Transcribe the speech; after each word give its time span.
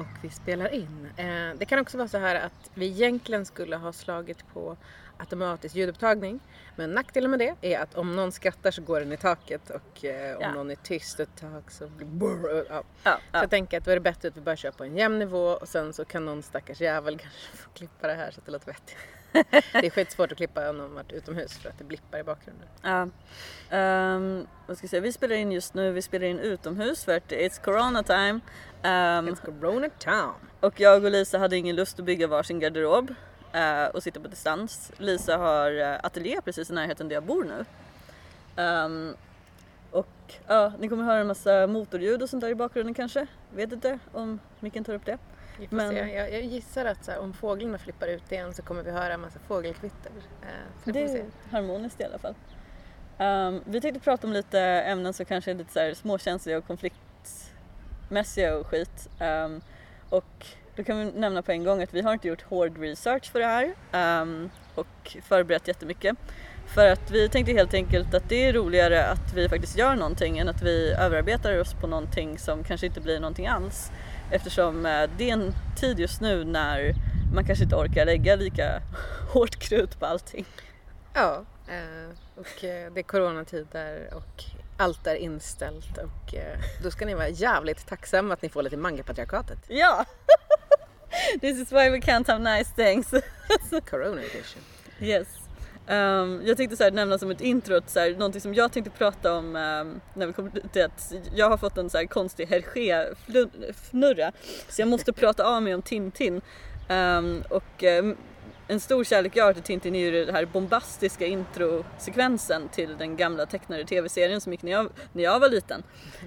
och 0.00 0.06
vi 0.22 0.30
spelar 0.30 0.74
in. 0.74 1.08
Eh, 1.16 1.54
det 1.58 1.64
kan 1.68 1.78
också 1.78 1.98
vara 1.98 2.08
så 2.08 2.18
här 2.18 2.34
att 2.34 2.70
vi 2.74 2.86
egentligen 2.86 3.46
skulle 3.46 3.76
ha 3.76 3.92
slagit 3.92 4.48
på 4.52 4.76
automatisk 5.16 5.74
ljudupptagning. 5.74 6.40
Men 6.76 6.90
nackdelen 6.90 7.30
med 7.30 7.38
det 7.40 7.54
är 7.74 7.78
att 7.80 7.94
om 7.94 8.16
någon 8.16 8.32
skrattar 8.32 8.70
så 8.70 8.82
går 8.82 9.00
den 9.00 9.12
i 9.12 9.16
taket 9.16 9.70
och 9.70 10.04
eh, 10.04 10.36
om 10.36 10.42
Ja. 10.42 10.52
någon 10.52 10.70
är 10.70 10.74
tyst 10.74 11.20
ett 11.20 11.36
tag 11.40 11.62
så 11.72 11.88
blir 11.88 12.06
brr, 12.06 12.66
ja. 12.68 12.82
Ja, 13.04 13.18
Så 13.32 13.36
jag 13.38 13.50
tänker 13.50 13.78
att 13.78 13.84
då 13.84 13.90
är 13.90 13.94
det 13.96 14.00
bättre 14.00 14.28
att 14.28 14.36
vi 14.36 14.40
bara 14.40 14.56
kör 14.56 14.70
på 14.70 14.84
en 14.84 14.96
jämn 14.96 15.18
nivå 15.18 15.46
och 15.46 15.68
sen 15.68 15.92
så 15.92 16.04
kan 16.04 16.24
någon 16.24 16.42
stackars 16.42 16.80
jävel 16.80 17.18
kanske 17.18 17.56
få 17.56 17.70
klippa 17.70 18.06
det 18.06 18.14
här 18.14 18.30
så 18.30 18.40
att 18.40 18.46
det 18.46 18.52
låter 18.52 18.66
vettigt. 18.66 18.96
Det 19.32 19.86
är 19.86 19.90
skitsvårt 19.90 20.32
att 20.32 20.38
klippa 20.38 20.70
om 20.70 20.78
någon 20.78 20.94
varit 20.94 21.12
utomhus 21.12 21.58
för 21.58 21.68
att 21.68 21.78
det 21.78 21.84
blippar 21.84 22.18
i 22.18 22.22
bakgrunden. 22.22 22.68
Ja. 22.82 23.08
Ehm, 23.76 24.46
vad 24.66 24.76
ska 24.76 24.84
jag 24.84 24.90
säga? 24.90 25.00
Vi 25.00 25.12
spelar 25.12 25.36
in 25.36 25.52
just 25.52 25.74
nu, 25.74 25.92
vi 25.92 26.02
spelar 26.02 26.26
in 26.26 26.38
utomhus 26.38 27.04
för 27.04 27.16
att 27.16 27.32
it's 27.32 27.64
corona 27.64 28.02
time. 28.02 28.40
Ehm, 28.82 29.28
It's 29.28 29.44
Corona 29.44 29.88
Town. 29.98 30.34
och 30.60 30.80
jag 30.80 31.04
och 31.04 31.10
Lisa 31.10 31.38
hade 31.38 31.56
ingen 31.56 31.76
lust 31.76 31.98
att 31.98 32.04
bygga 32.04 32.26
varsin 32.26 32.60
garderob 32.60 33.14
eh, 33.52 33.84
och 33.84 34.02
sitta 34.02 34.20
på 34.20 34.28
distans. 34.28 34.92
Lisa 34.96 35.36
har 35.36 35.72
uh, 35.72 35.98
ateljé 36.02 36.40
precis 36.44 36.70
i 36.70 36.72
närheten 36.72 37.08
där 37.08 37.16
jag 37.16 37.22
bor 37.24 37.44
nu. 37.44 37.64
Ehm, 38.62 39.14
och 39.90 40.06
ja, 40.46 40.72
ni 40.78 40.88
kommer 40.88 41.04
höra 41.04 41.18
en 41.20 41.26
massa 41.26 41.66
motorljud 41.66 42.22
och 42.22 42.30
sånt 42.30 42.40
där 42.40 42.48
i 42.48 42.54
bakgrunden 42.54 42.94
kanske. 42.94 43.26
Vet 43.54 43.72
inte 43.72 43.98
om 44.12 44.38
micken 44.60 44.84
tar 44.84 44.94
upp 44.94 45.06
det. 45.06 45.18
Vi 45.60 45.66
får 45.66 45.76
Men- 45.76 45.90
se. 45.90 46.14
Jag, 46.16 46.32
jag 46.32 46.42
gissar 46.42 46.84
att 46.84 47.06
här, 47.06 47.18
om 47.18 47.32
fåglarna 47.32 47.78
flippar 47.78 48.06
ut 48.06 48.32
igen 48.32 48.54
så 48.54 48.62
kommer 48.62 48.82
vi 48.82 48.90
höra 48.90 49.14
en 49.14 49.20
massa 49.20 49.38
fågelkvitter. 49.48 50.12
Eh, 50.42 50.48
det 50.92 51.02
är 51.02 51.24
harmoniskt 51.50 52.00
i 52.00 52.04
alla 52.04 52.18
fall. 52.18 52.34
Ehm, 53.18 53.60
vi 53.64 53.80
tänkte 53.80 54.00
prata 54.00 54.26
om 54.26 54.32
lite 54.32 54.60
ämnen 54.60 55.12
som 55.12 55.26
kanske 55.26 55.50
är 55.50 55.54
lite 55.54 55.72
så 55.72 55.78
här 55.80 55.94
småkänsliga 55.94 56.58
och 56.58 56.66
konfliktmässiga 56.66 58.56
och 58.56 58.66
skit. 58.66 59.08
Ehm, 59.18 59.60
och 60.10 60.46
då 60.76 60.84
kan 60.84 60.98
vi 60.98 61.04
nämna 61.04 61.42
på 61.42 61.52
en 61.52 61.64
gång 61.64 61.82
att 61.82 61.94
vi 61.94 62.00
har 62.00 62.12
inte 62.12 62.28
gjort 62.28 62.42
hård 62.42 62.78
research 62.78 63.32
för 63.32 63.38
det 63.38 63.46
här 63.46 63.74
ehm, 63.92 64.50
och 64.74 65.16
förberett 65.22 65.68
jättemycket. 65.68 66.16
För 66.74 66.86
att 66.86 67.10
vi 67.10 67.28
tänkte 67.28 67.52
helt 67.52 67.74
enkelt 67.74 68.14
att 68.14 68.28
det 68.28 68.44
är 68.46 68.52
roligare 68.52 69.06
att 69.06 69.34
vi 69.34 69.48
faktiskt 69.48 69.78
gör 69.78 69.94
någonting 69.94 70.38
än 70.38 70.48
att 70.48 70.62
vi 70.62 70.92
överarbetar 70.92 71.60
oss 71.60 71.74
på 71.74 71.86
någonting 71.86 72.38
som 72.38 72.64
kanske 72.64 72.86
inte 72.86 73.00
blir 73.00 73.20
någonting 73.20 73.46
alls. 73.46 73.90
Eftersom 74.30 74.86
eh, 74.86 75.10
det 75.18 75.30
är 75.30 75.32
en 75.32 75.54
tid 75.76 76.00
just 76.00 76.20
nu 76.20 76.44
när 76.44 76.94
man 77.34 77.44
kanske 77.44 77.64
inte 77.64 77.76
orkar 77.76 78.04
lägga 78.04 78.36
lika 78.36 78.82
hårt 79.32 79.56
krut 79.56 80.00
på 80.00 80.06
allting. 80.06 80.46
Ja, 81.14 81.44
eh, 81.68 82.10
och 82.36 82.64
eh, 82.64 82.92
det 82.92 83.00
är 83.00 83.02
coronatider 83.02 84.14
och 84.14 84.44
allt 84.76 85.06
är 85.06 85.14
inställt 85.14 85.98
och 85.98 86.34
då 86.82 86.90
ska 86.90 87.06
ni 87.06 87.14
vara 87.14 87.28
jävligt 87.28 87.86
tacksamma 87.86 88.34
att 88.34 88.42
ni 88.42 88.48
får 88.48 88.62
lite 88.62 88.76
mangapatriarkatet. 88.76 89.58
Ja! 89.68 90.04
This 91.40 91.58
is 91.58 91.72
why 91.72 91.90
we 91.90 91.98
can't 91.98 92.26
have 92.26 92.58
nice 92.58 92.74
things. 92.74 93.10
Corona 93.90 94.22
edition. 94.22 94.62
Yes. 95.00 95.39
Um, 95.90 96.42
jag 96.46 96.56
tänkte 96.56 96.76
så 96.76 96.84
här, 96.84 96.90
nämna 96.90 97.18
som 97.18 97.30
ett 97.30 97.40
intro, 97.40 97.76
att 97.76 97.90
så 97.90 98.00
här, 98.00 98.10
någonting 98.10 98.40
som 98.40 98.54
jag 98.54 98.72
tänkte 98.72 98.90
prata 98.90 99.36
om 99.36 99.46
um, 99.46 100.00
när 100.14 100.26
vi 100.26 100.32
kommer 100.32 100.50
till 100.72 100.84
att 100.84 101.12
jag 101.34 101.50
har 101.50 101.56
fått 101.56 101.78
en 101.78 101.90
så 101.90 101.98
här 101.98 102.04
konstig 102.04 102.46
Hergé-fnurra 102.46 104.32
så 104.68 104.82
jag 104.82 104.88
måste 104.88 105.12
prata 105.12 105.44
av 105.44 105.62
mig 105.62 105.74
om 105.74 105.82
Tintin. 105.82 106.40
Um, 106.88 107.42
och 107.50 107.84
en 108.70 108.80
stor 108.80 109.04
kärlek 109.04 109.36
jag 109.36 109.44
har 109.44 109.52
till 109.52 109.62
Tintin 109.62 109.94
är 109.94 110.00
ju 110.00 110.24
den 110.24 110.34
här 110.34 110.44
bombastiska 110.44 111.26
introsekvensen 111.26 112.68
till 112.68 112.96
den 112.98 113.16
gamla 113.16 113.46
tecknade 113.46 113.84
tv-serien 113.84 114.40
som 114.40 114.52
gick 114.52 114.62
när 114.62 114.72
jag, 114.72 114.88
när 115.12 115.24
jag 115.24 115.40
var 115.40 115.48
liten. 115.48 115.82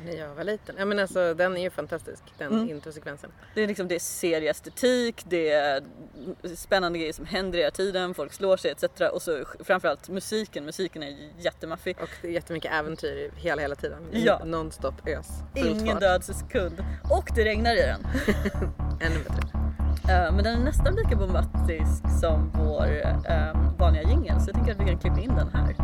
När 0.06 0.14
jag 0.18 0.36
var 0.36 0.44
liten. 0.44 0.76
Ja 0.80 0.86
men 0.86 1.00
alltså 1.00 1.34
den 1.34 1.58
är 1.58 1.62
ju 1.62 1.70
fantastisk, 1.70 2.24
den 2.38 2.54
Mm. 2.54 2.70
introsekvensen. 2.70 3.32
Det 3.56 3.64
är 3.64 3.68
liksom 3.68 3.88
det 3.88 3.96
är 3.96 4.00
serieestetik, 4.00 5.24
det 5.26 5.50
är 5.50 5.84
spännande 6.56 7.00
grejer 7.00 7.14
som 7.14 7.26
händer 7.26 7.60
hela 7.60 7.72
tiden, 7.72 8.14
folk 8.14 8.34
slår 8.34 8.58
sig 8.58 8.72
etc. 8.72 8.84
Och 9.14 9.22
så 9.22 9.44
framförallt 9.60 10.10
musiken, 10.10 10.66
musiken 10.66 11.04
är 11.04 11.16
jättemaffig. 11.40 11.98
Och 12.02 12.10
det 12.22 12.28
är 12.28 12.32
jättemycket 12.32 12.72
äventyr 12.74 13.32
hela, 13.36 13.62
hela 13.62 13.76
tiden. 13.76 14.08
Ja. 14.12 14.42
Nonstop 14.46 15.08
ös. 15.08 15.28
Ingen 15.56 16.00
död 16.00 16.24
sekund. 16.24 16.84
Och 17.10 17.30
det 17.36 17.46
regnar 17.46 17.76
i 17.76 17.82
den. 17.82 18.08
Ännu 19.02 19.20
bättre. 19.24 19.63
Eh, 20.10 20.32
men 20.32 20.44
den 20.44 20.60
är 20.60 20.64
nästan 20.64 20.96
lika 20.96 21.16
bombastisk 21.16 22.20
som 22.22 22.52
vår 22.54 22.88
eh, 23.30 23.78
vanliga 23.78 24.04
jingel 24.04 24.42
så 24.42 24.50
jag 24.50 24.56
tänker 24.56 24.72
att 24.72 24.80
vi 24.80 24.86
kan 24.86 25.00
klippa 25.00 25.20
in 25.20 25.36
den 25.36 25.50
här. 25.54 25.76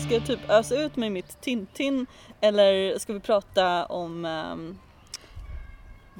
Ska 0.00 0.14
jag 0.14 0.26
typ 0.26 0.50
ösa 0.50 0.74
ut 0.74 0.96
med 0.96 1.12
mitt 1.12 1.40
Tintin 1.40 2.06
eller 2.40 2.98
ska 2.98 3.12
vi 3.12 3.20
prata 3.20 3.86
om 3.86 4.24
um, 4.24 4.78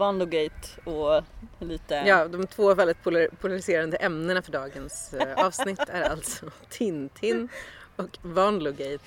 Vandogate 0.00 0.68
och 0.84 1.24
lite... 1.58 1.94
Ja, 1.94 2.28
de 2.28 2.46
två 2.46 2.74
väldigt 2.74 3.02
polar- 3.02 3.28
polariserande 3.40 3.96
ämnena 3.96 4.42
för 4.42 4.52
dagens 4.52 5.14
eh, 5.14 5.46
avsnitt 5.46 5.88
är 5.88 6.02
alltså 6.02 6.46
Tintin 6.68 7.48
och 7.96 8.18
Vanlogate. 8.22 9.04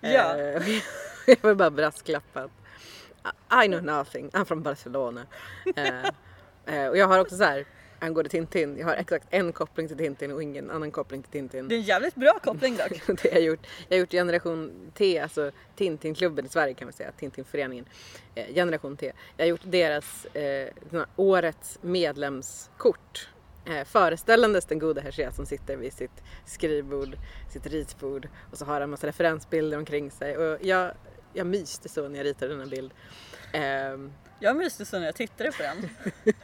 Ja. 0.00 0.36
Eh, 0.38 0.62
jag 1.26 1.36
vill 1.42 1.56
bara 1.56 1.70
brasklappa 1.70 2.48
I 3.64 3.66
know 3.68 3.82
nothing, 3.82 4.30
I'm 4.30 4.44
from 4.44 4.62
Barcelona. 4.62 5.26
Eh, 6.66 6.86
och 6.88 6.96
jag 6.96 7.08
har 7.08 7.18
också 7.18 7.36
så 7.36 7.44
här 7.44 7.64
angående 8.04 8.30
Tintin, 8.30 8.78
jag 8.78 8.86
har 8.86 8.96
exakt 8.96 9.26
en 9.30 9.52
koppling 9.52 9.88
till 9.88 9.96
Tintin 9.96 10.32
och 10.32 10.42
ingen 10.42 10.70
annan 10.70 10.90
koppling 10.90 11.22
till 11.22 11.32
Tintin. 11.32 11.68
Det 11.68 11.74
är 11.74 11.78
en 11.78 11.82
jävligt 11.82 12.14
bra 12.14 12.38
koppling 12.42 12.76
dock. 12.76 13.06
det 13.22 13.32
har 13.32 13.38
jag 13.38 13.42
gjort. 13.42 13.66
Jag 13.88 13.96
har 13.96 14.00
gjort 14.00 14.10
generation 14.10 14.90
T, 14.94 15.18
alltså 15.18 15.50
Tintinklubben 15.76 16.46
i 16.46 16.48
Sverige 16.48 16.74
kan 16.74 16.86
man 16.86 16.92
säga, 16.92 17.12
Tintinföreningen. 17.12 17.84
Eh, 18.34 18.54
generation 18.54 18.96
T. 18.96 19.12
Jag 19.36 19.44
har 19.44 19.48
gjort 19.50 19.64
deras 19.64 20.24
eh, 20.26 20.68
årets 21.16 21.78
medlemskort. 21.82 23.28
Eh, 23.66 23.84
föreställandes 23.84 24.64
den 24.64 24.78
gode 24.78 25.00
Hergé 25.00 25.32
som 25.32 25.46
sitter 25.46 25.76
vid 25.76 25.92
sitt 25.92 26.22
skrivbord, 26.46 27.16
sitt 27.52 27.66
ritbord 27.66 28.28
och 28.50 28.58
så 28.58 28.64
har 28.64 28.80
han 28.80 28.90
massa 28.90 29.06
referensbilder 29.06 29.78
omkring 29.78 30.10
sig. 30.10 30.36
Och 30.36 30.58
jag, 30.62 30.92
jag 31.32 31.46
myste 31.46 31.88
så 31.88 32.08
när 32.08 32.18
jag 32.18 32.26
ritade 32.26 32.52
denna 32.52 32.66
bild. 32.66 32.92
Ehm, 33.52 34.12
Jag 34.44 34.56
myste 34.56 34.84
så 34.84 34.98
när 34.98 35.06
jag 35.06 35.14
tittade 35.14 35.52
på 35.52 35.62
den. 35.62 35.88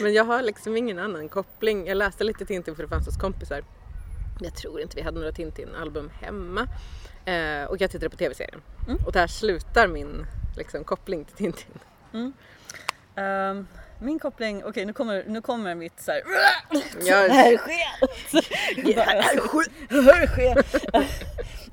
men 0.00 0.14
jag 0.14 0.24
har 0.24 0.42
liksom 0.42 0.76
ingen 0.76 0.98
annan 0.98 1.28
koppling. 1.28 1.86
Jag 1.86 1.96
läste 1.96 2.24
lite 2.24 2.46
Tintin 2.46 2.76
för 2.76 2.82
det 2.82 2.88
fanns 2.88 3.06
hos 3.06 3.16
kompisar. 3.16 3.64
Jag 4.40 4.56
tror 4.56 4.80
inte 4.80 4.96
vi 4.96 5.02
hade 5.02 5.18
några 5.18 5.32
Tintin-album 5.32 6.10
hemma. 6.20 6.68
Eh, 7.24 7.64
och 7.64 7.80
jag 7.80 7.90
tittade 7.90 8.10
på 8.10 8.16
tv-serien. 8.16 8.62
Mm. 8.88 9.04
Och 9.06 9.12
där 9.12 9.26
slutar 9.26 9.88
min 9.88 10.26
liksom, 10.56 10.84
koppling 10.84 11.24
till 11.24 11.36
Tintin. 11.36 11.78
Ehm, 13.16 13.66
min 13.98 14.18
koppling, 14.18 14.64
okej 14.64 14.84
nu 14.84 14.92
kommer, 14.92 15.24
nu 15.26 15.40
kommer 15.40 15.74
mitt 15.74 16.00
såhär... 16.00 16.22
Jag, 17.00 17.28
Hergé! 17.28 17.58
Hergé! 18.74 18.94
Hergé! 19.90 20.54
Nej, 20.92 21.08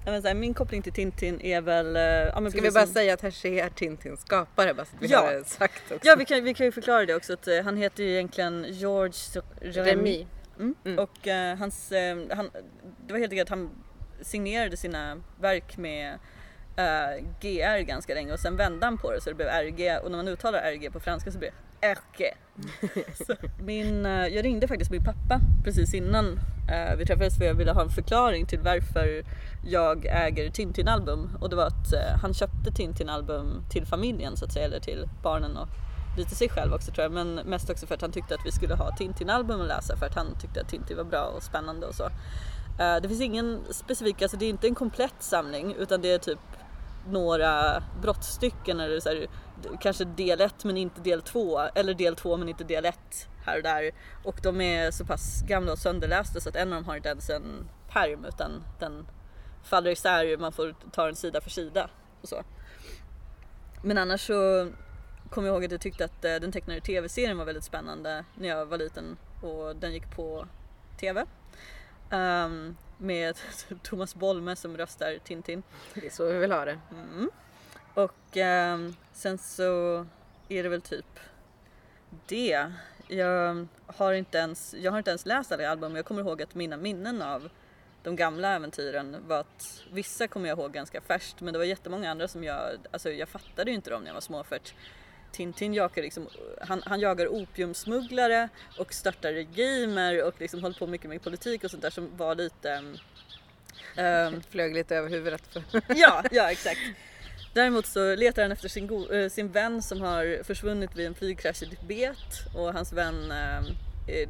men 0.06 0.22
så 0.22 0.28
här, 0.28 0.36
Min 0.36 0.54
koppling 0.54 0.82
till 0.82 0.94
Tintin 0.94 1.42
är 1.42 1.62
väl... 1.62 1.96
eh, 1.96 2.02
Ja, 2.02 2.40
men 2.40 2.52
Ska 2.52 2.62
vi 2.62 2.72
bara 2.72 2.86
som- 2.86 2.94
säga 2.94 3.14
att 3.14 3.22
Hergé 3.22 3.60
är 3.60 3.70
Tintins 3.70 4.22
skapare 4.22 4.74
bara 4.74 4.86
så 4.86 4.96
att 4.96 5.02
vi 5.04 5.08
Ja. 5.08 5.20
har 5.20 5.34
det 5.34 5.44
sagt 5.48 5.92
också. 5.92 6.08
Ja 6.08 6.16
vi 6.16 6.26
kan, 6.26 6.44
vi 6.44 6.54
kan 6.54 6.66
ju 6.66 6.72
förklara 6.72 7.06
det 7.06 7.16
också 7.16 7.34
att 7.34 7.48
eh, 7.48 7.62
han 7.64 7.78
heter 7.78 8.04
ju 8.04 8.10
egentligen 8.14 8.66
George 8.70 9.42
Remy. 9.62 10.28
Mm. 10.60 10.76
Mm. 10.86 11.00
Och 11.00 11.28
eh, 11.28 11.58
hans, 11.58 11.92
eh, 11.92 12.18
han, 12.32 12.50
det 13.08 13.14
var 13.14 13.20
helt 13.20 13.32
enkelt 13.32 13.52
att 13.52 13.58
han 13.58 13.70
signerade 14.22 14.78
sina 14.78 15.22
verk 15.42 15.78
med 15.78 16.20
GR 17.42 17.80
ganska 17.82 18.14
länge 18.14 18.34
och 18.34 18.40
sen 18.40 18.56
vände 18.56 18.86
han 18.86 18.98
på 18.98 19.12
det 19.12 19.22
så 19.22 19.30
det 19.30 19.36
blev 19.36 19.48
RG 19.48 19.98
och 20.04 20.12
när 20.12 20.18
man 20.18 20.28
uttalar 20.28 20.72
RG 20.72 20.90
på 20.92 21.00
franska 21.00 21.32
så 21.32 21.38
blir 21.40 21.52
det 21.80 22.34
min, 23.60 24.06
eh, 24.06 24.28
jag 24.28 24.46
ringde 24.46 24.68
faktiskt 24.68 24.92
min 24.92 25.04
pappa 25.04 25.40
precis 25.64 25.94
innan 25.94 26.40
eh, 26.72 26.96
vi 26.98 27.06
träffades 27.06 27.38
för 27.38 27.46
jag 27.46 27.54
ville 27.54 27.72
ha 27.72 27.82
en 27.82 27.90
förklaring 27.90 28.46
till 28.46 28.60
varför 28.60 29.24
jag 29.66 30.06
äger 30.06 30.50
Tintin-album. 30.50 31.38
Och 31.40 31.50
det 31.50 31.56
var 31.56 31.66
att 31.66 31.94
eh, 31.94 32.20
han 32.22 32.34
köpte 32.34 32.72
Tintin-album 32.72 33.64
till 33.70 33.86
familjen 33.86 34.38
så 34.38 34.46
att 34.46 34.54
säga 34.54 34.66
eller 34.66 34.80
till 34.80 35.10
barnen 35.24 35.58
och 35.58 35.68
lite 36.18 36.36
sig 36.36 36.50
själv 36.50 36.74
också 36.74 36.92
tror 36.92 37.04
jag. 37.04 37.12
Men 37.12 37.36
mest 37.36 37.70
också 37.70 37.88
för 37.88 37.96
att 37.96 38.02
han 38.02 38.12
tyckte 38.12 38.36
att 38.36 38.46
vi 38.46 38.52
skulle 38.52 38.76
ha 38.76 38.96
Tintin-album 38.96 39.62
att 39.62 39.68
läsa 39.68 39.98
för 39.98 40.06
att 40.06 40.16
han 40.16 40.28
tyckte 40.42 40.62
att 40.62 40.70
Tintin 40.70 40.98
var 40.98 41.04
bra 41.04 41.24
och 41.24 41.44
spännande 41.44 41.88
och 41.88 41.96
så. 41.96 42.10
Det 43.02 43.08
finns 43.08 43.22
ingen 43.22 43.60
specifik, 43.72 44.22
alltså 44.22 44.38
det 44.38 44.46
är 44.46 44.50
inte 44.50 44.68
en 44.68 44.76
komplett 44.76 45.16
samling 45.20 45.76
utan 45.80 46.02
det 46.02 46.12
är 46.12 46.18
typ 46.18 46.40
några 47.08 47.84
brottstycken 48.02 48.80
eller 48.80 49.00
så 49.00 49.10
här, 49.10 49.28
kanske 49.82 50.06
del 50.06 50.42
1 50.42 50.64
men 50.64 50.78
inte 50.78 51.02
del 51.02 51.22
2 51.22 51.60
eller 51.60 51.94
del 51.94 52.16
2 52.16 52.38
men 52.38 52.50
inte 52.50 52.64
del 52.64 52.86
1 52.86 52.98
här 53.46 53.58
och 53.58 53.64
där 53.64 53.92
och 54.24 54.40
de 54.44 54.62
är 54.62 54.92
så 54.92 55.06
pass 55.06 55.42
gamla 55.48 55.72
och 55.72 55.80
sönderlästa 55.80 56.40
så 56.40 56.50
att 56.50 56.56
en 56.56 56.74
av 56.74 56.76
dem 56.76 56.86
har 56.86 56.96
inte 56.96 57.10
ens 57.10 57.30
en 57.30 57.70
perm 57.90 58.26
utan 58.26 58.64
den 58.80 59.08
faller 59.64 59.92
isär 59.92 60.38
man 60.38 60.52
får 60.52 60.76
ta 60.92 61.06
den 61.06 61.16
sida 61.16 61.42
för 61.42 61.50
sida 61.50 61.90
och 62.22 62.30
så. 62.30 62.44
men 63.84 63.98
annars 63.98 64.28
så 64.28 64.72
kommer 65.30 65.48
jag 65.48 65.56
ihåg 65.56 65.66
att 65.66 65.72
jag 65.72 65.82
tyckte 65.82 66.06
att 66.06 66.26
eh, 66.26 66.36
den 66.36 66.52
tecknade 66.52 66.82
tv-serien 66.82 67.38
var 67.38 67.46
väldigt 67.46 67.64
spännande 67.64 68.26
när 68.36 68.48
jag 68.48 68.66
var 68.66 68.78
liten 68.78 69.18
och 69.42 69.76
den 69.76 69.94
gick 69.94 70.16
på 70.16 70.48
tv. 71.00 71.26
Um, 72.12 72.78
med 73.00 73.38
Thomas 73.84 74.16
Bolme 74.16 74.56
som 74.56 74.78
röstar 74.78 75.18
Tintin. 75.24 75.64
Det 75.94 76.06
är 76.06 76.10
så 76.10 76.26
vi 76.26 76.38
vill 76.38 76.52
ha 76.52 76.66
det. 76.66 76.80
Mm. 76.92 77.30
Och 77.94 78.38
um, 78.38 78.96
sen 79.14 79.38
så 79.38 80.06
är 80.50 80.64
det 80.64 80.70
väl 80.70 80.82
typ 80.82 81.20
det. 82.28 82.72
Jag 83.08 83.68
har 83.86 84.14
inte 84.14 84.38
ens, 84.38 84.76
jag 84.80 84.92
har 84.92 84.98
inte 84.98 85.12
ens 85.12 85.26
läst 85.26 85.52
alla 85.52 85.70
album, 85.70 85.96
jag 85.96 86.06
kommer 86.06 86.22
ihåg 86.22 86.42
att 86.42 86.56
mina 86.56 86.78
minnen 86.78 87.22
av 87.22 87.50
de 88.04 88.16
gamla 88.16 88.56
äventyren 88.56 89.18
var 89.28 89.40
att 89.40 89.84
vissa 89.92 90.28
kommer 90.28 90.50
jag 90.50 90.60
ihåg 90.60 90.72
ganska 90.72 91.02
färskt 91.02 91.42
men 91.42 91.54
det 91.54 91.58
var 91.58 91.66
jättemånga 91.66 92.12
andra 92.12 92.28
som 92.28 92.44
jag, 92.44 92.62
alltså 92.92 93.12
jag 93.12 93.30
fattade 93.30 93.72
ju 93.72 93.76
inte 93.76 93.90
dem 93.90 94.02
när 94.02 94.08
jag 94.08 94.14
var 94.14 94.22
små 94.22 94.44
för 94.44 94.56
att 94.56 94.74
Tintin 95.32 95.74
jagar 95.74 96.04
liksom, 96.04 96.28
han, 96.62 96.84
han 96.86 97.00
jagar 97.00 97.28
opiumsmugglare 97.28 98.50
och 98.78 98.94
startar 98.94 99.34
regimer 99.34 100.24
och 100.24 100.34
liksom 100.38 100.62
håller 100.62 100.80
på 100.80 100.88
mycket 100.88 101.10
med 101.10 101.22
politik 101.22 101.64
och 101.64 101.72
sånt 101.72 101.84
där 101.84 101.90
som 101.90 102.18
var 102.18 102.36
lite 102.36 102.84
um, 103.98 104.42
Flög 104.50 104.74
lite 104.74 104.96
över 104.96 105.10
huvudet. 105.10 105.42
För. 105.48 105.64
ja, 105.96 106.24
ja 106.32 106.52
exakt. 106.52 106.80
Däremot 107.54 107.86
så 107.86 108.16
letar 108.16 108.42
han 108.42 108.52
efter 108.52 108.70
sin, 108.70 109.08
äh, 109.12 109.30
sin 109.30 109.52
vän 109.52 109.82
som 109.82 110.02
har 110.02 110.44
försvunnit 110.44 110.96
vid 110.96 111.06
en 111.08 111.16
flygkrasch 111.16 111.64
i 111.64 111.66
Tibet 111.70 112.56
och 112.56 112.74
hans 112.74 112.94
vän, 112.94 113.32
äh, 113.32 114.30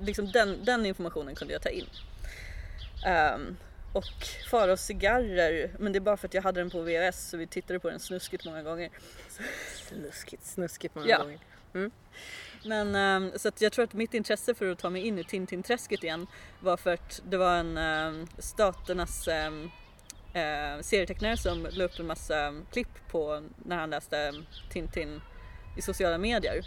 liksom 0.00 0.32
den, 0.32 0.64
den 0.64 0.86
informationen 0.86 1.34
kunde 1.34 1.52
jag 1.52 1.62
ta 1.62 1.68
in. 1.68 1.86
Um, 3.34 3.56
och 3.92 4.04
Faraos 4.50 4.80
cigarrer, 4.80 5.70
men 5.78 5.92
det 5.92 5.98
är 5.98 6.00
bara 6.00 6.16
för 6.16 6.28
att 6.28 6.34
jag 6.34 6.42
hade 6.42 6.60
den 6.60 6.70
på 6.70 6.82
VHS 6.82 7.30
så 7.30 7.36
vi 7.36 7.46
tittade 7.46 7.80
på 7.80 7.90
den 7.90 8.00
snuskigt 8.00 8.44
många 8.44 8.62
gånger. 8.62 8.90
Snuskigt, 9.88 10.46
snuskigt 10.46 10.94
många 10.94 11.08
ja. 11.08 11.18
gånger. 11.18 11.38
Mm. 11.74 11.90
Men 12.64 12.96
um, 13.22 13.32
så 13.38 13.48
att 13.48 13.60
jag 13.60 13.72
tror 13.72 13.84
att 13.84 13.92
mitt 13.92 14.14
intresse 14.14 14.54
för 14.54 14.70
att 14.70 14.78
ta 14.78 14.90
mig 14.90 15.06
in 15.06 15.18
i 15.18 15.24
Tintin-träsket 15.24 16.04
igen 16.04 16.26
var 16.60 16.76
för 16.76 16.94
att 16.94 17.22
det 17.30 17.36
var 17.36 17.56
en 17.56 17.78
um, 17.78 18.26
staternas 18.38 19.28
uh, 19.28 19.70
serietecknare 20.80 21.36
som 21.36 21.68
la 21.70 21.84
upp 21.84 21.98
en 21.98 22.06
massa 22.06 22.54
klipp 22.72 23.08
på 23.08 23.42
när 23.64 23.76
han 23.76 23.90
läste 23.90 24.32
Tintin 24.70 25.20
i 25.76 25.82
sociala 25.82 26.18
medier. 26.18 26.64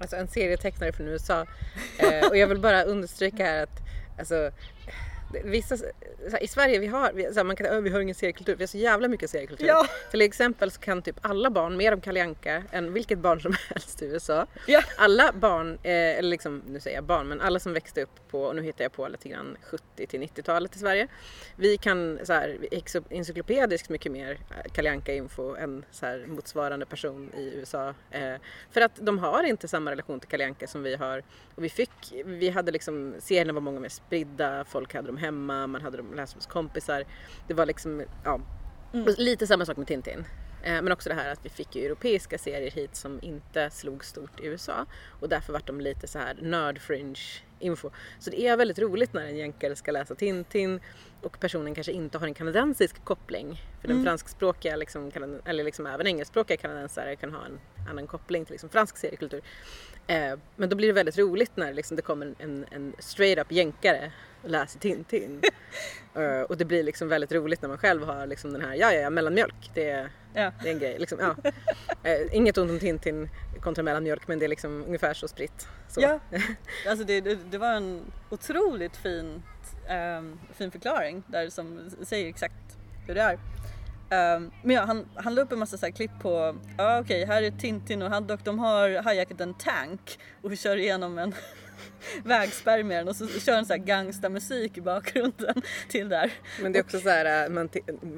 alltså 0.00 0.16
en 0.16 0.28
serietecknare 0.28 0.92
från 0.92 1.08
USA. 1.08 1.40
uh, 1.40 2.28
och 2.28 2.36
jag 2.36 2.46
vill 2.46 2.60
bara 2.60 2.82
understryka 2.82 3.44
här 3.44 3.62
att 3.62 3.80
alltså, 4.18 4.50
Vissa, 5.44 5.76
här, 6.32 6.42
I 6.42 6.46
Sverige 6.46 6.78
vi 6.78 6.86
har, 6.86 7.12
vi, 7.12 7.22
här, 7.22 7.44
man 7.44 7.56
kan, 7.56 7.84
vi 7.84 7.90
har 7.90 8.00
ingen 8.00 8.14
seriekultur, 8.14 8.56
vi 8.56 8.62
har 8.62 8.66
så 8.66 8.78
jävla 8.78 9.08
mycket 9.08 9.30
seriekultur. 9.30 9.66
Ja. 9.66 9.86
Till 10.10 10.20
exempel 10.20 10.70
så 10.70 10.80
kan 10.80 11.02
typ 11.02 11.16
alla 11.20 11.50
barn 11.50 11.76
mer 11.76 11.92
om 11.92 12.00
Kalle 12.00 12.22
Anka 12.22 12.62
än 12.70 12.92
vilket 12.92 13.18
barn 13.18 13.40
som 13.40 13.54
helst 13.68 14.02
i 14.02 14.06
USA. 14.06 14.46
Ja. 14.66 14.82
Alla 14.96 15.32
barn, 15.32 15.78
eh, 15.82 15.92
eller 15.92 16.28
liksom, 16.28 16.62
nu 16.66 16.80
säger 16.80 16.96
jag 16.96 17.04
barn, 17.04 17.28
men 17.28 17.40
alla 17.40 17.60
som 17.60 17.72
växte 17.72 18.02
upp 18.02 18.30
på, 18.30 18.42
och 18.42 18.56
nu 18.56 18.62
hittar 18.62 18.84
jag 18.84 18.92
på 18.92 19.08
lite 19.08 19.28
grann 19.28 19.56
70 19.62 20.06
till 20.06 20.20
90-talet 20.20 20.76
i 20.76 20.78
Sverige. 20.78 21.08
Vi 21.56 21.76
kan 21.76 22.18
så 22.24 22.32
här, 22.32 22.58
encyklopediskt 23.10 23.88
mycket 23.88 24.12
mer 24.12 24.30
eh, 24.30 24.72
Kalle 24.72 24.90
Anka 24.90 25.14
info 25.14 25.56
än 25.56 25.84
så 25.90 26.06
här, 26.06 26.24
motsvarande 26.26 26.86
person 26.86 27.30
i 27.36 27.54
USA. 27.54 27.94
Eh, 28.10 28.34
för 28.70 28.80
att 28.80 28.92
de 28.96 29.18
har 29.18 29.44
inte 29.44 29.68
samma 29.68 29.90
relation 29.90 30.20
till 30.20 30.28
Kalle 30.28 30.46
Anka 30.46 30.66
som 30.66 30.82
vi 30.82 30.96
har. 30.96 31.22
Och 31.54 31.64
vi 31.64 31.68
fick, 31.68 32.14
vi 32.24 32.48
hade 32.48 32.72
liksom, 32.72 33.14
serierna 33.18 33.52
var 33.52 33.60
många 33.60 33.80
mer 33.80 33.88
spridda, 33.88 34.64
folk 34.64 34.94
hade 34.94 35.17
dem 35.18 35.24
hemma, 35.24 35.66
man 35.66 35.82
hade 35.82 35.96
dem 35.96 36.14
läst 36.14 36.34
hos 36.34 36.46
kompisar. 36.46 37.04
Det 37.48 37.54
var 37.54 37.66
liksom, 37.66 38.02
ja, 38.24 38.40
mm. 38.94 39.14
lite 39.18 39.46
samma 39.46 39.66
sak 39.66 39.76
med 39.76 39.86
Tintin. 39.86 40.24
Eh, 40.62 40.82
men 40.82 40.92
också 40.92 41.08
det 41.08 41.14
här 41.14 41.32
att 41.32 41.44
vi 41.44 41.48
fick 41.48 41.76
ju 41.76 41.86
europeiska 41.86 42.38
serier 42.38 42.70
hit 42.70 42.96
som 42.96 43.18
inte 43.22 43.70
slog 43.70 44.04
stort 44.04 44.40
i 44.40 44.46
USA 44.46 44.86
och 45.20 45.28
därför 45.28 45.52
var 45.52 45.62
de 45.66 45.80
lite 45.80 46.06
så 46.06 46.18
här 46.18 46.38
nörd 46.42 46.78
fringe 46.78 47.20
info. 47.58 47.90
Så 48.18 48.30
det 48.30 48.46
är 48.46 48.56
väldigt 48.56 48.78
roligt 48.78 49.12
när 49.12 49.26
en 49.26 49.36
jänkare 49.36 49.76
ska 49.76 49.90
läsa 49.90 50.14
Tintin 50.14 50.80
och 51.22 51.40
personen 51.40 51.74
kanske 51.74 51.92
inte 51.92 52.18
har 52.18 52.26
en 52.26 52.34
kanadensisk 52.34 53.04
koppling. 53.04 53.62
För 53.80 53.88
den 53.88 53.96
mm. 53.96 54.06
franskspråkiga, 54.06 54.76
liksom, 54.76 55.10
eller 55.44 55.64
liksom 55.64 55.86
även 55.86 56.06
engelskspråkiga 56.06 56.56
kanadensare 56.56 57.16
kan 57.16 57.32
ha 57.32 57.44
en 57.44 57.60
annan 57.90 58.06
koppling 58.06 58.44
till 58.44 58.52
liksom 58.52 58.68
fransk 58.68 58.96
seriekultur. 58.96 59.42
Eh, 60.06 60.38
men 60.56 60.68
då 60.68 60.76
blir 60.76 60.88
det 60.88 60.94
väldigt 60.94 61.18
roligt 61.18 61.52
när 61.54 61.72
liksom 61.72 61.96
det 61.96 62.02
kommer 62.02 62.34
en, 62.38 62.64
en 62.70 62.94
straight 62.98 63.38
up 63.38 63.52
jänkare 63.52 64.12
och 64.42 64.50
läser 64.50 64.80
Tintin. 64.80 65.42
uh, 66.16 66.42
och 66.48 66.56
det 66.56 66.64
blir 66.64 66.82
liksom 66.82 67.08
väldigt 67.08 67.32
roligt 67.32 67.62
när 67.62 67.68
man 67.68 67.78
själv 67.78 68.04
har 68.04 68.26
liksom 68.26 68.52
den 68.52 68.62
här, 68.62 68.74
ja 68.74 68.92
ja 68.92 69.00
ja, 69.00 69.10
mellanmjölk, 69.10 69.70
det, 69.74 69.90
är, 69.90 70.10
ja. 70.34 70.52
det 70.62 70.68
är 70.68 70.72
en 70.72 70.78
grej. 70.78 70.98
Liksom, 70.98 71.18
ja. 71.20 71.50
uh, 72.10 72.36
inget 72.36 72.58
ont 72.58 72.70
om 72.70 72.78
Tintin 72.78 73.28
kontra 73.60 73.82
mellanmjölk 73.82 74.28
men 74.28 74.38
det 74.38 74.46
är 74.46 74.48
liksom 74.48 74.84
ungefär 74.84 75.14
så 75.14 75.28
spritt. 75.28 75.68
Så. 75.88 76.00
Ja, 76.00 76.20
alltså 76.88 77.04
det, 77.04 77.20
det, 77.20 77.38
det, 77.50 77.58
var 77.58 77.72
en 77.72 78.12
otroligt 78.30 78.96
fin, 78.96 79.42
um, 79.90 80.40
fin 80.52 80.70
förklaring 80.70 81.22
där 81.26 81.50
som 81.50 81.90
säger 82.02 82.28
exakt 82.28 82.78
hur 83.06 83.14
det 83.14 83.20
är. 83.20 83.38
Um, 84.10 84.50
men 84.62 84.76
ja, 84.76 84.84
han, 84.84 85.08
han 85.14 85.34
la 85.34 85.42
upp 85.42 85.52
en 85.52 85.58
massa 85.58 85.78
så 85.78 85.92
klipp 85.92 86.10
på, 86.20 86.56
ja 86.78 87.00
okej 87.00 87.22
okay, 87.22 87.34
här 87.34 87.42
är 87.42 87.50
Tintin 87.50 88.02
och 88.02 88.10
Haddock, 88.10 88.44
de 88.44 88.58
har 88.58 89.02
hajakat 89.02 89.40
en 89.40 89.54
tank 89.54 90.18
och 90.42 90.56
kör 90.56 90.76
igenom 90.76 91.18
en 91.18 91.34
vägspärr 92.24 92.82
med 92.82 92.98
den 92.98 93.08
och 93.08 93.16
så 93.16 93.26
kör 93.26 93.54
han 93.54 93.66
så 93.66 93.72
här 93.72 93.80
gangsta-musik 93.80 94.78
i 94.78 94.80
bakgrunden 94.80 95.62
till 95.88 96.08
där. 96.08 96.32
Men 96.62 96.72
det 96.72 96.78
är 96.78 96.82
också 96.82 97.00
så 97.00 97.08
här, 97.08 97.48
uh, 97.48 97.54
man 97.54 97.68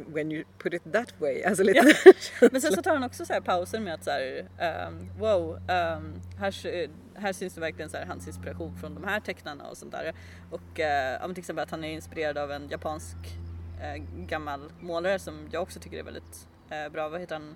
when 0.07 0.33
you 0.33 0.45
put 0.59 0.75
it 0.75 0.93
that 0.93 1.15
way, 1.19 1.43
alltså 1.43 1.63
lite 1.63 1.95
ja. 2.05 2.13
Men 2.53 2.61
sen 2.61 2.73
så 2.73 2.83
tar 2.83 2.95
han 2.95 3.05
också 3.05 3.27
så 3.27 3.33
här 3.33 3.41
pauser 3.41 3.81
med 3.81 3.95
att 3.95 4.05
så 4.05 4.11
här, 4.11 4.49
um, 4.89 5.11
wow, 5.19 5.55
um, 5.55 6.21
här, 6.39 6.89
här 7.21 7.33
syns 7.33 7.55
det 7.55 7.61
verkligen 7.61 7.91
så 7.91 7.97
här, 7.97 8.07
hans 8.07 8.27
inspiration 8.27 8.77
från 8.81 8.95
de 8.95 9.05
här 9.05 9.21
tecknarna 9.21 9.65
och 9.65 9.77
sånt 9.77 9.93
där. 9.93 10.15
Och 10.51 10.81
uh, 11.21 11.33
till 11.33 11.39
exempel 11.39 11.63
att 11.63 11.71
han 11.71 11.85
är 11.85 11.93
inspirerad 11.93 12.39
av 12.39 12.53
en 12.53 12.69
japansk 12.69 13.17
uh, 13.17 14.05
gammal 14.27 14.73
målare 14.81 15.19
som 15.19 15.49
jag 15.53 15.63
också 15.63 15.81
tycker 15.81 15.99
är 15.99 16.03
väldigt 16.03 16.49
uh, 16.73 16.93
bra. 16.93 17.09
Vad 17.09 17.21
heter 17.21 17.35
han? 17.35 17.55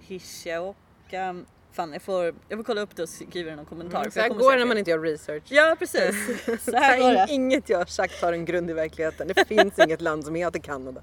Hishioka 0.00 1.44
Fan, 1.76 1.92
jag 1.92 2.02
får, 2.02 2.34
jag 2.48 2.58
får 2.58 2.64
kolla 2.64 2.80
upp 2.80 2.96
det 2.96 3.02
och 3.02 3.08
skriva 3.08 3.56
någon 3.56 3.64
kommentar. 3.64 4.00
Mm, 4.00 4.10
så 4.10 4.20
här 4.20 4.28
går 4.28 4.52
det 4.52 4.58
när 4.58 4.66
man 4.66 4.78
inte 4.78 4.90
gör 4.90 4.98
research. 4.98 5.42
Ja, 5.48 5.76
precis. 5.78 6.16
Så 6.64 6.76
här 6.76 6.98
går 6.98 7.12
det. 7.12 7.26
Inget 7.28 7.68
jag 7.68 7.78
har 7.78 7.84
sagt 7.84 8.22
har 8.22 8.32
en 8.32 8.44
grund 8.44 8.70
i 8.70 8.72
verkligheten. 8.72 9.28
Det 9.28 9.48
finns 9.48 9.78
inget 9.78 10.00
land 10.00 10.24
som 10.24 10.34
heter 10.34 10.58
Kanada. 10.58 11.00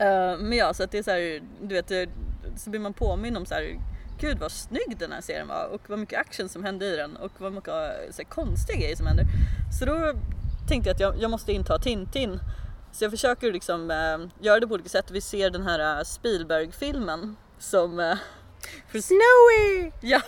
uh, 0.00 0.38
men 0.38 0.52
ja, 0.52 0.74
så 0.74 0.82
att 0.82 0.90
det 0.90 0.98
är 0.98 1.02
så 1.02 1.10
här, 1.10 1.42
du 1.60 1.74
vet, 1.74 2.08
så 2.56 2.70
blir 2.70 2.80
man 2.80 2.92
påminn 2.92 3.36
om 3.36 3.46
så 3.46 3.54
här, 3.54 3.78
gud 4.20 4.38
vad 4.38 4.52
snygg 4.52 4.96
den 4.98 5.12
här 5.12 5.20
serien 5.20 5.48
var 5.48 5.66
och 5.72 5.80
vad 5.86 5.98
mycket 5.98 6.18
action 6.18 6.48
som 6.48 6.64
hände 6.64 6.86
i 6.86 6.96
den 6.96 7.16
och 7.16 7.32
vad 7.38 7.52
mycket 7.52 7.74
så 8.10 8.22
här, 8.22 8.24
konstiga 8.24 8.78
grejer 8.78 8.96
som 8.96 9.06
händer. 9.06 9.24
Så 9.78 9.84
då 9.84 10.12
tänkte 10.68 10.90
jag 10.90 10.94
att 10.94 11.00
jag, 11.00 11.22
jag 11.22 11.30
måste 11.30 11.52
inta 11.52 11.78
Tintin. 11.78 12.38
Så 12.92 13.04
jag 13.04 13.10
försöker 13.10 13.52
liksom 13.52 13.90
äh, 13.90 14.44
göra 14.44 14.60
det 14.60 14.66
på 14.66 14.74
olika 14.74 14.88
sätt. 14.88 15.10
Vi 15.10 15.20
ser 15.20 15.50
den 15.50 15.62
här 15.62 16.04
Spielberg-filmen 16.04 17.36
som... 17.62 17.98
Uh, 17.98 18.16
Snowy! 19.00 19.90
Ja, 20.00 20.22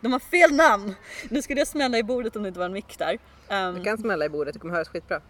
de 0.00 0.12
har 0.12 0.20
fel 0.20 0.52
namn! 0.52 0.94
Nu 1.28 1.42
skulle 1.42 1.60
jag 1.60 1.68
smälla 1.68 1.98
i 1.98 2.02
bordet 2.02 2.36
om 2.36 2.42
det 2.42 2.48
inte 2.48 2.58
var 2.58 2.66
en 2.66 2.72
mick 2.72 2.98
där. 2.98 3.18
Um, 3.48 3.74
du 3.74 3.84
kan 3.84 3.98
smälla 3.98 4.24
i 4.24 4.28
bordet, 4.28 4.54
det 4.54 4.60
kommer 4.60 4.74
höras 4.74 4.88
skitbra. 4.88 5.20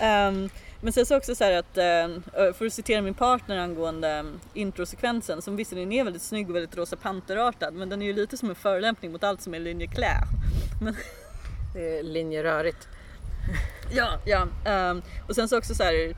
um, 0.00 0.50
men 0.80 0.92
sen 0.92 1.06
så 1.06 1.16
också 1.16 1.34
så 1.34 1.44
att, 1.44 1.78
uh, 1.78 2.52
för 2.52 2.66
att 2.66 2.72
citera 2.72 3.02
min 3.02 3.14
partner 3.14 3.58
angående 3.58 4.20
um, 4.20 4.40
introsekvensen 4.54 5.42
som 5.42 5.56
visserligen 5.56 5.92
är 5.92 6.04
väldigt 6.04 6.22
snygg 6.22 6.50
och 6.50 6.56
väldigt 6.56 6.76
Rosa 6.76 6.96
Panterartad 6.96 7.74
men 7.74 7.88
den 7.88 8.02
är 8.02 8.06
ju 8.06 8.12
lite 8.12 8.36
som 8.36 8.50
en 8.50 8.56
förolämpning 8.56 9.12
mot 9.12 9.24
allt 9.24 9.42
som 9.42 9.54
är 9.54 9.58
linje 9.58 9.86
Claire. 9.86 10.24
Men 10.82 10.96
det 11.74 11.98
är 11.98 12.02
linjerörigt. 12.02 12.88
ja, 13.92 14.18
ja. 14.24 14.48
Um, 14.90 15.02
och 15.28 15.34
sen 15.34 15.48
så 15.48 15.58
också 15.58 15.74
så 15.74 15.82
här, 15.82 16.14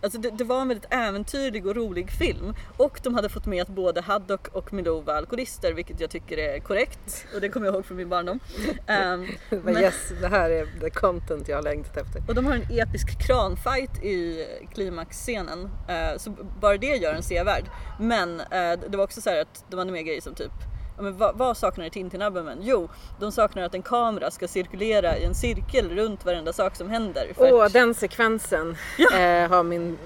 alltså 0.00 0.18
det, 0.18 0.30
det, 0.30 0.44
var 0.44 0.60
en 0.60 0.68
väldigt 0.68 0.92
äventyrlig 0.92 1.66
och 1.66 1.76
rolig 1.76 2.10
film 2.10 2.54
och 2.76 3.00
de 3.02 3.14
hade 3.14 3.28
fått 3.28 3.46
med 3.46 3.62
att 3.62 3.68
både 3.68 4.00
Haddock 4.00 4.48
och 4.48 4.72
Milou 4.72 5.02
var 5.02 5.14
alkoholister 5.14 5.72
vilket 5.72 6.00
jag 6.00 6.10
tycker 6.10 6.38
är 6.38 6.58
korrekt 6.58 7.26
och 7.34 7.40
det 7.40 7.48
kommer 7.48 7.66
jag 7.66 7.74
ihåg 7.74 7.86
från 7.86 7.96
min 7.96 8.08
barndom. 8.08 8.40
Um, 8.90 9.28
men 9.64 9.76
yes, 9.76 10.12
det 10.20 10.28
här 10.28 10.50
är 10.50 10.66
the 10.80 10.90
content 10.90 11.48
jag 11.48 11.56
har 11.56 11.62
längtat 11.62 11.96
efter. 11.96 12.22
Och 12.28 12.34
de 12.34 12.46
har 12.46 12.54
en 12.54 12.62
episk 12.70 13.26
kranfight 13.26 14.04
i 14.04 14.46
klimaxscenen 14.74 15.64
uh, 15.64 16.18
så 16.18 16.30
bara 16.60 16.76
det 16.76 16.96
gör 16.96 17.14
en 17.14 17.22
sevärd. 17.22 17.64
Men 18.00 18.40
uh, 18.40 18.90
det 18.90 18.96
var 18.96 19.04
också 19.04 19.20
så 19.20 19.40
att 19.40 19.64
de 19.68 19.78
hade 19.78 19.92
med 19.92 20.04
grejer 20.04 20.20
som 20.20 20.34
typ 20.34 20.52
men 21.00 21.16
vad, 21.16 21.36
vad 21.36 21.56
saknar 21.56 21.88
Tintin-albumen? 21.88 22.58
Jo, 22.62 22.88
de 23.20 23.32
saknar 23.32 23.62
att 23.62 23.74
en 23.74 23.82
kamera 23.82 24.30
ska 24.30 24.48
cirkulera 24.48 25.18
i 25.18 25.24
en 25.24 25.34
cirkel 25.34 25.90
runt 25.90 26.24
varenda 26.24 26.52
sak 26.52 26.76
som 26.76 26.90
händer. 26.90 27.32
Åh, 27.36 27.48
oh, 27.48 27.68
den 27.68 27.94
sekvensen 27.94 28.76
ja. 28.98 29.18
eh, 29.18 29.48
har 29.48 29.62
min 29.62 29.98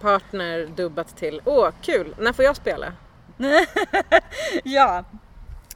partner 0.00 0.66
dubbat 0.66 1.16
till. 1.16 1.40
Åh, 1.44 1.68
oh, 1.68 1.72
kul! 1.82 2.14
När 2.18 2.32
får 2.32 2.44
jag 2.44 2.56
spela? 2.56 2.92
ja, 4.64 5.04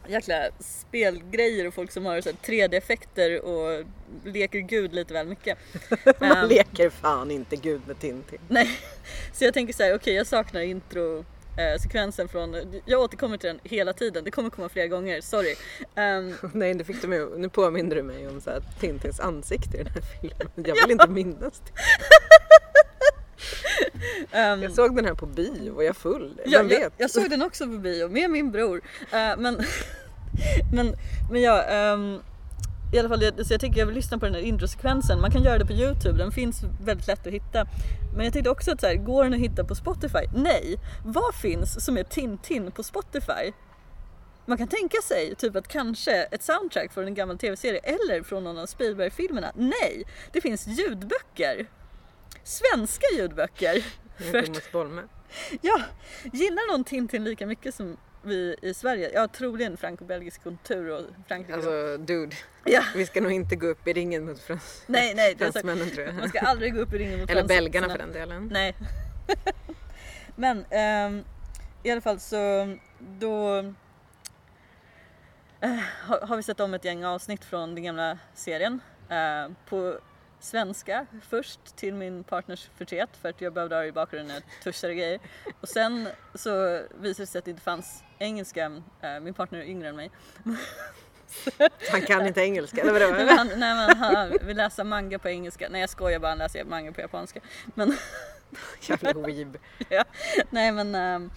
jäkla 0.09 0.51
spelgrejer 0.59 1.67
och 1.67 1.75
folk 1.75 1.93
som 1.93 2.07
har 2.07 2.21
så 2.21 2.29
här 2.29 2.37
3D-effekter 2.37 3.41
och 3.41 3.85
leker 4.25 4.59
gud 4.59 4.95
lite 4.95 5.15
väl 5.15 5.27
mycket. 5.27 5.59
Man 6.21 6.33
Ehm, 6.33 6.49
leker 6.49 6.91
fan 6.91 7.31
inte 7.31 7.57
gud 7.57 7.81
med 7.87 7.99
Tintin. 7.99 8.39
Nej, 8.49 8.79
så 9.33 9.45
jag 9.45 9.55
tänker 9.55 9.75
så 9.75 9.83
här, 9.83 9.95
okej 9.95 10.15
jag 10.15 10.27
saknar 10.27 10.61
intro 10.61 11.25
eh, 11.57 11.81
sekvensen 11.83 12.29
från, 12.29 12.57
jag 12.85 13.01
återkommer 13.01 13.37
till 13.37 13.49
den 13.49 13.61
hela 13.65 13.93
tiden, 13.93 14.25
det 14.25 14.31
kommer 14.31 14.51
komma 14.51 14.69
fler 14.69 14.87
gånger, 14.87 15.21
sorry. 15.21 15.55
Ehm, 15.95 16.35
Nej, 16.53 16.75
nu, 16.75 16.85
fick 16.85 17.03
du 17.03 17.09
mig, 17.09 17.27
nu 17.37 17.49
påminner 17.49 17.97
du 17.97 18.03
mig 18.03 18.29
om 18.29 18.41
så 18.41 18.51
här, 18.51 18.63
Tintins 18.81 19.21
ansikte 19.21 19.77
i 19.77 19.83
den 19.83 19.93
här 19.93 20.03
filmen. 20.21 20.53
Jag 20.55 20.75
vill 20.83 20.91
inte 20.91 21.09
minnas 21.11 21.63
det. 21.67 21.73
ehm, 24.39 24.63
Jag 24.63 24.73
såg 24.73 24.97
den 24.97 25.05
här 25.05 25.15
på 25.15 25.27
bio 25.27 25.71
och 25.71 25.85
jag 25.85 25.97
full. 25.97 26.41
Ja, 26.45 26.59
Vem 26.59 26.71
jag, 26.71 26.79
vet? 26.79 26.93
jag 26.97 27.11
såg 27.11 27.31
den 27.31 27.43
också 27.43 27.65
på 27.65 27.79
bio 27.79 28.09
med 28.09 28.31
min 28.31 28.51
bror. 28.51 28.81
Eh, 29.13 29.37
men, 29.39 29.39
men, 30.73 30.95
men 31.33 31.43
ja, 31.43 31.63
ehm, 31.63 32.19
i 32.97 32.99
alla 32.99 33.09
fall 33.09 33.45
så 33.45 33.53
jag 33.53 33.61
tänker 33.61 33.79
jag 33.79 33.87
vill 33.87 33.95
lyssna 33.95 34.19
på 34.19 34.25
den 34.25 34.35
här 34.35 34.43
introsekvensen. 34.43 35.21
Man 35.21 35.31
kan 35.31 35.43
göra 35.43 35.59
det 35.59 35.67
på 35.67 35.73
Youtube, 35.73 36.19
den 36.19 36.33
finns 36.33 36.62
väldigt 36.85 37.07
lätt 37.07 37.26
att 37.26 37.33
hitta. 37.33 37.67
Men 38.17 38.25
jag 38.25 38.33
tänkte 38.33 38.50
också 38.50 38.73
att 38.73 38.81
så 38.81 38.87
här, 38.87 38.95
går 38.95 39.25
den 39.25 39.35
att 39.35 39.41
hitta 39.41 39.65
på 39.65 39.75
Spotify? 39.75 40.26
Nej! 40.35 40.79
Vad 41.05 41.35
finns 41.35 41.85
som 41.85 41.99
är 41.99 42.03
Tintin 42.03 42.71
på 42.71 42.83
Spotify? 42.83 43.53
Man 44.47 44.59
kan 44.59 44.69
tänka 44.69 45.03
sig 45.03 45.35
typ 45.35 45.57
att 45.57 45.69
kanske 45.69 46.12
ett 46.12 46.43
soundtrack 46.43 46.93
från 46.93 47.07
en 47.07 47.15
gammal 47.15 47.38
tv-serie 47.38 47.81
eller 47.81 48.23
från 48.23 48.45
någon 48.45 48.59
av 48.59 48.67
Spielberg-filmerna. 48.67 49.53
Nej! 49.55 50.05
Det 50.33 50.41
finns 50.41 50.67
ljudböcker. 50.67 51.67
Svenska 52.45 53.07
ljudböcker. 53.17 53.85
För-. 54.19 55.09
Ja, 55.61 55.81
gillar 56.33 56.73
någon 56.73 56.85
Tintin 56.85 57.25
lika 57.25 57.47
mycket 57.47 57.75
som 57.75 57.97
vi 58.26 58.56
i 58.62 58.75
Sverige? 58.75 59.11
Ja, 59.14 59.28
troligen 59.28 59.76
franco-belgisk 59.76 60.42
kultur 60.42 60.90
och 60.90 61.02
Frankrike. 61.28 61.54
Alltså 61.54 61.97
dude, 61.97 62.37
ja, 62.64 62.83
vi 62.95 63.06
ska 63.06 63.21
nog 63.21 63.33
inte 63.33 63.56
gå 63.56 63.66
upp 63.66 63.88
i 63.88 63.92
ringen 63.92 64.25
mot 64.26 64.38
frans- 64.38 64.83
nej, 64.87 65.14
nej. 65.14 65.37
Fransmännen 65.38 65.90
tror 65.90 66.06
man 66.06 66.18
jag. 66.18 66.28
ska 66.28 66.40
aldrig 66.40 66.75
gå 66.75 66.80
upp 66.80 66.92
i 66.92 66.99
ringen 66.99 67.21
mot 67.21 67.30
Eller 67.30 67.45
belgarna 67.45 67.88
för 67.88 67.99
den 67.99 68.12
delen. 68.12 68.49
Nej. 68.52 68.75
Men 70.37 70.64
ehm, 70.71 71.25
i 71.83 71.90
alla 71.90 72.00
fall 72.00 72.21
så 72.21 72.76
då 72.99 73.59
eh, 75.61 75.71
har, 76.02 76.26
har 76.26 76.37
vi 76.37 76.42
sett 76.42 76.61
om 76.61 76.75
ett 76.75 76.85
gäng 76.85 77.04
avsnitt 77.04 77.45
från 77.45 77.75
den 77.75 77.85
gamla 77.85 78.18
serien 78.35 78.80
eh, 79.09 79.52
på 79.68 79.99
svenska 80.40 81.07
först 81.28 81.76
till 81.76 81.95
min 81.95 82.25
partners 82.25 82.71
förtret 82.76 83.16
för 83.23 83.28
att 83.28 83.40
jag 83.40 83.52
behövde 83.52 83.76
ha 83.76 83.85
i 83.85 83.93
bakgrunden 83.93 84.26
när 84.26 84.35
jag 84.35 84.62
tuschade 84.62 84.95
grejer. 84.95 85.21
Och 85.61 85.69
sen 85.69 86.09
så 86.35 86.83
visade 87.00 87.23
det 87.23 87.26
sig 87.26 87.38
att 87.38 87.45
det 87.45 87.50
inte 87.50 87.62
fanns 87.62 88.05
engelska, 88.19 88.83
eh, 89.00 89.21
min 89.21 89.35
partner 89.35 89.59
är 89.59 89.64
yngre 89.64 89.88
än 89.88 89.97
mig. 89.97 90.11
Han 91.90 92.02
kan 92.02 92.26
inte 92.26 92.40
engelska, 92.40 92.81
eller 92.81 92.93
vadå? 92.93 93.07
Nej, 93.25 93.37
han, 93.37 93.47
nej, 93.47 93.75
men 93.75 93.97
han 93.97 94.33
vill 94.43 94.57
läsa 94.57 94.85
manga 94.85 95.19
på 95.19 95.28
engelska. 95.28 95.69
Nej 95.71 95.81
jag 95.81 95.90
skojar 95.90 96.19
bara, 96.19 96.28
han 96.28 96.38
läser 96.38 96.64
manga 96.64 96.93
på 96.93 97.00
japanska. 97.00 97.40
Men 97.75 97.97
Jävla 98.81 99.12
weeb. 99.12 99.57
ja. 99.88 100.05
Nej 100.50 100.73
men, 100.73 100.95
ähm, 100.95 101.31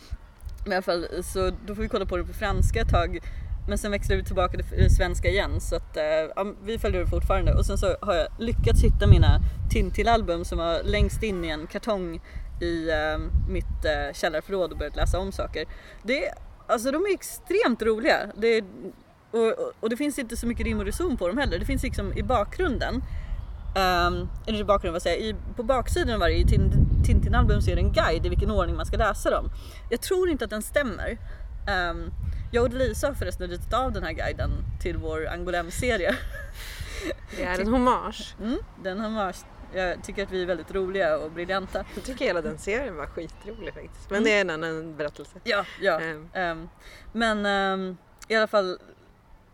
men 0.63 0.72
i 0.72 0.75
alla 0.75 0.82
fall 0.82 1.24
så 1.24 1.51
då 1.65 1.75
får 1.75 1.82
vi 1.82 1.89
kolla 1.89 2.06
på 2.06 2.18
det 2.18 2.24
på 2.24 2.34
franska 2.34 2.82
ett 2.82 2.89
tag. 2.89 3.20
Men 3.68 3.78
sen 3.78 3.92
växlade 3.92 4.22
vi 4.22 4.25
tillbaka 4.25 4.58
till 4.58 4.96
svenska 4.96 5.28
igen 5.28 5.62
så 5.62 5.75
att 5.75 5.98
eh, 5.98 6.04
ja, 6.36 6.54
vi 6.63 6.80
följer 6.80 7.01
det 7.01 7.08
fortfarande. 7.08 7.54
Och 7.54 7.66
sen 7.66 7.78
så 7.78 7.96
har 8.01 8.16
jag 8.16 8.28
lyckats 8.38 8.84
hitta 8.84 9.08
mina 9.08 9.39
Tintin-album 9.72 10.46
som 10.46 10.58
var 10.58 10.84
längst 10.84 11.24
in 11.24 11.46
i 11.46 11.48
en 11.48 11.68
kartong 11.68 12.22
i 12.62 12.89
äh, 12.89 13.20
mitt 13.50 13.86
äh, 13.86 14.13
källarförråd 14.13 14.72
och 14.72 14.78
börjat 14.78 14.96
läsa 14.96 15.20
om 15.20 15.32
saker. 15.32 15.66
Det, 16.04 16.30
alltså 16.68 16.92
de 16.92 16.98
är 16.98 17.13
extremt 17.13 17.82
roliga. 17.82 18.18
Det, 18.36 18.63
och, 19.32 19.48
och, 19.48 19.72
och 19.80 19.89
det 19.89 19.98
finns 19.98 20.20
inte 20.20 20.38
så 20.38 20.48
mycket 20.48 20.66
rim 20.66 20.80
och 20.80 20.86
reson 20.86 21.18
på 21.18 21.28
dem 21.28 21.38
heller. 21.38 21.60
Det 21.60 21.66
finns 21.66 21.84
liksom 21.84 22.18
i 22.18 22.24
bakgrunden 22.24 23.01
Um, 23.70 24.30
eller 24.48 24.60
i 24.60 24.63
bakgrunden, 24.63 24.94
vad 24.94 25.01
säger 25.01 25.18
jag, 25.18 25.25
i, 25.25 25.36
på 25.56 25.63
baksidan 25.63 26.13
av 26.13 26.20
varje 26.20 26.46
Tintin-album 27.06 27.62
så 27.62 27.72
är 27.72 27.75
det 27.75 27.82
en 27.82 27.92
guide 27.92 28.25
i 28.25 28.30
vilken 28.30 28.51
ordning 28.51 28.75
man 28.75 28.86
ska 28.86 28.98
läsa 28.98 29.30
dem. 29.30 29.51
Jag 29.89 30.01
tror 30.01 30.30
inte 30.30 30.46
att 30.46 30.50
den 30.50 30.62
stämmer. 30.62 31.18
Um, 31.92 32.12
jag 32.51 32.63
och 32.63 32.74
Lisa 32.74 33.08
har 33.08 33.13
förresten 33.13 33.50
ritat 33.50 33.74
av 33.74 33.91
den 33.91 34.03
här 34.03 34.12
guiden 34.12 34.51
till 34.82 34.98
vår 34.98 35.27
Angolem-serie. 35.27 36.15
Det 37.38 37.44
är 37.44 37.60
en 37.60 37.68
hommage. 37.68 38.36
Mm, 38.41 38.58
den 38.84 39.00
har 39.00 39.10
man, 39.10 39.34
jag 39.74 40.03
tycker 40.03 40.24
att 40.24 40.32
vi 40.32 40.41
är 40.41 40.46
väldigt 40.46 40.72
roliga 40.72 41.18
och 41.18 41.32
briljanta. 41.32 41.86
Jag 41.96 42.03
tycker 42.03 42.25
hela 42.25 42.41
den 42.41 42.58
serien 42.58 42.96
var 42.96 43.06
skitrolig 43.06 43.74
faktiskt. 43.74 44.10
Men 44.10 44.18
Mm. 44.18 44.24
det 44.24 44.34
är 44.34 44.41
en 44.41 44.50
annan 44.50 44.96
berättelse. 44.98 45.32
Ja, 45.44 45.65
ja. 45.82 46.01
Ehm, 46.34 46.70
men 47.13 47.46
ehm, 47.46 47.98
i 48.27 48.36
alla 48.36 48.48
fall, 48.48 48.79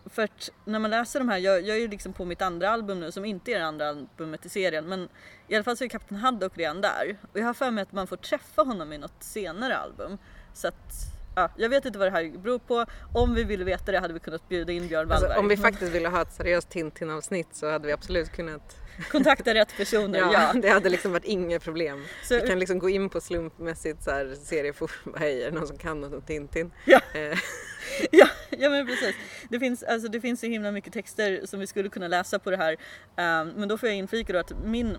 för 0.05 0.23
att 0.23 0.49
när 0.65 0.79
man 0.79 0.91
läser 0.91 1.19
de 1.19 1.29
här, 1.29 1.37
jag, 1.37 1.61
jag 1.61 1.77
är 1.77 1.81
ju 1.81 1.87
liksom 1.87 2.13
på 2.13 2.25
mitt 2.25 2.41
andra 2.41 2.69
album 2.69 2.99
nu 2.99 3.11
som 3.11 3.25
inte 3.25 3.51
är 3.51 3.59
det 3.59 3.65
andra 3.65 3.89
albumet 3.89 4.45
i 4.45 4.49
serien 4.49 4.85
men 4.89 5.09
i 5.47 5.55
alla 5.55 5.63
fall 5.63 5.77
så 5.77 5.83
är 5.83 5.87
Kapten 5.87 6.17
Haddock 6.17 6.57
redan 6.57 6.81
där 6.81 7.17
och 7.31 7.39
jag 7.39 7.45
har 7.45 7.53
för 7.53 7.71
mig 7.71 7.81
att 7.81 7.91
man 7.91 8.07
får 8.07 8.17
träffa 8.17 8.61
honom 8.61 8.93
i 8.93 8.97
något 8.97 9.23
senare 9.23 9.77
album. 9.77 10.17
Så 10.53 10.67
att, 10.67 10.93
ja, 11.35 11.49
jag 11.57 11.69
vet 11.69 11.85
inte 11.85 11.99
vad 11.99 12.07
det 12.07 12.11
här 12.11 12.37
beror 12.37 12.59
på. 12.59 12.85
Om 13.13 13.35
vi 13.35 13.43
ville 13.43 13.63
veta 13.63 13.91
det 13.91 13.99
hade 13.99 14.13
vi 14.13 14.19
kunnat 14.19 14.49
bjuda 14.49 14.73
in 14.73 14.87
Björn 14.87 15.07
Wallberg. 15.07 15.29
Alltså, 15.29 15.39
om 15.39 15.47
vi 15.47 15.57
faktiskt 15.57 15.91
ville 15.91 16.09
ha 16.09 16.21
ett 16.21 16.33
seriöst 16.33 16.69
Tintin-avsnitt 16.69 17.47
så 17.51 17.71
hade 17.71 17.87
vi 17.87 17.93
absolut 17.93 18.31
kunnat. 18.31 18.77
Kontakta 19.11 19.53
rätt 19.53 19.77
personer, 19.77 20.19
Ja, 20.33 20.33
ja. 20.33 20.59
Det 20.61 20.69
hade 20.69 20.89
liksom 20.89 21.11
varit 21.11 21.25
inga 21.25 21.59
problem. 21.59 22.05
Så, 22.23 22.35
Vi 22.35 22.47
kan 22.47 22.59
liksom 22.59 22.79
gå 22.79 22.89
in 22.89 23.09
på 23.09 23.21
slumpmässigt 23.21 24.03
så 24.03 24.11
här 24.11 24.35
serieforum. 24.43 25.15
Hej, 25.17 25.43
är 25.43 25.51
det 25.51 25.57
någon 25.57 25.67
som 25.67 25.77
kan 25.77 26.01
något 26.01 26.13
om 26.13 26.21
Tintin? 26.21 26.71
Ja. 26.85 26.99
Eh, 27.13 27.37
Ja, 28.11 28.27
ja 28.49 28.69
men 28.69 28.87
precis. 28.87 29.15
Det 29.49 29.59
finns, 29.59 29.83
alltså, 29.83 30.07
det 30.07 30.21
finns 30.21 30.39
så 30.39 30.45
himla 30.45 30.71
mycket 30.71 30.93
texter 30.93 31.45
som 31.45 31.59
vi 31.59 31.67
skulle 31.67 31.89
kunna 31.89 32.07
läsa 32.07 32.39
på 32.39 32.51
det 32.51 32.57
här. 32.57 32.77
Ehm, 33.15 33.47
men 33.47 33.69
då 33.69 33.77
får 33.77 33.89
jag 33.89 33.97
inflika 33.97 34.33
då 34.33 34.39
att 34.39 34.51
min 34.63 34.97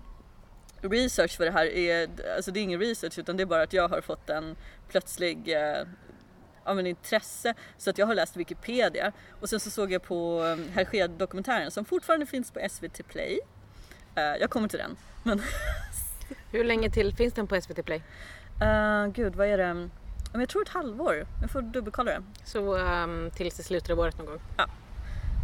research 0.81 1.37
för 1.37 1.45
det 1.45 1.51
här 1.51 1.65
är, 1.65 2.09
alltså 2.35 2.51
det 2.51 2.59
är 2.59 2.61
ingen 2.61 2.79
research 2.79 3.19
utan 3.19 3.37
det 3.37 3.43
är 3.43 3.45
bara 3.45 3.61
att 3.61 3.73
jag 3.73 3.87
har 3.87 4.01
fått 4.01 4.29
en 4.29 4.55
plötslig 4.89 5.53
eh, 5.53 5.87
ja, 6.67 6.73
men 6.73 6.87
intresse 6.87 7.53
så 7.77 7.89
att 7.89 7.97
jag 7.97 8.05
har 8.05 8.15
läst 8.15 8.35
Wikipedia 8.37 9.11
och 9.41 9.49
sen 9.49 9.59
så 9.59 9.69
såg 9.69 9.91
jag 9.91 10.03
på 10.03 10.41
um, 10.43 10.69
Hergé 10.73 11.07
dokumentären 11.07 11.71
som 11.71 11.85
fortfarande 11.85 12.25
finns 12.25 12.51
på 12.51 12.59
SVT 12.69 13.07
Play. 13.07 13.39
Eh, 14.15 14.23
jag 14.23 14.49
kommer 14.49 14.67
till 14.67 14.79
den. 14.79 14.97
Men 15.23 15.41
hur 16.51 16.63
länge 16.63 16.89
till 16.89 17.15
finns 17.15 17.33
den 17.33 17.47
på 17.47 17.61
SVT 17.61 17.85
Play? 17.85 18.01
uh, 18.61 19.07
gud 19.13 19.35
vad 19.35 19.47
är 19.47 19.57
det? 19.57 19.89
Ja, 20.33 20.39
Jag 20.39 20.49
tror 20.49 20.61
ett 20.61 20.69
halvår. 20.69 21.27
Jag 21.41 21.51
får 21.51 21.61
dubbelkolla 21.61 22.11
det. 22.11 22.21
Så 22.43 22.77
um, 22.77 23.31
tills 23.35 23.59
i 23.59 23.63
slutet 23.63 23.89
av 23.89 23.99
året 23.99 24.17
någon 24.17 24.25
gång. 24.25 24.39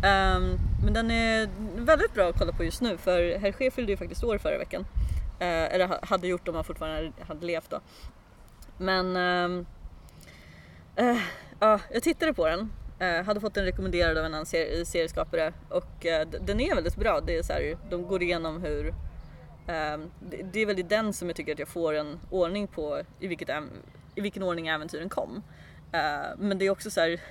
Ehm, 0.06 0.58
men 0.84 0.94
den 0.94 1.12
är 1.12 1.50
väldigt 1.76 2.14
bra 2.14 2.30
att 2.30 2.38
kolla 2.40 2.52
på 2.52 2.64
just 2.64 2.82
nu 2.82 2.98
för 2.98 3.38
Hergé 3.40 3.72
fyllde 3.72 3.92
ju 3.92 3.98
faktiskt 3.98 4.24
år 4.24 4.38
förra 4.38 4.58
veckan. 4.58 4.86
Eh, 5.40 5.48
eller 5.74 5.88
ha- 5.88 6.00
hade 6.02 6.28
gjort 6.28 6.48
om 6.48 6.56
han 6.56 6.64
fortfarande 6.64 7.12
hade 7.28 7.46
levt 7.46 7.70
då. 7.70 7.80
Men 8.78 9.16
ehm, 9.18 9.66
Uh, 11.02 11.22
ja, 11.60 11.80
jag 11.92 12.04
tittade 12.04 12.34
på 12.34 12.48
den. 12.48 12.72
Uh, 13.02 13.26
hade 13.26 13.40
fått 13.40 13.54
den 13.54 13.66
rekommenderad 13.66 14.18
av 14.18 14.26
en 14.26 14.34
annan 14.34 14.46
ser- 14.46 14.86
serieskapare 14.86 15.54
och 15.70 16.06
uh, 16.06 16.40
den 16.42 16.60
är 16.60 16.76
väldigt 16.76 16.96
bra. 16.96 17.22
Det 17.22 17.38
är 17.38 17.44
så 17.44 17.54
här, 17.54 17.78
de 17.90 18.08
går 18.08 18.24
igenom 18.24 18.64
hur 18.64 18.94
Uh, 19.70 20.06
det, 20.20 20.44
det 20.54 20.60
är 20.60 20.66
väl 20.66 20.80
i 20.80 20.84
den 20.84 21.14
som 21.14 21.28
jag 21.28 21.36
tycker 21.36 21.54
att 21.54 21.60
jag 21.60 21.68
får 21.68 21.94
en 21.94 22.20
ordning 22.30 22.68
på 22.68 23.02
i, 23.20 23.28
vilket, 23.28 23.50
i 24.16 24.22
vilken 24.22 24.44
ordning 24.44 24.68
äventyren 24.68 25.10
kom. 25.10 25.44
Men 26.38 26.58
det 26.58 26.66
är 26.66 26.70
också 26.70 26.92
så 26.92 27.02
här 27.02 27.22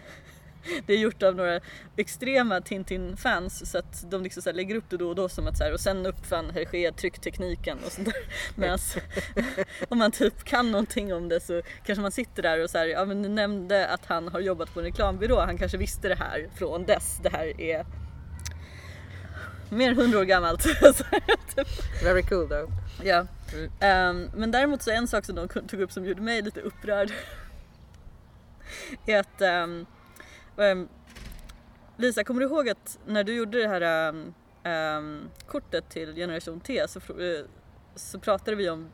det 0.87 0.93
är 0.93 0.99
gjort 0.99 1.23
av 1.23 1.35
några 1.35 1.61
extrema 1.97 2.61
Tintin-fans 2.61 3.71
så 3.71 3.79
att 3.79 4.11
de 4.11 4.23
liksom 4.23 4.43
så 4.43 4.53
lägger 4.53 4.75
upp 4.75 4.91
det 4.91 4.97
då 4.97 5.09
och 5.09 5.15
då 5.15 5.29
som 5.29 5.47
att 5.47 5.59
så 5.59 5.65
här, 5.65 5.73
och 5.73 5.81
sen 5.81 6.07
uppfann 6.07 6.51
Hergé 6.51 6.93
trycktekniken 6.93 7.79
och 7.87 7.93
sånt 7.93 8.09
där. 8.09 8.25
Medan 8.61 8.79
om 9.89 9.99
man 9.99 10.13
typ 10.13 10.45
kan 10.45 10.71
någonting 10.71 11.15
om 11.15 11.29
det 11.29 11.41
så 11.41 11.63
kanske 11.85 12.03
man 12.03 12.13
sitter 12.13 12.43
där 12.43 12.63
och 12.63 12.71
så 12.71 12.79
här, 12.79 12.87
ja 12.87 13.05
men 13.05 13.23
du 13.23 13.29
nämnde 13.29 13.89
att 13.89 14.07
han 14.07 14.29
har 14.29 14.41
jobbat 14.41 14.75
på 14.75 14.81
en 14.81 14.87
reklambyrå, 14.87 15.41
han 15.41 15.59
kanske 15.59 15.79
visste 15.79 16.09
det 16.09 16.15
här 16.15 16.49
från 16.55 16.85
dess. 16.85 17.19
Det 17.23 17.29
här 17.29 17.61
är 17.61 17.87
mer 19.71 19.91
än 19.91 19.97
hundra 19.97 20.19
år 20.19 20.25
gammalt. 20.25 20.63
Typ. 21.57 21.67
Very 22.05 22.23
cool 22.23 22.49
though. 22.49 22.71
Ja. 23.03 23.27
Mm. 23.53 23.71
Ehm, 23.81 24.31
men 24.35 24.51
däremot 24.51 24.83
så 24.83 24.91
en 24.91 25.09
sak 25.09 25.25
som 25.25 25.35
de 25.35 25.49
tog 25.49 25.81
upp 25.81 25.93
som 25.93 26.05
gjorde 26.05 26.23
mig 26.23 26.43
lite 26.43 26.61
upprörd. 26.61 27.13
är 29.07 29.21
att 29.21 29.41
ehm, 29.41 29.87
ehm, 30.57 30.89
Lisa, 31.97 32.25
kommer 32.25 32.41
du 32.41 32.47
ihåg 32.47 32.69
att 32.69 32.99
när 33.07 33.25
du 33.25 33.35
gjorde 33.35 33.59
det 33.59 33.69
här 33.69 34.13
ehm, 34.63 35.31
kortet 35.47 35.91
till 35.91 36.15
Generation 36.15 36.61
T 36.61 36.89
så, 36.89 36.99
eh, 36.99 37.45
så 37.95 38.19
pratade 38.19 38.57
vi 38.57 38.71
om, 38.71 38.89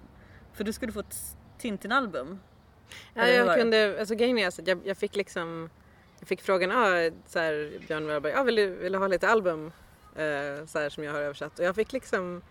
för 0.52 0.64
du 0.64 0.72
skulle 0.72 0.92
få 0.92 1.00
ett 1.00 1.36
Tintin-album. 1.58 2.38
Ja, 3.14 3.26
jag 3.26 3.58
kunde, 3.58 3.96
alltså 3.98 4.14
grejen 4.14 4.38
är 4.38 4.44
alltså, 4.44 4.62
att 4.62 4.68
jag, 4.68 4.80
jag 4.84 4.96
fick 4.96 5.16
liksom, 5.16 5.70
jag 6.18 6.28
fick 6.28 6.42
frågan, 6.42 6.70
ah, 6.70 7.10
så 7.26 7.38
här, 7.38 7.72
Björn 7.86 8.06
Wallberg, 8.06 8.32
ah, 8.32 8.42
vill, 8.42 8.54
du, 8.54 8.66
vill 8.66 8.92
du 8.92 8.98
ha 8.98 9.06
lite 9.06 9.28
album? 9.28 9.72
Eh, 10.16 10.66
så 10.66 10.78
här, 10.78 10.88
som 10.88 11.04
jag 11.04 11.12
har 11.12 11.20
översatt. 11.20 11.58
Och 11.58 11.64
jag 11.64 11.74
fick 11.74 11.92
liksom 11.92 12.42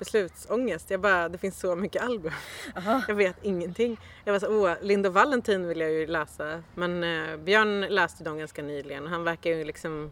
beslutsångest. 0.00 0.90
Jag 0.90 1.00
bara, 1.00 1.28
det 1.28 1.38
finns 1.38 1.60
så 1.60 1.76
mycket 1.76 2.02
album. 2.02 2.32
Aha. 2.76 3.02
Jag 3.08 3.14
vet 3.14 3.36
ingenting. 3.42 4.00
Jag 4.24 4.32
var 4.32 4.40
så, 4.40 4.48
åh, 4.48 4.74
Lind 4.82 5.06
och 5.06 5.14
Valentin 5.14 5.68
vill 5.68 5.80
jag 5.80 5.90
ju 5.90 6.06
läsa. 6.06 6.62
Men 6.74 7.04
eh, 7.04 7.36
Björn 7.36 7.80
läste 7.80 8.24
dem 8.24 8.38
ganska 8.38 8.62
nyligen 8.62 9.04
och 9.04 9.10
han 9.10 9.24
verkar 9.24 9.50
ju 9.50 9.64
liksom 9.64 10.10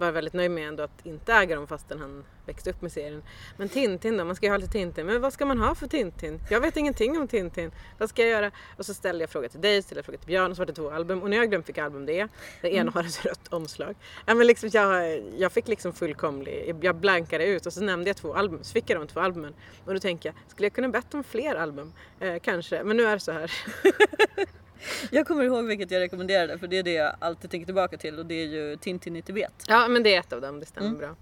vara 0.00 0.10
väldigt 0.10 0.34
nöjd 0.34 0.50
med 0.50 0.68
ändå 0.68 0.82
att 0.82 1.06
inte 1.06 1.32
äga 1.32 1.54
dem 1.54 1.66
fastän 1.66 1.98
han 1.98 2.24
växte 2.46 2.70
upp 2.70 2.82
med 2.82 2.92
serien. 2.92 3.22
Men 3.56 3.68
Tintin 3.68 4.16
då, 4.16 4.24
man 4.24 4.36
ska 4.36 4.46
ju 4.46 4.50
ha 4.50 4.56
lite 4.56 4.72
Tintin. 4.72 5.06
Men 5.06 5.20
vad 5.20 5.32
ska 5.32 5.46
man 5.46 5.58
ha 5.58 5.74
för 5.74 5.86
Tintin? 5.86 6.40
Jag 6.50 6.60
vet 6.60 6.76
ingenting 6.76 7.18
om 7.18 7.28
Tintin. 7.28 7.70
Vad 7.98 8.08
ska 8.08 8.22
jag 8.22 8.30
göra? 8.30 8.50
Och 8.76 8.86
så 8.86 8.94
ställde 8.94 9.22
jag 9.22 9.30
frågor 9.30 9.48
till 9.48 9.60
dig, 9.60 9.82
ställde 9.82 9.98
jag 9.98 10.04
frågor 10.04 10.18
till 10.18 10.26
Björn 10.26 10.50
och 10.50 10.56
så 10.56 10.60
var 10.60 10.66
det 10.66 10.72
två 10.72 10.90
album. 10.90 11.22
Och 11.22 11.30
nu 11.30 11.36
har 11.36 11.42
jag 11.42 11.50
glömt 11.50 11.68
vilka 11.68 11.84
album 11.84 12.06
det 12.06 12.20
är. 12.20 12.28
Det 12.62 12.74
ena 12.74 12.90
har 12.90 13.04
ett 13.04 13.24
rött 13.24 13.48
omslag. 13.52 13.94
Ja, 14.26 14.34
men 14.34 14.46
liksom, 14.46 14.70
jag, 14.72 15.22
jag 15.38 15.52
fick 15.52 15.68
liksom 15.68 15.92
fullkomlig, 15.92 16.76
jag 16.82 16.96
blankade 16.96 17.46
ut 17.46 17.66
och 17.66 17.72
så 17.72 17.80
nämnde 17.80 18.10
jag 18.10 18.16
två 18.16 18.34
album. 18.34 18.58
Så 18.62 18.72
fick 18.72 18.90
jag 18.90 19.00
de 19.00 19.06
två 19.06 19.20
albumen. 19.20 19.54
Och 19.84 19.94
då 19.94 20.00
tänker 20.00 20.28
jag, 20.28 20.36
skulle 20.48 20.66
jag 20.66 20.72
kunna 20.72 20.88
bett 20.88 21.14
om 21.14 21.24
fler 21.24 21.54
album? 21.54 21.92
Eh, 22.20 22.38
kanske, 22.42 22.82
men 22.84 22.96
nu 22.96 23.02
är 23.02 23.12
det 23.12 23.20
så 23.20 23.32
här. 23.32 23.52
Jag 25.10 25.26
kommer 25.26 25.44
ihåg 25.44 25.64
vilket 25.64 25.90
jag 25.90 26.00
rekommenderade 26.00 26.58
för 26.58 26.66
det 26.66 26.76
är 26.78 26.82
det 26.82 26.92
jag 26.92 27.16
alltid 27.18 27.50
tänker 27.50 27.64
tillbaka 27.66 27.96
till 27.96 28.18
och 28.18 28.26
det 28.26 28.34
är 28.34 28.46
ju 28.46 28.76
Tintin 28.76 29.16
i 29.16 29.22
Tibet. 29.22 29.64
Ja 29.68 29.88
men 29.88 30.02
det 30.02 30.14
är 30.14 30.20
ett 30.20 30.32
av 30.32 30.40
dem, 30.40 30.60
det 30.60 30.66
stämmer 30.66 30.88
Mm. 30.88 30.98
bra. 31.00 31.16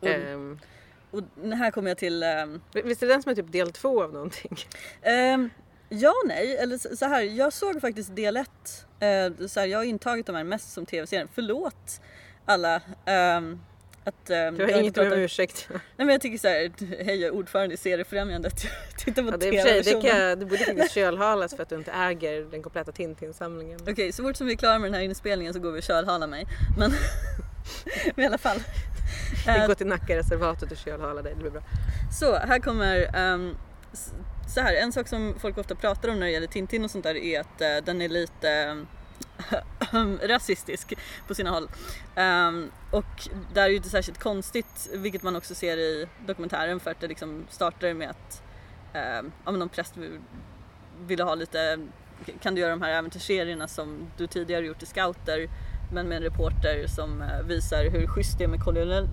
Och- 0.00 0.06
Ehm, 0.08 0.58
Och 1.10 1.22
här 1.56 1.70
kommer 1.70 1.90
jag 1.90 1.98
till 1.98 2.22
ehm, 2.22 2.60
visst 2.84 3.02
är 3.02 3.06
det 3.06 3.12
den 3.12 3.22
som 3.22 3.30
är 3.30 3.36
typ 3.36 3.52
del 3.52 3.72
två 3.72 4.02
av 4.02 4.12
någonting? 4.12 4.56
Ehm, 5.02 5.50
ja 5.88 6.12
nej, 6.26 6.56
eller 6.56 6.96
så 6.96 7.06
här, 7.06 7.22
jag 7.22 7.52
såg 7.52 7.80
faktiskt 7.80 8.16
del 8.16 8.36
1. 8.36 8.48
Uh, 9.40 9.46
så 9.46 9.60
här, 9.60 9.66
jag 9.66 9.78
har 9.78 9.84
intagit 9.84 10.26
de 10.26 10.36
här 10.36 10.44
mest 10.44 10.72
som 10.72 10.86
tv-serien. 10.86 11.28
Förlåt 11.34 12.00
alla. 12.44 12.80
ehm, 13.06 13.60
att, 14.04 14.30
ehm, 14.30 14.56
Du 14.56 14.62
har 14.64 14.70
inget 14.70 14.84
inte 14.84 15.00
om 15.00 15.06
pratar- 15.06 15.20
ursäkt. 15.22 15.66
Nej 15.70 15.80
men 15.96 16.08
jag 16.08 16.20
tycker 16.20 16.38
så 16.38 16.48
här, 16.48 16.72
hej 17.04 17.16
jag 17.20 17.28
är 17.28 17.30
ordförande 17.30 17.74
i 17.74 17.78
seriefrämjandet. 17.78 18.54
Titta 18.98 19.22
på 19.22 19.28
Ja, 19.28 19.36
det, 19.36 19.48
är 19.48 19.62
för 19.62 19.82
sig, 19.82 19.94
det, 20.02 20.08
kan, 20.08 20.38
det 20.38 20.46
borde 20.46 20.64
faktiskt 20.64 20.94
kölhalas 20.94 21.54
för 21.56 21.62
att 21.62 21.68
du 21.68 21.74
inte 21.76 21.92
äger 21.92 22.40
den 22.50 22.62
kompletta 22.62 22.92
Tintin-samlingen. 22.92 23.80
Okej, 23.88 24.12
så 24.12 24.22
fort 24.22 24.36
som 24.36 24.46
vi 24.46 24.52
är 24.52 24.56
klara 24.56 24.78
med 24.78 24.86
den 24.90 24.94
här 24.94 25.02
inspelningen 25.02 25.54
så 25.54 25.60
går 25.60 25.72
vi 25.72 25.78
och 25.78 25.84
kölhalar 25.84 26.26
mig. 26.26 26.46
Men, 26.78 26.92
men 28.14 28.24
i 28.24 28.26
alla 28.28 28.38
fall. 28.38 28.58
Vi 29.46 29.52
Eh, 29.52 29.66
går 29.66 29.74
till 29.74 29.86
Nackareservatet 29.86 30.70
och 30.72 30.76
kölhalar 30.78 31.22
dig, 31.22 31.32
det 31.34 31.40
blir 31.40 31.50
bra. 31.50 31.62
Så 32.20 32.36
här 32.36 32.58
kommer 32.58 32.96
s- 33.92 34.12
så 34.54 34.60
här, 34.60 34.74
en 34.74 34.92
sak 34.92 35.08
som 35.08 35.34
folk 35.38 35.58
ofta 35.58 35.74
pratar 35.74 36.08
om 36.08 36.18
när 36.18 36.26
det 36.26 36.32
gäller 36.32 36.46
Tintin 36.46 36.84
och 36.84 36.90
sånt 36.90 37.04
där 37.04 37.14
är 37.14 37.40
att 37.40 37.60
eh, 37.60 37.76
den 37.84 38.02
är 38.02 38.08
lite 38.08 38.50
ehm, 38.50 38.86
rasistisk 40.22 40.94
på 41.28 41.34
sina 41.34 41.50
håll. 41.50 41.68
Ehm, 42.14 42.70
och 42.90 43.28
det 43.54 43.60
är 43.60 43.68
ju 43.68 43.76
inte 43.76 43.88
särskilt 43.88 44.18
konstigt, 44.18 44.90
vilket 44.92 45.22
man 45.22 45.36
också 45.36 45.54
ser 45.54 45.76
i 45.76 46.08
dokumentären 46.26 46.80
för 46.80 46.90
att 46.90 47.00
det 47.00 47.08
liksom 47.08 47.46
startar 47.50 47.94
med 47.94 48.10
att 48.10 48.42
um, 48.94 49.32
ja, 49.44 49.50
men 49.50 49.58
någon 49.58 49.68
präst 49.68 49.96
vill- 49.96 50.20
ville 51.06 51.24
ha 51.24 51.34
lite, 51.34 51.78
kan 52.40 52.54
du 52.54 52.60
göra 52.60 52.70
de 52.70 52.82
här 52.82 52.90
äventyrsserierna 52.90 53.68
som 53.68 54.10
du 54.16 54.26
tidigare 54.26 54.66
gjort 54.66 54.82
i 54.82 54.86
scouter 54.86 55.48
men 55.92 56.08
med 56.08 56.16
en 56.16 56.22
reporter 56.22 56.86
som 56.86 57.22
eh, 57.22 57.42
visar 57.42 57.90
hur 57.90 58.06
schysst 58.06 58.38
det 58.38 58.44
är 58.44 58.48
med 58.48 58.64
kolonial, 58.64 59.08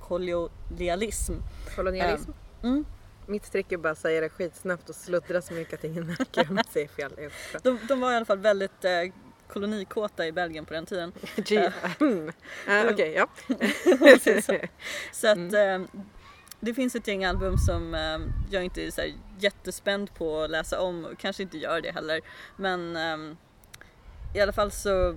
kolonialism. 0.00 1.32
Kolonialism. 1.76 2.30
Mm. 2.62 2.84
Mitt 3.26 3.52
trick 3.52 3.72
är 3.72 3.76
bara 3.76 3.92
att 3.92 3.98
säga 3.98 4.20
det 4.20 4.28
skitsnabbt 4.28 4.88
och 4.88 4.94
sluddra 4.94 5.42
så 5.42 5.54
mycket 5.54 5.74
att 5.74 5.84
ingen 5.84 6.06
märker 6.06 6.50
om 6.50 6.56
jag 6.56 6.66
säger 6.66 6.88
fel. 6.88 7.12
De, 7.62 7.78
de 7.88 8.00
var 8.00 8.12
i 8.12 8.16
alla 8.16 8.24
fall 8.24 8.38
väldigt 8.38 8.84
eh, 8.84 8.90
kolonikåta 9.48 10.26
i 10.26 10.32
Belgien 10.32 10.64
på 10.64 10.74
den 10.74 10.86
tiden. 10.86 11.12
Mm. 12.00 12.32
Ah, 12.68 12.90
Okej, 12.90 13.12
ja. 13.12 13.26
Så 15.12 15.28
att 15.28 15.52
eh, 15.52 16.00
det 16.60 16.74
finns 16.74 16.94
ett 16.94 17.08
gäng 17.08 17.24
album 17.24 17.58
som 17.58 17.94
eh, 17.94 18.18
jag 18.50 18.64
inte 18.64 18.86
är 18.86 18.90
så 18.90 19.00
här 19.00 19.12
jättespänd 19.38 20.14
på 20.14 20.40
att 20.40 20.50
läsa 20.50 20.80
om 20.80 21.04
och 21.04 21.18
kanske 21.18 21.42
inte 21.42 21.58
gör 21.58 21.80
det 21.80 21.90
heller. 21.90 22.20
Men 22.56 22.96
i 24.34 24.40
alla 24.40 24.52
fall 24.52 24.70
så 24.70 25.16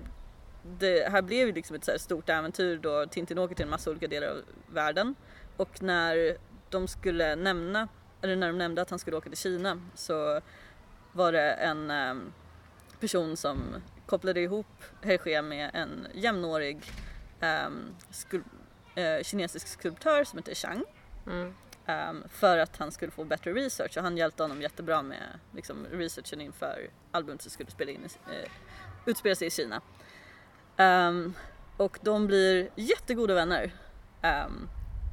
det 0.64 1.12
här 1.12 1.22
blev 1.22 1.48
ju 1.48 1.54
liksom 1.54 1.76
ett 1.76 1.86
så 1.86 1.92
stort 2.00 2.30
äventyr 2.30 2.78
då 2.78 3.06
Tintin 3.06 3.38
åker 3.38 3.56
till 3.56 3.64
en 3.64 3.70
massa 3.70 3.90
olika 3.90 4.08
delar 4.08 4.28
av 4.28 4.42
världen 4.68 5.16
och 5.58 5.82
när 5.82 6.38
de 6.70 6.88
skulle 6.88 7.36
nämna, 7.36 7.88
eller 8.22 8.36
när 8.36 8.48
de 8.48 8.58
nämnde 8.58 8.82
att 8.82 8.90
han 8.90 9.00
skulle 9.00 9.18
åka 9.18 9.30
till 9.30 9.38
Kina 9.38 9.82
så 9.96 10.42
var 11.12 11.32
det 11.32 11.52
en 11.52 11.92
person 13.00 13.38
som 13.38 13.60
kopplade 14.12 14.40
ihop 14.42 14.68
Hergé 15.02 15.42
med 15.42 15.72
en 15.74 16.08
jämnårig 16.14 16.78
eh, 17.42 17.70
skul- 18.10 18.44
eh, 18.96 19.24
kinesisk 19.24 19.68
skulptör 19.68 20.24
som 20.24 20.40
heter 20.40 20.56
Chang 20.56 20.84
Mm. 21.28 21.54
ehm, 21.86 22.24
för 22.30 22.58
att 22.58 22.78
han 22.78 22.92
skulle 22.92 23.12
få 23.12 23.24
bättre 23.24 23.54
research 23.54 23.98
och 23.98 24.04
han 24.04 24.18
hjälpte 24.18 24.44
honom 24.44 24.62
jättebra 24.62 25.02
med 25.02 25.24
liksom, 25.56 25.86
researchen 25.92 26.42
inför 26.42 26.90
albumet 27.12 27.42
som 27.42 27.52
skulle 27.52 27.72
spela 27.72 27.92
in 27.92 28.02
i, 28.06 28.36
eh, 28.36 28.50
utspela 29.06 29.36
sig 29.36 29.48
i 29.48 29.52
Kina. 29.52 29.82
Ehm, 30.78 31.34
och 31.78 32.00
de 32.02 32.28
blir 32.28 32.70
jättegoda 32.76 33.34
vänner. 33.34 33.72
ehm, 34.22 34.70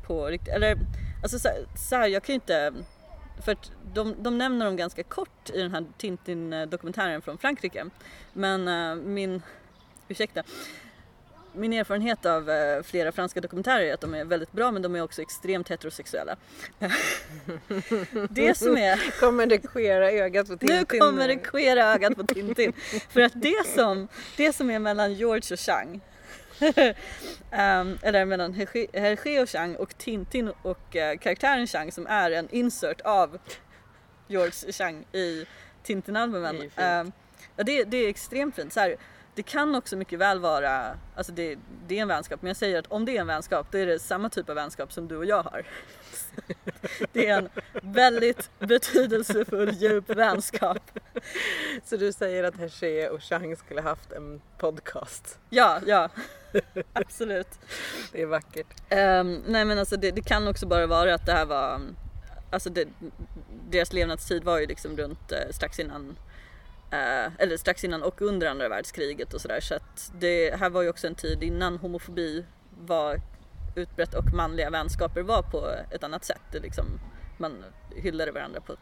på 0.06 0.26
riktigt, 0.26 0.54
eller 0.54 0.76
alltså 1.22 1.38
så, 1.38 1.48
så 1.76 1.96
här, 1.96 2.08
jag 2.08 2.22
kan 2.22 2.32
ju 2.32 2.34
inte 2.34 2.74
för 3.44 3.53
att 3.53 3.72
de, 3.94 4.14
de 4.22 4.38
nämner 4.38 4.66
dem 4.66 4.77
ganska 4.77 5.03
kort 5.03 5.51
i 5.55 5.62
den 5.62 5.74
här 5.74 5.85
Tintin-dokumentären 5.98 7.22
från 7.22 7.38
Frankrike. 7.38 7.87
Men 8.33 8.68
eh, 8.68 9.05
min, 9.05 9.42
ursäkta, 10.09 10.42
min 11.53 11.72
erfarenhet 11.72 12.27
av 12.27 12.51
eh, 12.51 12.83
flera 12.83 13.12
franska 13.12 13.40
dokumentärer 13.40 13.85
är 13.85 13.94
att 13.94 14.01
de 14.01 14.14
är 14.14 14.24
väldigt 14.24 14.53
bra 14.53 14.70
men 14.70 14.83
de 14.83 14.96
är 14.96 15.03
också 15.03 15.22
extremt 15.22 15.68
heterosexuella. 15.68 16.37
det 18.31 18.59
som 18.59 18.77
är, 18.77 19.20
Kommer 19.20 19.46
det 19.46 19.59
queera 19.59 20.11
ögat 20.11 20.48
på 20.48 20.57
Tintin? 20.57 20.77
nu 20.77 21.01
kommer 21.01 21.29
det 21.29 21.37
queera 21.37 21.94
ögat 21.94 22.16
på 22.16 22.24
Tintin. 22.24 22.72
För 23.11 23.20
att 23.20 23.33
det 23.35 23.66
som, 23.66 24.09
det 24.37 24.53
som 24.53 24.70
är 24.70 24.79
mellan 24.79 25.14
George 25.14 25.53
och 25.53 25.61
Chang 25.61 26.01
Ehm, 27.51 27.99
eller 28.03 28.25
mellan 28.25 28.55
Hergé 28.92 29.40
och 29.40 29.49
Chang 29.49 29.77
och 29.77 29.99
Tintin 29.99 30.53
och 30.62 30.97
eh, 30.97 31.18
karaktären 31.18 31.66
Chang 31.66 31.92
som 31.92 32.07
är 32.07 32.31
en 32.31 32.49
insert 32.51 33.01
av 33.01 33.38
George 34.29 34.73
Chang 34.73 35.05
i 35.12 35.47
Tintin-albumen. 35.83 36.57
Det 36.59 36.83
är. 36.83 37.01
Ehm, 37.01 37.12
ja, 37.57 37.64
det, 37.64 37.85
det 37.85 37.97
är 37.97 38.09
extremt 38.09 38.57
fint. 38.57 38.73
Så 38.73 38.81
här, 38.81 38.97
det 39.35 39.42
kan 39.42 39.75
också 39.75 39.97
mycket 39.97 40.18
väl 40.18 40.40
vara, 40.40 40.99
alltså 41.14 41.33
det, 41.33 41.59
det 41.87 41.99
är 41.99 42.03
en 42.03 42.09
vänskap, 42.09 42.42
men 42.42 42.49
jag 42.49 42.57
säger 42.57 42.79
att 42.79 42.87
om 42.87 43.05
det 43.05 43.16
är 43.16 43.21
en 43.21 43.27
vänskap 43.27 43.66
då 43.73 43.79
är 43.79 43.87
det 43.87 43.99
samma 43.99 44.29
typ 44.29 44.49
av 44.49 44.55
vänskap 44.55 44.92
som 44.92 45.09
du 45.09 45.16
och 45.16 45.25
jag 45.25 45.42
har. 45.42 45.66
Det 47.12 47.27
är 47.27 47.38
en 47.38 47.48
väldigt 47.83 48.51
betydelsefull 48.59 49.74
djup 49.74 50.11
vänskap. 50.11 51.01
Så 51.85 51.96
du 51.96 52.12
säger 52.12 52.44
att 52.44 52.57
Hergé 52.57 53.09
och 53.09 53.22
Chang 53.22 53.57
skulle 53.57 53.81
haft 53.81 54.12
en 54.12 54.40
podcast? 54.59 55.38
Ja, 55.51 55.81
ja. 55.87 56.09
Absolut. 56.92 57.48
Det 58.12 58.22
är 58.22 58.27
vackert. 58.27 58.66
Ehm, 58.88 59.42
nej 59.46 59.64
men 59.64 59.79
alltså 59.79 59.96
det, 59.96 60.11
det 60.11 60.20
kan 60.20 60.48
också 60.48 60.66
bara 60.66 60.87
vara 60.87 61.14
att 61.14 61.27
det 61.27 61.33
här 61.33 61.46
var, 61.46 61.81
alltså 62.51 62.70
det, 62.70 62.88
deras 63.70 63.92
levnadstid 63.92 64.44
var 64.44 64.59
ju 64.59 64.66
liksom 64.66 64.96
runt 64.96 65.33
eh, 65.33 65.51
strax 65.51 65.79
innan 65.79 66.16
eh, 66.90 67.33
eller 67.38 67.57
strax 67.57 67.85
innan 67.85 68.03
och 68.03 68.22
under 68.22 68.46
andra 68.46 68.68
världskriget 68.68 69.35
och 69.35 69.40
sådär 69.40 69.61
så 69.61 69.74
att 69.74 70.12
det 70.18 70.59
här 70.61 70.70
var 70.70 70.83
ju 70.83 70.88
också 70.88 71.07
en 71.07 71.14
tid 71.14 71.42
innan 71.42 71.77
homofobi 71.79 72.44
var 72.70 73.20
utbrett 73.79 74.14
och 74.14 74.33
manliga 74.35 74.71
vänskaper 74.71 75.23
var 75.23 75.43
på 75.43 75.71
ett 75.91 76.05
annat 76.05 76.25
sätt. 76.25 76.43
Det 76.53 76.59
liksom, 76.59 77.01
man 77.38 77.64
hyllade 77.97 78.33
varandra 78.33 78.61
på. 78.61 78.77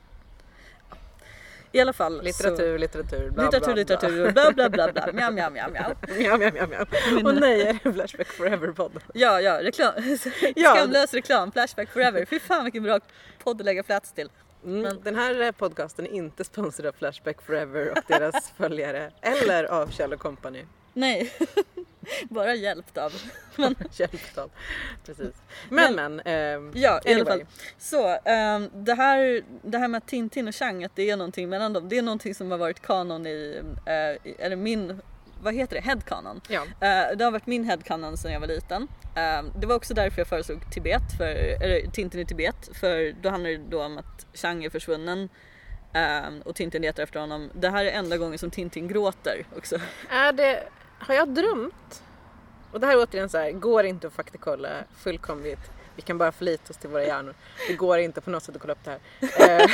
I 1.72 1.80
alla 1.80 1.92
fall 1.92 2.22
Litteratur, 2.22 2.78
litteratur, 2.78 3.28
så, 3.28 3.34
bla 3.34 3.44
litteratur, 3.44 3.66
bla, 3.66 3.74
litteratur, 3.74 4.32
bla 4.32 4.52
bla 4.52 4.68
bla 4.68 4.92
bla, 4.92 5.12
mjau 5.12 5.32
mjau 5.32 5.50
mjau 5.50 5.70
mjau. 5.70 5.94
Mjau, 6.18 6.38
mjau, 6.38 6.52
mjau, 6.52 6.66
mjau. 6.66 6.86
Och 7.24 7.34
nej, 7.40 7.62
är 7.62 7.78
det 7.82 7.92
Flashback 7.92 8.26
Forever-podden? 8.28 9.00
Ja, 9.14 9.40
ja, 9.40 9.62
reklam. 9.62 9.92
Ja. 10.56 10.74
Skamlös 10.74 11.14
reklam, 11.14 11.52
Flashback 11.52 11.90
Forever. 11.90 12.24
Fy 12.24 12.40
fan 12.40 12.64
vilken 12.64 12.82
bra 12.82 13.00
podd 13.44 13.60
att 13.60 13.64
lägga 13.64 13.82
plats 13.82 14.12
till. 14.12 14.30
Mm, 14.64 15.02
den 15.02 15.14
här 15.14 15.52
podcasten 15.52 16.06
är 16.06 16.10
inte 16.10 16.44
sponsrad 16.44 16.86
av 16.86 16.92
Flashback 16.92 17.42
Forever 17.42 17.90
och 17.90 18.04
deras 18.06 18.50
följare 18.56 19.10
eller 19.22 19.64
av 19.64 19.90
Kjell 19.90 20.16
Company. 20.16 20.64
Nej, 20.92 21.32
bara 22.28 22.54
hjälpt 22.54 22.98
av. 22.98 23.12
Hjälpt 23.92 24.38
av. 24.38 24.50
Precis. 25.06 25.34
Men 25.68 25.94
men. 25.94 26.20
ehm, 26.24 26.72
Ja, 26.74 27.00
i 27.04 27.12
alla 27.14 27.20
anyway. 27.20 27.38
fall. 27.38 27.46
Så, 27.78 28.18
ehm, 28.24 28.70
det, 28.74 28.94
här, 28.94 29.42
det 29.62 29.78
här 29.78 29.88
med 29.88 29.98
att 29.98 30.08
Tintin 30.08 30.48
och 30.48 30.54
Chang, 30.54 30.84
att 30.84 30.96
det 30.96 31.10
är 31.10 31.16
någonting 31.16 31.48
mellan 31.48 31.72
dem, 31.72 31.88
det 31.88 31.98
är 31.98 32.02
någonting 32.02 32.34
som 32.34 32.50
har 32.50 32.58
varit 32.58 32.82
kanon 32.82 33.26
i, 33.26 33.62
eh, 33.86 34.28
i 34.30 34.34
eller 34.38 34.56
min, 34.56 35.00
vad 35.42 35.54
heter 35.54 35.76
det, 35.76 35.82
headcanon. 35.82 36.40
Ja. 36.48 36.62
Eh, 36.62 37.16
det 37.16 37.24
har 37.24 37.30
varit 37.30 37.46
min 37.46 37.64
headcanon 37.64 38.16
sedan 38.16 38.32
jag 38.32 38.40
var 38.40 38.46
liten. 38.46 38.88
Eh, 39.16 39.42
det 39.60 39.66
var 39.66 39.74
också 39.74 39.94
därför 39.94 40.20
jag 40.20 40.28
föreslog 40.28 40.72
Tibet, 40.72 41.02
för, 41.18 41.26
eller 41.62 41.90
Tintin 41.90 42.20
i 42.20 42.24
Tibet, 42.26 42.68
för 42.80 43.14
då 43.22 43.28
handlar 43.28 43.50
det 43.50 43.60
då 43.70 43.82
om 43.84 43.98
att 43.98 44.26
Chang 44.34 44.64
är 44.64 44.70
försvunnen 44.70 45.28
eh, 45.92 46.22
och 46.44 46.54
Tintin 46.54 46.82
letar 46.82 47.02
efter 47.02 47.20
honom. 47.20 47.50
Det 47.54 47.68
här 47.70 47.84
är 47.84 47.90
enda 47.90 48.16
gången 48.16 48.38
som 48.38 48.50
Tintin 48.50 48.88
gråter 48.88 49.46
också. 49.56 49.76
Är 50.10 50.32
det, 50.32 50.62
har 50.98 51.14
jag 51.14 51.28
drömt? 51.28 52.02
Och 52.72 52.80
det 52.80 52.86
här 52.86 52.96
är 52.96 53.02
återigen 53.02 53.28
så 53.28 53.38
här, 53.38 53.52
går 53.52 53.84
inte 53.84 54.06
att 54.06 54.12
faktakolla 54.12 54.84
fullkomligt. 54.96 55.70
Vi 55.96 56.02
kan 56.02 56.18
bara 56.18 56.32
förlita 56.32 56.70
oss 56.70 56.76
till 56.76 56.90
våra 56.90 57.04
hjärnor. 57.04 57.34
Det 57.68 57.74
går 57.74 57.98
inte 57.98 58.20
på 58.20 58.30
något 58.30 58.42
sätt 58.42 58.54
att 58.56 58.60
kolla 58.60 58.72
upp 58.72 58.84
det 58.84 58.90
här. 58.90 59.60
Eh, 59.60 59.70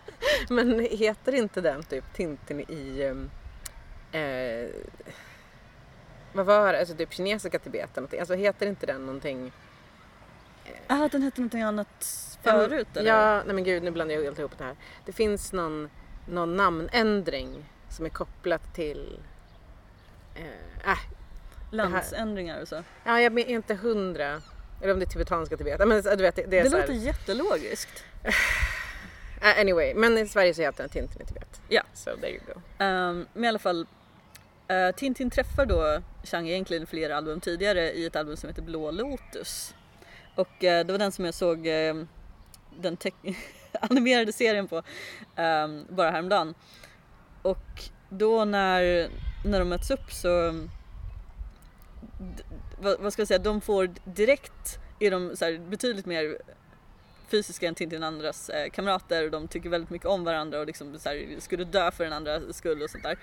Men 0.48 0.80
heter 0.80 1.34
inte 1.34 1.60
den 1.60 1.82
typ 1.82 2.04
Tintin 2.14 2.60
i... 2.60 3.02
ehm, 3.02 3.30
Eh, 4.12 4.68
vad 6.32 6.46
var 6.46 6.72
det? 6.72 6.78
Alltså 6.78 6.94
typ 6.94 7.12
kinesiska 7.12 7.58
Tibet 7.58 7.90
eller 7.92 8.00
någonting. 8.00 8.20
Alltså 8.20 8.34
heter 8.34 8.66
inte 8.66 8.86
den 8.86 9.06
någonting... 9.06 9.52
Ah, 10.86 11.08
den 11.08 11.22
hette 11.22 11.40
någonting 11.40 11.62
annat 11.62 12.36
förut 12.42 12.96
eller? 12.96 13.10
Ja, 13.10 13.42
nej 13.46 13.54
men 13.54 13.64
gud 13.64 13.82
nu 13.82 13.90
blandar 13.90 14.14
jag 14.14 14.22
helt 14.22 14.38
ihop 14.38 14.58
det 14.58 14.64
här. 14.64 14.76
Det 15.04 15.12
finns 15.12 15.52
någon, 15.52 15.90
någon 16.28 16.56
namnändring 16.56 17.64
som 17.88 18.04
är 18.06 18.10
kopplat 18.10 18.74
till... 18.74 19.18
Eh, 20.36 20.90
äh, 20.90 20.98
Landsändringar 21.70 22.62
och 22.62 22.68
så. 22.68 22.82
ja, 23.04 23.20
jag 23.20 23.38
är 23.38 23.48
inte 23.48 23.74
hundra. 23.74 24.42
Eller 24.82 24.92
om 24.92 24.98
det 24.98 25.04
är 25.04 25.10
tibetanska 25.10 25.56
Tibet. 25.56 25.78
Men 25.78 26.02
du 26.02 26.16
vet, 26.16 26.36
det, 26.36 26.42
det 26.42 26.58
är 26.58 26.64
Det 26.64 26.70
så 26.70 26.76
låter 26.76 26.92
här, 26.92 27.00
jättelogiskt. 27.00 28.04
äh, 29.42 29.60
Anyway, 29.60 29.94
men 29.94 30.18
i 30.18 30.28
Sverige 30.28 30.54
så 30.54 30.62
heter 30.62 30.82
den 30.82 30.90
Tintin 30.90 31.22
i 31.22 31.26
Tibet. 31.26 31.60
Ja. 31.68 31.82
So 31.94 32.10
there 32.16 32.30
you 32.30 32.40
go. 32.46 32.84
Um, 32.84 33.26
men 33.32 33.44
i 33.44 33.48
alla 33.48 33.58
fall, 33.58 33.86
uh, 34.70 34.94
Tintin 34.96 35.30
träffar 35.30 35.66
då 35.66 36.02
Chang 36.24 36.48
egentligen 36.48 36.86
flera 36.86 37.16
album 37.16 37.40
tidigare 37.40 37.92
i 37.92 38.06
ett 38.06 38.16
album 38.16 38.36
som 38.36 38.48
heter 38.48 38.62
Blå 38.62 38.90
Lotus. 38.90 39.74
Och 40.36 40.64
eh, 40.64 40.86
det 40.86 40.92
var 40.92 40.98
den 40.98 41.12
som 41.12 41.24
jag 41.24 41.34
såg 41.34 41.66
eh, 41.66 41.94
den 42.78 42.96
animerade 43.80 44.32
serien 44.32 44.68
på 44.68 44.76
um, 44.76 45.86
bara 45.88 46.10
häromdagen. 46.10 46.54
Och 47.42 47.82
då 48.08 48.44
när, 48.44 49.08
när 49.46 49.58
de 49.58 49.68
möts 49.68 49.90
upp 49.90 50.12
så 50.12 50.28
vad, 52.78 53.00
vad 53.00 53.12
ska 53.12 53.20
jag 53.20 53.28
säga, 53.28 53.38
de 53.38 53.60
får 53.60 53.90
direkt 54.04 54.78
är 55.00 55.10
de 55.10 55.36
så 55.36 55.44
här, 55.44 55.58
betydligt 55.58 56.06
mer 56.06 56.38
fysiska 57.28 57.68
än 57.68 57.74
Tintin 57.74 58.02
andras 58.02 58.48
eh, 58.48 58.70
kamrater 58.70 59.24
och 59.24 59.30
de 59.30 59.48
tycker 59.48 59.68
väldigt 59.68 59.90
mycket 59.90 60.08
om 60.08 60.24
varandra 60.24 60.60
och 60.60 60.66
liksom 60.66 60.98
så 60.98 61.08
här, 61.08 61.40
skulle 61.40 61.64
dö 61.64 61.90
för 61.90 62.04
den 62.04 62.12
andra 62.12 62.40
skull 62.52 62.82
och 62.82 62.90
sånt 62.90 63.04
där. 63.04 63.18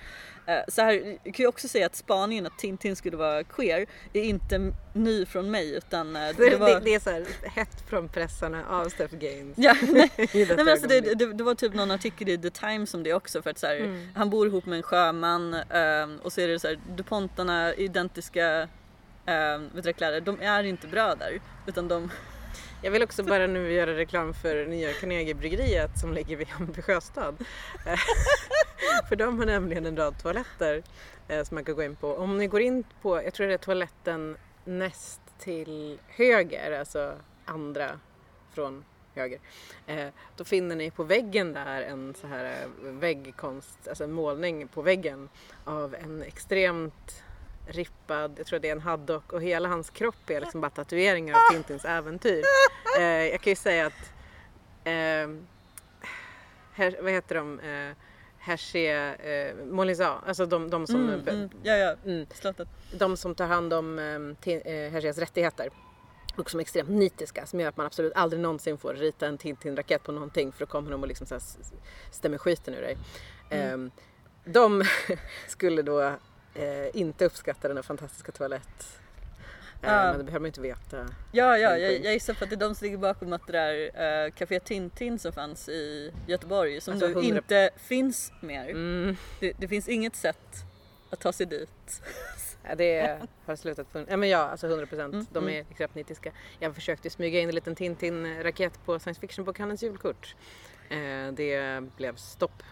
Eh, 0.45 0.61
så 0.67 0.81
här 0.81 1.17
kan 1.23 1.43
jag 1.43 1.49
också 1.49 1.67
säga 1.67 1.85
att 1.85 1.95
spaningen 1.95 2.45
att 2.45 2.57
Tintin 2.57 2.95
skulle 2.95 3.17
vara 3.17 3.43
queer 3.43 3.85
är 4.13 4.23
inte 4.23 4.73
ny 4.93 5.25
från 5.25 5.51
mig 5.51 5.75
utan 5.75 6.15
eh, 6.15 6.21
Det, 6.37 6.55
var... 6.55 6.69
det, 6.69 6.79
det 6.79 6.95
är 6.95 6.99
så 6.99 7.09
här 7.09 7.25
hett 7.43 7.89
från 7.89 8.09
pressarna 8.09 8.65
av 8.69 8.89
Steph 8.89 9.15
Gaines. 9.15 9.57
Ja, 9.57 9.75
nej, 9.81 10.11
Nej 10.17 10.55
men 10.55 10.67
alltså 10.69 10.87
det, 10.87 11.01
det, 11.01 11.33
det 11.33 11.43
var 11.43 11.55
typ 11.55 11.73
någon 11.73 11.91
artikel 11.91 12.29
i 12.29 12.37
The 12.37 12.49
Times 12.49 12.93
om 12.93 13.03
det 13.03 13.13
också 13.13 13.41
för 13.41 13.49
att 13.49 13.57
så 13.57 13.67
här, 13.67 13.73
Mm. 13.73 14.07
han 14.15 14.29
bor 14.29 14.47
ihop 14.47 14.65
med 14.65 14.77
en 14.77 14.83
sjöman 14.83 15.53
ehm, 15.53 16.19
och 16.23 16.33
så 16.33 16.41
är 16.41 16.47
det 16.47 16.59
så 16.59 16.67
här, 16.67 16.79
DuPontarna, 16.95 17.73
identiska 17.73 18.67
du, 19.73 19.93
kläder, 19.93 20.21
de 20.21 20.41
är 20.41 20.63
inte 20.63 20.87
bröder 20.87 21.41
utan 21.67 21.87
de, 21.87 22.11
jag 22.83 22.91
vill 22.91 23.03
också 23.03 23.23
bara 23.23 23.47
nu 23.47 23.71
göra 23.71 23.97
reklam 23.97 24.33
för 24.33 24.65
nya 24.65 24.93
Carnegiebryggeriet 24.93 25.99
som 25.99 26.13
ligger 26.13 26.35
vid 26.35 26.47
Hammarby 26.47 26.81
sjöstad. 26.81 27.35
Eh, 27.85 27.99
för 29.09 29.15
de 29.15 29.39
har 29.39 29.45
nämligen 29.45 29.85
en 29.85 29.97
rad 29.97 30.19
toaletter 30.19 30.83
eh, 31.27 31.43
som 31.43 31.55
man 31.55 31.65
kan 31.65 31.75
gå 31.75 31.83
in 31.83 31.95
på. 31.95 32.15
Om 32.15 32.37
ni 32.37 32.47
går 32.47 32.61
in 32.61 32.83
på, 33.01 33.23
jag 33.23 33.33
tror 33.33 33.47
det 33.47 33.53
är 33.53 33.57
toaletten 33.57 34.37
näst 34.65 35.21
till 35.39 35.99
höger, 36.07 36.79
alltså 36.79 37.13
andra 37.45 37.99
från 38.53 38.83
höger. 39.15 39.39
Eh, 39.87 40.07
då 40.37 40.43
finner 40.43 40.75
ni 40.75 40.91
på 40.91 41.03
väggen 41.03 41.53
där 41.53 41.81
en 41.81 42.13
så 42.21 42.27
här 42.27 42.67
väggkonst, 42.81 43.87
alltså 43.87 44.03
en 44.03 44.11
målning 44.11 44.67
på 44.67 44.81
väggen 44.81 45.29
av 45.63 45.95
en 45.95 46.23
extremt 46.23 47.23
rippad, 47.65 48.33
jag 48.37 48.45
tror 48.47 48.59
det 48.59 48.67
är 48.67 48.71
en 48.71 48.81
haddock 48.81 49.33
och 49.33 49.41
hela 49.41 49.69
hans 49.69 49.89
kropp 49.89 50.29
är 50.29 50.41
liksom 50.41 50.61
bara 50.61 50.69
tatueringar 50.69 51.35
av 51.35 51.53
Tintins 51.53 51.85
äventyr. 51.85 52.43
Eh, 52.99 53.03
jag 53.05 53.41
kan 53.41 53.51
ju 53.51 53.55
säga 53.55 53.85
att, 53.85 54.11
eh, 54.83 55.29
her, 56.73 56.97
vad 57.01 57.11
heter 57.11 57.35
de, 57.35 57.59
eh, 57.59 57.95
Hergé, 58.37 58.91
eh, 59.13 59.55
Molisat, 59.65 60.17
alltså 60.27 60.45
de, 60.45 60.69
de 60.69 60.87
som 60.87 61.09
mm, 61.09 61.27
mm, 61.27 61.49
ja 61.63 61.73
ja, 61.75 61.95
Mm. 62.05 62.25
de 62.97 63.17
som 63.17 63.35
tar 63.35 63.47
hand 63.47 63.73
om 63.73 63.99
eh, 63.99 64.03
Tin- 64.43 64.61
eh, 64.65 64.91
Hergés 64.91 65.17
rättigheter 65.17 65.69
och 66.35 66.49
som 66.49 66.59
är 66.59 66.61
extremt 66.61 66.89
nitiska 66.89 67.45
som 67.45 67.59
gör 67.59 67.69
att 67.69 67.77
man 67.77 67.85
absolut 67.85 68.13
aldrig 68.15 68.41
någonsin 68.41 68.77
får 68.77 68.93
rita 68.93 69.27
en 69.27 69.37
Tintin-raket 69.37 70.03
på 70.03 70.11
någonting 70.11 70.51
för 70.51 70.59
då 70.59 70.65
kommer 70.65 70.91
de 70.91 71.01
och 71.01 71.07
liksom 71.07 71.27
så 71.27 71.39
stämmer 72.11 72.37
skiten 72.37 72.73
ur 72.73 72.81
dig. 72.81 72.97
Mm. 73.49 73.85
Eh, 73.85 73.91
de 74.51 74.83
skulle 75.47 75.81
då 75.81 76.13
eh, 76.55 76.99
inte 76.99 77.25
uppskatta 77.25 77.67
den 77.67 77.77
här 77.77 77.83
fantastiska 77.83 78.31
toalett. 78.31 78.99
Eh, 79.81 79.91
Ja. 79.91 80.03
Men 80.03 80.17
det 80.17 80.23
behöver 80.23 80.39
man 80.39 80.47
inte 80.47 80.61
veta. 80.61 81.07
Ja, 81.31 81.57
ja, 81.57 81.77
jag, 81.77 82.05
jag 82.05 82.13
gissar 82.13 82.33
på 82.33 82.43
att 82.43 82.49
det 82.49 82.55
är 82.55 82.57
de 82.57 82.75
som 82.75 82.85
ligger 82.85 82.97
bakom 82.97 83.33
att 83.33 83.47
det 83.47 83.53
där 83.53 84.25
uh, 84.25 84.31
Café 84.31 84.59
Tintin 84.59 85.19
som 85.19 85.31
fanns 85.31 85.69
i 85.69 86.11
Göteborg 86.27 86.81
som 86.81 86.93
Alltså 86.93 87.07
nu 87.07 87.13
100 87.13 87.27
inte 87.37 87.69
finns 87.77 88.31
mer. 88.41 88.69
Mm. 88.69 89.15
Det, 89.39 89.53
det 89.57 89.67
finns 89.67 89.87
inget 89.87 90.15
sätt 90.15 90.65
att 91.09 91.19
ta 91.19 91.33
sig 91.33 91.45
dit. 91.45 92.01
Det 92.77 93.19
har 93.45 93.55
slutat 93.55 93.87
funka. 93.91 94.11
Ja 94.11 94.17
men 94.17 94.29
ja, 94.29 94.37
alltså 94.37 94.67
100 94.67 94.85
procent. 94.85 95.13
Mm, 95.13 95.25
De 95.31 95.43
mm. 95.43 95.55
är 95.55 95.59
extremt 95.69 95.95
nitiska. 95.95 96.31
Jag 96.59 96.75
försökte 96.75 97.09
smyga 97.09 97.39
in 97.39 97.49
en 97.49 97.55
liten 97.55 97.75
Tintin-raket 97.75 98.85
på 98.85 98.99
science 98.99 99.21
fiction-bokhandelns 99.21 99.83
julkort. 99.83 100.35
Eh, 100.89 101.31
det 101.33 101.83
blev 101.97 102.15
stopp 102.15 102.63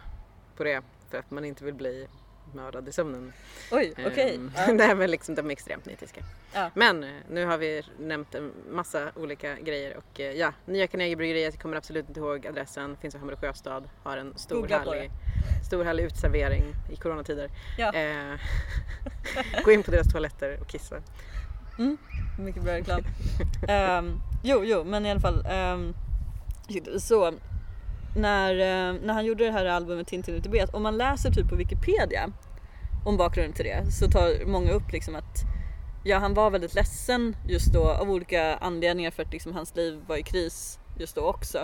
på 0.58 0.63
det 0.63 0.82
för 1.10 1.17
att 1.17 1.32
man 1.32 1.46
inte 1.46 1.63
vill 1.63 1.74
bli 1.74 2.08
mördad 2.53 2.87
i 2.87 2.91
sömnen. 2.91 3.33
Oj, 3.71 3.93
okej. 4.07 4.35
Ehm, 4.35 4.51
Ja. 4.57 4.73
Nej 4.73 4.95
men 4.95 5.11
liksom 5.11 5.35
de 5.35 5.47
är 5.47 5.51
extremt 5.51 5.85
nitiska. 5.85 6.21
Ja. 6.53 6.69
Men 6.75 7.03
eh, 7.03 7.09
nu 7.29 7.45
har 7.45 7.57
vi 7.57 7.83
nämnt 7.99 8.35
en 8.35 8.51
massa 8.71 9.11
olika 9.15 9.55
grejer 9.55 9.97
och 9.97 10.19
eh, 10.19 10.31
ja, 10.31 10.53
Nya 10.65 10.87
Carnegiebryggeriet, 10.87 11.61
kommer 11.61 11.77
absolut 11.77 12.07
inte 12.07 12.19
ihåg 12.19 12.47
adressen, 12.47 12.97
finns 13.01 13.15
i 13.15 13.17
Hammarby 13.17 13.37
sjöstad, 13.47 13.89
har 14.03 14.17
en 14.17 14.37
stor 14.37 14.55
Googla 14.55 14.77
härlig, 14.79 15.11
stor 15.67 15.83
härlig 15.83 16.03
utservering 16.03 16.63
i 16.91 16.95
coronatider. 16.95 17.49
Ja. 17.77 17.93
Eh, 17.93 18.39
gå 19.65 19.71
in 19.71 19.83
på 19.83 19.91
deras 19.91 20.11
toaletter 20.11 20.57
och 20.61 20.67
kissa. 20.67 20.95
Mm, 21.79 21.97
mycket 22.39 22.63
bra 22.63 22.73
reklam. 22.73 23.01
Ehm, 23.67 24.19
jo, 24.43 24.63
jo, 24.63 24.83
men 24.83 25.05
i 25.05 25.11
alla 25.11 25.19
fall. 25.19 25.45
ehm, 25.49 25.93
så 26.99 27.33
när, 28.15 28.54
eh, 28.54 29.02
när 29.02 29.13
han 29.13 29.26
gjorde 29.26 29.45
det 29.45 29.52
här 29.52 29.65
albumet 29.65 30.08
Tintin 30.08 30.36
i 30.36 30.41
Tibet, 30.41 30.74
om 30.74 30.84
man 30.84 30.97
läser 30.97 31.32
typ 31.32 31.50
på 31.50 31.56
Wikipedia 31.56 32.32
om 33.06 33.17
bakgrunden 33.17 33.54
till 33.54 33.65
det 33.65 33.91
så 33.91 34.08
tar 34.08 34.45
många 34.45 34.71
upp 34.71 34.91
liksom 34.91 35.15
att 35.15 35.43
ja, 36.04 36.17
han 36.17 36.34
var 36.34 36.52
väldigt 36.52 36.76
ledsen 36.76 37.36
just 37.47 37.74
då 37.74 37.89
av 37.89 38.12
olika 38.12 38.56
anledningar 38.56 39.12
för 39.12 39.24
att 39.24 39.32
liksom 39.32 39.54
hans 39.54 39.76
liv 39.76 40.02
var 40.08 40.17
i 40.17 40.24
kris 40.24 40.80
just 41.00 41.15
då 41.15 41.21
också. 41.21 41.58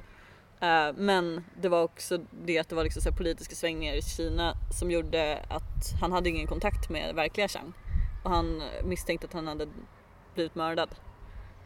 Eh, 0.60 0.94
men 0.96 1.46
det 1.62 1.70
var 1.70 1.84
också 1.84 2.18
det 2.46 2.60
att 2.60 2.70
det 2.70 2.76
var 2.76 2.84
liksom 2.84 3.02
så 3.02 3.10
här 3.10 3.18
politiska 3.18 3.56
svängningar 3.56 3.94
i 3.94 4.02
Kina 4.02 4.58
som 4.72 4.92
gjorde 4.92 5.40
att 5.50 6.02
han 6.02 6.12
hade 6.12 6.30
ingen 6.30 6.48
kontakt 6.48 6.90
med 6.90 7.16
verkliga 7.16 7.48
Chang 7.48 7.74
och 8.24 8.32
han 8.32 8.64
misstänkte 8.84 9.28
att 9.28 9.34
han 9.34 9.48
hade 9.48 9.68
blivit 10.36 10.56
mördad. 10.56 10.90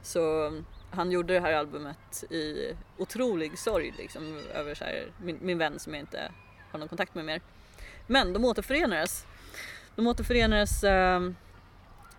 Så 0.02 0.52
han 0.92 1.12
gjorde 1.12 1.34
det 1.34 1.40
här 1.40 1.54
albumet 1.54 2.24
i 2.30 2.74
otrolig 2.98 3.60
sorg 3.60 3.94
liksom 3.98 4.40
över 4.54 4.76
så 4.76 4.84
här, 4.84 5.12
min, 5.24 5.38
min 5.42 5.58
vän 5.58 5.80
som 5.80 5.94
jag 5.94 6.02
inte 6.02 6.32
har 6.72 6.80
någon 6.80 6.88
kontakt 6.88 7.16
med 7.16 7.26
mer. 7.26 7.42
Men 8.08 8.34
de 8.34 8.46
återförenades. 8.46 9.26
De 9.96 10.08
återförenades 10.08 10.84
ehm, 10.84 11.36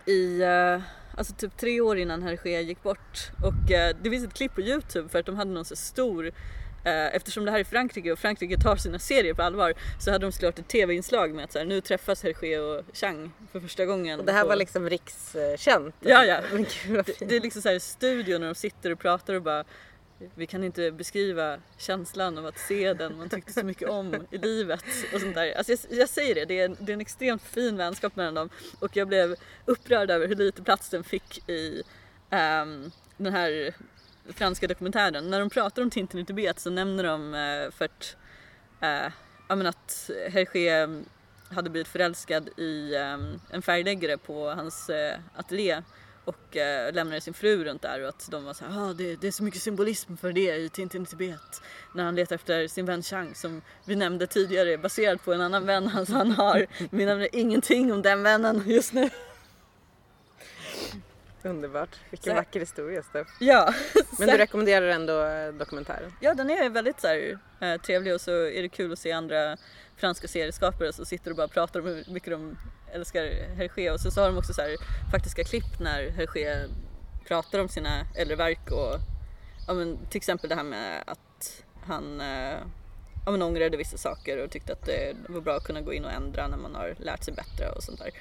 i 0.05 0.41
eh, 0.41 0.81
alltså 1.17 1.33
typ 1.33 1.57
tre 1.57 1.81
år 1.81 1.97
innan 1.97 2.23
Hergé 2.23 2.61
gick 2.61 2.83
bort 2.83 3.31
och 3.43 3.71
eh, 3.71 3.95
det 4.01 4.09
finns 4.09 4.25
ett 4.25 4.33
klipp 4.33 4.55
på 4.55 4.61
Youtube 4.61 5.09
för 5.09 5.19
att 5.19 5.25
de 5.25 5.35
hade 5.35 5.51
någon 5.51 5.65
så 5.65 5.75
stor 5.75 6.31
Eftersom 6.85 7.45
det 7.45 7.51
här 7.51 7.59
är 7.59 7.63
Frankrike 7.63 8.11
och 8.11 8.19
Frankrike 8.19 8.57
tar 8.57 8.75
sina 8.75 8.99
serier 8.99 9.33
på 9.33 9.41
allvar 9.43 9.73
så 9.99 10.11
hade 10.11 10.25
de 10.25 10.31
såklart 10.31 10.59
ett 10.59 10.67
tv-inslag 10.67 11.33
med 11.33 11.45
att 11.45 11.51
så 11.51 11.59
här, 11.59 11.65
nu 11.65 11.81
träffas 11.81 12.23
Hergé 12.23 12.59
och 12.59 12.83
Chang 12.93 13.31
för 13.51 13.59
första 13.59 13.85
gången. 13.85 14.19
Och 14.19 14.25
det 14.25 14.31
här 14.31 14.41
på- 14.41 14.47
var 14.47 14.55
liksom 14.55 14.89
rikskänt. 14.89 15.95
Ja, 15.99 16.25
ja. 16.25 16.39
Gud 16.87 17.05
det, 17.05 17.25
det 17.25 17.35
är 17.35 17.41
liksom 17.41 17.61
så 17.61 17.69
här 17.69 17.79
studio 17.79 18.37
när 18.37 18.47
de 18.47 18.55
sitter 18.55 18.91
och 18.91 18.99
pratar 18.99 19.33
och 19.33 19.41
bara 19.41 19.63
vi 20.35 20.47
kan 20.47 20.63
inte 20.63 20.91
beskriva 20.91 21.57
känslan 21.77 22.37
av 22.37 22.45
att 22.45 22.59
se 22.59 22.93
den 22.93 23.17
man 23.17 23.29
tyckte 23.29 23.53
så 23.53 23.63
mycket 23.65 23.89
om 23.89 24.27
i 24.31 24.37
livet 24.37 24.83
och 25.13 25.21
sånt 25.21 25.35
där. 25.35 25.57
Alltså 25.57 25.71
jag, 25.71 25.79
jag 25.99 26.09
säger 26.09 26.35
det, 26.35 26.45
det 26.45 26.59
är, 26.59 26.65
en, 26.65 26.77
det 26.79 26.91
är 26.91 26.93
en 26.93 27.01
extremt 27.01 27.43
fin 27.43 27.77
vänskap 27.77 28.15
mellan 28.15 28.33
dem 28.33 28.49
och 28.79 28.97
jag 28.97 29.07
blev 29.07 29.35
upprörd 29.65 30.11
över 30.11 30.27
hur 30.27 30.35
lite 30.35 30.61
plats 30.63 30.89
den 30.89 31.03
fick 31.03 31.49
i 31.49 31.83
ehm, 32.29 32.91
den 33.17 33.33
här 33.33 33.73
franska 34.29 34.67
dokumentären. 34.67 35.29
När 35.29 35.39
de 35.39 35.49
pratar 35.49 35.81
om 35.81 35.89
Tintin 35.89 36.19
i 36.19 36.25
Tibet 36.25 36.59
så 36.59 36.69
nämner 36.69 37.03
de 37.03 37.33
eh, 37.33 37.71
för 37.71 37.85
att, 37.85 38.15
eh, 38.81 39.11
ja, 39.47 39.55
men 39.55 39.67
att 39.67 40.09
Hergé 40.29 40.69
eh, 40.69 40.87
hade 41.49 41.69
blivit 41.69 41.87
förälskad 41.87 42.49
i 42.59 42.95
eh, 42.95 43.17
en 43.49 43.61
färgläggare 43.61 44.17
på 44.17 44.49
hans 44.49 44.89
eh, 44.89 45.17
ateljé 45.35 45.81
och 46.25 46.57
eh, 46.57 46.93
lämnade 46.93 47.21
sin 47.21 47.33
fru 47.33 47.63
runt 47.63 47.81
där 47.81 48.01
och 48.01 48.09
att 48.09 48.27
de 48.31 48.43
var 48.43 48.53
så 48.53 48.65
här, 48.65 48.89
ah, 48.89 48.93
det, 48.93 49.15
det 49.15 49.27
är 49.27 49.31
så 49.31 49.43
mycket 49.43 49.61
symbolism 49.61 50.15
för 50.17 50.31
det 50.31 50.55
i 50.55 50.69
Tintin 50.69 51.03
i 51.03 51.05
Tibet. 51.05 51.61
När 51.95 52.03
han 52.03 52.15
letar 52.15 52.35
efter 52.35 52.67
sin 52.67 52.85
vän 52.85 53.03
Chang 53.03 53.35
som 53.35 53.61
vi 53.85 53.95
nämnde 53.95 54.27
tidigare 54.27 54.77
baserat 54.77 55.25
på 55.25 55.33
en 55.33 55.41
annan 55.41 55.65
vän 55.65 55.87
han, 55.87 56.05
han 56.07 56.31
har. 56.31 56.65
Vi 56.91 57.05
nämner 57.05 57.27
ingenting 57.35 57.93
om 57.93 58.01
den 58.01 58.23
vännen 58.23 58.63
just 58.65 58.93
nu. 58.93 59.09
Underbart. 61.43 61.89
Vilken 62.09 62.31
Så- 62.31 62.35
vacker 62.35 62.59
historia 62.59 63.03
Steff. 63.03 63.27
Ja, 63.39 63.73
Men 64.19 64.27
du 64.27 64.37
rekommenderar 64.37 64.87
ändå 64.87 65.25
eh, 65.25 65.53
dokumentären? 65.53 66.13
ja 66.19 66.33
den 66.33 66.49
är 66.49 66.69
väldigt 66.69 67.01
så 67.01 67.07
här, 67.07 67.39
eh, 67.61 67.81
trevlig 67.81 68.13
och 68.13 68.21
så 68.21 68.31
är 68.31 68.61
det 68.61 68.69
kul 68.69 68.93
att 68.93 68.99
se 68.99 69.11
andra 69.11 69.57
franska 69.97 70.27
serieskapare 70.27 70.93
som 70.93 71.05
sitter 71.05 71.31
och 71.31 71.37
bara 71.37 71.47
pratar 71.47 71.79
om 71.79 71.85
hur 71.85 72.03
mycket 72.07 72.31
de 72.31 72.57
älskar 72.91 73.23
Hergé 73.55 73.91
och 73.91 73.99
så, 73.99 74.11
så 74.11 74.21
har 74.21 74.27
de 74.27 74.37
också 74.37 74.53
så 74.53 74.61
här, 74.61 74.75
faktiska 75.11 75.43
klipp 75.43 75.79
när 75.79 76.09
Hergé 76.09 76.65
pratar 77.27 77.59
om 77.59 77.69
sina 77.69 78.05
äldre 78.15 78.35
verk 78.35 78.71
och 78.71 78.95
ja, 79.67 79.73
men, 79.73 79.97
till 80.09 80.17
exempel 80.17 80.49
det 80.49 80.55
här 80.55 80.63
med 80.63 81.03
att 81.07 81.63
han 81.85 82.21
eh, 82.21 82.57
ja, 83.25 83.31
men, 83.31 83.41
ångrade 83.41 83.77
vissa 83.77 83.97
saker 83.97 84.37
och 84.43 84.51
tyckte 84.51 84.73
att 84.73 84.85
det 84.85 85.15
var 85.27 85.41
bra 85.41 85.55
att 85.55 85.63
kunna 85.63 85.81
gå 85.81 85.93
in 85.93 86.05
och 86.05 86.11
ändra 86.11 86.47
när 86.47 86.57
man 86.57 86.75
har 86.75 86.95
lärt 86.99 87.23
sig 87.23 87.33
bättre 87.33 87.69
och 87.69 87.83
sånt 87.83 87.99
där. 87.99 88.11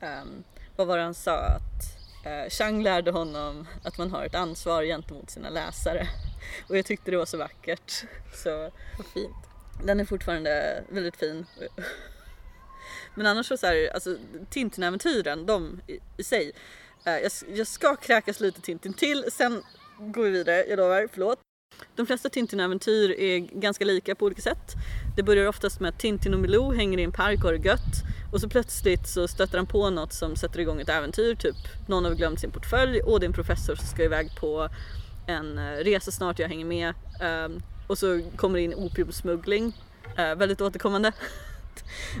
Ehm, 0.00 0.44
vad 0.76 0.86
var 0.86 0.96
det 0.96 1.02
han 1.02 1.14
sa? 1.14 1.36
Att 1.36 1.99
Chang 2.48 2.82
lärde 2.82 3.10
honom 3.10 3.68
att 3.84 3.98
man 3.98 4.10
har 4.10 4.24
ett 4.24 4.34
ansvar 4.34 4.84
gentemot 4.84 5.30
sina 5.30 5.50
läsare. 5.50 6.08
Och 6.68 6.76
jag 6.78 6.86
tyckte 6.86 7.10
det 7.10 7.16
var 7.16 7.26
så 7.26 7.36
vackert. 7.36 8.04
Så 8.34 8.70
Vad 8.96 9.06
fint. 9.14 9.36
den 9.84 10.00
är 10.00 10.04
fortfarande 10.04 10.84
väldigt 10.88 11.16
fin. 11.16 11.46
Men 13.14 13.26
annars 13.26 13.46
så, 13.46 13.56
så 13.56 13.66
här, 13.66 13.90
alltså 13.94 14.16
Tintin-äventyren, 14.50 15.46
de 15.46 15.80
i, 15.86 15.98
i 16.16 16.22
sig. 16.22 16.52
Eh, 17.04 17.18
jag, 17.18 17.32
jag 17.48 17.66
ska 17.66 17.96
kräkas 17.96 18.40
lite 18.40 18.60
Tintin 18.60 18.94
till, 18.94 19.24
sen 19.32 19.62
går 19.98 20.22
vi 20.22 20.30
vidare, 20.30 20.64
jag 20.64 20.76
lovar, 20.76 21.08
förlåt. 21.12 21.38
De 21.96 22.06
flesta 22.06 22.28
Tintin-äventyr 22.28 23.10
är 23.10 23.38
ganska 23.38 23.84
lika 23.84 24.14
på 24.14 24.26
olika 24.26 24.42
sätt. 24.42 24.74
Det 25.16 25.22
börjar 25.22 25.48
oftast 25.48 25.80
med 25.80 25.88
att 25.88 25.98
Tintin 25.98 26.34
och 26.34 26.40
Milou 26.40 26.74
hänger 26.74 26.98
i 26.98 27.02
en 27.02 27.12
park 27.12 27.38
och 27.38 27.44
har 27.44 27.52
det 27.52 27.68
gött. 27.68 28.04
Och 28.32 28.40
så 28.40 28.48
plötsligt 28.48 29.08
så 29.08 29.28
stöter 29.28 29.58
han 29.58 29.66
på 29.66 29.90
något 29.90 30.12
som 30.12 30.36
sätter 30.36 30.60
igång 30.60 30.80
ett 30.80 30.88
äventyr, 30.88 31.34
typ 31.34 31.56
någon 31.88 32.04
har 32.04 32.14
glömt 32.14 32.40
sin 32.40 32.50
portfölj 32.50 33.00
och 33.00 33.20
det 33.20 33.24
är 33.24 33.28
en 33.28 33.32
professor 33.32 33.74
som 33.74 33.86
ska 33.86 34.04
iväg 34.04 34.30
på 34.40 34.68
en 35.26 35.58
eh, 35.58 35.62
resa 35.62 36.10
snart, 36.10 36.38
jag 36.38 36.48
hänger 36.48 36.64
med. 36.64 36.94
Ehm, 37.20 37.62
och 37.86 37.98
så 37.98 38.20
kommer 38.36 38.58
det 38.58 38.64
in 38.64 38.74
opiumsmuggling, 38.74 39.72
eh, 40.16 40.34
väldigt 40.34 40.60
återkommande. 40.60 41.12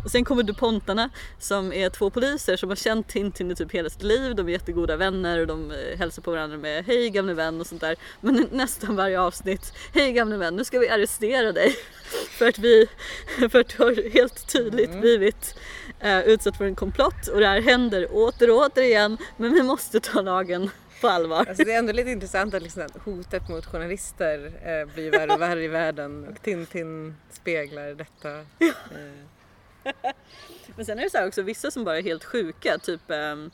Och 0.04 0.10
sen 0.10 0.24
kommer 0.24 0.42
DuPontarna 0.42 1.10
som 1.38 1.72
är 1.72 1.90
två 1.90 2.10
poliser 2.10 2.56
som 2.56 2.68
har 2.68 2.76
känt 2.76 3.08
Tintin 3.08 3.50
i 3.50 3.54
typ 3.54 3.72
hela 3.72 3.90
sitt 3.90 4.02
liv. 4.02 4.34
De 4.34 4.48
är 4.48 4.52
jättegoda 4.52 4.96
vänner 4.96 5.38
och 5.38 5.46
de 5.46 5.70
eh, 5.70 5.98
hälsar 5.98 6.22
på 6.22 6.30
varandra 6.30 6.58
med 6.58 6.84
hej 6.84 7.10
gamle 7.10 7.34
vän 7.34 7.60
och 7.60 7.66
sånt 7.66 7.80
där. 7.80 7.96
Men 8.20 8.48
nästan 8.52 8.96
varje 8.96 9.20
avsnitt, 9.20 9.72
hej 9.94 10.12
gamle 10.12 10.36
vän 10.36 10.56
nu 10.56 10.64
ska 10.64 10.78
vi 10.78 10.88
arrestera 10.88 11.52
dig. 11.52 11.76
För 12.30 12.48
att 12.48 12.58
vi, 12.58 12.86
för 13.50 13.60
att 13.60 13.68
du 13.68 13.82
har 13.82 14.12
helt 14.12 14.52
tydligt 14.52 15.00
blivit 15.00 15.54
eh, 16.00 16.20
utsatt 16.20 16.56
för 16.56 16.64
en 16.64 16.74
komplott 16.74 17.28
och 17.28 17.40
det 17.40 17.46
här 17.46 17.60
händer 17.60 18.08
åter 18.10 18.50
och 18.50 18.56
åter 18.56 18.84
igen. 18.84 19.16
Men 19.36 19.52
vi 19.52 19.62
måste 19.62 20.00
ta 20.00 20.20
lagen 20.20 20.70
på 21.00 21.08
allvar. 21.08 21.46
Alltså 21.48 21.64
det 21.64 21.72
är 21.72 21.78
ändå 21.78 21.92
lite 21.92 22.10
intressant 22.10 22.54
att 22.54 22.62
liksom 22.62 22.86
hotet 23.04 23.48
mot 23.48 23.66
journalister 23.66 24.52
eh, 24.64 24.94
blir 24.94 25.10
värre 25.10 25.32
och 25.32 25.40
värre 25.40 25.64
i 25.64 25.68
världen 25.68 26.28
och 26.28 26.42
Tintin 26.42 27.16
speglar 27.30 27.94
detta. 27.94 28.30
Eh, 28.30 29.39
Men 30.76 30.86
sen 30.86 30.98
är 30.98 31.02
det 31.02 31.10
så 31.10 31.18
här 31.18 31.26
också 31.26 31.42
vissa 31.42 31.70
som 31.70 31.84
bara 31.84 31.98
är 31.98 32.02
helt 32.02 32.24
sjuka, 32.24 32.78
typ 32.78 33.10
ehm, 33.10 33.50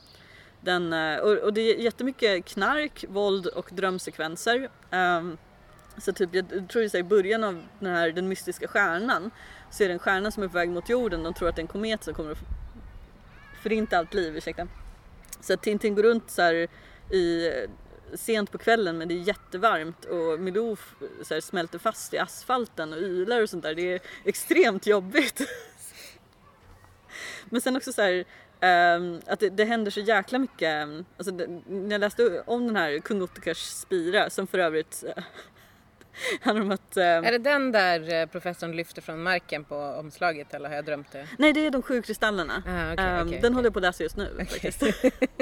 den, 0.60 0.92
eh, 0.92 1.18
och, 1.18 1.52
det 1.52 1.60
är 1.60 1.74
jättemycket 1.74 2.44
knark, 2.44 3.04
våld 3.08 3.46
och 3.46 3.68
drömsekvenser. 3.72 4.68
Ehm, 4.90 5.38
så 5.98 6.12
typ 6.12 6.30
jag 6.32 6.68
tror 6.68 6.82
det 6.82 6.98
i 6.98 7.02
början 7.02 7.44
av 7.44 7.62
den 7.78 7.94
här 7.94 8.10
den 8.10 8.28
mystiska 8.28 8.68
stjärnan 8.68 9.30
så 9.70 9.84
är 9.84 9.88
det 9.88 9.94
en 9.94 9.98
stjärna 9.98 10.30
som 10.30 10.42
är 10.42 10.48
på 10.48 10.54
väg 10.54 10.68
mot 10.68 10.88
jorden, 10.88 11.22
de 11.22 11.34
tror 11.34 11.48
att 11.48 11.56
det 11.56 11.60
är 11.60 11.64
en 11.64 11.68
komet 11.68 12.04
som 12.04 12.14
kommer 12.14 12.32
att 12.32 12.38
förinta 13.62 13.98
allt 13.98 14.14
liv, 14.14 14.36
ursäkta. 14.36 14.68
Så 15.40 15.52
att 15.52 15.62
Tintin 15.62 15.94
går 15.94 16.02
runt 16.02 16.30
så 16.30 16.42
här 16.42 16.68
i 17.10 17.50
sent 18.14 18.52
på 18.52 18.58
kvällen 18.58 18.98
men 18.98 19.08
det 19.08 19.14
är 19.14 19.28
jättevarmt 19.28 20.04
och 20.04 20.40
Milou 20.40 20.76
så 21.22 21.34
här, 21.34 21.40
smälter 21.40 21.78
fast 21.78 22.14
i 22.14 22.18
asfalten 22.18 22.92
och 22.92 22.98
ylar 22.98 23.42
och 23.42 23.50
sånt 23.50 23.62
där. 23.62 23.74
Det 23.74 23.92
är 23.92 24.00
extremt 24.24 24.86
jobbigt. 24.86 25.40
Men 27.50 27.61
sen 27.61 27.76
också 27.76 27.92
så 27.92 28.02
här, 28.02 28.24
ehm, 28.61 29.20
att 29.26 29.40
det, 29.40 29.48
det 29.50 29.64
händer 29.64 29.90
så 29.90 30.00
jäkla 30.00 30.38
mycket. 30.38 30.62
ehm, 30.62 31.04
Alltså, 31.16 31.32
det, 31.32 31.46
när 31.66 31.90
jag 31.90 32.00
läste 32.00 32.42
om 32.46 32.66
den 32.66 32.76
här 32.76 32.98
kung 32.98 33.22
Otokars 33.22 33.59
spira 33.59 34.30
som 34.30 34.46
för 34.46 34.59
övrigt 34.59 35.04
eh, 35.16 35.24
handlar 36.40 36.64
om 36.64 36.70
att... 36.70 36.96
ehm, 36.96 37.24
Är 37.24 37.32
det 37.32 37.38
den 37.38 37.72
där 37.72 38.14
eh, 38.14 38.26
professorn 38.26 38.72
lyfter 38.76 39.02
från 39.02 39.22
marken 39.22 39.64
på 39.64 39.76
omslaget 39.76 40.54
eller 40.54 40.68
har 40.68 40.76
jag 40.76 40.85
drömt 40.85 41.12
det? 41.12 41.26
Nej 41.38 41.52
det 41.52 41.66
är 41.66 41.70
de 41.70 41.82
sju 41.82 42.02
kristallerna. 42.02 42.62
Ah, 42.66 42.92
okej, 42.92 43.04
Ehm, 43.04 43.26
okej, 43.28 43.40
den 43.42 43.54
håller 43.54 43.66
jag 43.66 43.72
på 43.72 43.78
att 43.78 43.82
läsa 43.82 44.02
just 44.02 44.16
nu 44.16 44.44
faktiskt. 44.50 44.82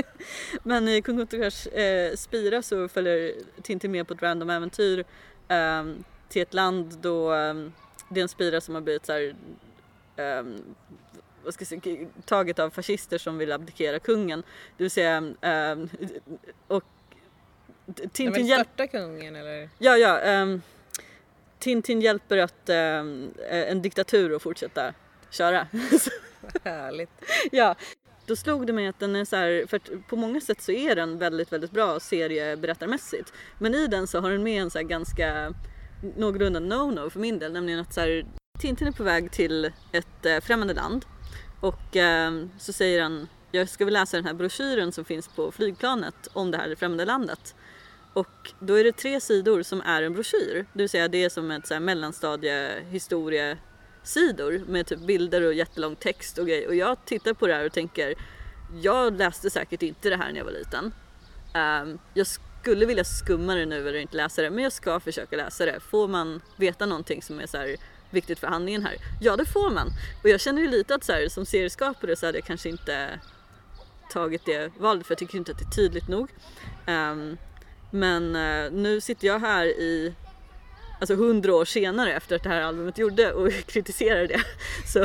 Men 0.63 0.89
i 0.89 1.03
kung 1.03 1.21
Otokars 1.21 1.67
eh, 1.67 2.15
spira 2.17 2.63
så 2.63 2.89
följer 2.89 3.33
Tintin 3.63 3.91
med 3.93 4.09
på 4.09 4.15
ett 4.15 4.23
random 4.23 4.51
äventyr 4.51 5.05
ehm, 5.49 6.05
till 6.29 6.43
ett 6.43 6.55
land 6.55 6.99
då 7.01 7.31
det 8.09 8.21
är 8.21 8.23
en 8.23 8.29
spira 8.29 8.61
som 8.61 8.75
har 8.75 8.83
blivit 8.83 9.07
så 9.07 9.13
här, 9.13 9.35
ehm, 10.17 10.57
vad 11.45 11.55
ska 11.55 11.65
säga, 11.65 12.07
taget 12.25 12.59
av 12.59 12.71
fascister 12.71 13.19
som 13.19 13.39
vill 13.39 13.53
abdikera 13.53 13.99
kungen. 13.99 14.43
Det 14.77 14.85
vill 14.85 14.91
säga 14.91 15.35
ehm, 15.41 15.89
och 16.67 16.85
Tintin 17.95 18.33
vill 18.33 18.49
hjälper 18.49 18.73
störta 18.75 18.87
kungen 18.87 19.37
eller? 19.37 19.71
Ja, 19.79 19.97
ja. 19.97 20.43
Um, 20.43 20.63
Tintin 21.59 22.01
hjälper 22.01 22.39
att 22.39 22.69
eh, 22.69 22.77
en 23.49 23.83
diktatur 23.83 24.37
att 24.37 24.43
fortsätta 24.43 24.95
köra. 25.31 25.67
Härligt. 26.65 27.11
ja. 27.53 27.75
Då 28.27 28.37
slog 28.37 28.67
det 28.67 28.73
mig 28.73 28.87
att 28.87 29.01
den 29.01 29.17
är 29.17 29.25
så 29.25 29.37
här, 29.37 29.67
för 29.67 29.81
på 30.09 30.17
många 30.17 30.41
sätt 30.41 30.61
så 30.63 30.73
är 30.73 30.97
den 30.97 31.19
väldigt, 31.19 31.53
väldigt 31.53 31.71
bra 31.71 32.01
serieberättarmässigt. 32.01 33.33
Men 33.59 33.75
i 33.75 33.87
den 33.87 34.07
så 34.07 34.21
har 34.21 34.31
den 34.31 34.43
med 34.43 34.63
en 34.63 34.71
så 34.71 34.79
här 34.79 34.85
ganska 34.85 35.55
någorlunda 36.17 36.61
no-no 36.61 37.11
för 37.11 37.21
min 37.21 37.39
del, 37.39 37.53
nämligen 37.53 37.81
att 37.81 37.95
så 37.95 38.01
här, 38.01 38.27
Tintin 38.59 38.89
är 38.89 38.93
på 38.93 39.03
väg 39.03 39.33
till 39.33 39.73
ett 39.93 40.27
eh, 40.27 40.41
främmande 40.41 40.75
land 40.75 41.05
och 41.65 41.97
eh, 41.97 42.33
så 42.59 42.73
säger 42.73 43.03
han 43.03 43.29
jag 43.53 43.69
ska 43.69 43.85
väl 43.85 43.95
läsa 43.95 44.17
den 44.17 44.27
här 44.27 44.35
broschyren 44.35 44.93
som 44.93 45.05
finns 45.05 45.29
på 45.29 45.53
flygplanet 45.53 46.29
om 46.33 46.51
det 46.51 46.59
här 46.59 46.75
främmande 46.75 47.05
landet. 47.05 47.55
Och 48.13 48.53
då 48.61 48.75
är 48.75 48.85
det 48.85 48.93
tre 48.93 49.21
sidor 49.21 49.63
som 49.63 49.81
är 49.81 50.03
en 50.03 50.13
broschyr. 50.13 50.67
Det 50.73 50.83
vill 50.83 50.89
säga 50.89 51.09
det 51.09 51.25
är 51.25 51.29
som 51.29 51.51
ett 51.51 51.67
så 51.67 51.75
här 51.75 51.81
med 54.67 54.87
typ 54.87 55.01
bilder 55.01 55.43
och 55.43 55.55
jättelång 55.55 55.97
text 55.97 56.39
och 56.39 56.47
grejer. 56.47 56.69
Och 56.69 56.75
jag 56.75 57.05
tittar 57.05 57.33
på 57.33 57.47
det 57.47 57.55
här 57.55 57.67
och 57.67 57.73
tänker 57.73 58.15
jag 58.83 59.19
läste 59.19 59.51
säkert 59.51 59.83
inte 59.83 60.11
det 60.11 60.17
här 60.17 60.33
när 60.33 60.39
jag 60.39 60.45
var 60.45 60.53
liten. 60.53 60.93
Um, 61.55 61.99
jag 62.15 62.27
skulle 62.27 62.87
vilja 62.87 63.05
skumma 63.05 63.55
det 63.55 63.67
nu 63.67 63.89
eller 63.89 63.99
inte 63.99 64.17
läsa 64.17 64.43
det 64.43 64.51
men 64.51 64.65
jag 64.65 64.73
ska 64.73 65.01
försöka 65.01 65.37
läsa 65.37 65.65
det. 65.65 65.81
Får 65.81 66.09
man 66.09 66.41
veta 66.57 66.87
någonting 66.87 67.23
som 67.23 67.41
är 67.41 67.47
så 67.47 67.57
här 67.57 67.77
viktigt 68.15 68.39
för 68.39 68.47
handlingen 68.47 68.83
här? 68.83 68.97
Ja 69.21 69.37
det 69.37 69.47
får 69.47 69.71
man. 69.71 69.91
Och 70.23 70.29
jag 70.29 70.41
känner 70.41 70.63
ju 70.63 70.69
lite 70.69 70.95
att 70.95 71.05
så 71.05 71.13
här, 71.13 71.29
som 71.29 71.47
serieskapare 71.47 72.17
så 72.17 72.27
hade 72.27 72.39
jag 72.39 72.47
kanske 72.47 72.69
inte 72.69 73.21
tagit 74.11 74.47
det 74.47 74.73
valet 74.79 75.07
för 75.07 75.13
jag 75.13 75.19
tycker 75.19 75.39
inte 75.39 75.53
att 75.53 75.59
det 75.59 75.65
är 75.65 75.71
tydligt 75.71 76.09
nog. 76.09 76.31
Ehm, 76.87 77.37
men 77.91 78.37
eh, 78.37 78.73
nu 78.73 79.01
sitter 79.01 79.27
jag 79.27 79.39
här 79.39 79.67
i 79.67 80.15
alltså 81.01 81.15
hundra 81.15 81.55
år 81.55 81.65
senare 81.65 82.13
efter 82.13 82.37
att 82.37 82.43
det 82.43 82.49
här 82.49 82.61
albumet 82.61 82.99
gjorde 82.99 83.33
och 83.33 83.53
kritiserar 83.67 84.27
det. 84.27 84.41
Så 84.87 84.99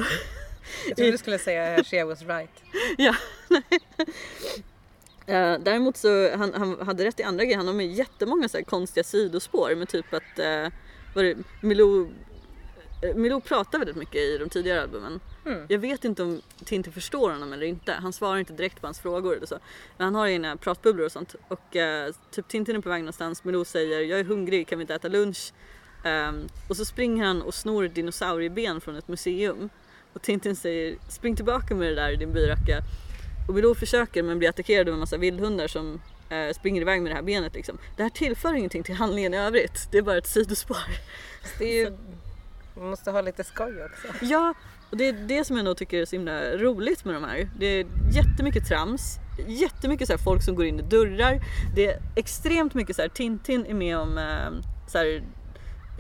Jag 0.88 0.98
trodde 0.98 1.12
du 1.12 1.18
skulle 1.18 1.40
säga 1.40 1.84
She 1.84 2.04
was 2.04 2.22
right. 2.22 2.64
ja. 2.98 3.16
Eh, 5.30 5.60
däremot 5.60 5.98
så 5.98 6.38
han, 6.38 6.54
han 6.54 6.88
hade 6.88 7.06
rätt 7.06 7.20
i 7.20 7.24
andra 7.24 7.44
grejer. 7.44 7.58
Han 7.58 7.68
har 7.68 7.74
med 7.74 7.94
jättemånga 7.94 8.50
så 8.50 8.58
här 8.58 8.64
konstiga 8.64 9.04
sidospår 9.04 9.76
med 9.76 9.90
typ 9.90 10.14
att 10.14 10.40
uh, 10.40 10.72
var 11.16 11.24
det, 11.24 11.38
Milou, 11.62 12.04
eh, 12.04 12.10
Milou 13.16 13.42
pratar 13.42 13.80
väldigt 13.80 13.96
mycket 13.96 14.16
i 14.16 14.38
de 14.38 14.50
tidigare 14.50 14.82
albumen. 14.82 15.20
Mm. 15.46 15.66
Jag 15.70 15.80
vet 15.80 16.06
inte 16.06 16.24
om 16.24 16.42
Tintin 16.66 16.94
förstår 16.94 17.32
honom 17.32 17.54
eller 17.54 17.66
inte. 17.66 17.94
Han 17.94 18.14
svarar 18.14 18.38
inte 18.40 18.54
direkt 18.54 18.82
på 18.82 18.88
hans 18.88 19.00
frågor 19.00 19.36
eller 19.36 19.48
så. 19.48 19.60
Men 19.98 20.06
han 20.06 20.16
har 20.16 20.28
egna 20.28 20.58
pratbubblor 20.58 21.06
och 21.06 21.12
sånt. 21.12 21.36
Och 21.48 21.76
eh, 21.76 22.14
typ 22.32 22.48
Tintin 22.48 22.76
är 22.76 22.82
på 22.82 22.90
väg 22.90 23.02
någonstans. 23.02 23.44
Milou 23.44 23.66
säger 23.66 24.02
jag 24.02 24.20
är 24.20 24.24
hungrig, 24.24 24.68
kan 24.68 24.78
vi 24.78 24.82
inte 24.84 24.96
äta 24.96 25.08
lunch? 25.08 25.54
Ehm, 26.04 26.48
och 26.70 26.78
så 26.78 26.86
springer 26.86 27.26
han 27.26 27.42
och 27.42 27.54
snor 27.54 27.86
ett 27.86 27.96
dinosaurieben 27.96 28.82
från 28.82 28.96
ett 28.96 29.08
museum. 29.08 29.70
Och 30.14 30.22
Tintin 30.22 30.56
säger 30.56 30.98
spring 31.10 31.36
tillbaka 31.36 31.76
med 31.76 31.88
det 31.88 31.96
där 31.96 32.16
din 32.16 32.34
byracka. 32.34 32.82
Och 33.48 33.56
Milou 33.56 33.76
försöker 33.76 34.24
men 34.24 34.40
blir 34.40 34.50
attackerad 34.50 34.88
av 34.88 34.94
en 34.94 35.00
massa 35.00 35.18
vildhundar 35.18 35.68
som 35.68 36.02
eh, 36.30 36.54
springer 36.54 36.82
iväg 36.82 37.02
med 37.02 37.12
det 37.12 37.16
här 37.16 37.22
benet 37.22 37.54
liksom. 37.54 37.78
Det 37.98 38.04
här 38.04 38.10
tillför 38.10 38.54
ingenting 38.54 38.84
till 38.84 38.96
handlingen 38.96 39.34
i 39.34 39.38
övrigt. 39.38 39.88
Det 39.92 39.98
är 39.98 40.02
bara 40.02 40.18
ett 40.18 40.28
sidospår. 40.28 40.78
Det 41.58 41.64
är 41.66 41.86
ju, 41.86 41.98
man 42.80 42.90
måste 42.90 43.12
ha 43.12 43.22
lite 43.22 43.44
skoj 43.44 43.84
också. 43.84 44.26
Ja, 44.26 44.54
och 44.90 44.98
det 44.98 45.08
är 45.08 45.14
det 45.14 45.46
som 45.46 45.58
jag 45.58 45.64
nog 45.64 45.78
tycker 45.78 46.02
är 46.02 46.06
så 46.06 46.16
himla 46.16 46.58
roligt 46.58 47.06
med 47.06 47.16
de 47.16 47.24
här. 47.24 47.50
Det 47.60 47.66
är 47.66 47.86
jättemycket 48.12 48.68
trams, 48.68 49.20
jättemycket 49.48 50.08
så 50.08 50.14
här 50.14 50.18
folk 50.18 50.44
som 50.44 50.56
går 50.56 50.66
in 50.66 50.80
i 50.80 50.82
dörrar. 50.82 51.40
Det 51.76 51.88
är 51.88 52.02
extremt 52.16 52.74
mycket 52.74 52.96
så 52.96 53.02
här, 53.02 53.10
Tintin 53.10 53.66
är 53.66 53.74
med 53.74 53.98
om 53.98 54.18
eh, 54.18 54.52
så 54.88 54.98
här, 54.98 55.24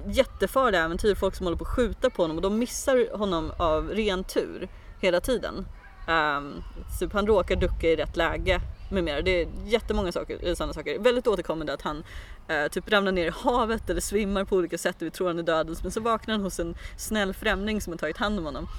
jättefarliga 0.08 0.84
äventyr, 0.84 1.16
folk 1.16 1.36
som 1.36 1.46
håller 1.46 1.58
på 1.58 1.64
att 1.64 1.76
skjuta 1.76 2.10
på 2.10 2.22
honom 2.22 2.38
och 2.38 2.44
de 2.44 2.60
missar 2.60 3.18
honom 3.18 3.52
av 3.58 3.90
ren 3.90 4.24
tur 4.24 4.70
hela 5.02 5.22
tiden. 5.22 5.66
Um, 6.08 6.64
typ 7.00 7.14
han 7.14 7.28
råkar 7.28 7.56
ducka 7.56 7.88
i 7.88 7.96
rätt 7.96 8.18
läge 8.18 8.62
med 8.92 9.04
mera. 9.04 9.22
Det 9.22 9.42
är 9.42 9.48
jättemånga 9.66 10.12
saker, 10.12 10.56
sådana 10.56 10.74
saker. 10.74 11.00
Väldigt 11.00 11.28
återkommande 11.28 11.74
att 11.74 11.82
han 11.82 12.04
eh, 12.48 12.68
typ 12.68 12.92
ramlar 12.92 13.12
ner 13.12 13.26
i 13.26 13.32
havet 13.36 13.90
eller 13.90 14.02
svimmar 14.02 14.44
på 14.44 14.56
olika 14.56 14.78
sätt 14.78 14.96
och 14.96 15.02
vi 15.02 15.12
tror 15.12 15.28
han 15.28 15.40
är 15.40 15.44
död 15.44 15.78
men 15.84 15.92
så 15.92 16.00
vaknar 16.02 16.34
han 16.34 16.44
hos 16.44 16.60
en 16.60 16.76
snäll 16.98 17.34
främling 17.34 17.82
som 17.82 17.94
har 17.94 17.98
tagit 17.98 18.18
hand 18.18 18.40
om 18.40 18.46
honom. 18.46 18.68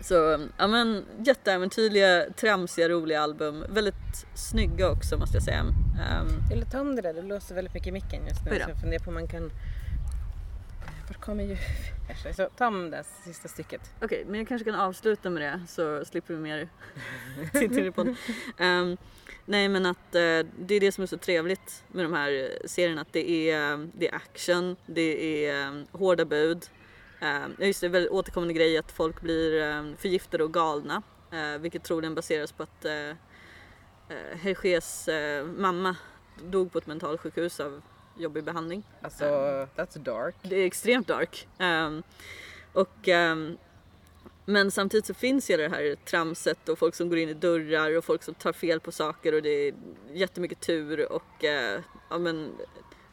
Så 0.00 0.46
ja 0.56 0.66
men 0.66 1.04
jätteäventyrliga, 1.18 2.24
tramsiga, 2.36 2.88
roliga 2.88 3.20
album. 3.20 3.64
Väldigt 3.68 4.26
snygga 4.34 4.90
också 4.90 5.16
måste 5.16 5.36
jag 5.36 5.42
säga. 5.42 5.60
Um, 5.60 6.42
Jag 6.50 6.56
vill 6.56 6.66
ta 6.66 6.80
om 6.80 6.96
det 6.96 7.02
där, 7.02 7.14
det 7.14 7.22
låter 7.22 7.54
väldigt 7.54 7.74
mycket 7.74 7.88
i 7.88 7.92
micken 7.92 8.26
just 8.28 8.44
nu. 8.44 8.50
Så 8.50 8.70
jag 8.70 8.80
funderar 8.80 9.04
på 9.04 9.10
om 9.10 9.14
man 9.14 9.28
kan... 9.28 9.50
Vart 11.08 11.20
kommer 11.20 11.44
ju... 11.44 11.56
Så 12.36 12.48
ta 12.56 12.66
om 12.66 12.90
det 12.90 13.04
sista 13.24 13.48
stycket. 13.48 13.80
Okej, 14.02 14.24
men 14.24 14.38
jag 14.38 14.48
kanske 14.48 14.64
kan 14.64 14.80
avsluta 14.80 15.30
med 15.30 15.42
det 15.42 15.60
så 15.68 16.04
slipper 16.04 16.34
vi 16.34 16.40
mer 16.40 16.68
Tintin 17.52 17.92
på 17.92 18.00
um, 18.64 18.96
Nej 19.44 19.68
men 19.68 19.86
att 19.86 20.14
eh, 20.14 20.40
det 20.58 20.74
är 20.74 20.80
det 20.80 20.92
som 20.92 21.02
är 21.02 21.06
så 21.06 21.18
trevligt 21.18 21.84
med 21.88 22.04
de 22.04 22.12
här 22.12 22.58
serierna 22.64 23.00
att 23.00 23.12
det 23.12 23.50
är, 23.50 23.88
det 23.94 24.08
är 24.08 24.14
action, 24.14 24.76
det 24.86 25.46
är 25.46 25.68
um, 25.68 25.86
hårda 25.92 26.24
bud. 26.24 26.66
Um, 27.22 27.66
just 27.66 27.80
det, 27.80 27.88
väldigt 27.88 28.12
återkommande 28.12 28.54
grej 28.54 28.78
att 28.78 28.92
folk 28.92 29.20
blir 29.20 29.62
um, 29.62 29.96
förgiftade 29.96 30.44
och 30.44 30.54
galna. 30.54 31.02
Uh, 31.32 31.58
vilket 31.58 31.84
troligen 31.84 32.14
baseras 32.14 32.52
på 32.52 32.62
att 32.62 32.84
uh, 32.84 33.10
uh, 34.10 34.36
Hergés 34.36 35.08
uh, 35.08 35.46
mamma 35.46 35.96
dog 36.42 36.72
på 36.72 36.78
ett 36.78 36.86
mentalsjukhus 36.86 37.60
av 37.60 37.82
jobbig 38.18 38.44
behandling. 38.44 38.82
Alltså, 39.02 39.24
that's 39.76 39.98
dark. 39.98 40.34
Det 40.42 40.56
är 40.56 40.66
extremt 40.66 41.06
dark. 41.06 41.48
Ehm, 41.58 42.02
och, 42.72 43.08
ehm, 43.08 43.58
men 44.44 44.70
samtidigt 44.70 45.06
så 45.06 45.14
finns 45.14 45.50
ju 45.50 45.56
det 45.56 45.68
här 45.68 45.96
tramset 46.04 46.68
och 46.68 46.78
folk 46.78 46.94
som 46.94 47.08
går 47.08 47.18
in 47.18 47.28
i 47.28 47.34
dörrar 47.34 47.96
och 47.96 48.04
folk 48.04 48.22
som 48.22 48.34
tar 48.34 48.52
fel 48.52 48.80
på 48.80 48.92
saker 48.92 49.34
och 49.34 49.42
det 49.42 49.50
är 49.50 49.74
jättemycket 50.12 50.60
tur 50.60 51.12
och 51.12 51.44
eh, 51.44 51.80
ja, 52.10 52.18
men, 52.18 52.52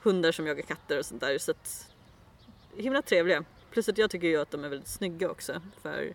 hundar 0.03 0.31
som 0.31 0.47
jagar 0.47 0.63
katter 0.63 0.99
och 0.99 1.05
sånt 1.05 1.21
där. 1.21 1.37
Så 1.37 1.51
att, 1.51 1.91
himla 2.77 3.01
trevliga. 3.01 3.43
Plus 3.71 3.89
att 3.89 3.97
jag 3.97 4.09
tycker 4.09 4.27
ju 4.27 4.41
att 4.41 4.51
de 4.51 4.63
är 4.63 4.69
väldigt 4.69 4.87
snygga 4.87 5.29
också. 5.29 5.61
För 5.81 6.13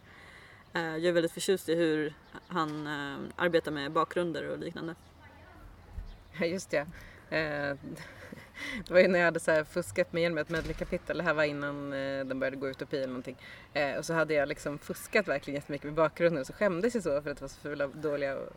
eh, 0.72 0.83
jag 0.83 1.05
är 1.05 1.12
väldigt 1.12 1.33
förtjust 1.33 1.68
i 1.68 1.74
hur 1.74 2.14
han 2.46 2.87
eh, 2.87 3.18
arbetar 3.37 3.72
med 3.72 3.92
bakgrunder 3.92 4.48
och 4.48 4.59
liknande. 4.59 4.94
Ja, 6.38 6.46
just 6.46 6.70
det. 6.70 6.87
Eh, 7.37 7.76
Det 8.87 8.92
var 8.92 9.01
ju 9.01 9.09
när 9.09 9.18
jag 9.18 9.27
hade 9.27 9.40
så 9.40 9.51
här 9.51 9.64
fuskat 9.64 10.12
mig 10.12 10.20
igenom 10.20 10.38
ett 10.38 10.49
medley-kapitel. 10.49 11.18
Det 11.18 11.25
här 11.25 11.35
var 11.35 11.44
innan 11.44 11.92
eh, 11.92 12.25
den 12.25 12.40
började 12.40 12.57
gå 12.57 12.68
utopi 12.68 12.96
eller 12.96 13.07
någonting. 13.07 13.37
Eh, 13.75 13.96
och 13.96 14.05
så 14.05 14.14
hade 14.14 14.35
jag 14.35 14.49
liksom 14.49 14.79
fuskat 14.79 15.29
verkligen 15.29 15.55
jättemycket 15.55 15.85
med 15.85 15.94
bakgrunden 15.94 16.40
och 16.40 16.46
så 16.46 16.53
skämdes 16.53 16.94
jag 16.94 17.03
så 17.03 17.23
för 17.23 17.31
att 17.31 17.37
det 17.37 17.40
var 17.40 17.49
så 17.49 17.61
fula, 17.61 17.87
dåliga 17.87 18.37
och 18.37 18.53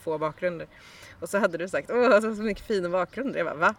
få 0.00 0.18
bakgrunder. 0.18 0.66
Och 1.20 1.28
så 1.28 1.38
hade 1.38 1.58
du 1.58 1.68
sagt 1.68 1.90
åh 1.90 2.20
så, 2.20 2.34
så 2.34 2.42
mycket 2.42 2.66
fina 2.66 2.88
bakgrunder. 2.88 3.38
Jag 3.38 3.46
bara 3.46 3.54
va? 3.54 3.74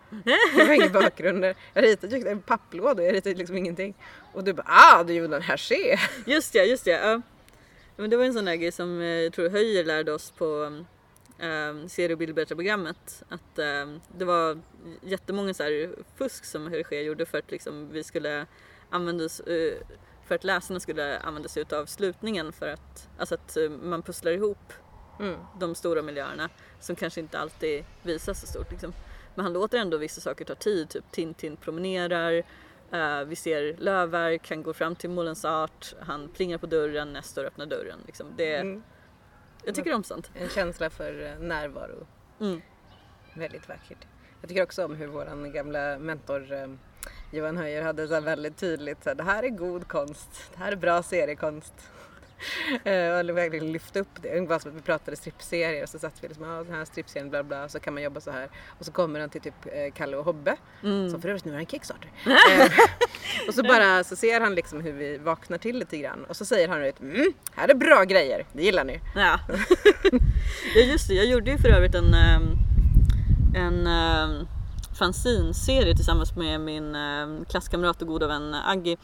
Det 0.55 0.65
var 0.65 0.73
inga 0.73 0.89
bakgrunder. 0.89 1.55
Jag 1.73 1.83
ritade 1.83 2.17
ju 2.17 2.27
en 2.27 2.41
papplåda 2.41 3.03
jag 3.03 3.13
ritade 3.13 3.35
liksom 3.35 3.57
ingenting. 3.57 3.93
Och 4.33 4.43
du 4.43 4.53
bara 4.53 4.67
ah 4.67 5.03
du 5.03 5.13
gjorde 5.13 5.35
en 5.35 5.41
haché! 5.41 5.97
Just 6.25 6.55
ja, 6.55 6.63
just 6.63 6.87
ja. 6.87 6.97
ja. 6.97 7.21
Men 7.95 8.09
det 8.09 8.17
var 8.17 8.23
en 8.23 8.33
sån 8.33 8.45
där 8.45 8.55
grej 8.55 8.71
som 8.71 9.01
eh, 9.01 9.07
jag 9.07 9.33
tror 9.33 9.49
Höjer 9.49 9.83
lärde 9.83 10.13
oss 10.13 10.31
på 10.31 10.45
mm, 10.45 10.85
um, 11.41 11.89
serie 11.89 12.13
och 12.13 12.17
bildberättarprogrammet. 12.17 13.23
Att 13.29 13.59
um, 13.59 14.01
det 14.17 14.25
var 14.25 14.59
jättemånga 15.01 15.53
så 15.53 15.63
här 15.63 15.89
fusk 16.15 16.45
som 16.45 16.67
Hergé 16.67 17.01
gjorde 17.01 17.25
för 17.25 17.37
att 17.37 17.51
liksom, 17.51 17.89
vi 17.91 18.03
skulle 18.03 18.45
användas 18.89 19.41
uh, 19.47 19.73
för 20.27 20.35
att 20.35 20.43
läsarna 20.43 20.79
skulle 20.79 21.19
använda 21.19 21.49
sig 21.49 21.65
av 21.71 21.85
slutningen 21.85 22.53
för 22.53 22.67
att, 22.67 23.09
alltså 23.17 23.35
att 23.35 23.57
uh, 23.59 23.69
man 23.71 24.01
pusslar 24.01 24.31
ihop 24.31 24.73
Mm. 25.19 25.35
de 25.59 25.75
stora 25.75 26.01
miljöerna 26.01 26.49
som 26.79 26.95
kanske 26.95 27.19
inte 27.19 27.39
alltid 27.39 27.83
visas 28.03 28.41
så 28.41 28.47
stort. 28.47 28.71
Liksom. 28.71 28.93
Men 29.35 29.43
han 29.43 29.53
låter 29.53 29.77
ändå 29.77 29.97
vissa 29.97 30.21
saker 30.21 30.45
ta 30.45 30.55
tid, 30.55 30.89
typ 30.89 31.03
Tintin 31.11 31.57
promenerar, 31.57 32.43
eh, 32.91 33.23
vi 33.25 33.35
ser 33.35 33.75
lövverk, 33.77 34.49
han 34.49 34.63
går 34.63 34.73
fram 34.73 34.95
till 34.95 35.09
Molens 35.09 35.45
art, 35.45 35.93
han 35.99 36.29
plingar 36.29 36.57
på 36.57 36.65
dörren, 36.65 37.13
Nestor 37.13 37.45
öppnar 37.45 37.65
dörren. 37.65 37.99
Liksom. 38.05 38.27
Det, 38.37 38.55
Mm. 38.57 38.83
Jag 39.67 39.75
tycker 39.75 39.93
om 39.93 40.03
sånt. 40.03 40.31
En 40.35 40.49
känsla 40.49 40.89
för 40.89 41.25
eh, 41.25 41.39
närvaro. 41.39 42.07
Mm. 42.39 42.61
Väldigt 43.33 43.69
vackert. 43.69 44.07
Jag 44.41 44.49
tycker 44.49 44.63
också 44.63 44.85
om 44.85 44.95
hur 44.95 45.07
våran 45.07 45.51
gamla 45.51 45.99
mentor 45.99 46.53
eh, 46.53 46.67
Johan 47.31 47.57
Höjer 47.57 47.81
hade 47.81 48.07
så 48.07 48.21
väldigt 48.21 48.57
tydligt 48.57 49.03
så 49.03 49.09
här, 49.09 49.15
det 49.15 49.23
här 49.23 49.43
är 49.43 49.49
god 49.49 49.87
konst, 49.87 50.29
det 50.53 50.59
här 50.59 50.71
är 50.71 50.75
bra 50.75 51.03
seriekonst. 51.03 51.73
Eh, 52.83 53.19
och 53.19 53.37
verkligen 53.37 53.71
lyfte 53.71 53.99
upp 53.99 54.21
det. 54.21 54.37
Ungefär 54.37 54.59
som 54.59 54.71
att 54.71 54.77
vi 54.77 54.81
pratade 54.81 55.17
strippserier 55.17 55.83
och 55.83 55.89
så 55.89 55.99
satt 55.99 56.13
vi 56.21 56.27
liksom, 56.27 56.45
ja 56.45 56.63
den 56.63 56.73
här 56.73 56.85
strippserien 56.85 57.29
bla 57.29 57.43
bla, 57.43 57.69
så 57.69 57.79
kan 57.79 57.93
man 57.93 58.03
jobba 58.03 58.21
så 58.21 58.31
här. 58.31 58.49
Och 58.79 58.85
så 58.85 58.91
kommer 58.91 59.19
han 59.19 59.29
till 59.29 59.41
typ 59.41 59.65
eh, 59.65 59.93
Kalle 59.93 60.17
och 60.17 60.25
Hobbe, 60.25 60.55
Mm. 60.83 61.09
som 61.09 61.21
för 61.21 61.29
övrigt 61.29 61.45
nu 61.45 61.51
har 61.51 61.59
en 61.59 61.65
Kickstarter. 61.65 62.11
eh, 62.25 62.71
och 63.47 63.53
så 63.53 63.63
bara 63.63 64.03
så 64.03 64.15
ser 64.15 64.41
han 64.41 64.55
liksom 64.55 64.81
hur 64.81 64.93
vi 64.93 65.17
vaknar 65.17 65.57
till 65.57 65.79
lite 65.79 65.97
grann 65.97 66.25
och 66.25 66.35
så 66.35 66.45
säger 66.45 66.67
han 66.67 66.83
ut, 66.83 66.99
mm, 66.99 67.33
här 67.55 67.67
är 67.67 67.75
bra 67.75 68.03
grejer, 68.03 68.45
det 68.53 68.63
gillar 68.63 68.83
ni. 68.83 68.99
Ja. 69.15 69.39
ja 70.75 70.81
just 70.81 71.07
det, 71.07 71.13
jag 71.13 71.25
gjorde 71.25 71.51
ju 71.51 71.57
för 71.57 71.69
övrigt 71.69 71.95
en, 71.95 72.13
ehm, 72.13 72.57
en 73.55 73.87
um, 73.87 74.47
fanzinserie 74.99 75.95
tillsammans 75.95 76.35
med 76.35 76.61
min 76.61 76.95
um, 76.95 77.45
klasskamrat 77.45 78.01
och 78.01 78.07
goda 78.07 78.27
vän 78.27 78.55
Aggi 78.65 78.97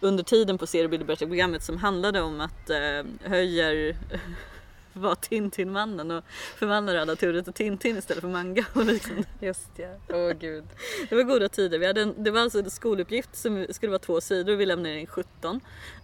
under 0.00 0.24
tiden 0.24 0.58
på 0.58 0.66
seriebilderberättarprogrammet 0.66 1.62
som 1.62 1.76
handlade 1.78 2.20
om 2.20 2.40
att 2.40 2.70
um, 2.70 3.18
Höjer 3.24 3.96
var 4.92 5.14
Tintin-mannen 5.14 6.10
och 6.10 6.24
förvandlade 6.56 7.02
alla 7.02 7.16
turer 7.16 7.42
till 7.42 7.52
Tintin 7.52 7.96
istället 7.98 8.20
för 8.20 8.28
manga. 8.28 8.64
Och 8.72 8.84
liksom, 8.84 9.24
Just 9.40 9.70
ja, 9.76 9.96
åh 10.16 10.30
gud. 10.32 10.64
det 11.08 11.14
var 11.14 11.22
goda 11.22 11.48
tider. 11.48 11.78
Vi 11.78 11.86
hade 11.86 12.02
en, 12.02 12.14
det 12.24 12.30
var 12.30 12.40
alltså 12.40 12.58
en 12.58 12.70
skoluppgift 12.70 13.36
som 13.36 13.66
skulle 13.70 13.90
vara 13.90 13.98
två 13.98 14.20
sidor 14.20 14.52
och 14.54 14.60
vi 14.60 14.66
lämnade 14.66 15.00
in 15.00 15.06
17. 15.06 15.60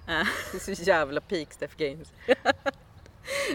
Eh, 0.09 0.27
Det 0.53 0.69
är 0.69 0.75
så 0.75 0.83
jävla 0.83 1.21
peak 1.21 1.53
Steph 1.53 1.77
Games. 1.77 2.13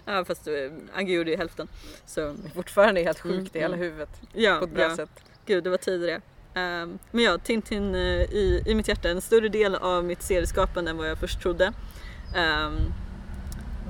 ja, 0.06 0.26
fast 0.26 0.48
uh, 0.48 0.72
Aggi 0.94 1.14
gjorde 1.14 1.32
ju 1.32 1.38
hälften. 1.38 1.68
Så 2.06 2.36
Fortfarande 2.56 3.02
helt 3.02 3.20
sjukt 3.20 3.34
Mm, 3.36 3.50
i 3.54 3.60
hela 3.60 3.76
mm. 3.76 3.80
huvudet. 3.80 4.22
ja, 4.34 4.58
På 4.60 4.66
ett 4.66 4.72
bra 4.72 4.84
ja. 4.84 4.96
sätt. 4.96 5.24
Gud, 5.46 5.64
det 5.64 5.70
var 5.70 5.78
tider 5.78 6.08
det. 6.08 6.22
Ehm, 6.54 7.00
men 7.12 7.24
ja, 7.24 7.38
Tintin 7.38 7.96
eh, 7.96 8.02
i, 8.22 8.64
i 8.66 8.76
mitt 8.76 8.88
hjärta, 8.88 9.10
en 9.10 9.22
större 9.22 9.50
del 9.50 9.76
av 9.76 10.04
mitt 10.06 10.22
serieskapande 10.22 10.92
än 10.92 10.98
vad 10.98 11.10
jag 11.10 11.18
först 11.18 11.42
trodde. 11.42 11.74
Um, 12.36 12.94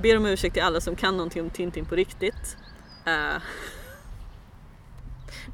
ber 0.02 0.16
om 0.16 0.26
ursäkt 0.26 0.54
till 0.54 0.62
alla 0.62 0.80
som 0.80 0.96
kan 0.96 1.16
någonting 1.16 1.42
om 1.42 1.50
Tintin 1.50 1.84
på 1.84 1.94
riktigt. 1.94 2.56
Eh, 3.06 3.42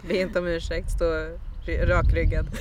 Be 0.09 0.17
inte 0.21 0.39
om 0.39 0.47
ursäkt, 0.47 0.91
stå 0.91 1.05
ry- 1.67 1.87
rakryggad. 1.87 2.47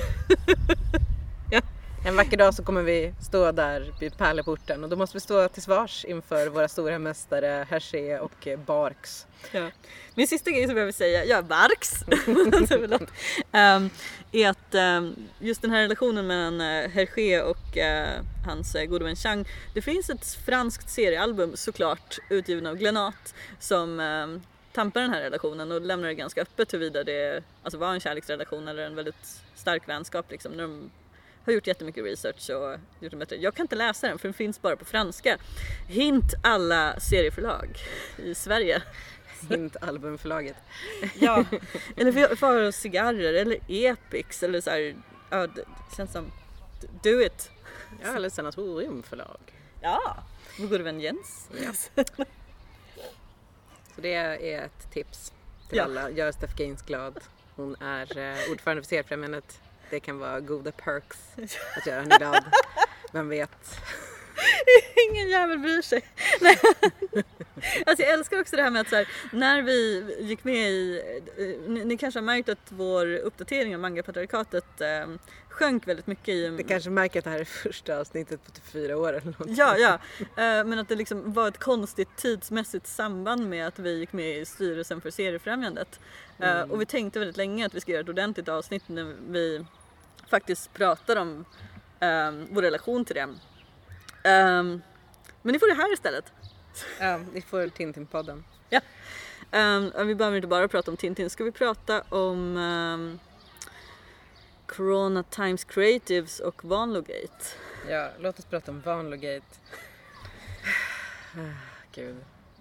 En 2.06 2.16
vacker 2.16 2.36
dag 2.36 2.54
så 2.54 2.64
kommer 2.64 2.82
vi 2.82 3.14
stå 3.20 3.52
där 3.52 3.92
vid 4.00 4.16
pärleporten 4.16 4.84
och 4.84 4.90
då 4.90 4.96
måste 4.96 5.16
vi 5.16 5.20
stå 5.20 5.48
till 5.48 5.62
svars 5.62 6.04
inför 6.04 6.46
våra 6.46 6.68
stora 6.68 6.98
mästare 6.98 7.66
Hergé 7.70 8.18
och 8.18 8.46
eh, 8.46 8.58
Barks. 8.58 9.26
ja. 9.52 9.70
Min 10.14 10.28
sista 10.28 10.50
grej 10.50 10.66
som 10.66 10.76
jag 10.76 10.84
vill 10.84 10.94
säga, 10.94 11.24
ja 11.24 11.42
Barks, 11.42 11.92
Förlåt. 12.68 13.10
Ehm, 13.52 13.90
är 14.32 14.48
att 14.48 14.74
ehm, 14.74 15.14
just 15.38 15.62
den 15.62 15.70
här 15.70 15.82
relationen 15.82 16.26
mellan 16.26 16.60
uh, 16.60 16.88
Hergé 16.88 17.40
och 17.40 17.76
eh, 17.76 18.22
hans 18.46 18.74
uh, 18.74 18.84
gode 18.84 19.04
vän 19.04 19.16
Chang. 19.16 19.44
Det 19.74 19.82
finns 19.82 20.10
ett 20.10 20.26
franskt 20.46 20.90
seriealbum 20.90 21.56
såklart 21.56 22.18
utgiven 22.30 22.66
av 22.66 22.76
Glenat 22.76 23.34
som 23.58 24.00
um, 24.00 24.42
tampar 24.72 25.00
den 25.00 25.10
här 25.10 25.20
relationen 25.20 25.72
och 25.72 25.80
lämnar 25.80 26.08
det 26.08 26.14
ganska 26.14 26.42
öppet 26.42 26.74
huruvida 26.74 27.04
det 27.04 27.42
alltså, 27.62 27.78
var 27.78 27.92
en 27.92 28.00
kärleksrelation 28.00 28.68
eller 28.68 28.86
en 28.86 28.94
väldigt 28.94 29.42
stark 29.54 29.88
vänskap. 29.88 30.30
Liksom, 30.30 30.52
när 30.52 30.62
de 30.62 30.90
har 31.46 31.52
gjort 31.52 31.66
jättemycket 31.66 32.04
research 32.04 32.50
och 32.50 32.78
gjort 33.00 33.10
den 33.10 33.18
bättre. 33.18 33.36
Jag 33.36 33.54
kan 33.54 33.64
inte 33.64 33.76
läsa 33.76 34.08
den 34.08 34.18
för 34.18 34.28
den 34.28 34.34
finns 34.34 34.62
bara 34.62 34.76
på 34.76 34.84
franska. 34.84 35.38
Hint 35.88 36.34
alla 36.42 37.00
serieförlag 37.00 37.78
i 38.16 38.34
Sverige. 38.34 38.82
Hint 39.50 39.76
albumförlaget. 39.80 40.56
Ja. 41.14 41.44
eller 41.96 42.36
för, 42.36 42.70
cigarrer 42.70 43.34
eller 43.34 43.58
Epix 43.68 44.42
eller 44.42 44.60
så 44.60 44.70
här. 44.70 44.96
Ja, 45.30 45.46
det 45.46 45.64
känns 45.96 46.12
som 46.12 46.32
do 47.02 47.20
it. 47.22 47.50
Ja, 48.02 48.16
eller 48.16 48.28
Sanatoriumförlag. 48.30 49.38
Ja, 49.80 50.16
vår 50.58 50.66
gode 50.66 50.84
vän 50.84 51.00
Jens. 51.00 51.48
Så 53.94 54.00
det 54.00 54.14
är 54.14 54.64
ett 54.64 54.92
tips 54.92 55.32
till 55.68 55.78
Ja. 55.78 55.84
alla. 55.84 56.10
Gör 56.10 56.32
Steph 56.32 56.56
Gaines 56.56 56.82
glad. 56.82 57.20
Hon 57.54 57.76
är 57.80 58.18
eh, 58.18 58.50
ordförande 58.52 58.82
för 58.82 58.88
Seriefrämjandet. 58.88 59.60
Det 59.90 60.00
kan 60.00 60.18
vara 60.18 60.40
goda 60.40 60.72
perks 60.72 61.18
att 61.76 61.86
göra 61.86 62.00
henne 62.00 62.18
glad. 62.18 62.44
Vem 63.12 63.28
vet? 63.28 63.80
Ingen 65.10 65.28
jävel 65.28 65.58
bryr 65.58 65.82
sig. 65.82 66.02
Alltså 67.86 68.04
jag 68.04 68.12
älskar 68.14 68.40
också 68.40 68.56
det 68.56 68.62
här 68.62 68.70
med 68.70 68.80
att 68.80 68.88
så 68.88 68.96
här, 68.96 69.08
när 69.32 69.62
vi 69.62 70.04
gick 70.20 70.44
med 70.44 70.70
i, 70.70 71.02
eh, 71.38 71.70
ni, 71.70 71.84
ni 71.84 71.96
kanske 71.96 72.20
har 72.20 72.24
märkt 72.24 72.48
att 72.48 72.58
vår 72.68 73.06
uppdatering 73.16 73.74
av 73.74 73.80
mangapatriarkatet 73.80 74.80
eh, 74.80 75.06
sjönk 75.48 75.88
väldigt 75.88 76.06
mycket 76.06 76.28
i... 76.28 76.48
Det 76.48 76.62
kanske 76.62 76.90
märker 76.90 77.18
att 77.18 77.24
det 77.24 77.30
här 77.30 77.40
är 77.40 77.44
första 77.44 78.00
avsnittet 78.00 78.44
på 78.44 78.50
typ 78.50 78.64
fyra 78.72 78.96
år 78.96 79.08
eller 79.12 79.34
något. 79.38 79.48
Ja, 79.58 79.76
ja. 79.78 79.92
Eh, 80.20 80.64
men 80.64 80.78
att 80.78 80.88
det 80.88 80.94
liksom 80.96 81.32
var 81.32 81.48
ett 81.48 81.58
konstigt 81.58 82.16
tidsmässigt 82.16 82.86
samband 82.86 83.48
med 83.48 83.66
att 83.66 83.78
vi 83.78 83.98
gick 83.98 84.12
med 84.12 84.38
i 84.38 84.44
styrelsen 84.44 85.00
för 85.00 85.10
seriefrämjandet. 85.10 86.00
Eh, 86.38 86.50
Mm. 86.56 86.70
och 86.70 86.80
vi 86.80 86.86
tänkte 86.86 87.18
väldigt 87.18 87.36
länge 87.36 87.66
att 87.66 87.74
vi 87.74 87.80
ska 87.80 87.92
göra 87.92 88.02
ett 88.02 88.08
ordentligt 88.08 88.48
avsnitt 88.48 88.82
när 88.86 89.14
vi 89.28 89.64
faktiskt 90.28 90.72
pratar 90.72 91.16
om 91.16 91.44
eh, 92.00 92.30
vår 92.50 92.62
relation 92.62 93.04
till 93.04 93.14
det. 93.16 93.28
Eh, 94.26 94.62
men 95.42 95.52
ni 95.52 95.58
får 95.58 95.68
det 95.68 95.74
här 95.74 95.92
istället. 95.92 96.32
Ja, 97.00 97.20
vi 97.32 97.40
får 97.40 97.68
Tintin-podden. 97.68 98.42
Um, 99.52 100.06
vi 100.06 100.14
behöver 100.14 100.36
inte 100.36 100.48
bara 100.48 100.68
prata 100.68 100.90
om 100.90 100.96
Tintin, 100.96 101.30
ska 101.30 101.44
vi 101.44 101.52
prata 101.52 102.02
om 102.08 102.56
um, 102.56 103.18
Corona 104.66 105.22
Times 105.22 105.64
Creatives 105.64 106.40
och 106.40 106.64
Vanlogate? 106.64 107.44
Ja, 107.88 108.10
låt 108.18 108.38
oss 108.38 108.44
prata 108.44 108.70
om 108.70 108.80
Vanlogate. 108.80 109.46
Gud. 111.92 112.16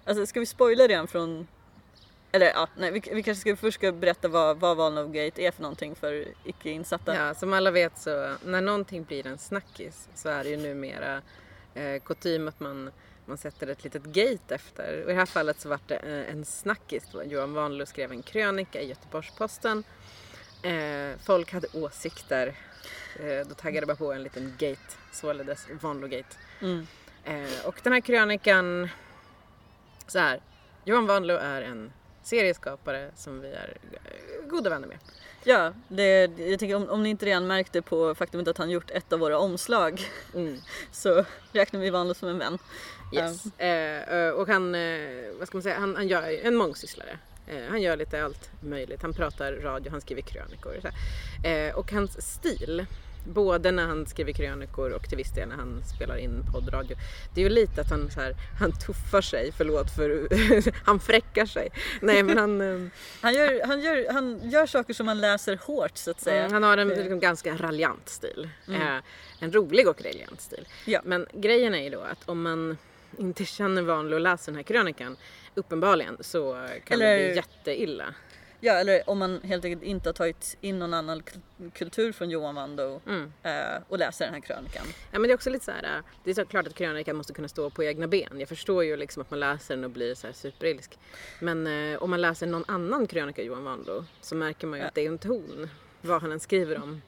Alltså 0.05 0.25
ska 0.25 0.39
vi 0.39 0.45
spoila 0.45 0.87
redan 0.87 1.07
från... 1.07 1.47
Eller 2.31 2.45
ja, 2.45 2.67
nej, 2.77 2.91
vi, 2.91 2.99
vi 3.13 3.23
kanske 3.23 3.41
ska, 3.41 3.55
först 3.55 3.77
ska 3.77 3.91
berätta 3.91 4.27
vad, 4.27 4.59
vad 4.59 4.77
Vanlogate 4.77 5.41
är 5.41 5.51
för 5.51 5.61
någonting 5.61 5.95
för 5.95 6.25
icke 6.43 6.69
insatta. 6.69 7.15
Ja, 7.15 7.35
som 7.35 7.53
alla 7.53 7.71
vet 7.71 7.97
så 7.97 8.35
när 8.43 8.61
någonting 8.61 9.03
blir 9.03 9.27
en 9.27 9.37
snackis 9.37 10.09
så 10.15 10.29
är 10.29 10.43
det 10.43 10.49
ju 10.49 10.57
numera 10.57 11.21
eh, 11.75 12.01
kutym 12.01 12.47
att 12.47 12.59
man, 12.59 12.91
man 13.25 13.37
sätter 13.37 13.67
ett 13.67 13.83
litet 13.83 14.03
gate 14.03 14.55
efter. 14.55 15.03
Och 15.03 15.09
i 15.09 15.13
det 15.13 15.19
här 15.19 15.25
fallet 15.25 15.59
så 15.59 15.69
var 15.69 15.79
det 15.87 15.95
eh, 15.95 16.31
en 16.31 16.45
snackis. 16.45 17.03
Johan 17.25 17.53
Wanlöv 17.53 17.85
skrev 17.85 18.11
en 18.11 18.23
krönika 18.23 18.81
i 18.81 18.87
Göteborgs-Posten. 18.87 19.83
Eh, 20.63 21.19
folk 21.25 21.53
hade 21.53 21.67
åsikter. 21.73 22.55
Eh, 23.19 23.47
då 23.47 23.55
taggade 23.55 23.85
bara 23.85 23.97
på 23.97 24.13
en 24.13 24.23
liten 24.23 24.53
gate, 24.57 24.95
således 25.11 25.67
Vanlo-gate. 25.81 26.37
Mm. 26.61 26.87
Eh, 27.23 27.65
och 27.65 27.79
den 27.83 27.93
här 27.93 28.01
krönikan, 28.01 28.89
så 30.07 30.19
här. 30.19 30.41
Johan 30.83 31.05
Wanlöv 31.07 31.39
är 31.39 31.61
en 31.61 31.91
serieskapare 32.23 33.11
som 33.15 33.41
vi 33.41 33.47
är 33.47 33.77
eh, 33.91 34.47
goda 34.47 34.69
vänner 34.69 34.87
med. 34.87 34.97
Ja, 35.47 35.73
det, 35.87 36.31
jag 36.37 36.59
tänker 36.59 36.75
om, 36.75 36.89
om 36.89 37.03
ni 37.03 37.09
inte 37.09 37.25
redan 37.25 37.47
märkte 37.47 37.81
på 37.81 38.15
faktumet 38.15 38.47
att 38.47 38.57
han 38.57 38.69
gjort 38.69 38.91
ett 38.91 39.13
av 39.13 39.19
våra 39.19 39.39
omslag 39.39 40.01
Mm. 40.35 40.57
så 40.91 41.25
räknar 41.51 41.79
vi 41.79 41.89
Vanlo 41.89 42.13
som 42.13 42.29
en 42.29 42.37
vän. 42.37 42.57
Yes. 43.13 43.45
Eh, 43.57 44.17
eh, 44.17 44.29
och 44.29 44.47
han, 44.47 44.75
eh, 44.75 45.01
vad 45.39 45.47
ska 45.47 45.57
man 45.57 45.63
säga, 45.63 45.79
han, 45.79 45.95
han 45.95 46.07
gör 46.07 46.45
en 46.45 46.55
mångsysslare. 46.55 47.17
Eh, 47.47 47.63
han 47.69 47.81
gör 47.81 47.97
lite 47.97 48.23
allt 48.23 48.49
möjligt. 48.61 49.01
Han 49.01 49.13
pratar 49.13 49.51
radio, 49.53 49.91
han 49.91 50.01
skriver 50.01 50.21
krönikor. 50.21 50.75
och 50.75 50.81
Så 50.81 50.87
här. 50.87 51.67
eh, 51.69 51.75
och 51.75 51.91
hans 51.91 52.33
stil, 52.33 52.85
både 53.25 53.71
när 53.71 53.85
han 53.87 54.05
skriver 54.05 54.31
krönikor 54.33 54.89
och 54.91 55.09
till 55.09 55.17
viss 55.17 55.33
del 55.35 55.49
när 55.49 55.55
han 55.55 55.81
spelar 55.95 56.17
in 56.17 56.43
poddradio. 56.53 56.97
Det 57.33 57.41
är 57.41 57.43
ju 57.43 57.49
lite 57.49 57.81
att 57.81 57.89
han, 57.89 58.11
så 58.11 58.19
här, 58.21 58.35
han 58.59 58.71
tuffar 58.71 59.21
sig, 59.21 59.51
förlåt 59.57 59.95
för 59.95 60.27
han 60.85 60.99
fräckar 60.99 61.45
sig. 61.45 61.69
Nej 62.01 62.23
men 62.23 62.37
han, 62.37 62.61
eh, 62.61 62.87
Han, 63.21 63.33
gör, 63.33 63.67
han, 63.67 63.81
gör, 63.81 64.13
han 64.13 64.49
gör 64.49 64.65
saker 64.65 64.93
som 64.93 65.05
man 65.05 65.21
läser 65.21 65.59
hårt 65.65 65.97
så 65.97 66.11
att 66.11 66.21
säga. 66.21 66.39
Mm, 66.39 66.53
han 66.53 66.63
har 66.63 66.77
en 66.77 66.87
Det- 66.87 66.95
liksom, 66.95 67.19
ganska 67.19 67.55
raljant 67.57 68.09
stil. 68.09 68.49
Eh, 68.67 68.97
en 69.39 69.51
rolig 69.53 69.87
och 69.87 70.01
raljant 70.01 70.41
stil. 70.41 70.67
Ja. 70.85 71.01
Men 71.03 71.25
grejen 71.33 71.75
är 71.75 71.83
ju 71.83 71.89
då 71.89 71.99
att 72.01 72.29
om 72.29 72.41
man 72.41 72.77
inte 73.17 73.45
känner 73.45 73.81
Vanlo 73.81 74.13
och 74.15 74.21
läser 74.21 74.51
den 74.51 74.55
här 74.55 74.63
krönikan 74.63 75.17
uppenbarligen 75.55 76.17
så 76.21 76.67
kan 76.85 76.99
det 76.99 77.05
Eller- 77.05 77.27
bli 77.27 77.35
jätteilla. 77.35 78.05
Ja, 78.65 78.73
eller 78.73 79.09
om 79.09 79.17
man 79.19 79.41
helt 79.43 79.65
enkelt 79.65 79.83
inte 79.83 80.09
har 80.09 80.13
tagit 80.13 80.57
in 80.61 80.79
någon 80.79 80.93
annan 80.93 81.21
kul- 81.23 81.71
kultur 81.73 82.11
från 82.11 82.29
Johan 82.29 82.55
Wando 82.55 83.01
Mm. 83.07 83.33
eh, 83.43 83.81
och 83.89 83.99
läser 83.99 84.25
den 84.25 84.33
här 84.33 84.41
krönikan. 84.41 84.85
Ja, 85.11 85.19
men 85.19 85.21
det 85.23 85.31
är 85.31 85.35
också 85.35 85.49
lite 85.49 85.65
så 85.65 85.71
här, 85.71 85.83
äh, 85.97 86.03
det 86.23 86.29
är 86.29 86.33
så 86.33 86.45
klart 86.45 86.67
att 86.67 86.73
krönikan 86.75 87.15
måste 87.15 87.33
kunna 87.33 87.47
stå 87.47 87.69
på 87.69 87.83
egna 87.83 88.07
ben. 88.07 88.39
Jag 88.39 88.49
förstår 88.49 88.83
ju 88.83 88.97
liksom 88.97 89.21
att 89.21 89.29
man 89.31 89.39
läser 89.39 89.75
den 89.75 89.83
och 89.83 89.89
blir 89.89 90.15
så 90.15 90.27
här 90.27 90.33
superilsk. 90.33 90.99
Men 91.39 91.67
eh, 91.67 92.03
om 92.03 92.09
man 92.09 92.21
läser 92.21 92.47
någon 92.47 92.65
annan 92.67 93.07
krönika 93.07 93.41
Johan 93.41 93.63
Vanlo 93.63 94.05
så 94.21 94.35
märker 94.35 94.67
man 94.67 94.79
ju 94.79 94.83
Ja. 94.83 94.87
att 94.87 94.95
det 94.95 95.01
är 95.01 95.07
en 95.07 95.17
ton, 95.17 95.69
vad 96.01 96.21
han 96.21 96.31
än 96.31 96.39
skriver 96.39 96.77
om. 96.83 97.01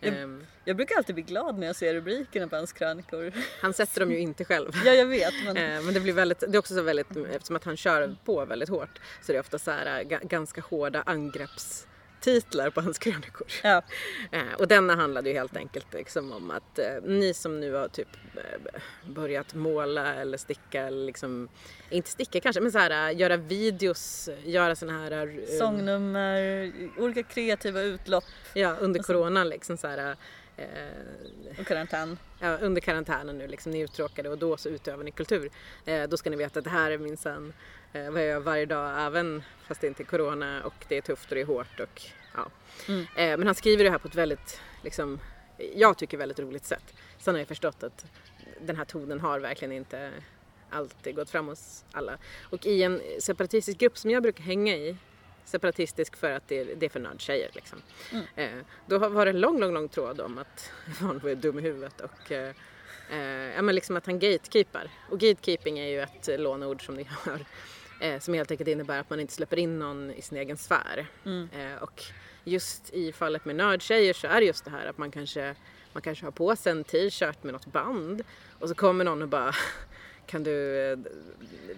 Ja. 0.00 0.08
Ehm, 0.12 0.46
Jag 0.64 0.76
brukar 0.76 0.96
alltid 0.96 1.14
bli 1.14 1.24
glad 1.24 1.58
när 1.58 1.66
jag 1.66 1.76
ser 1.76 1.94
rubrikerna 1.94 2.48
på 2.48 2.56
hans 2.56 2.72
krönikor. 2.72 3.32
han 3.60 3.72
sätter 3.72 4.00
dem 4.00 4.12
ju 4.12 4.18
inte 4.18 4.44
själv. 4.44 4.70
ja, 4.84 4.92
jag 4.92 5.06
vet. 5.06 5.34
Men... 5.44 5.56
Eh, 5.56 5.82
Men 5.82 5.94
det 5.94 6.00
blir 6.00 6.12
väldigt, 6.12 6.40
det 6.40 6.54
är 6.54 6.58
också 6.58 6.74
så 6.74 6.82
väldigt, 6.82 7.16
eftersom 7.16 7.56
att 7.56 7.64
han 7.64 7.76
kör 7.76 8.16
på 8.24 8.44
väldigt 8.44 8.68
hårt 8.68 9.00
så 9.22 9.32
det 9.32 9.38
är 9.38 9.40
ofta 9.40 9.58
så 9.58 9.70
här 9.70 10.00
äh, 10.00 10.04
ga- 10.08 10.26
ganska 10.28 10.60
hårda 10.60 11.02
angreppstitlar 12.26 12.70
på 12.70 12.80
hans 12.80 12.98
krönikor. 12.98 13.46
Ja. 13.62 13.82
Eh, 14.32 14.54
Och 14.58 14.68
denna 14.68 14.94
handlade 14.94 15.28
ju 15.30 15.34
helt 15.34 15.56
enkelt 15.56 15.92
liksom 15.94 16.32
om 16.32 16.50
att 16.50 16.78
eh, 16.78 17.02
ni 17.04 17.34
som 17.34 17.60
nu 17.60 17.72
har 17.74 17.88
typ 17.88 18.08
eh, 18.36 18.80
börjat 19.10 19.54
måla 19.54 20.14
eller 20.14 20.38
sticka 20.38 20.82
eller 20.82 21.06
liksom, 21.06 21.48
inte 21.90 22.10
sticka 22.10 22.40
kanske, 22.40 22.60
men 22.60 22.72
så 22.72 22.78
här 22.78 23.10
äh, 23.10 23.20
göra 23.20 23.36
videos, 23.36 24.28
göra 24.44 24.74
såna 24.76 24.92
här 24.92 25.12
eh, 25.12 25.58
Sångnummer, 25.58 26.72
olika 26.98 27.22
kreativa 27.22 27.80
utlopp 27.80 28.24
Ja, 28.54 28.76
under 28.80 29.00
coronan 29.02 29.48
liksom 29.48 29.76
så 29.76 29.86
här 29.88 30.16
eh, 30.58 31.60
och 31.60 31.66
karantän. 31.66 32.18
ja, 32.38 32.56
under 32.56 32.80
karantänen 32.80 33.38
nu 33.38 33.46
liksom, 33.46 33.72
ni 33.72 33.80
är 33.80 33.84
uttråkade 33.84 34.28
och 34.28 34.38
då 34.38 34.56
så 34.56 34.68
utövar 34.68 35.04
ni 35.04 35.10
kultur. 35.10 35.50
Eh, 35.84 36.08
då 36.08 36.16
ska 36.16 36.30
ni 36.30 36.36
veta 36.36 36.58
att 36.58 36.64
det 36.64 36.70
här 36.70 36.90
är 36.90 36.98
minsann 36.98 37.52
eh, 37.92 38.10
vad 38.10 38.22
jag 38.22 38.28
gör 38.28 38.40
varje 38.40 38.66
dag 38.66 39.06
även 39.06 39.42
fast 39.66 39.80
det 39.80 39.86
inte 39.86 40.02
är 40.02 40.04
corona 40.04 40.62
och 40.62 40.84
det 40.88 40.96
är 40.96 41.00
tufft 41.00 41.28
och 41.28 41.34
det 41.34 41.40
är 41.40 41.46
hårt 41.46 41.80
och 41.80 42.02
ja. 42.34 42.50
Mm. 42.88 43.00
Eh, 43.00 43.38
men 43.38 43.46
han 43.46 43.54
skriver 43.54 43.84
det 43.84 43.90
här 43.90 43.98
på 43.98 44.08
ett 44.08 44.14
väldigt, 44.14 44.60
liksom, 44.82 45.20
jag 45.74 45.98
tycker 45.98 46.16
väldigt 46.16 46.38
roligt 46.38 46.64
sätt. 46.64 46.94
Sen 47.18 47.34
har 47.34 47.38
jag 47.38 47.48
förstått 47.48 47.82
att 47.82 48.06
den 48.60 48.76
här 48.76 48.84
tonen 48.84 49.20
har 49.20 49.40
verkligen 49.40 49.72
inte 49.72 50.12
alltid 50.70 51.14
gått 51.14 51.30
fram 51.30 51.46
hos 51.46 51.84
alla. 51.92 52.18
Och 52.50 52.66
i 52.66 52.82
en 52.82 53.00
separatistisk 53.20 53.78
grupp 53.78 53.98
som 53.98 54.10
jag 54.10 54.22
brukar 54.22 54.44
hänga 54.44 54.76
i, 54.76 54.96
separatistisk 55.48 56.16
för 56.16 56.30
att 56.30 56.48
det 56.48 56.58
är, 56.60 56.74
det 56.76 56.86
är 56.86 56.90
för 56.90 57.00
nördtjejer 57.00 57.50
liksom. 57.52 57.82
Mm. 58.12 58.24
Eh, 58.36 58.64
då 58.86 58.98
har- 58.98 59.08
var 59.08 59.24
det 59.26 59.30
en 59.30 59.40
lång, 59.40 59.60
lång, 59.60 59.74
lång 59.74 59.88
tråd 59.88 60.20
om 60.20 60.38
att 60.38 60.70
Vanlo 61.00 61.28
är 61.28 61.34
dum 61.34 61.58
i 61.58 61.62
huvudet 61.62 62.00
och 62.00 62.32
eh, 62.32 62.54
eh, 63.10 63.54
ja, 63.56 63.62
men 63.62 63.74
liksom 63.74 63.96
att 63.96 64.06
han 64.06 64.18
gatekeepar. 64.18 64.90
Och 65.10 65.18
gatekeeping 65.20 65.78
är 65.78 65.86
ju 65.88 66.00
ett 66.00 66.40
låneord 66.40 66.86
som 66.86 66.94
ni 66.94 67.02
hör. 67.24 67.44
Eh, 68.00 68.20
som 68.20 68.34
helt 68.34 68.50
enkelt 68.50 68.68
innebär 68.68 69.00
att 69.00 69.10
man 69.10 69.20
inte 69.20 69.32
släpper 69.32 69.58
in 69.58 69.78
någon 69.78 70.10
i 70.10 70.22
sin 70.22 70.38
egen 70.38 70.56
sfär. 70.56 71.06
Mm. 71.24 71.48
Eh, 71.58 71.82
och 71.82 72.02
just 72.44 72.90
i 72.90 73.12
fallet 73.12 73.44
med 73.44 73.56
nördtjejer 73.56 74.12
så 74.12 74.26
är 74.26 74.40
det 74.40 74.46
just 74.46 74.64
det 74.64 74.70
här 74.70 74.86
att 74.86 74.98
man 74.98 75.10
kanske, 75.10 75.54
man 75.92 76.02
kanske 76.02 76.24
har 76.26 76.30
på 76.30 76.56
sig 76.56 76.72
en 76.72 76.84
t-shirt 76.84 77.42
med 77.42 77.52
något 77.52 77.66
band 77.66 78.22
och 78.58 78.68
så 78.68 78.74
kommer 78.74 79.04
någon 79.04 79.22
och 79.22 79.28
bara 79.28 79.52
kan 80.28 80.42
du 80.42 80.78
eh, 80.92 80.98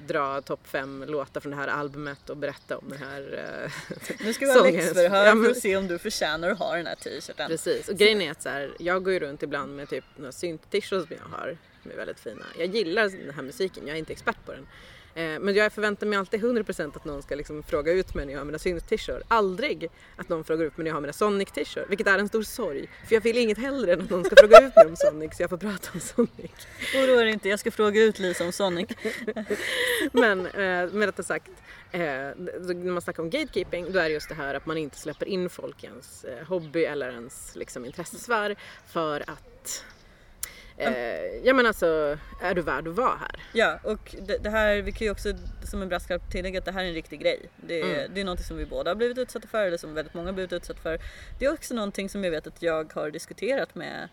dra 0.06 0.40
topp 0.42 0.66
fem 0.66 1.04
låtar 1.08 1.40
från 1.40 1.50
det 1.50 1.56
här 1.56 1.68
albumet 1.68 2.30
och 2.30 2.36
berätta 2.36 2.78
om 2.78 2.84
den 2.88 2.98
här 2.98 3.44
eh, 3.64 3.72
Nu 4.24 4.32
ska 4.32 4.46
vi 4.46 4.52
ha 4.52 4.62
läxförhör 4.62 5.26
Ja, 5.26 5.34
men- 5.34 5.44
för 5.44 5.50
att 5.50 5.58
se 5.58 5.76
om 5.76 5.86
du 5.88 5.98
förtjänar 5.98 6.50
att 6.50 6.58
ha 6.58 6.76
den 6.76 6.86
här 6.86 6.94
t-shirten. 6.94 7.48
Precis, 7.48 7.88
och 7.88 7.96
grejen 7.96 8.20
är 8.20 8.30
att 8.30 8.42
så 8.42 8.48
här, 8.48 8.70
jag 8.78 9.04
går 9.04 9.12
ju 9.12 9.18
runt 9.20 9.42
ibland 9.42 9.76
med 9.76 9.88
typ 9.88 10.04
några 10.16 10.32
synt-t-shirts 10.32 11.06
som 11.08 11.16
jag 11.16 11.38
har. 11.38 11.56
Som 11.82 11.90
är 11.90 11.96
väldigt 11.96 12.20
fina. 12.20 12.44
Jag 12.58 12.66
gillar 12.74 13.08
den 13.08 13.34
här 13.34 13.42
musiken, 13.42 13.86
jag 13.86 13.94
är 13.94 13.98
inte 13.98 14.12
expert 14.12 14.44
på 14.46 14.52
den. 14.52 14.66
Eh, 15.14 15.38
men 15.40 15.54
jag 15.54 15.72
förväntar 15.72 16.06
mig 16.06 16.18
alltid 16.18 16.40
100% 16.40 16.96
att 16.96 17.04
någon 17.04 17.22
ska 17.22 17.34
liksom 17.34 17.62
fråga 17.62 17.92
ut 17.92 18.14
mig 18.14 18.26
när 18.26 18.32
jag 18.32 18.40
har 18.40 18.44
mina 18.44 18.58
synt-t-shirts. 18.58 19.24
Aldrig 19.28 19.90
att 20.16 20.28
någon 20.28 20.44
frågar 20.44 20.64
ut 20.64 20.76
mig 20.76 20.84
när 20.84 20.90
jag 20.90 20.96
har 20.96 21.00
mina 21.00 21.12
Sonic-t-shirts. 21.12 21.88
Vilket 21.88 22.06
är 22.06 22.18
en 22.18 22.28
stor 22.28 22.42
sorg. 22.42 22.88
För 23.06 23.14
jag 23.14 23.20
vill 23.20 23.38
inget 23.38 23.58
hellre 23.58 23.92
än 23.92 24.00
att 24.00 24.10
någon 24.10 24.24
ska 24.24 24.36
fråga 24.36 24.60
ut 24.60 24.76
mig 24.76 24.86
om 24.86 24.96
Sonic 24.96 25.36
så 25.36 25.42
jag 25.42 25.50
får 25.50 25.56
prata 25.56 25.88
om 25.94 26.00
Sonic. 26.00 26.50
Oroa 26.94 27.22
dig 27.22 27.32
inte, 27.32 27.48
jag 27.48 27.60
ska 27.60 27.70
fråga 27.70 28.02
ut 28.02 28.18
Lisa 28.18 28.44
om 28.44 28.52
Sonic. 28.52 28.88
Men 30.12 30.46
eh, 30.46 30.92
med 30.92 31.08
detta 31.08 31.22
sagt, 31.22 31.50
eh, 31.92 32.00
när 32.00 32.92
man 32.92 33.02
snackar 33.02 33.22
om 33.22 33.30
gatekeeping 33.30 33.92
då 33.92 33.98
är 33.98 34.08
det 34.08 34.14
just 34.14 34.28
det 34.28 34.34
här 34.34 34.54
att 34.54 34.66
man 34.66 34.76
inte 34.76 34.98
släpper 34.98 35.26
in 35.26 35.50
folk 35.50 35.84
i 35.84 35.86
ens 35.86 36.24
hobby 36.48 36.84
eller 36.84 37.10
ens 37.10 37.56
liksom, 37.56 37.84
intressesfär 37.84 38.56
för 38.86 39.20
att 39.30 39.84
eh, 40.88 41.36
ja 41.44 41.54
men 41.54 41.66
alltså, 41.66 42.18
är 42.42 42.54
du 42.54 42.62
värd 42.62 42.88
att 42.88 42.94
vara 42.94 43.16
här? 43.16 43.42
Ja, 43.52 43.78
och 43.84 44.14
det, 44.22 44.38
det 44.38 44.50
här, 44.50 44.76
vi 44.82 44.92
kan 44.92 45.04
ju 45.04 45.10
också 45.10 45.28
som 45.64 45.82
en 45.82 45.88
brasklapp 45.88 46.30
tillägga 46.30 46.58
att 46.58 46.64
det 46.64 46.72
här 46.72 46.84
är 46.84 46.88
en 46.88 46.94
riktig 46.94 47.20
grej. 47.20 47.40
Det, 47.56 47.80
är- 47.80 47.84
Mm. 47.94 48.14
det 48.14 48.20
är 48.20 48.24
någonting 48.24 48.46
som 48.46 48.56
vi 48.56 48.66
båda 48.66 48.90
har 48.90 48.94
blivit 48.94 49.18
utsatta 49.18 49.48
för, 49.48 49.66
eller 49.66 49.76
som 49.76 49.94
väldigt 49.94 50.14
många 50.14 50.28
har 50.28 50.32
blivit 50.32 50.52
utsatta 50.52 50.80
för. 50.80 50.98
Det 51.38 51.44
är 51.44 51.52
också 51.52 51.74
någonting 51.74 52.08
som 52.08 52.24
jag 52.24 52.30
vet 52.30 52.46
att 52.46 52.62
jag 52.62 52.92
har 52.92 53.10
diskuterat 53.10 53.74
med 53.74 54.08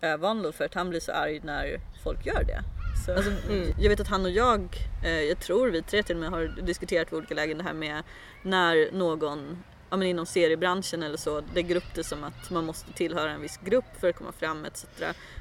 äh, 0.00 0.16
Vanlo 0.16 0.52
för 0.52 0.64
att 0.64 0.74
han 0.74 0.90
blir 0.90 1.00
så 1.00 1.12
arg 1.12 1.40
när 1.44 1.80
folk 2.04 2.26
gör 2.26 2.42
det. 2.44 2.60
Så, 3.06 3.12
alltså, 3.14 3.30
Mm. 3.50 3.68
Jag 3.80 3.88
vet 3.90 4.00
att 4.00 4.08
han 4.08 4.24
och 4.24 4.30
jag, 4.30 4.68
eh, 5.04 5.20
jag 5.22 5.40
tror 5.40 5.68
vi 5.70 5.82
tre 5.82 6.02
till 6.02 6.16
och 6.16 6.20
med 6.20 6.30
har 6.30 6.46
diskuterat 6.62 7.12
vid 7.12 7.16
olika 7.18 7.34
lägen 7.34 7.58
det 7.58 7.64
här 7.64 7.72
med 7.74 8.02
när 8.42 8.92
någon 8.92 9.64
ja, 9.90 9.96
men 9.96 10.08
inom 10.08 10.26
seriebranschen 10.26 11.02
eller 11.02 11.16
så 11.16 11.42
lägger 11.54 11.76
upp 11.76 11.94
det 11.94 12.04
som 12.04 12.24
att 12.24 12.50
man 12.50 12.64
måste 12.64 12.92
tillhöra 12.92 13.30
en 13.30 13.40
viss 13.40 13.60
grupp 13.64 14.00
för 14.00 14.08
att 14.08 14.16
komma 14.16 14.32
fram 14.32 14.64
etc. 14.64 14.86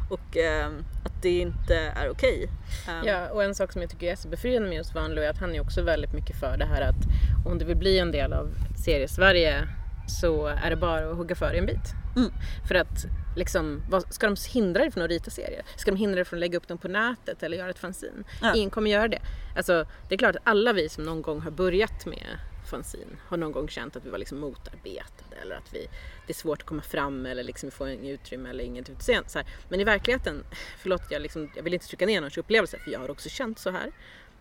Och 0.09 0.37
eh, 0.37 0.67
att 1.05 1.21
det 1.21 1.39
inte 1.39 1.75
är 1.75 2.09
okej. 2.09 2.49
Um, 2.89 3.07
Ja, 3.07 3.29
och 3.29 3.43
en 3.43 3.55
sak 3.55 3.71
som 3.71 3.81
jag 3.81 3.91
tycker 3.91 4.11
är 4.11 4.15
så 4.15 4.27
befriande 4.27 4.69
med 4.69 4.77
just 4.77 4.95
Vanlo 4.95 5.21
är 5.21 5.29
att 5.29 5.39
han 5.39 5.55
är 5.55 5.61
också 5.61 5.81
väldigt 5.81 6.13
mycket 6.13 6.39
för 6.39 6.57
det 6.57 6.65
här 6.65 6.81
att 6.81 7.05
om 7.45 7.57
du 7.57 7.65
vill 7.65 7.77
bli 7.77 7.99
en 7.99 8.11
del 8.11 8.33
av 8.33 8.49
serie-Sverige 8.85 9.67
så 10.07 10.47
är 10.47 10.69
det 10.69 10.75
bara 10.75 11.09
att 11.09 11.17
hugga 11.17 11.35
för 11.35 11.53
i 11.53 11.57
en 11.57 11.65
bit. 11.65 11.93
Mm. 12.15 12.31
För 12.67 12.75
att 12.75 13.05
liksom, 13.35 13.83
vad, 13.89 14.13
ska 14.13 14.27
de 14.27 14.35
hindra 14.53 14.81
dig 14.81 14.91
från 14.91 15.03
att 15.03 15.09
rita 15.09 15.31
serier? 15.31 15.61
Ska 15.75 15.91
de 15.91 15.97
hindra 15.97 16.15
dig 16.15 16.25
från 16.25 16.37
att 16.37 16.41
lägga 16.41 16.57
upp 16.57 16.67
dem 16.67 16.77
på 16.77 16.87
nätet 16.87 17.43
eller 17.43 17.57
göra 17.57 17.69
ett 17.69 17.79
fanzine? 17.79 18.23
Ja. 18.41 18.55
Ingen 18.55 18.69
kommer 18.69 18.91
göra 18.91 19.07
det. 19.07 19.21
Alltså, 19.55 19.85
det 20.09 20.15
är 20.15 20.17
klart 20.17 20.35
att 20.35 20.41
alla 20.45 20.73
vi 20.73 20.89
som 20.89 21.03
någon 21.03 21.21
gång 21.21 21.41
har 21.41 21.51
börjat 21.51 22.05
med 22.05 22.27
fanzine 22.67 23.17
har 23.27 23.37
någon 23.37 23.51
gång 23.51 23.67
känt 23.67 23.95
att 23.95 24.05
vi 24.05 24.09
var 24.09 24.17
liksom 24.17 24.39
motarbetade 24.39 25.35
eller 25.41 25.55
att 25.55 25.73
vi, 25.73 25.87
det 26.27 26.31
är 26.31 26.35
svårt 26.35 26.61
att 26.61 26.67
komma 26.67 26.81
fram 26.81 27.25
eller 27.25 27.43
liksom 27.43 27.67
vi 27.67 27.71
får 27.71 27.89
inget 27.89 28.21
utrymme 28.21 28.49
eller 28.49 28.63
inget 28.63 28.89
utseende. 28.89 29.29
Så 29.29 29.39
här. 29.39 29.47
Men 29.69 29.79
i 29.79 29.83
verkligheten, 29.83 30.43
förlåt 30.77 31.01
jag, 31.09 31.21
liksom, 31.21 31.51
jag 31.55 31.63
vill 31.63 31.73
inte 31.73 31.87
trycka 31.87 32.05
ner 32.05 32.21
någons 32.21 32.37
upplevelse 32.37 32.77
för 32.77 32.91
jag 32.91 32.99
har 32.99 33.11
också 33.11 33.29
känt 33.29 33.59
så 33.59 33.69
här. 33.69 33.91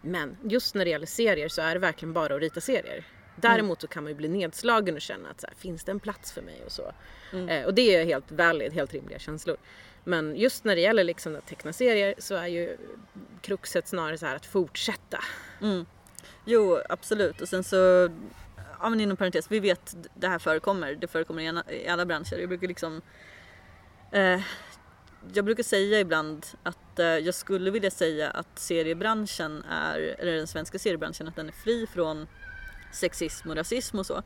Men 0.01 0.37
just 0.43 0.75
när 0.75 0.85
det 0.85 0.91
gäller 0.91 1.07
serier 1.07 1.49
så 1.49 1.63
är 1.63 1.75
det 1.75 1.81
verkligen 1.81 2.13
bara 2.13 2.35
att 2.35 2.41
rita 2.41 2.61
serier. 2.61 3.05
Däremot 3.37 3.81
så 3.81 3.87
kan 3.87 4.03
man 4.03 4.13
ju 4.13 4.17
bli 4.17 4.29
nedslagen 4.29 4.95
och 4.95 5.01
känna 5.01 5.29
att 5.31 5.41
så 5.41 5.47
här, 5.47 5.55
finns 5.57 5.85
det 5.85 5.93
en 5.93 6.01
plats 6.01 6.33
för 6.33 6.43
mig 6.43 6.63
och 6.67 6.73
så. 6.73 6.93
Eh, 7.49 7.65
och 7.67 7.75
det 7.75 7.95
är 7.95 8.05
helt 8.05 8.33
valid, 8.33 8.73
helt 8.73 8.93
rimliga 8.93 9.19
känslor. 9.19 9.57
Men 10.05 10.37
just 10.37 10.65
när 10.65 10.75
det 10.75 10.81
gäller 10.81 11.05
liksom 11.05 11.37
att 11.37 11.47
teckna 11.47 11.73
serier 11.73 12.15
så 12.19 12.35
är 12.35 12.47
ju 12.47 12.77
kruxet 13.41 13.89
snarare 13.89 14.19
så 14.19 14.27
här 14.27 14.37
att 14.37 14.47
fortsätta. 14.47 15.19
Jo, 16.49 16.81
absolut. 16.89 17.41
Och 17.41 17.49
sen 17.49 17.65
så, 17.65 18.11
ja 18.81 18.89
men 18.89 19.01
inom 19.01 19.17
parentes, 19.17 19.51
vi 19.51 19.61
vet 19.61 19.97
det 20.15 20.29
här 20.29 20.39
förekommer. 20.39 20.95
Det 20.95 21.07
förekommer 21.07 21.73
i, 21.73 21.89
alla 21.89 22.07
branscher. 22.07 22.39
Jag 22.39 22.49
brukar 22.49 22.69
liksom, 22.69 23.03
eh, 24.13 24.41
jag 25.35 25.45
brukar 25.45 25.63
säga 25.63 26.01
ibland 26.01 26.47
att 26.63 26.99
eh, 26.99 27.07
jag 27.07 27.35
skulle 27.35 27.71
vilja 27.71 27.91
säga 27.91 28.31
att 28.31 28.59
seriebranschen 28.59 29.65
är, 29.71 30.17
eller 30.19 30.33
den 30.33 30.47
svenska 30.47 30.79
seriebranschen, 30.79 31.29
att 31.29 31.37
den 31.37 31.49
är 31.49 31.53
fri 31.53 31.87
från 31.87 32.27
sexism 32.93 33.51
och 33.51 33.57
rasism 33.57 33.99
och 33.99 34.07
så. 34.07 34.23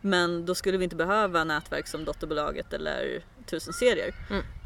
Men 0.00 0.46
då 0.46 0.54
skulle 0.54 0.78
vi 0.78 0.84
inte 0.84 0.96
behöva 0.96 1.44
nätverk 1.44 1.86
som 1.86 2.04
Dotterbolaget 2.04 2.72
eller 2.72 3.24
Tusen 3.46 3.72
serier. 3.72 4.14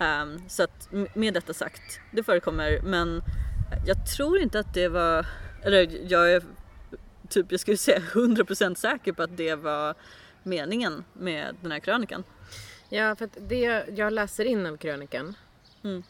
Ehm, 0.01 0.49
så 0.49 0.63
att 0.63 0.89
med 1.15 1.35
detta 1.35 1.55
sagt, 1.55 2.01
det 2.13 2.23
förekommer 2.23 2.81
men 2.83 3.23
jag 3.87 4.07
tror 4.17 4.39
inte 4.39 4.59
att 4.59 4.75
det 4.75 4.89
var, 4.89 5.27
eller 5.63 6.13
jag 6.13 6.33
är 6.33 6.43
typ, 7.29 7.47
jag 7.51 7.61
skulle 7.61 7.76
säga 7.76 7.99
100% 7.99 8.74
säker 8.74 9.12
på 9.12 9.22
att 9.22 9.37
det 9.37 9.55
var 9.55 9.95
meningen 10.43 11.05
med 11.12 11.55
den 11.62 11.72
här 11.72 11.79
krönikan. 11.79 12.24
Ja, 12.89 13.16
för 13.16 13.24
att 13.24 13.37
det 13.49 13.85
jag 13.97 14.12
läser 14.12 14.45
in 14.45 14.66
av 14.66 14.76
krönikan 14.76 15.37
Mm. 15.85 16.03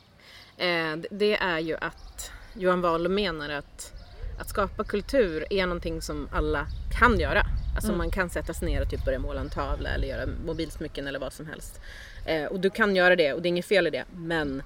eh, 0.56 1.08
det- 1.10 1.36
är 1.36 1.58
ju 1.58 1.76
att 1.76 2.30
Johan 2.54 2.80
Wahl 2.80 3.08
menar 3.08 3.48
att 3.50 3.92
att 4.40 4.48
skapa 4.48 4.84
kultur 4.84 5.44
är 5.50 5.66
någonting 5.66 6.02
som 6.02 6.28
alla 6.32 6.66
kan 6.98 7.20
göra. 7.20 7.42
Alltså 7.76 7.92
man 7.92 8.10
kan 8.10 8.30
sätta 8.30 8.54
sig 8.54 8.68
ner 8.68 8.82
och 8.82 8.90
typ 8.90 9.04
börja 9.04 9.18
måla 9.18 9.40
en 9.40 9.50
tavla 9.50 9.88
eller 9.90 10.08
göra 10.08 10.26
mobilsmycken 10.46 11.06
eller 11.06 11.18
vad 11.18 11.32
som 11.32 11.46
helst. 11.46 11.80
Eh, 12.26 12.44
och 12.44 12.60
du 12.60 12.70
kan 12.70 12.96
göra 12.96 13.16
det 13.16 13.32
och 13.32 13.42
det 13.42 13.46
är 13.46 13.50
inget 13.50 13.66
fel 13.66 13.86
i 13.86 13.90
det 13.90 14.04
men 14.14 14.62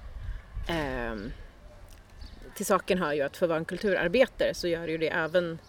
ehm, 0.67 1.31
till 2.55 2.65
saken 2.65 2.97
hör 2.97 3.13
ju 3.13 3.21
att 3.21 3.37
för 3.37 3.45
att 3.45 3.49
vara 3.49 3.59
en 3.59 3.65
kulturarbetare 3.65 4.53
så 4.53 4.67
gör 4.67 4.87
ju 4.87 4.97
det 4.97 5.09
även 5.09 5.59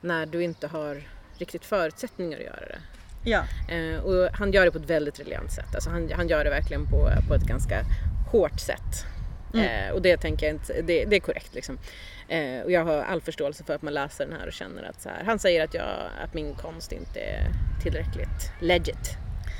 när 0.00 0.26
du 0.26 0.42
inte 0.42 0.66
har 0.66 1.02
riktigt 1.38 1.64
förutsättningar 1.64 2.38
att 2.38 2.44
göra 2.44 2.66
det. 2.66 2.78
Ja. 3.24 3.44
Eh, 3.74 3.98
och 3.98 4.28
han 4.32 4.52
gör 4.52 4.64
det 4.64 4.70
på 4.70 4.78
ett 4.78 4.90
väldigt 4.90 5.16
briljant 5.16 5.52
sätt. 5.52 5.74
Alltså 5.74 5.90
han, 5.90 6.10
han 6.14 6.28
gör 6.28 6.44
det 6.44 6.50
verkligen 6.50 6.90
på, 6.90 7.10
på 7.28 7.34
ett 7.34 7.42
ganska 7.42 7.82
hårt 8.32 8.60
sätt. 8.60 9.06
Eh, 9.54 9.90
och 9.90 10.02
det 10.02 10.16
tänker 10.16 10.46
jag 10.46 10.54
inte, 10.54 10.82
det, 10.82 11.04
det 11.04 11.16
är 11.16 11.20
korrekt 11.20 11.54
liksom. 11.54 11.78
Eh, 12.28 12.60
och 12.60 12.70
jag 12.70 12.84
har 12.84 13.02
all 13.02 13.20
förståelse 13.20 13.64
för 13.64 13.74
att 13.74 13.82
man 13.82 13.94
läser 13.94 14.26
den 14.26 14.36
här 14.40 14.46
och 14.46 14.52
känner 14.52 14.82
att 14.82 15.00
så 15.00 15.08
här, 15.08 15.24
han 15.24 15.38
säger 15.38 15.64
att, 15.64 15.74
jag, 15.74 15.86
att 16.24 16.34
min 16.34 16.54
konst 16.54 16.92
inte 16.92 17.20
är 17.20 17.48
tillräckligt 17.82 18.52
legit. 18.60 19.16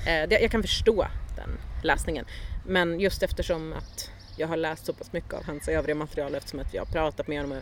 Eh, 0.06 0.28
det, 0.28 0.40
jag 0.40 0.50
kan 0.50 0.62
förstå 0.62 1.06
den 1.36 1.58
läsningen. 1.82 2.24
Men 2.66 3.00
just 3.00 3.22
eftersom 3.22 3.72
att 3.72 4.10
jag 4.36 4.48
har 4.48 4.56
läst 4.56 4.86
så 4.86 4.92
pass 4.92 5.12
mycket 5.12 5.34
av 5.34 5.44
hans 5.44 5.68
övriga 5.68 5.94
material 5.94 6.34
eftersom 6.34 6.60
att 6.60 6.74
jag 6.74 6.84
har 6.84 6.92
pratat 6.92 7.28
med 7.28 7.40
honom 7.40 7.60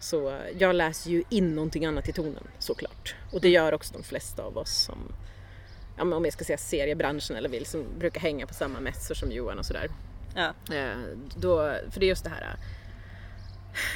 så 0.00 0.38
jag 0.58 0.74
läser 0.76 1.10
ju 1.10 1.22
in 1.28 1.54
någonting 1.54 1.86
annat 1.86 2.08
i 2.08 2.12
tonen 2.12 2.46
såklart. 2.58 3.14
Och 3.32 3.40
det 3.40 3.48
gör 3.48 3.74
också 3.74 3.92
de 3.94 4.02
flesta 4.02 4.42
av 4.42 4.58
oss 4.58 4.70
som 4.84 5.12
ja, 5.96 6.02
om 6.16 6.24
jag 6.24 6.32
ska 6.32 6.44
säga 6.44 6.58
seriebranschen 6.58 7.36
eller 7.36 7.48
vill, 7.48 7.66
som 7.66 7.84
brukar 7.98 8.20
hänga 8.20 8.46
på 8.46 8.54
samma 8.54 8.80
mässor 8.80 9.14
som 9.14 9.32
Johan 9.32 9.58
och 9.58 9.66
sådär. 9.66 9.88
Ja. 10.34 10.74
Eh, 10.76 10.96
då, 11.36 11.56
för 11.90 12.00
det 12.00 12.06
är 12.06 12.08
just 12.08 12.24
det 12.24 12.30
här. 12.30 12.42
eh, 12.42 12.58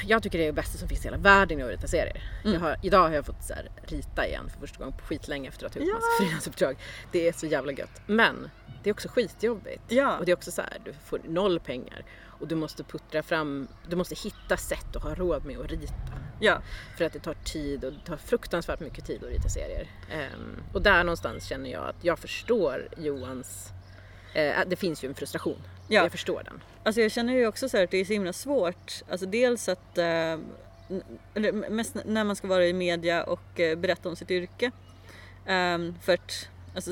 Jag 0.07 0.23
tycker 0.23 0.37
det 0.37 0.43
är 0.43 0.47
det 0.47 0.53
bästa 0.53 0.77
som 0.77 0.87
finns 0.87 1.01
i 1.01 1.03
hela 1.03 1.17
världen 1.17 1.61
att 1.63 1.69
rita 1.69 1.87
serier. 1.87 2.23
Mm. 2.45 2.61
Har, 2.61 2.77
idag 2.81 3.01
har 3.07 3.15
jag 3.15 3.25
fått 3.25 3.43
så 3.43 3.53
här, 3.53 3.69
rita 3.83 4.27
igen 4.27 4.49
för 4.49 4.59
första 4.59 4.77
gången 4.79 4.97
på 4.97 5.05
skitlänge 5.05 5.49
efter 5.49 5.65
att 5.65 5.73
ha 5.75 5.81
gjort 5.81 5.93
massa 5.93 6.07
frilansuppdrag. 6.19 6.77
Det 7.11 7.27
är 7.27 7.33
så 7.33 7.45
jävla 7.45 7.71
gött. 7.71 8.01
Men 8.07 8.49
det 8.83 8.89
är 8.89 8.93
också 8.93 9.07
skitjobbigt. 9.09 9.81
Ja. 9.87 10.17
Och 10.17 10.25
det 10.25 10.31
är 10.31 10.35
också 10.35 10.51
så 10.51 10.61
här, 10.61 10.81
du 10.85 10.93
får 11.05 11.19
noll 11.27 11.59
pengar 11.59 12.05
och 12.43 12.49
du 12.49 12.55
måste 12.55 12.83
puttra 12.83 13.23
fram, 13.23 13.67
du 13.89 13.95
måste 13.95 14.15
hitta 14.15 14.57
sätt 14.57 14.95
att 14.95 15.03
ha 15.03 15.15
råd 15.15 15.45
med 15.45 15.59
att 15.59 15.71
rita. 15.71 15.93
Ja. 16.39 16.61
För 16.97 17.05
att 17.05 17.13
det 17.13 17.19
tar 17.19 17.33
tid 17.33 17.83
och 17.85 17.93
det 17.93 17.99
tar 18.05 18.17
fruktansvärt 18.17 18.79
mycket 18.79 19.05
tid 19.05 19.23
att 19.23 19.29
rita 19.29 19.49
serier. 19.49 19.87
Ehm, 20.11 20.63
och 20.73 20.81
där 20.81 21.03
någonstans 21.03 21.45
känner 21.45 21.69
jag 21.71 21.89
att 21.89 21.95
jag 22.03 22.19
förstår 22.19 22.87
Johans... 22.97 23.69
Eh, 24.33 24.55
det 24.67 24.75
finns 24.75 25.03
ju 25.03 25.07
en 25.07 25.15
frustration. 25.15 25.61
Ja. 25.87 26.01
Jag 26.03 26.11
förstår 26.11 26.43
den. 26.45 26.61
Alltså 26.83 27.01
jag 27.01 27.11
känner 27.11 27.33
ju 27.33 27.47
också 27.47 27.69
så 27.69 27.77
här 27.77 27.83
att 27.83 27.91
det 27.91 27.97
är 27.97 28.05
så 28.05 28.13
himla 28.13 28.33
svårt. 28.33 29.01
Alltså 29.09 29.25
dels 29.25 29.69
att, 29.69 29.97
n- 29.97 30.43
eller 31.33 31.51
mest 31.69 31.95
när 32.05 32.23
man 32.23 32.35
ska 32.35 32.47
vara 32.47 32.65
i 32.67 32.73
media 32.73 33.23
och 33.23 33.59
eh, 33.59 33.77
berätta 33.77 34.09
om 34.09 34.15
sitt 34.15 34.31
yrke. 34.31 34.71
Ehm, 35.45 35.95
för 36.01 36.13
att, 36.13 36.47
alltså, 36.75 36.91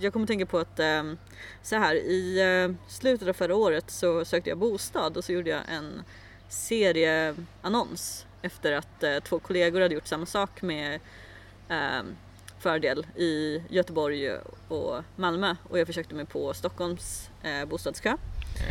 jag 0.00 0.12
kommer 0.12 0.24
att 0.24 0.28
tänka 0.28 0.46
på 0.46 0.58
att 0.58 0.80
ehm, 0.80 1.18
så 1.62 1.76
här 1.76 1.94
i 1.94 2.40
eh, 2.40 2.74
slutet 2.88 3.28
av 3.28 3.32
förra 3.32 3.54
året 3.54 3.90
så 3.90 4.24
sökte 4.24 4.50
jag 4.50 4.58
bostad 4.58 5.16
och 5.16 5.24
så 5.24 5.32
gjorde 5.32 5.50
jag 5.50 5.62
en 5.68 6.02
serieannons 6.48 8.26
efter 8.42 8.72
att 8.72 9.02
eh, 9.02 9.18
två 9.18 9.38
kollegor 9.38 9.80
hade 9.80 9.94
gjort 9.94 10.06
samma 10.06 10.26
sak 10.26 10.62
med 10.62 11.00
ehm, 11.68 12.16
fördel 12.58 13.06
i 13.16 13.62
Göteborg 13.68 14.32
och 14.68 15.02
Malmö 15.16 15.56
och 15.68 15.78
jag 15.78 15.86
försökte 15.86 16.14
mig 16.14 16.26
på 16.26 16.54
Stockholms 16.54 17.30
eh, 17.42 17.64
bostadskö. 17.64 18.16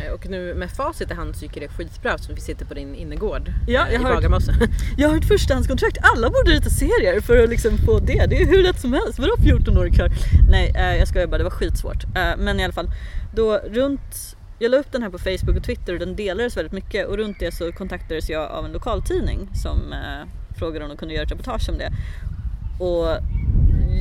Eh, 0.06 0.12
och 0.12 0.26
nu 0.28 0.54
med 0.54 0.70
facit 0.70 1.10
i 1.10 1.14
hand 1.14 1.40
tycker 1.40 1.60
det 1.60 1.66
är 1.66 1.70
skitbra 1.70 2.14
eftersom 2.14 2.34
vi 2.34 2.40
sitter 2.40 2.64
på 2.64 2.74
din 2.74 2.94
innergård 2.94 3.52
Ja, 3.66 3.86
eh, 3.86 3.92
jag 3.92 4.00
i 4.00 4.04
har- 4.04 4.14
Bagarmossen. 4.14 4.54
Jag 4.98 5.08
har 5.08 5.16
ett 5.16 5.28
förstahandskontrakt, 5.28 5.98
alla 6.02 6.30
borde 6.30 6.50
rita 6.50 6.70
serier 6.70 7.20
för 7.20 7.42
att 7.44 7.50
liksom 7.50 7.78
få 7.78 7.98
det. 7.98 8.26
Det 8.26 8.42
är 8.42 8.46
hur 8.46 8.62
lätt 8.62 8.80
som 8.80 8.92
helst, 8.92 9.18
vadå 9.18 9.34
14-årig 9.36 9.94
kör? 9.96 10.10
Nej 10.50 10.72
eh, 10.76 10.96
jag 10.96 11.08
skojar 11.08 11.26
bara, 11.26 11.38
det 11.38 11.44
var 11.44 11.50
skitsvårt. 11.50 12.04
Eh, 12.04 12.36
men 12.38 12.60
i 12.60 12.64
alla 12.64 12.72
fall, 12.72 12.90
då 13.34 13.58
runt 13.58 14.36
jag 14.58 14.70
la 14.70 14.76
upp 14.76 14.92
den 14.92 15.02
här 15.02 15.10
på 15.10 15.18
Facebook 15.18 15.56
och 15.56 15.64
Twitter 15.64 15.92
och 15.92 15.98
den 15.98 16.16
delades 16.16 16.56
väldigt 16.56 16.72
mycket 16.72 17.06
och 17.06 17.16
runt 17.16 17.36
det 17.40 17.52
så 17.54 17.72
kontaktades 17.72 18.28
jag 18.30 18.50
av 18.50 18.64
en 18.64 18.72
lokaltidning 18.72 19.48
som 19.54 19.92
eh, 19.92 20.28
frågade 20.58 20.84
om 20.84 20.88
de 20.90 20.96
kunde 20.96 21.14
göra 21.14 21.24
ett 21.24 21.30
reportage 21.32 21.68
om 21.68 21.78
det. 21.78 21.92
Och 22.84 23.06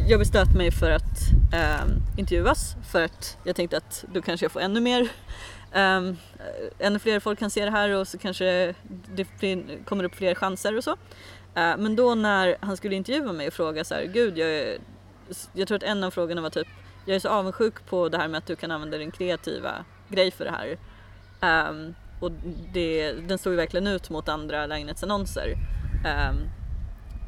jag 0.07 0.19
beslöt 0.19 0.55
mig 0.55 0.71
för 0.71 0.91
att 0.91 1.19
eh, 1.53 1.85
intervjuas 2.17 2.75
för 2.83 3.03
att 3.03 3.37
jag 3.43 3.55
tänkte 3.55 3.77
att 3.77 4.05
då 4.13 4.21
kanske 4.21 4.43
jag 4.45 4.51
får 4.51 4.59
ännu 4.59 4.81
mer 4.81 5.07
Um, 5.75 6.17
ännu 6.79 6.99
fler 6.99 7.19
folk 7.19 7.39
kan 7.39 7.49
se 7.49 7.65
det 7.65 7.71
här 7.71 7.89
och 7.89 8.07
så 8.07 8.17
kanske 8.17 8.73
det 9.15 9.25
kommer 9.85 10.03
upp 10.03 10.15
fler 10.15 10.35
chanser 10.35 10.77
och 10.77 10.83
så. 10.83 10.91
Uh, 10.91 10.97
men 11.53 11.95
då 11.95 12.15
när 12.15 12.57
han 12.59 12.77
skulle 12.77 12.95
intervjua 12.95 13.33
mig 13.33 13.47
och 13.47 13.53
fråga 13.53 13.83
så 13.83 13.93
här, 13.93 14.05
gud 14.05 14.37
jag, 14.37 14.49
är, 14.49 14.77
jag 15.53 15.67
tror 15.67 15.75
att 15.75 15.83
en 15.83 16.03
av 16.03 16.11
frågorna 16.11 16.41
var 16.41 16.49
typ, 16.49 16.67
jag 17.05 17.15
är 17.15 17.19
så 17.19 17.29
avundsjuk 17.29 17.85
på 17.85 18.09
det 18.09 18.17
här 18.17 18.27
med 18.27 18.37
att 18.37 18.45
du 18.45 18.55
kan 18.55 18.71
använda 18.71 18.97
din 18.97 19.11
kreativa 19.11 19.85
grej 20.09 20.31
för 20.31 20.45
det 20.45 20.51
här. 20.51 20.77
Um, 21.69 21.95
och 22.19 22.31
det, 22.73 23.11
den 23.11 23.37
står 23.37 23.51
ju 23.51 23.57
verkligen 23.57 23.87
ut 23.87 24.09
mot 24.09 24.29
andra 24.29 24.65
lägenhetsannonser. 24.65 25.55
Um, 26.05 26.49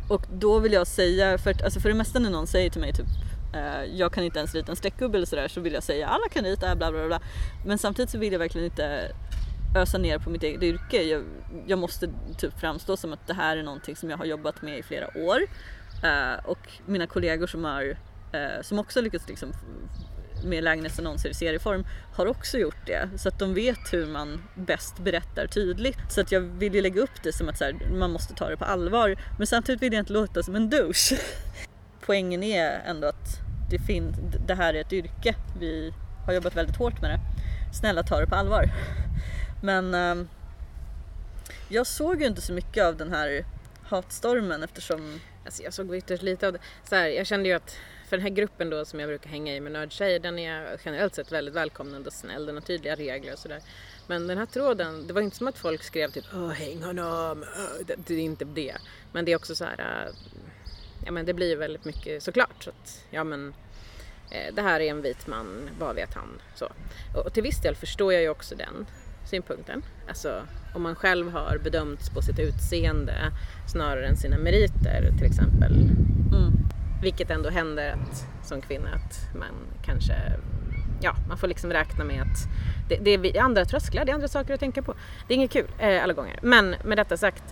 och 0.10 0.26
då 0.34 0.60
vill 0.60 0.74
jag 0.74 0.88
säga, 0.88 1.38
för, 1.38 1.52
att, 1.52 1.62
alltså 1.62 1.80
för 1.80 1.90
det 1.90 1.96
mesta 1.96 2.20
när 2.20 2.30
någon 2.30 2.48
säger 2.48 2.70
till 2.70 2.82
mig 2.82 2.94
typ 2.94 3.08
Eh, 3.54 3.84
jag 3.84 4.14
kan 4.14 4.24
inte 4.24 4.40
ens 4.40 4.56
rita 4.56 4.72
en 4.72 4.76
streckgubbe 4.76 5.18
eller 5.18 5.28
sådär 5.28 5.48
så 5.48 5.62
vill 5.62 5.74
jag 5.74 5.84
säga 5.84 6.08
alla 6.08 6.30
kan 6.30 6.44
rita 6.44 6.76
bla 6.76 6.92
bla 6.92 7.08
bla. 7.08 7.22
Men 7.66 7.78
samtidigt 7.78 8.10
så 8.10 8.18
vill 8.18 8.32
jag 8.34 8.40
verkligen 8.40 8.66
inte 8.66 9.12
ösa 9.76 9.98
ner 9.98 10.20
på 10.20 10.30
mitt 10.30 10.44
eget 10.44 10.64
yrke. 10.64 11.04
Jag, 11.04 11.24
jag 11.68 11.80
måste 11.80 12.10
typ 12.38 12.60
framstå 12.60 12.98
som 12.98 13.14
att 13.14 13.28
det 13.28 13.34
här 13.34 13.58
är 13.58 13.64
någonting 13.64 13.96
som 13.96 14.10
jag 14.10 14.18
har 14.18 14.26
jobbat 14.26 14.62
med 14.62 14.80
i 14.80 14.84
flera 14.84 15.08
år. 15.18 15.40
Eh, 16.04 16.46
och 16.46 16.72
mina 16.86 17.08
kollegor 17.08 17.48
som 17.48 17.64
har 17.64 17.98
eh, 18.32 18.62
som 18.62 18.80
också 18.80 19.02
lyckats 19.02 19.28
liksom 19.28 19.52
med 20.44 20.64
lägenhetsannonser 20.64 21.30
i 21.30 21.34
serieform 21.34 21.86
har 22.14 22.26
också 22.26 22.58
gjort 22.58 22.86
det. 22.86 23.10
Så 23.18 23.30
att 23.30 23.40
de 23.40 23.54
vet 23.54 23.94
hur 23.94 24.06
man 24.06 24.44
bäst 24.56 25.00
berättar 25.00 25.48
tydligt. 25.48 26.12
Så 26.12 26.22
att 26.22 26.32
jag 26.32 26.42
vill 26.42 26.76
ju 26.76 26.82
lägga 26.82 27.02
upp 27.02 27.24
det 27.24 27.34
som 27.34 27.50
att 27.50 27.58
så 27.58 27.64
här, 27.64 27.76
man 28.00 28.12
måste 28.12 28.34
ta 28.34 28.50
det 28.50 28.58
på 28.58 28.66
allvar. 28.66 29.16
Men 29.38 29.48
samtidigt 29.48 29.82
vill 29.82 29.94
jag 29.94 30.02
inte 30.02 30.14
låta 30.14 30.44
som 30.44 30.56
en 30.56 30.70
douche. 30.70 31.18
Poängen 32.08 32.44
är 32.44 32.82
ändå 32.86 33.08
att 33.08 33.40
det, 33.70 33.80
fin- 33.80 34.16
det 34.48 34.56
här 34.56 34.74
är 34.74 34.82
ett 34.82 34.94
yrke. 34.94 35.36
Vi 35.60 35.94
har 36.26 36.34
jobbat 36.34 36.56
väldigt 36.56 36.78
hårt 36.78 37.02
med 37.02 37.12
det. 37.12 37.20
Snälla 37.80 38.04
ta 38.04 38.20
det 38.20 38.28
på 38.28 38.36
allvar. 38.36 38.70
Men 39.64 39.94
eh, 39.94 40.26
jag 41.70 41.88
såg 41.88 42.22
ju 42.22 42.28
inte 42.28 42.42
så 42.42 42.54
mycket 42.54 42.84
av 42.86 42.98
den 42.98 43.12
här 43.14 43.46
hatstormen 43.84 44.64
eftersom 44.64 45.20
Alltså 45.48 45.64
jag 45.64 45.74
såg 45.74 45.96
ytterst 45.96 46.24
lite 46.24 46.48
av 46.48 46.54
det. 46.54 46.60
Så 46.90 46.96
här, 46.96 47.08
jag 47.08 47.28
kände 47.28 47.50
ju 47.50 47.56
att 47.56 47.78
för 48.10 48.18
den 48.18 48.22
här 48.24 48.34
gruppen 48.34 48.70
då 48.70 48.86
som 48.86 49.00
jag 49.00 49.10
brukar 49.10 49.30
hänga 49.30 49.56
i 49.56 49.60
med 49.60 49.72
nördtjejer, 49.72 50.20
den 50.20 50.40
är 50.40 50.80
generellt 50.86 51.16
sett 51.16 51.32
väldigt 51.32 51.56
välkomnande 51.56 52.08
och 52.08 52.14
snäll. 52.14 52.46
Den 52.46 52.56
har 52.56 52.62
tydliga 52.62 52.96
regler 52.96 53.34
och 53.34 53.40
sådär. 53.40 53.62
Men 54.08 54.28
den 54.28 54.38
här 54.38 54.46
tråden, 54.46 55.08
det 55.08 55.14
var 55.14 55.22
inte 55.22 55.38
som 55.38 55.48
att 55.48 55.58
folk 55.58 55.84
skrev 55.84 56.12
typ 56.12 56.26
Åh, 56.34 56.50
häng 56.50 56.84
honom, 56.84 57.46
Åh", 57.58 57.86
det, 57.86 57.96
det 58.08 58.14
är 58.14 58.20
inte 58.20 58.46
det. 58.46 58.76
Men 59.12 59.26
det 59.26 59.32
är 59.32 59.36
också 59.36 59.56
så 59.56 59.66
här, 59.66 60.06
äh, 60.06 60.14
ja 61.06 61.12
men 61.12 61.26
det 61.26 61.34
blir 61.34 61.58
väldigt 61.58 61.86
mycket 61.86 62.24
såklart. 62.24 62.64
Så 62.64 62.70
att, 62.70 63.06
ja 63.10 63.24
men 63.24 63.54
eh, 64.32 64.54
det 64.56 64.62
här 64.62 64.80
är 64.80 64.90
en 64.90 65.02
vit 65.02 65.28
man, 65.28 65.70
vad 65.80 65.96
vet 65.96 66.14
han? 66.14 66.42
Så. 66.56 66.66
Och, 67.16 67.26
och 67.26 67.34
till 67.34 67.44
viss 67.44 67.62
del 67.62 67.76
förstår 67.76 68.14
jag 68.14 68.22
ju 68.22 68.30
också 68.30 68.56
den 68.56 68.86
synpunkten. 69.26 69.84
Alltså 70.08 70.42
om 70.74 70.82
man 70.84 70.96
själv 70.96 71.32
har 71.32 71.58
bedömts 71.64 72.10
på 72.10 72.22
sitt 72.22 72.40
utseende 72.40 73.32
snarare 73.68 74.08
än 74.08 74.18
sina 74.18 74.38
meriter 74.38 75.12
till 75.18 75.26
exempel. 75.28 75.72
mm, 75.72 76.52
Vilket 77.02 77.30
ändå 77.32 77.50
händer 77.50 77.92
att, 77.92 78.26
som 78.48 78.62
kvinna 78.62 78.90
att 78.90 79.36
man 79.36 79.84
kanske, 79.86 80.14
ja 81.02 81.16
man 81.28 81.38
får 81.38 81.48
liksom 81.48 81.74
räkna 81.74 82.04
med 82.04 82.22
att 82.22 82.48
det, 82.90 83.18
det 83.20 83.38
är 83.38 83.42
andra 83.42 83.66
trösklar, 83.66 84.06
det 84.06 84.12
är 84.12 84.14
andra 84.14 84.28
saker 84.28 84.54
att 84.54 84.60
tänka 84.60 84.82
på. 84.82 84.96
Det 85.28 85.34
är 85.34 85.36
inget 85.36 85.52
kul 85.52 85.68
eh, 85.80 86.04
alla 86.04 86.14
gånger. 86.14 86.40
Men 86.42 86.76
med 86.84 86.98
detta 86.98 87.18
sagt, 87.18 87.44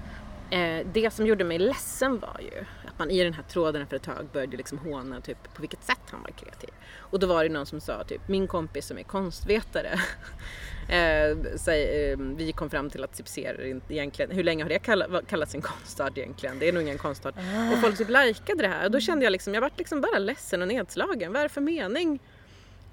eh, 0.50 0.88
det 0.94 1.14
som 1.14 1.26
gjorde 1.28 1.44
mig 1.44 1.60
ledsen 1.60 2.20
var 2.20 2.40
ju 2.42 2.66
att 2.96 3.00
man 3.00 3.12
i 3.12 3.24
den 3.24 3.34
här 3.34 3.44
tråden 3.44 3.82
efter 3.82 3.96
ett 3.96 4.04
tag 4.04 4.28
började 4.34 4.58
liksom 4.58 4.78
håna 4.78 5.22
typ 5.22 5.54
på 5.54 5.62
vilket 5.62 5.84
sätt 5.84 6.00
han 6.12 6.22
var 6.22 6.32
kreativ. 6.32 6.70
Och 6.98 7.20
då 7.20 7.28
var 7.28 7.44
det 7.44 7.50
någon 7.50 7.66
som 7.66 7.80
sa 7.80 8.04
typ, 8.04 8.28
min 8.28 8.48
kompis 8.48 8.86
som 8.86 8.98
är 8.98 9.04
konstvetare 9.04 10.00
Eh, 10.90 11.38
säg, 11.56 12.12
eh, 12.12 12.18
vi 12.18 12.52
kom 12.52 12.70
fram 12.70 12.90
till 12.90 13.04
att 13.04 13.18
typ 13.18 13.38
inte 13.38 13.94
egentligen, 13.94 14.32
hur 14.32 14.44
länge 14.44 14.64
har 14.64 14.70
det 14.70 14.80
kall, 14.80 15.22
kallats 15.28 15.56
en 15.56 15.62
konstart 15.62 16.18
egentligen? 16.18 16.60
Det 16.60 16.70
är 16.70 16.74
nog 16.74 16.84
ingen 16.84 16.98
konstart. 16.98 17.36
Och 17.74 17.82
folk 17.82 17.98
typ 17.98 18.10
likade 18.10 18.62
det 18.62 18.68
här 18.68 18.86
och 18.86 18.92
då 18.92 19.00
kände 19.00 19.26
jag 19.26 19.32
liksom, 19.32 19.54
jag 19.54 19.62
vart 19.62 19.78
liksom 19.78 20.02
bara 20.02 20.20
ledsen 20.20 20.62
och 20.62 20.68
nedslagen. 20.68 21.34
Vad 21.34 21.40
är 21.40 21.44
det 21.44 21.50
för 21.50 21.62
mening? 21.62 22.20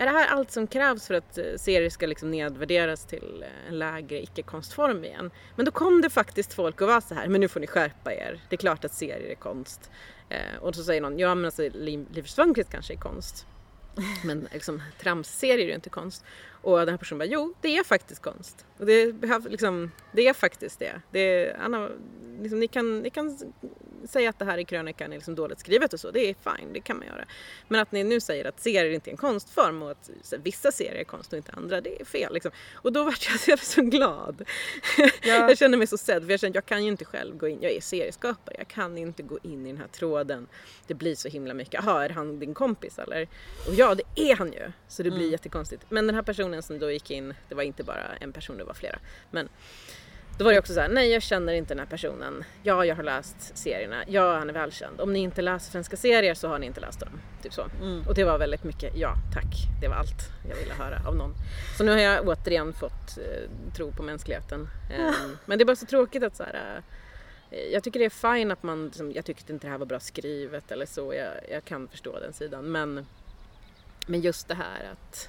Är 0.02 0.06
det 0.06 0.12
här 0.12 0.26
allt 0.26 0.50
som 0.50 0.66
krävs 0.66 1.06
för 1.06 1.14
att 1.14 1.38
eh, 1.38 1.44
serier 1.56 1.90
ska 1.90 2.06
liksom 2.06 2.30
nedvärderas 2.30 3.04
till 3.04 3.42
eh, 3.42 3.68
en 3.68 3.78
lägre 3.78 4.22
icke-konstform 4.22 5.04
igen? 5.04 5.30
Men 5.56 5.64
då 5.64 5.72
kom 5.72 6.00
det 6.00 6.10
faktiskt 6.10 6.54
folk 6.54 6.80
och 6.80 6.88
var 6.88 7.00
så 7.00 7.14
här, 7.14 7.28
men 7.28 7.40
nu 7.40 7.48
får 7.48 7.60
ni 7.60 7.66
skärpa 7.66 8.12
er. 8.12 8.40
Det 8.48 8.56
är 8.56 8.58
klart 8.58 8.84
att 8.84 8.94
serier 8.94 9.30
är 9.30 9.34
konst. 9.34 9.90
Eh, 10.28 10.56
och 10.60 10.74
så 10.74 10.84
säger 10.84 11.00
någon, 11.00 11.18
ja 11.18 11.34
men 11.34 11.44
alltså 11.44 11.62
Liv 11.62 12.06
Liv 12.12 12.26
kanske 12.70 12.92
är 12.92 12.98
konst. 12.98 13.46
Men 14.24 14.48
liksom, 14.52 14.82
tramsserier 14.98 15.64
är 15.64 15.68
ju 15.68 15.74
inte 15.74 15.90
konst. 15.90 16.24
Och 16.62 16.78
den 16.78 16.88
här 16.88 16.96
personen 16.96 17.18
bara, 17.18 17.24
jo 17.24 17.54
det 17.60 17.76
är 17.76 17.84
faktiskt 17.84 18.22
konst. 18.22 18.66
Och 18.78 18.86
det, 18.86 19.12
behöv, 19.14 19.50
liksom, 19.50 19.90
det 20.12 20.28
är 20.28 20.32
faktiskt 20.32 20.78
det. 20.78 21.00
det 21.10 21.20
är, 21.20 21.56
Anna, 21.60 21.88
liksom, 22.40 22.60
ni, 22.60 22.68
kan, 22.68 22.98
ni 22.98 23.10
kan 23.10 23.38
säga 24.04 24.30
att 24.30 24.38
det 24.38 24.44
här 24.44 24.58
i 24.58 24.64
krönikan 24.64 25.12
är 25.12 25.16
liksom 25.16 25.34
dåligt 25.34 25.60
skrivet 25.60 25.92
och 25.92 26.00
så, 26.00 26.10
det 26.10 26.20
är 26.30 26.34
fine, 26.34 26.72
det 26.72 26.80
kan 26.80 26.98
man 26.98 27.06
göra. 27.06 27.24
Men 27.68 27.80
att 27.80 27.92
ni 27.92 28.04
nu 28.04 28.20
säger 28.20 28.44
att 28.44 28.60
serier 28.60 28.90
inte 28.90 29.10
är 29.10 29.12
en 29.12 29.16
konstform 29.16 29.82
och 29.82 29.90
att 29.90 30.10
här, 30.30 30.38
vissa 30.38 30.72
serier 30.72 30.94
är 30.94 31.04
konst 31.04 31.32
och 31.32 31.36
inte 31.36 31.52
andra, 31.52 31.80
det 31.80 32.00
är 32.00 32.04
fel. 32.04 32.34
Liksom. 32.34 32.50
Och 32.74 32.92
då 32.92 33.04
vart 33.04 33.28
jag 33.30 33.40
så, 33.40 33.50
jag 33.50 33.58
så 33.58 33.82
glad. 33.82 34.44
Ja. 34.98 35.08
jag 35.22 35.58
kände 35.58 35.76
mig 35.76 35.86
så 35.86 35.98
sedd 35.98 36.22
för 36.22 36.30
jag 36.30 36.40
kände 36.40 36.56
jag 36.56 36.66
kan 36.66 36.84
ju 36.84 36.90
inte 36.90 37.04
själv 37.04 37.36
gå 37.36 37.48
in, 37.48 37.58
jag 37.62 37.72
är 37.72 37.80
serieskapare, 37.80 38.54
jag 38.58 38.68
kan 38.68 38.98
inte 38.98 39.22
gå 39.22 39.38
in 39.42 39.66
i 39.66 39.72
den 39.72 39.80
här 39.80 39.88
tråden. 39.88 40.46
Det 40.86 40.94
blir 40.94 41.14
så 41.14 41.28
himla 41.28 41.54
mycket, 41.54 41.74
jaha 41.84 42.04
är 42.04 42.10
han 42.10 42.38
din 42.38 42.54
kompis 42.54 42.98
eller? 42.98 43.28
Och 43.68 43.74
ja 43.74 43.94
det 43.94 44.30
är 44.30 44.36
han 44.36 44.52
ju, 44.52 44.72
så 44.88 45.02
det 45.02 45.10
blir 45.10 45.30
jättekonstigt. 45.30 45.82
Men 45.88 46.06
den 46.06 46.14
här 46.14 46.22
personen 46.22 46.51
som 46.60 46.78
då 46.78 46.90
gick 46.90 47.10
in, 47.10 47.34
det 47.48 47.54
var 47.54 47.62
inte 47.62 47.84
bara 47.84 48.16
en 48.20 48.32
person, 48.32 48.56
det 48.58 48.64
var 48.64 48.74
flera. 48.74 48.98
Men 49.30 49.48
då 50.38 50.44
var 50.44 50.52
det 50.52 50.58
också 50.58 50.74
så 50.74 50.80
här, 50.80 50.88
nej 50.88 51.08
jag 51.08 51.22
känner 51.22 51.52
inte 51.52 51.74
den 51.74 51.78
här 51.78 51.86
personen. 51.86 52.44
Ja, 52.62 52.84
jag 52.84 52.96
har 52.96 53.02
läst 53.02 53.56
serierna. 53.58 54.04
Ja, 54.06 54.38
han 54.38 54.48
är 54.48 54.54
välkänd. 54.54 55.00
Om 55.00 55.12
ni 55.12 55.18
inte 55.18 55.42
läser 55.42 55.70
svenska 55.70 55.96
serier 55.96 56.34
så 56.34 56.48
har 56.48 56.58
ni 56.58 56.66
inte 56.66 56.80
läst 56.80 57.00
dem. 57.00 57.20
Typ 57.42 57.52
så. 57.52 57.66
Mm. 57.80 58.06
Och 58.08 58.14
det 58.14 58.24
var 58.24 58.38
väldigt 58.38 58.64
mycket, 58.64 58.96
ja 58.96 59.14
tack. 59.34 59.54
Det 59.80 59.88
var 59.88 59.96
allt 59.96 60.30
jag 60.48 60.56
ville 60.56 60.74
höra 60.74 61.08
av 61.08 61.16
någon. 61.16 61.34
Så 61.78 61.84
nu 61.84 61.90
har 61.92 61.98
jag 61.98 62.28
återigen 62.28 62.72
fått 62.72 63.18
eh, 63.18 63.72
tro 63.76 63.92
på 63.92 64.02
mänskligheten. 64.02 64.68
Eh, 64.92 65.14
men 65.46 65.58
det 65.58 65.62
är 65.62 65.66
bara 65.66 65.76
så 65.76 65.86
tråkigt 65.86 66.22
att 66.22 66.36
så 66.36 66.42
här, 66.42 66.82
eh, 67.50 67.58
jag 67.58 67.84
tycker 67.84 68.00
det 68.00 68.06
är 68.06 68.34
fine 68.34 68.50
att 68.50 68.62
man, 68.62 68.86
liksom, 68.86 69.12
jag 69.12 69.24
tyckte 69.24 69.52
inte 69.52 69.66
det 69.66 69.70
här 69.70 69.78
var 69.78 69.86
bra 69.86 70.00
skrivet 70.00 70.72
eller 70.72 70.86
så. 70.86 71.14
Jag, 71.14 71.32
jag 71.50 71.64
kan 71.64 71.88
förstå 71.88 72.18
den 72.18 72.32
sidan. 72.32 72.64
Men, 72.64 73.06
men 74.06 74.20
just 74.20 74.48
det 74.48 74.54
här 74.54 74.92
att 74.92 75.28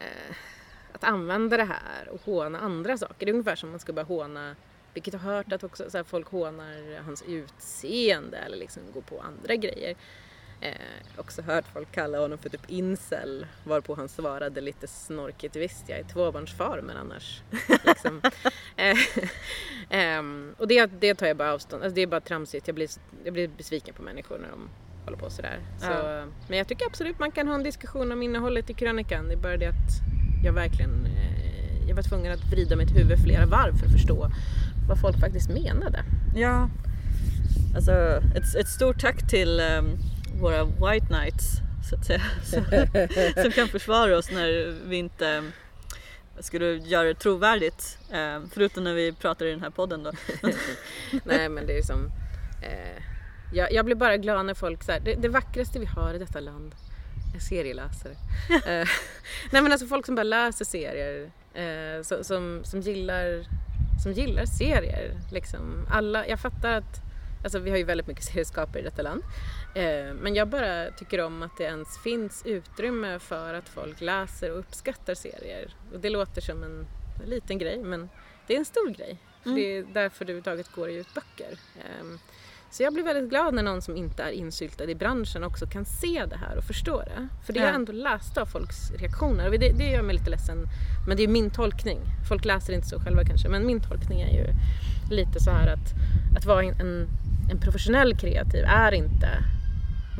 eh, 0.00 0.36
att 0.92 1.04
använda 1.04 1.56
det 1.56 1.64
här 1.64 2.08
och 2.08 2.20
håna 2.24 2.58
andra 2.58 2.98
saker. 2.98 3.26
Det 3.26 3.30
är 3.30 3.32
ungefär 3.32 3.56
som 3.56 3.70
man 3.70 3.78
ska 3.78 3.92
börja 3.92 4.06
håna, 4.06 4.56
vilket 4.94 5.14
jag 5.14 5.20
har 5.20 5.32
hört 5.32 5.52
att 5.52 5.64
också 5.64 5.90
så 5.90 5.96
här, 5.96 6.04
folk 6.04 6.28
hånar 6.28 7.02
hans 7.02 7.22
utseende 7.22 8.38
eller 8.38 8.56
liksom 8.56 8.82
går 8.94 9.00
på 9.00 9.20
andra 9.20 9.56
grejer. 9.56 9.96
Eh, 10.62 10.74
också 11.16 11.42
hört 11.42 11.64
folk 11.72 11.92
kalla 11.92 12.18
honom 12.18 12.38
för 12.38 12.48
typ 12.48 12.70
incel 12.70 13.46
varpå 13.64 13.94
han 13.94 14.08
svarade 14.08 14.60
lite 14.60 14.86
snorkigt 14.86 15.56
visst 15.56 15.88
jag 15.88 15.98
är 15.98 16.04
tvåbarnsfar 16.04 16.80
men 16.82 16.96
annars 16.96 17.42
liksom. 17.84 18.22
eh, 18.76 18.96
eh, 20.00 20.22
och 20.56 20.68
det, 20.68 20.86
det 20.86 21.14
tar 21.14 21.26
jag 21.26 21.36
bara 21.36 21.52
avstånd, 21.54 21.82
alltså 21.82 21.94
det 21.94 22.00
är 22.00 22.06
bara 22.06 22.20
tramsigt, 22.20 22.68
jag 22.68 22.74
blir, 22.74 22.88
jag 23.24 23.32
blir 23.32 23.48
besviken 23.48 23.94
på 23.94 24.02
människor 24.02 24.38
när 24.38 24.48
de 24.50 24.68
håller 25.10 25.22
på 25.22 25.30
sådär. 25.30 25.58
Så, 25.78 25.86
Ja. 25.86 26.24
Men 26.48 26.58
jag 26.58 26.68
tycker 26.68 26.86
absolut 26.86 27.18
man 27.18 27.30
kan 27.30 27.48
ha 27.48 27.54
en 27.54 27.62
diskussion 27.62 28.12
om 28.12 28.22
innehållet 28.22 28.70
i 28.70 28.74
krönikan, 28.74 29.28
det 29.28 29.34
är 29.34 29.36
bara 29.38 29.56
det 29.56 29.66
att 29.66 29.90
jag 30.44 30.52
verkligen 30.52 31.06
eh, 31.06 31.88
jag 31.88 31.96
var 31.96 32.02
tvungen 32.02 32.32
att 32.32 32.52
vrida 32.52 32.76
mitt 32.76 32.96
huvud 32.96 33.18
flera 33.18 33.46
varv 33.46 33.78
för 33.78 33.86
att 33.86 33.92
förstå 33.92 34.30
vad 34.88 35.00
folk 35.00 35.20
faktiskt 35.20 35.50
menade. 35.50 36.04
Ja, 36.36 36.68
alltså 37.76 37.92
ett, 38.34 38.54
ett 38.54 38.68
stort 38.68 39.00
tack 39.00 39.28
till 39.30 39.60
ehm, 39.60 39.96
våra 40.40 40.64
white 40.64 41.06
knights 41.06 41.46
så 41.90 41.96
att 41.96 42.06
säga. 42.06 42.20
Som, 42.44 42.64
som 43.42 43.52
kan 43.52 43.68
försvara 43.68 44.18
oss 44.18 44.30
när 44.30 44.74
vi 44.88 44.96
inte 44.96 45.28
ehm, 45.28 45.52
skulle 46.40 46.66
göra 46.66 47.08
det 47.08 47.14
trovärdigt. 47.14 47.98
ehm, 48.12 48.50
förutom 48.54 48.84
när 48.84 48.94
vi 48.94 49.12
pratar 49.12 49.46
i 49.46 49.50
den 49.50 49.60
här 49.60 49.70
podden 49.70 50.02
då. 50.02 50.12
Nej 51.24 51.48
men 51.48 51.66
det 51.66 51.78
är 51.78 51.82
som 51.82 52.06
eh, 52.62 53.02
jag, 53.52 53.72
jag 53.72 53.84
blir 53.84 53.94
bara 53.94 54.16
glad 54.16 54.46
när 54.46 54.54
folk 54.54 54.88
här, 54.88 55.00
det, 55.00 55.14
det 55.14 55.28
vackraste 55.28 55.78
vi 55.78 55.86
har 55.86 56.14
i 56.14 56.18
detta 56.18 56.40
land 56.40 56.74
är 57.34 57.40
serieläsare. 57.40 58.12
eh, 58.50 58.88
nej 59.52 59.62
men 59.62 59.72
alltså 59.72 59.86
folk 59.86 60.06
som 60.06 60.14
bara 60.14 60.22
läser 60.22 60.64
serier, 60.64 61.30
eh, 61.54 62.02
så, 62.02 62.24
som, 62.24 62.60
som, 62.64 62.80
gillar, 62.80 63.44
som 64.02 64.12
gillar 64.12 64.44
serier. 64.44 65.20
Liksom. 65.32 65.86
Alla, 65.90 66.26
jag 66.26 66.40
fattar 66.40 66.72
att 66.72 67.10
Alltså 67.44 67.58
vi 67.58 67.70
har 67.70 67.76
ju 67.76 67.84
väldigt 67.84 68.06
mycket 68.06 68.24
serieskapare 68.24 68.80
i 68.80 68.84
detta 68.84 69.02
land. 69.02 69.22
Eh, 69.74 70.14
men 70.14 70.34
jag 70.34 70.48
bara 70.48 70.90
tycker 70.90 71.20
om 71.20 71.42
att 71.42 71.56
det 71.58 71.64
ens 71.64 71.98
finns 71.98 72.42
utrymme 72.46 73.18
för 73.18 73.54
att 73.54 73.68
folk 73.68 74.00
läser 74.00 74.52
och 74.52 74.58
uppskattar 74.58 75.14
serier. 75.14 75.74
Och 75.92 76.00
det 76.00 76.10
låter 76.10 76.40
som 76.40 76.62
en 76.62 76.86
liten 77.24 77.58
grej 77.58 77.82
men 77.82 78.08
det 78.46 78.54
är 78.54 78.58
en 78.58 78.64
stor 78.64 78.90
grej. 78.90 79.18
För 79.42 79.50
Det 79.50 79.60
är 79.60 79.82
därför 79.92 80.24
det 80.24 80.32
överhuvudtaget 80.32 80.72
går 80.72 80.88
att 80.88 80.94
ge 80.94 81.00
ut 81.00 81.14
böcker. 81.14 81.58
Ehm, 81.78 82.18
Så 82.72 82.82
jag 82.82 82.92
blir 82.92 83.04
väldigt 83.04 83.30
glad 83.30 83.54
när 83.54 83.62
någon 83.62 83.82
som 83.82 83.96
inte 83.96 84.22
är 84.22 84.30
insyltad 84.30 84.84
i 84.90 84.94
branschen 84.94 85.44
också 85.44 85.66
kan 85.66 85.84
se 85.84 86.26
det 86.30 86.36
här 86.36 86.56
och 86.58 86.64
förstå 86.64 87.02
det. 87.02 87.28
För 87.46 87.52
det 87.52 87.58
har 87.60 87.66
Ja. 87.66 87.72
jag 87.72 87.80
ändå 87.80 87.92
läst 87.92 88.38
av 88.38 88.46
folks 88.46 88.90
reaktioner 88.90 89.46
och 89.46 89.58
det, 89.58 89.72
det 89.78 89.90
gör 89.90 90.02
mig 90.02 90.14
lite 90.16 90.30
ledsen. 90.30 90.66
Men 91.08 91.16
det 91.16 91.22
är 91.22 91.28
min 91.28 91.50
tolkning. 91.50 91.98
Folk 92.28 92.44
läser 92.44 92.72
inte 92.72 92.88
så 92.88 93.00
själva 93.00 93.24
kanske 93.24 93.48
men 93.48 93.66
min 93.66 93.80
tolkning 93.80 94.20
är 94.20 94.32
ju 94.32 94.46
lite 95.10 95.40
så 95.40 95.50
här 95.50 95.72
att, 95.72 95.92
att 96.36 96.44
vara 96.44 96.62
en, 96.64 97.08
en 97.50 97.60
professionell 97.60 98.16
kreativ 98.16 98.64
är 98.64 98.92
inte 98.92 99.28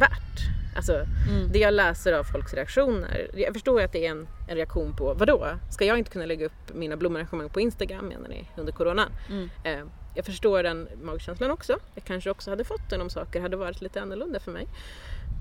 värt. 0.00 0.40
Alltså 0.76 0.92
Mm. 0.92 1.52
det 1.52 1.58
jag 1.58 1.74
läser 1.74 2.12
av 2.12 2.24
folks 2.24 2.54
reaktioner. 2.54 3.30
Jag 3.34 3.52
förstår 3.52 3.82
att 3.82 3.92
det 3.92 4.06
är 4.06 4.10
en, 4.10 4.28
en 4.48 4.56
reaktion 4.56 4.96
på 4.96 5.14
vadå? 5.14 5.46
Ska 5.70 5.84
jag 5.84 5.98
inte 5.98 6.10
kunna 6.10 6.26
lägga 6.26 6.46
upp 6.46 6.74
mina 6.74 6.96
blomarrangemang 6.96 7.48
på 7.48 7.60
Instagram 7.60 8.06
menar 8.06 8.28
ni 8.28 8.48
under 8.56 8.72
coronan? 8.72 9.08
Mm. 9.28 9.50
Eh, 9.64 9.84
jag 10.14 10.24
förstår 10.24 10.62
den 10.62 10.88
magkänslan 11.02 11.50
också. 11.50 11.78
Jag 11.94 12.04
kanske 12.04 12.30
också 12.30 12.50
hade 12.50 12.64
fått 12.64 12.90
den 12.90 13.00
om 13.00 13.10
saker 13.10 13.40
hade 13.40 13.56
varit 13.56 13.82
lite 13.82 14.00
annorlunda 14.02 14.40
för 14.40 14.50
mig. 14.52 14.66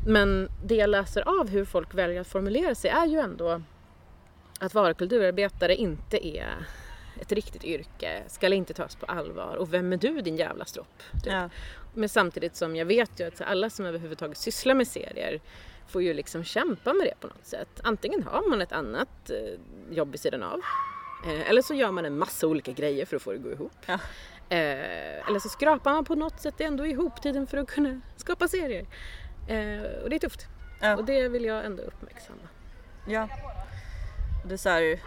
Men 0.08 0.50
det 0.66 0.76
jag 0.76 0.90
läser 0.90 1.40
av 1.42 1.50
hur 1.50 1.66
folk 1.66 1.94
väljer 1.94 2.22
att 2.22 2.28
formulera 2.28 2.76
sig 2.76 2.92
är 2.92 3.06
ju 3.06 3.20
ändå 3.20 3.62
att 4.60 4.74
vara 4.74 4.94
kulturarbetare 4.94 5.76
inte 5.76 6.28
är 6.28 6.56
ett 7.22 7.32
riktigt 7.32 7.64
yrke, 7.64 8.24
ska 8.28 8.48
inte 8.48 8.74
tas 8.74 8.96
på 8.96 9.06
allvar 9.06 9.56
och 9.56 9.74
vem 9.74 9.94
är 9.94 9.98
du 9.98 10.22
din 10.22 10.38
jävla 10.38 10.66
stropp? 10.66 11.04
Typ. 11.24 11.34
Ja. 11.34 11.50
Men 11.94 12.10
samtidigt 12.10 12.56
som 12.56 12.76
jag 12.76 12.86
vet 12.86 13.20
ju 13.20 13.28
att 13.28 13.42
alla 13.42 13.70
som 13.70 13.86
överhuvudtaget 13.86 14.38
sysslar 14.38 14.74
med 14.76 14.88
serier 14.88 15.42
får 15.88 16.04
ju 16.04 16.14
liksom 16.14 16.44
kämpa 16.44 16.94
med 16.94 17.08
det 17.08 17.14
på 17.20 17.28
något 17.28 17.46
sätt. 17.46 17.80
Antingen 17.84 18.24
har 18.24 18.50
man 18.50 18.62
ett 18.62 18.72
annat 18.72 19.30
eh, 19.30 19.60
jobb 19.96 20.12
vid 20.12 20.20
sidan 20.20 20.44
av 20.44 20.62
eh, 21.26 21.50
eller 21.50 21.62
så 21.62 21.74
gör 21.74 21.92
man 21.92 22.06
en 22.06 22.18
massa 22.18 22.48
olika 22.48 22.72
grejer 22.72 23.06
för 23.06 23.16
att 23.16 23.22
få 23.22 23.32
det 23.32 23.38
att 23.38 23.44
gå 23.44 23.52
ihop. 23.52 23.72
Ja. 23.86 23.94
Eh, 24.50 25.28
eller 25.28 25.40
så 25.40 25.50
skrapar 25.50 25.94
man 25.94 26.06
på 26.06 26.16
något 26.16 26.42
sätt 26.42 26.62
ändå 26.62 26.86
ihop 26.86 27.22
tiden 27.22 27.48
för 27.48 27.58
att 27.58 27.68
kunna 27.68 28.02
skapa 28.18 28.48
serier. 28.48 28.86
Och 30.04 30.10
det 30.10 30.16
är 30.16 30.20
tufft. 30.20 30.48
Ja. 30.82 30.98
Och 30.98 31.06
det 31.06 31.28
vill 31.28 31.46
jag 31.46 31.66
ändå 31.66 31.84
uppmärksamma. 31.84 32.40
Ja. 33.08 33.30
Det 34.48 34.54
är 34.54 34.58
så 34.58 34.70
här, 34.70 35.00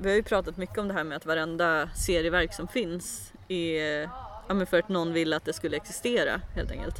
vi 0.00 0.08
har 0.08 0.16
ju 0.16 0.22
pratat 0.22 0.56
mycket 0.56 0.78
om 0.78 0.88
det 0.88 0.94
här 0.94 1.04
med 1.04 1.16
att 1.16 1.26
varenda 1.26 1.88
serieverk 1.94 2.54
som 2.54 2.68
finns 2.68 3.32
är 3.48 4.10
ja, 4.48 4.54
men 4.54 4.66
för 4.66 4.78
att 4.78 4.88
någon 4.88 5.12
vill 5.12 5.32
att 5.32 5.44
det 5.44 5.52
skulle 5.52 5.76
existera 5.76 6.40
helt 6.54 6.70
enkelt. 6.70 6.96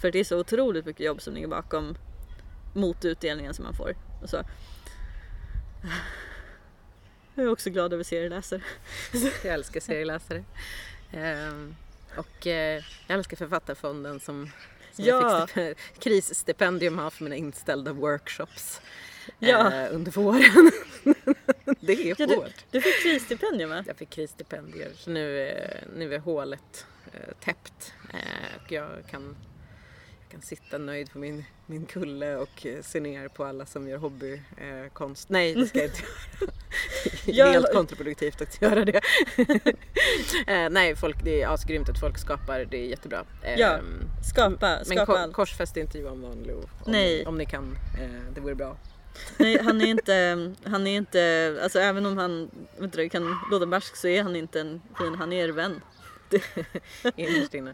För 0.00 0.10
det 0.10 0.18
är 0.18 0.24
så 0.24 0.38
otroligt 0.38 0.86
mycket 0.86 1.06
jobb 1.06 1.22
som 1.22 1.34
ligger 1.34 1.48
bakom 1.48 1.96
motutdelningen 2.74 3.54
som 3.54 3.64
man 3.64 3.74
får. 3.74 3.96
Och 4.22 4.30
så. 4.30 4.42
Jag 7.34 7.44
är 7.46 7.50
också 7.50 7.70
glad 7.70 7.92
över 7.92 8.04
serieläsare. 8.04 8.60
Jag 9.44 9.54
älskar 9.54 9.80
serieläsare. 9.80 10.44
Ehm, 11.12 11.76
och 12.16 12.46
eh, 12.46 12.82
jag 13.06 13.18
älskar 13.18 13.36
Författarfonden 13.36 14.20
som, 14.20 14.50
som 14.92 15.04
Ja. 15.04 15.38
jag 15.38 15.50
fick 15.50 15.56
stip- 15.56 16.00
krisstipendium 16.00 16.98
av 16.98 17.10
för 17.10 17.24
mina 17.24 17.36
inställda 17.36 17.92
workshops 17.92 18.80
Ja. 19.38 19.72
eh, 19.74 19.94
under 19.94 20.12
våren. 20.12 20.70
det 21.80 21.92
är 21.92 22.14
Ja, 22.18 22.26
hårt. 22.36 22.64
du 22.70 22.80
fick 22.80 23.02
krisstipendium 23.02 23.70
va? 23.70 23.84
Jag 23.86 23.96
fick 23.96 24.10
krisstipendier 24.10 24.90
så 24.96 25.10
nu, 25.10 25.40
är- 25.40 25.84
nu 25.96 26.14
är 26.14 26.18
hålet 26.18 26.86
eh, 27.12 27.20
täppt 27.44 27.92
eh, 28.12 28.62
och 28.64 28.72
jag 28.72 28.88
kan, 29.10 29.36
jag 30.20 30.30
kan 30.30 30.42
sitta 30.42 30.78
nöjd 30.78 31.12
på 31.12 31.18
min, 31.18 31.44
min 31.66 31.86
kulle 31.86 32.36
och 32.36 32.66
eh, 32.66 32.82
se 32.82 33.00
ner 33.00 33.28
på 33.28 33.44
alla 33.44 33.66
som 33.66 33.88
gör 33.88 33.98
hobbykonst. 33.98 34.50
Eh, 34.58 34.88
konst. 34.92 35.28
Nej, 35.28 35.54
det 35.54 35.66
ska 35.66 35.78
jag 35.78 35.86
inte 35.86 36.02
göra. 37.32 37.46
Det 37.46 37.50
är 37.56 37.60
helt 37.60 37.72
kontraproduktivt 37.72 38.40
att 38.42 38.62
göra 38.62 38.84
det. 38.84 39.00
eh, 40.46 40.70
nej, 40.70 40.96
folk, 40.96 41.24
det 41.24 41.42
är 41.42 41.48
asgrymt 41.48 41.88
att 41.88 42.00
folk 42.00 42.18
skapar, 42.18 42.64
det 42.64 42.76
är 42.76 42.86
jättebra. 42.86 43.24
Eh, 43.42 43.54
Ja, 43.60 43.78
Skapa, 44.32 44.76
men 44.76 44.84
skapa 44.84 45.06
ko- 45.06 45.12
allt. 45.18 45.32
korsfäst 45.34 45.76
inte 45.76 45.98
Johan 45.98 46.22
Wanlo 46.22 46.54
om, 46.84 46.92
Nej. 46.92 47.26
om 47.26 47.38
ni 47.38 47.46
kan. 47.46 47.78
Eh, 48.00 48.32
det 48.34 48.40
vore 48.40 48.54
bra. 48.54 48.76
Nej, 49.38 49.62
han 49.62 49.80
är 49.80 49.86
inte, 49.86 50.52
han 50.64 50.86
är 50.86 50.96
inte, 50.96 51.58
alltså 51.62 51.78
även 51.78 52.06
om 52.06 52.18
han 52.18 52.50
vet 52.78 52.92
du, 52.92 53.08
kan 53.08 53.38
låta 53.50 53.66
barsk 53.66 53.96
så 53.96 54.08
är 54.08 54.22
han 54.22 54.36
inte 54.36 54.60
en 54.60 54.82
fin, 54.98 55.14
han 55.14 55.32
är 55.32 55.44
er 55.44 55.52
vän. 55.52 55.80
innerst 57.16 57.54
inne. 57.54 57.70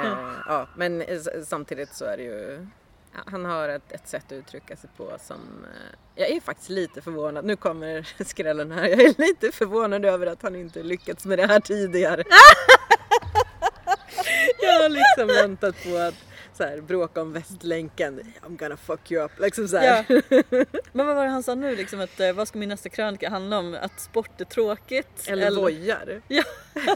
Eh, 0.00 0.32
ja, 0.46 0.68
men 0.76 1.04
samtidigt 1.46 1.94
så 1.94 2.04
är 2.04 2.16
det 2.16 2.22
ju 2.22 2.66
han 3.12 3.44
har 3.44 3.68
ett, 3.68 3.92
ett 3.92 4.08
sätt 4.08 4.24
att 4.26 4.32
uttrycka 4.32 4.76
sig 4.76 4.90
på 4.96 5.16
som 5.20 5.64
eh, 5.64 5.98
jag 6.14 6.30
är 6.30 6.40
faktiskt 6.40 6.70
lite 6.70 7.02
förvånad. 7.02 7.44
Nu 7.44 7.56
kommer 7.56 8.08
skrällen 8.24 8.72
här. 8.72 8.88
Jag 8.88 9.00
är 9.00 9.14
lite 9.18 9.52
förvånad 9.52 10.04
över 10.04 10.26
att 10.26 10.42
han 10.42 10.56
inte 10.56 10.82
lyckats 10.82 11.24
med 11.24 11.38
det 11.38 11.46
här 11.46 11.60
tidigare. 11.60 12.24
jag 14.60 14.82
har 14.82 14.88
liksom 14.88 15.26
väntat 15.26 15.74
på 15.84 15.96
att 15.96 16.14
så 16.56 16.64
här, 16.64 16.80
bråka 16.80 17.22
om 17.22 17.32
Västlänken. 17.32 18.20
I'm 18.42 18.56
gonna 18.56 18.76
fuck 18.76 19.10
you 19.10 19.24
up. 19.24 19.30
Liksom 19.38 19.68
så. 19.68 19.76
Ja. 19.76 20.04
Men 20.92 21.06
vad 21.06 21.16
var 21.16 21.24
det 21.24 21.30
han 21.30 21.42
sa 21.42 21.54
nu 21.54 21.76
liksom 21.76 22.00
att 22.00 22.20
eh, 22.20 22.32
vad 22.32 22.48
ska 22.48 22.58
min 22.58 22.68
nästa 22.68 22.88
krönika 22.88 23.30
handla 23.30 23.58
om? 23.58 23.76
Att 23.80 24.00
sport 24.00 24.40
är 24.40 24.44
tråkigt? 24.44 25.28
Eller 25.28 25.50
vojar. 25.50 26.22
Ja. 26.28 26.42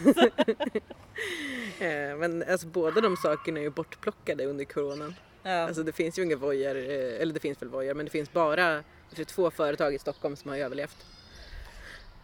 Eh, 1.78 2.16
Men 2.16 2.44
alltså 2.50 2.66
båda 2.66 3.00
de 3.00 3.16
sakerna 3.16 3.58
är 3.58 3.62
ju 3.62 3.70
bortplockade 3.70 4.46
under 4.46 4.64
coronan. 4.64 5.14
Ja. 5.42 5.50
Alltså 5.66 5.82
det 5.82 5.92
finns 5.92 6.18
ju 6.18 6.22
inga 6.22 6.36
vojar, 6.36 6.74
eh, 6.74 7.20
eller 7.22 7.34
det 7.34 7.40
finns 7.40 7.62
väl 7.62 7.68
vojar, 7.68 7.94
men 7.94 8.04
det 8.06 8.10
finns 8.10 8.32
bara 8.32 8.72
jag 8.72 9.16
tror, 9.16 9.24
två 9.24 9.50
företag 9.50 9.94
i 9.94 9.98
Stockholm 9.98 10.36
som 10.36 10.50
har 10.50 10.58
överlevt. 10.58 11.06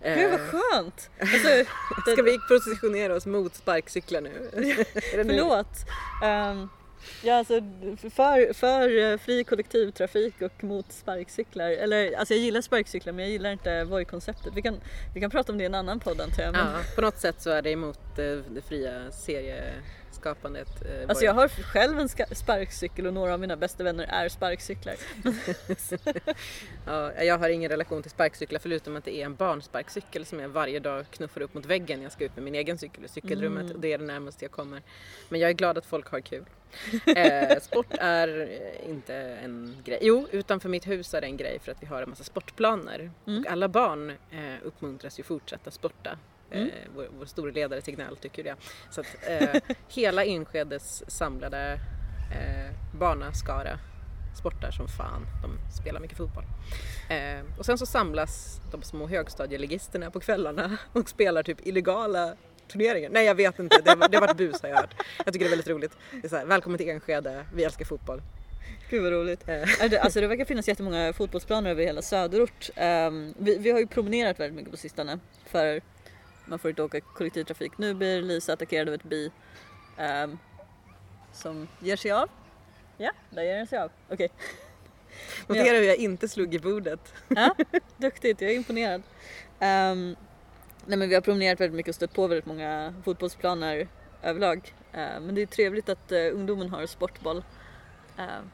Gud 0.05 0.31
vad 0.31 0.41
skönt! 0.41 1.11
Alltså, 1.21 1.73
Ska 2.13 2.23
vi 2.23 2.39
positionera 2.49 3.15
oss 3.15 3.27
mot 3.27 3.55
sparkcyklar 3.55 4.21
nu? 4.21 4.51
Förlåt. 5.15 5.69
Ehm, 6.25 6.69
ja, 7.23 7.35
alltså, 7.35 7.61
för, 8.11 8.53
för 8.53 9.13
eh, 9.13 9.19
fri 9.19 9.45
kollektivtrafik 9.45 10.43
och 10.43 10.65
mot 10.65 10.93
sparkcyklar. 10.93 11.71
Eller, 11.71 12.17
alltså 12.17 12.35
jag 12.35 12.43
gillar 12.43 12.61
sparkcyklar 12.61 13.13
men 13.13 13.25
jag 13.25 13.33
gillar 13.33 13.53
inte 13.53 13.85
Voi-konceptet. 13.85 14.53
Vi 14.55 14.63
kan, 14.63 14.81
vi 15.15 15.21
kan 15.21 15.31
prata 15.31 15.53
om 15.53 15.59
det 15.59 15.65
i 15.65 15.67
en 15.67 15.75
annan 15.75 16.01
podd 16.01 16.21
antar 16.21 16.43
jag. 16.43 16.53
Men, 16.53 16.67
Ja, 16.67 16.79
på 16.95 17.01
något 17.01 17.19
sätt 17.19 17.43
så 17.43 17.51
är 17.51 17.63
det 17.63 17.71
emot 17.71 18.19
eh, 18.19 18.25
det 18.25 18.63
fria 18.69 19.11
serie 19.11 19.63
serieskapandet. 20.23 20.83
eh, 20.87 21.09
Alltså 21.09 21.25
jag 21.25 21.35
har 21.35 21.49
själv 21.49 21.99
en 21.99 22.09
sparkcykel 22.37 23.07
och 23.07 23.15
några 23.15 23.35
av 23.35 23.41
mina 23.41 23.57
bästa 23.57 23.85
vänner 23.85 24.05
är 24.05 24.29
sparkcyklar. 24.29 24.95
Ja, 26.87 27.23
jag 27.23 27.39
har 27.39 27.49
ingen 27.49 27.71
relation 27.71 28.03
till 28.03 28.11
sparkcyklar 28.11 28.59
förutom 28.61 28.97
att 28.97 29.05
det 29.05 29.17
är 29.17 29.25
en 29.25 29.35
barnsparkcykel 29.35 30.27
som 30.27 30.41
jag 30.41 30.49
varje 30.49 30.81
dag 30.81 31.07
knuffar 31.11 31.41
upp 31.41 31.55
mot 31.55 31.67
väggen 31.67 31.99
när 31.99 32.05
jag 32.05 32.13
ska 32.13 32.25
ut 32.25 32.35
med 32.37 32.45
min 32.45 32.55
egen 32.55 32.79
cykel 32.79 33.05
i 33.05 33.09
cykelrummet 33.09 33.63
Mm. 33.63 33.75
och 33.75 33.81
det 33.81 33.93
är 33.93 33.99
det 33.99 34.05
närmaste 34.05 34.45
jag 34.45 34.53
kommer. 34.53 34.83
Men 35.29 35.41
jag 35.41 35.51
är 35.51 35.55
glad 35.55 35.79
att 35.79 35.87
folk 35.87 36.07
har 36.11 36.21
kul. 36.21 36.45
Eh, 37.17 37.61
sport 37.61 37.87
är 37.91 38.49
inte 38.89 39.15
en 39.15 39.77
grej. 39.85 39.99
Jo, 40.03 40.29
utanför 40.31 40.69
mitt 40.69 40.87
hus 40.87 41.15
är 41.15 41.21
det 41.21 41.27
en 41.27 41.37
grej 41.37 41.59
för 41.63 41.73
att 41.73 41.83
vi 41.83 41.87
har 41.87 42.03
en 42.03 42.11
massa 42.11 42.25
sportplaner. 42.25 43.11
Mm. 43.27 43.41
Och 43.41 43.47
alla 43.53 43.69
barn 43.69 44.11
eh, 44.11 44.17
uppmuntras 44.65 45.19
ju 45.19 45.23
fortsätta 45.23 45.71
sporta. 45.71 46.19
Mm. 46.53 46.69
Eh, 46.69 46.75
vår, 46.97 47.09
vår 47.19 47.27
store 47.27 47.53
ledare 47.53 47.81
Tegnell 47.81 48.17
tycker 48.17 48.45
det. 48.45 48.57
Så 48.91 49.01
att 49.01 49.07
eh, 49.29 49.77
hela 49.89 50.25
Inskedes 50.25 51.11
samlade 51.11 51.73
eh, 52.33 52.99
barnaskara 52.99 53.79
sportar 54.39 54.71
som 54.71 54.89
fan. 54.89 55.27
De 55.43 55.73
spelar 55.83 56.01
mycket 56.01 56.17
fotboll. 56.17 56.45
Eh, 57.09 57.59
och 57.59 57.67
sen 57.67 57.79
så 57.79 57.87
samlas 57.87 58.61
de 58.71 58.83
små 58.83 59.07
högstadieligisterna 59.07 60.11
på 60.11 60.21
kvällarna 60.21 60.77
och 60.93 61.09
spelar 61.09 61.43
typ 61.43 61.67
illegala 61.67 62.35
turneringar. 62.69 63.11
Nej 63.11 63.27
jag 63.27 63.35
vet 63.35 63.59
inte, 63.59 63.81
det 63.85 63.91
har, 63.91 64.09
det 64.09 64.17
har 64.17 64.27
varit 64.27 64.37
bus 64.37 64.63
har 64.63 64.69
jag 64.69 64.77
hört. 64.77 64.95
Jag 65.25 65.33
tycker 65.33 65.45
det 65.45 65.49
är 65.49 65.51
väldigt 65.51 65.69
roligt. 65.69 65.93
Det 66.11 66.27
är 66.27 66.29
så 66.29 66.37
här, 66.37 66.47
välkommen 66.47 66.79
till 66.79 66.89
Enskede, 66.89 67.45
vi 67.55 67.65
älskar 67.65 67.85
fotboll. 67.85 68.23
Gud 68.91 69.03
vad 69.03 69.13
roligt. 69.13 69.49
Eh, 69.49 70.03
alltså 70.05 70.21
det 70.21 70.27
verkar 70.27 70.45
finnas 70.45 70.69
jättemånga 70.69 71.13
fotbollsplaner 71.13 71.71
över 71.71 71.85
hela 71.85 72.03
söderort. 72.03 72.71
Ehm, 72.77 73.35
vi, 73.39 73.59
vi 73.59 73.71
har 73.71 73.79
ju 73.79 73.87
promenerat 73.87 74.41
väldigt 74.41 74.57
mycket 74.57 74.71
på 74.71 74.77
sistone 74.77 75.19
för 75.47 75.81
man 76.53 76.59
får 76.59 76.71
inte 76.71 76.83
åka 76.83 77.01
kollektivtrafik. 77.01 77.79
Nu 77.79 77.95
blir 77.95 78.23
Lisa 78.23 78.53
attackerad 78.53 78.89
av 78.89 78.95
ett 78.95 79.03
bi 79.03 79.31
ehm, 79.97 80.39
som 81.33 81.69
ger 81.81 81.97
sig 81.97 82.11
av. 82.11 82.29
Ja, 82.97 83.11
där 83.31 83.43
ger 83.43 83.57
den 83.57 83.67
sig 83.67 83.79
av. 83.79 83.91
Okej. 84.09 84.29
notera 85.47 85.77
hur 85.77 85.85
jag 85.85 85.97
inte 85.97 86.29
slog 86.29 86.55
i 86.55 86.59
bordet. 86.59 87.15
Ja, 87.29 87.55
duktigt, 87.97 88.41
jag 88.41 88.51
är 88.51 88.55
imponerad. 88.55 89.03
Ehm, 89.61 90.17
nej 90.87 90.99
men 90.99 91.09
vi 91.09 91.15
har 91.15 91.23
promenerat 91.23 91.61
väldigt 91.61 91.77
mycket 91.77 91.89
och 91.89 91.95
stött 91.95 92.15
på 92.15 92.27
väldigt 92.27 92.47
många 92.47 92.95
fotbollsplaner 93.05 93.89
överlag. 94.23 94.75
Ehm, 94.93 95.27
men 95.27 95.35
det 95.35 95.43
är 95.43 95.47
trevligt 95.47 95.89
att 95.89 96.13
eh, 96.13 96.19
ungdomen 96.33 96.71
har 96.71 96.87
sportboll. 96.87 97.45
Ehm, 98.19 98.51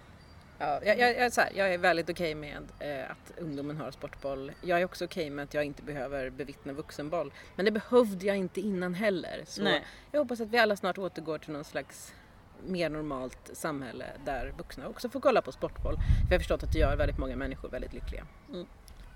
Ja, 0.59 0.81
jag, 0.85 0.99
jag, 0.99 1.17
jag, 1.19 1.31
här, 1.37 1.53
jag 1.55 1.75
är 1.75 1.79
väldigt 1.79 2.11
okej 2.11 2.35
med 2.35 2.63
eh, 2.79 3.11
att 3.11 3.33
ungdomen 3.39 3.77
har 3.77 3.91
sportboll. 3.91 4.53
Jag 4.63 4.81
är 4.81 4.85
också 4.85 5.05
okej 5.05 5.31
med 5.31 5.43
att 5.43 5.55
jag 5.55 5.65
inte 5.65 5.83
behöver 5.83 6.31
bevittna 6.31 6.73
vuxenboll. 6.73 7.33
Men 7.57 7.65
det 7.65 7.71
behövde 7.71 8.27
jag 8.27 8.37
inte 8.37 8.61
innan 8.61 8.95
heller. 8.95 9.43
Så 9.47 9.63
Nej. 9.63 9.85
jag 10.13 10.21
hoppas 10.21 10.41
att 10.41 10.49
vi 10.49 10.59
alla 10.59 10.77
snart 10.77 10.99
återgår 10.99 11.39
till 11.39 11.53
någon 11.53 11.65
slags 11.65 12.15
mer 12.67 12.89
normalt 12.91 13.51
samhälle 13.53 14.05
där 14.25 14.53
vuxna 14.59 14.89
också 14.89 15.09
får 15.09 15.21
kolla 15.21 15.43
på 15.43 15.53
sportboll. 15.53 15.95
För 15.97 16.03
jag 16.29 16.35
har 16.35 16.39
förstått 16.39 16.63
att 16.63 16.73
det 16.73 16.79
gör 16.79 16.97
väldigt 16.97 17.19
många 17.19 17.37
människor 17.37 17.69
väldigt 17.69 17.93
lyckliga. 17.93 18.27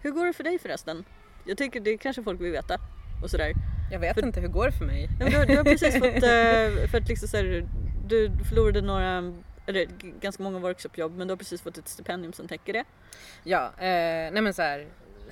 hur 0.00 0.10
går 0.10 0.26
det 0.26 0.32
för 0.32 0.44
dig 0.44 0.58
förresten? 0.58 1.04
Jag 1.44 1.58
tycker 1.58 1.80
det 1.80 1.96
kanske 1.98 2.22
folk 2.22 2.40
vill 2.40 2.52
veta. 2.52 2.74
Och 3.22 3.30
sådär. 3.30 3.52
Jag 3.92 3.98
vet 4.00 4.16
inte, 4.18 4.40
hur 4.40 4.48
går 4.48 4.66
det 4.66 4.72
för 4.72 4.84
mig? 4.84 5.08
Ja, 5.20 5.26
du, 5.30 5.36
har- 5.36 5.46
du 5.46 5.56
har 5.56 5.64
precis 5.64 5.94
fått, 5.98 6.04
eh, 6.04 6.88
för 6.90 6.98
att 6.98 7.08
liksom 7.08 7.28
så 7.28 7.36
här, 7.36 7.68
du 8.06 8.30
förlorade 8.48 8.80
några, 8.80 9.32
eller 9.66 9.86
ganska 10.20 10.42
många 10.42 10.58
workshopjobb 10.58 11.16
men 11.16 11.28
du 11.28 11.32
har 11.32 11.36
precis 11.36 11.62
fått 11.62 11.78
ett 11.78 11.88
stipendium 11.88 12.32
som 12.32 12.48
täcker 12.48 12.72
det. 12.72 12.84
Ja, 13.44 13.66
eh, 13.66 14.32
nej 14.32 14.42
men 14.42 14.54
så 14.54 14.62
här. 14.62 14.86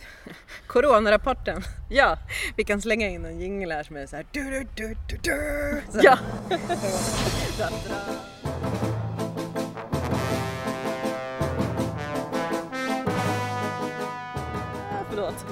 Coronarapporten. 0.66 1.62
Ja, 1.91 2.18
Vi 2.57 2.64
kan 2.64 2.81
slänga 2.81 3.09
in 3.09 3.24
en 3.24 3.41
jingle 3.41 3.74
här 3.74 3.83
som 3.83 3.97
är 3.97 4.07
så 4.07 4.16
här. 4.16 4.26
Du, 4.33 4.51
du, 4.51 4.66
du, 4.74 4.97
du, 5.09 5.16
du. 5.16 5.83
Så 5.91 6.01
ja. 6.03 6.18
Förlåt. 15.11 15.47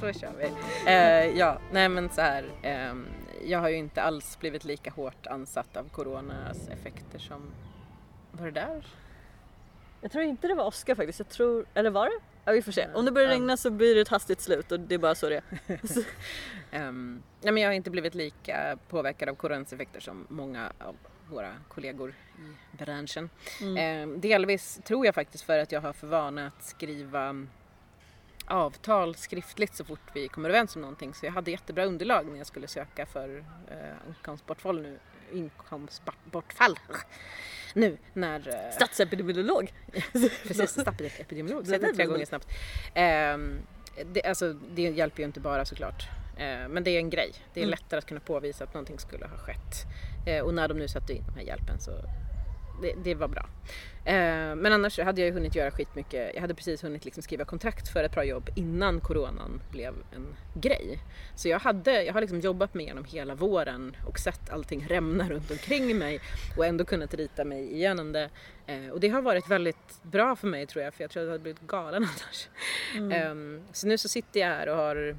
Så 0.00 0.12
kör 0.12 0.32
vi. 0.38 0.52
Eh, 0.86 1.38
ja, 1.38 1.58
nej 1.72 1.88
men 1.88 2.10
så 2.10 2.20
här. 2.20 2.44
ehm, 2.62 3.06
jag 3.44 3.58
har 3.58 3.68
ju 3.68 3.76
inte 3.76 4.02
alls 4.02 4.38
blivit 4.40 4.64
lika 4.64 4.90
hårt 4.90 5.26
ansatt 5.26 5.76
av 5.76 5.88
coronas 5.88 6.68
effekter 6.68 7.18
som... 7.18 7.50
Var 8.32 8.44
det 8.44 8.50
där? 8.50 8.86
Jag 10.00 10.10
tror 10.12 10.24
inte 10.24 10.48
det 10.48 10.54
var 10.54 10.64
Oscar 10.64 10.94
faktiskt, 10.94 11.18
jag 11.18 11.28
tror, 11.28 11.66
eller 11.74 11.90
var 11.90 12.06
det? 12.06 12.20
Ja 12.44 12.52
vi 12.52 12.62
får 12.62 12.72
se. 12.72 12.88
Om 12.94 13.04
det 13.04 13.12
börjar 13.12 13.28
Ja. 13.28 13.34
regna 13.34 13.56
så 13.56 13.70
blir 13.70 13.94
det 13.94 14.00
ett 14.00 14.08
hastigt 14.08 14.40
slut 14.40 14.72
och 14.72 14.80
det 14.80 14.94
är 14.94 14.98
bara 14.98 15.14
så 15.14 15.28
det 15.28 15.36
är. 15.66 15.80
Ehm, 16.70 17.22
nej 17.40 17.52
men 17.52 17.62
jag 17.62 17.68
har 17.68 17.74
inte 17.74 17.90
blivit 17.90 18.14
lika 18.14 18.78
påverkad 18.88 19.28
av 19.28 19.34
coronas 19.34 19.72
effekter 19.72 20.00
som 20.00 20.26
många 20.28 20.72
av 20.78 20.96
våra 21.30 21.52
kollegor 21.68 22.14
i 22.38 22.76
branschen. 22.84 23.30
Mm. 23.60 23.76
Ehm, 23.76 24.20
delvis 24.20 24.80
tror 24.84 25.06
jag 25.06 25.14
faktiskt 25.14 25.44
för 25.44 25.58
att 25.58 25.72
jag 25.72 25.80
har 25.80 25.92
för 25.92 26.06
vana 26.06 26.46
att 26.46 26.64
skriva 26.64 27.46
avtal 28.46 29.14
skriftligt 29.14 29.74
så 29.74 29.84
fort 29.84 30.00
vi 30.14 30.28
kommer 30.28 30.48
överens 30.48 30.76
om 30.76 30.82
någonting. 30.82 31.14
Så 31.14 31.26
jag 31.26 31.32
hade 31.32 31.50
jättebra 31.50 31.84
underlag 31.84 32.26
när 32.26 32.38
jag 32.38 32.46
skulle 32.46 32.66
söka 32.66 33.06
för 33.06 33.44
eh, 33.70 34.08
inkomstbortfall 34.08 34.82
nu. 34.82 34.98
Inkomstbortfall. 35.32 36.78
Nu 37.74 37.98
när... 38.12 38.48
Eh, 38.48 38.72
Statsepidemiolog. 38.74 39.72
precis, 40.46 40.70
statsepidemiolog. 40.80 41.66
Säg 41.66 41.78
det 41.78 41.94
tre 41.94 42.04
gånger 42.06 42.24
snabbt. 42.26 42.48
Ehm, 42.94 43.58
det, 44.06 44.22
alltså, 44.24 44.52
det 44.52 44.82
hjälper 44.82 45.18
ju 45.18 45.24
inte 45.24 45.40
bara 45.40 45.64
såklart. 45.64 46.08
Eh, 46.36 46.68
men 46.68 46.84
det 46.84 46.90
är 46.90 46.98
en 46.98 47.10
grej. 47.10 47.32
Det 47.54 47.60
är 47.60 47.64
Mm. 47.64 47.70
lättare 47.70 47.98
att 47.98 48.06
kunna 48.06 48.20
påvisa 48.20 48.64
att 48.64 48.74
någonting 48.74 48.98
skulle 48.98 49.26
ha 49.26 49.36
skett. 49.36 49.84
Eh, 50.26 50.40
och 50.44 50.54
när 50.54 50.68
de 50.68 50.78
nu 50.78 50.88
satte 50.88 51.12
in 51.12 51.24
den 51.26 51.34
här 51.34 51.42
hjälpen 51.42 51.80
så 51.80 51.90
det, 52.82 52.94
det 53.04 53.14
var 53.14 53.28
bra. 53.28 53.48
Eh, 54.04 54.54
men 54.54 54.72
annars 54.72 54.98
hade 54.98 55.20
jag 55.20 55.28
ju 55.28 55.34
hunnit 55.34 55.54
göra 55.54 55.70
skitmycket. 55.70 56.30
Jag 56.34 56.40
hade 56.40 56.54
precis 56.54 56.84
hunnit 56.84 57.04
liksom 57.04 57.22
skriva 57.22 57.44
kontrakt 57.44 57.88
för 57.88 58.04
ett 58.04 58.12
bra 58.12 58.24
jobb 58.24 58.50
innan 58.56 59.00
coronan 59.00 59.62
blev 59.70 59.94
en 60.14 60.36
grej. 60.54 60.98
Så 61.34 61.48
jag, 61.48 61.58
hade, 61.58 62.02
jag 62.02 62.12
har 62.12 62.20
liksom 62.20 62.40
jobbat 62.40 62.74
med 62.74 62.86
genom 62.86 63.04
hela 63.04 63.34
våren 63.34 63.96
och 64.06 64.18
sett 64.18 64.50
allting 64.50 64.86
rämna 64.88 65.28
runt 65.28 65.50
omkring 65.50 65.98
mig 65.98 66.20
och 66.56 66.66
ändå 66.66 66.84
kunnat 66.84 67.14
rita 67.14 67.44
mig 67.44 67.74
igenom 67.74 68.12
det. 68.12 68.30
Eh, 68.66 68.88
och 68.88 69.00
det 69.00 69.08
har 69.08 69.22
varit 69.22 69.50
väldigt 69.50 70.02
bra 70.02 70.36
för 70.36 70.46
mig 70.46 70.66
tror 70.66 70.84
jag 70.84 70.94
för 70.94 71.04
jag 71.04 71.10
tror 71.10 71.22
att 71.22 71.26
jag 71.26 71.32
hade 71.32 71.42
blivit 71.42 71.66
galen 71.66 72.02
annars. 72.08 72.48
Ehm, 73.12 73.62
så 73.72 73.86
nu 73.86 73.98
så 73.98 74.08
sitter 74.08 74.40
jag 74.40 74.46
här 74.46 74.68
och 74.68 74.76
har, 74.76 75.16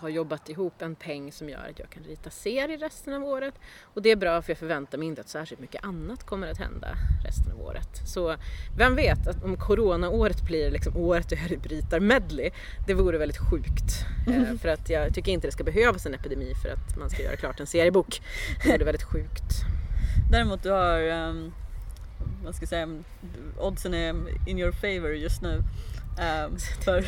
har 0.00 0.08
jobbat 0.08 0.48
ihop 0.48 0.82
en 0.82 0.94
peng 0.94 1.32
som 1.32 1.48
gör 1.48 1.68
att 1.70 1.78
jag 1.78 1.90
kan 1.90 2.02
rita 2.02 2.30
serier 2.30 2.78
resten 2.78 3.14
av 3.14 3.24
året. 3.24 3.54
Och 3.82 4.02
det 4.02 4.10
är 4.10 4.16
bra 4.16 4.42
för 4.42 4.50
jag 4.50 4.58
förväntar 4.58 4.98
mig 4.98 5.08
inte 5.08 5.20
att 5.20 5.28
särskilt 5.28 5.60
mycket 5.60 5.84
annat 5.84 6.26
kommer 6.26 6.46
att 6.46 6.58
hända 6.58 6.88
resten 7.24 7.52
av 7.52 7.60
året. 7.60 8.00
Så 8.06 8.36
vem 8.78 8.96
vet 8.96 9.26
att 9.28 9.44
om 9.44 9.56
coronaåret 9.56 10.42
blir 10.42 10.70
liksom 10.70 10.96
året 10.96 11.32
jag 11.32 11.72
ritar 11.72 12.00
medley, 12.00 12.50
det 12.86 12.94
vore 12.94 13.18
väldigt 13.18 13.50
sjukt. 13.50 14.04
Eh, 14.28 14.58
för 14.60 14.68
att 14.68 14.90
jag 14.90 15.14
tycker 15.14 15.32
inte 15.32 15.46
det 15.46 15.52
ska 15.52 15.64
behövas 15.64 16.06
en 16.06 16.14
epidemi 16.14 16.52
för 16.62 16.68
att 16.68 16.96
man 16.98 17.10
ska 17.10 17.22
göra 17.22 17.36
klart 17.36 17.60
en 17.60 17.66
seriebok. 17.66 18.22
Det 18.64 18.72
vore 18.72 18.84
väldigt 18.84 19.02
sjukt. 19.02 19.64
Däremot 20.30 20.62
du 20.62 20.70
har, 20.70 21.08
um, 21.08 21.52
vad 22.44 22.54
ska 22.54 22.62
jag 22.62 22.68
säga, 22.68 22.88
oddsen 23.58 23.94
är 23.94 24.14
in 24.48 24.58
your 24.58 24.72
favor 24.72 25.14
just 25.14 25.42
nu. 25.42 25.62
Um, 26.18 26.58
för, 26.84 27.04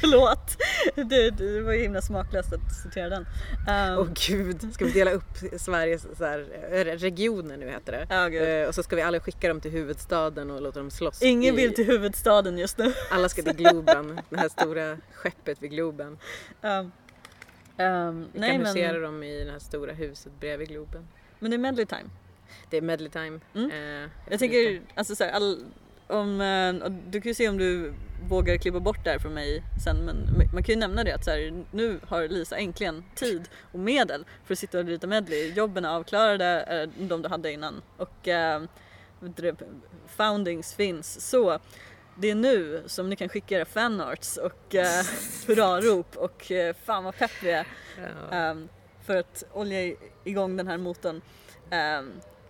förlåt, 0.00 0.56
det, 0.94 1.30
det 1.30 1.60
var 1.60 1.72
ju 1.72 1.82
himla 1.82 2.02
smaklöst 2.02 2.52
att 2.52 2.74
citera 2.82 3.08
den. 3.08 3.26
Um, 3.68 3.98
Åh 3.98 4.08
gud, 4.28 4.74
ska 4.74 4.84
vi 4.84 4.92
dela 4.92 5.10
upp 5.10 5.36
Sveriges 5.56 6.06
så 6.18 6.24
här, 6.24 6.46
eh, 6.72 6.84
regioner 6.84 7.56
nu 7.56 7.70
heter 7.70 7.92
det? 7.92 8.30
gud. 8.30 8.62
Eh, 8.62 8.68
och 8.68 8.74
så 8.74 8.82
ska 8.82 8.96
vi 8.96 9.02
alla 9.02 9.20
skicka 9.20 9.48
dem 9.48 9.60
till 9.60 9.70
huvudstaden 9.70 10.50
och 10.50 10.62
låta 10.62 10.78
dem 10.78 10.90
slåss. 10.90 11.22
Ingen 11.22 11.54
i, 11.54 11.56
vill 11.56 11.74
till 11.74 11.86
huvudstaden 11.86 12.58
just 12.58 12.78
nu. 12.78 12.92
Alla 13.10 13.28
ska 13.28 13.42
till 13.42 13.56
Globen, 13.56 14.20
det 14.30 14.36
här 14.36 14.48
stora 14.48 14.98
skeppet 15.12 15.62
vid 15.62 15.70
Globen. 15.70 16.18
Um, 16.62 16.92
um, 17.86 18.28
Vi 18.32 18.40
kan 18.40 18.66
husera 18.66 18.92
men, 18.92 19.02
dem 19.02 19.22
i 19.22 19.44
det 19.44 19.52
här 19.52 19.58
stora 19.58 19.92
huset 19.92 20.32
bredvid 20.40 20.68
Globen. 20.68 21.08
men 21.38 21.50
det 21.50 21.56
är 21.56 21.58
medley 21.58 21.86
time. 21.86 22.10
Det 22.70 22.76
är 22.76 22.82
medley 22.82 23.10
time. 23.10 23.40
Mm. 23.54 23.70
Eh, 23.70 24.10
Jag 24.30 24.38
tänker, 24.38 24.80
alltså 24.94 25.16
så 25.16 25.24
här, 25.24 25.32
all, 25.32 25.64
om, 26.06 26.40
eh, 26.40 26.90
du 27.10 27.20
kan 27.20 27.30
ju 27.30 27.34
se 27.34 27.48
om 27.48 27.58
du 27.58 27.94
vågar 28.28 28.56
klippa 28.56 28.80
bort 28.80 29.04
det 29.04 29.10
här 29.10 29.18
från 29.18 29.34
mig 29.34 29.62
sen 29.84 29.96
men 29.96 30.48
man 30.52 30.62
kan 30.62 30.74
ju 30.74 30.76
nämna 30.76 31.04
det 31.04 31.12
att 31.14 31.24
så 31.24 31.30
här, 31.30 31.64
nu 31.70 32.00
har 32.06 32.28
Lisa 32.28 32.56
äntligen 32.56 33.04
tid 33.14 33.48
och 33.72 33.78
medel 33.78 34.24
för 34.44 34.54
att 34.54 34.58
sitta 34.58 34.78
och 34.78 34.84
rita 34.84 35.06
medley. 35.06 35.52
Jobben 35.52 35.84
är 35.84 35.88
avklarade, 35.88 36.62
eh, 36.62 37.04
de 37.06 37.22
du 37.22 37.28
hade 37.28 37.52
innan 37.52 37.82
och 37.96 38.28
det, 39.20 39.56
foundings 40.06 40.74
finns. 40.74 41.30
Så 41.30 41.58
det 42.16 42.30
är 42.30 42.34
nu 42.34 42.82
som 42.86 43.10
ni 43.10 43.16
kan 43.16 43.28
skicka 43.28 43.56
era 43.58 43.64
fanarts 43.64 44.36
och 44.36 44.74
eh, 44.74 45.04
hurrarop 45.46 46.16
och 46.16 46.52
eh, 46.52 46.74
fan 46.84 47.04
vad 47.04 47.18
pepp 47.18 47.30
vi 47.42 47.50
är 47.50 47.66
ehm, 48.30 48.68
för 49.06 49.16
att 49.16 49.44
olja 49.52 49.96
igång 50.24 50.56
den 50.56 50.66
här 50.66 50.78
motorn. 50.78 51.20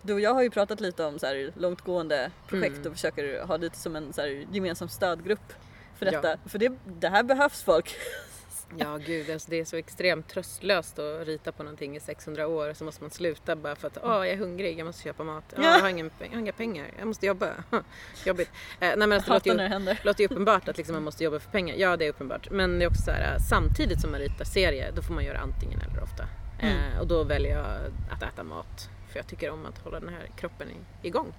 Du 0.05 0.13
och 0.13 0.19
jag 0.21 0.33
har 0.33 0.41
ju 0.43 0.49
pratat 0.49 0.79
lite 0.79 1.05
om 1.05 1.19
så 1.19 1.25
här 1.25 1.51
långtgående 1.57 2.31
projekt 2.47 2.75
Mm. 2.77 2.87
och 2.87 2.93
försöker 2.93 3.43
ha 3.43 3.57
lite 3.57 3.77
som 3.77 3.95
en 3.95 4.13
så 4.13 4.21
här 4.21 4.45
gemensam 4.51 4.89
stödgrupp 4.89 5.53
för 5.99 6.05
Ja. 6.05 6.11
detta. 6.11 6.37
För 6.49 6.59
det, 6.59 6.71
det 6.85 7.09
här 7.09 7.23
behövs 7.23 7.63
folk. 7.63 7.95
ja 8.77 8.97
gud, 8.97 9.29
alltså 9.29 9.49
det 9.51 9.59
är 9.59 9.65
så 9.65 9.75
extremt 9.75 10.27
tröstlöst 10.29 10.99
att 10.99 11.27
rita 11.27 11.51
på 11.51 11.63
någonting 11.63 11.95
i 11.95 11.99
600 11.99 12.47
år 12.47 12.73
så 12.73 12.83
måste 12.83 13.03
man 13.03 13.11
sluta 13.11 13.55
bara 13.55 13.75
för 13.75 13.87
att 13.87 13.97
åh, 14.03 14.09
jag 14.11 14.29
är 14.29 14.37
hungrig, 14.37 14.79
jag 14.79 14.85
måste 14.85 15.03
köpa 15.03 15.23
mat. 15.23 15.43
Åh, 15.57 15.63
Ja. 15.63 15.71
jag, 15.73 15.79
har 15.81 15.89
ingen, 15.89 16.11
jag 16.19 16.29
har 16.29 16.39
inga 16.39 16.51
pengar, 16.51 16.87
jag 16.97 17.07
måste 17.07 17.25
jobba. 17.25 17.49
Jobbigt. 18.25 18.49
Eh, 18.79 18.87
nej 18.87 18.97
men 18.97 19.11
alltså, 19.11 19.31
det 19.43 19.53
låter 19.53 19.79
ju 19.89 19.95
låter 20.03 20.21
ju 20.21 20.25
uppenbart 20.25 20.67
att 20.67 20.77
liksom 20.77 20.93
man 20.95 21.03
måste 21.03 21.23
jobba 21.23 21.39
för 21.39 21.49
pengar. 21.51 21.75
Ja, 21.75 21.97
det 21.97 22.05
är 22.05 22.09
uppenbart. 22.09 22.49
Men 22.51 22.79
det 22.79 22.85
är 22.85 22.89
också 22.89 23.01
så 23.01 23.11
här, 23.11 23.37
samtidigt 23.49 24.01
som 24.01 24.11
man 24.11 24.19
ritar 24.19 24.45
serie, 24.45 24.91
då 24.95 25.01
får 25.01 25.13
man 25.13 25.23
göra 25.25 25.37
antingen 25.39 25.81
eller 25.81 26.03
ofta. 26.03 26.23
Mm. 26.61 26.75
Eh, 26.93 26.99
och 26.99 27.07
då 27.07 27.23
väljer 27.23 27.51
jag 27.57 27.65
att 28.11 28.23
äta 28.33 28.43
mat. 28.43 28.89
För 29.15 29.19
jag 29.19 29.27
tycker 29.27 29.49
om 29.51 29.65
att 29.65 29.77
hålla 29.77 29.99
den 29.99 30.09
här 30.09 30.27
kroppen 30.35 30.67
igång. 31.01 31.33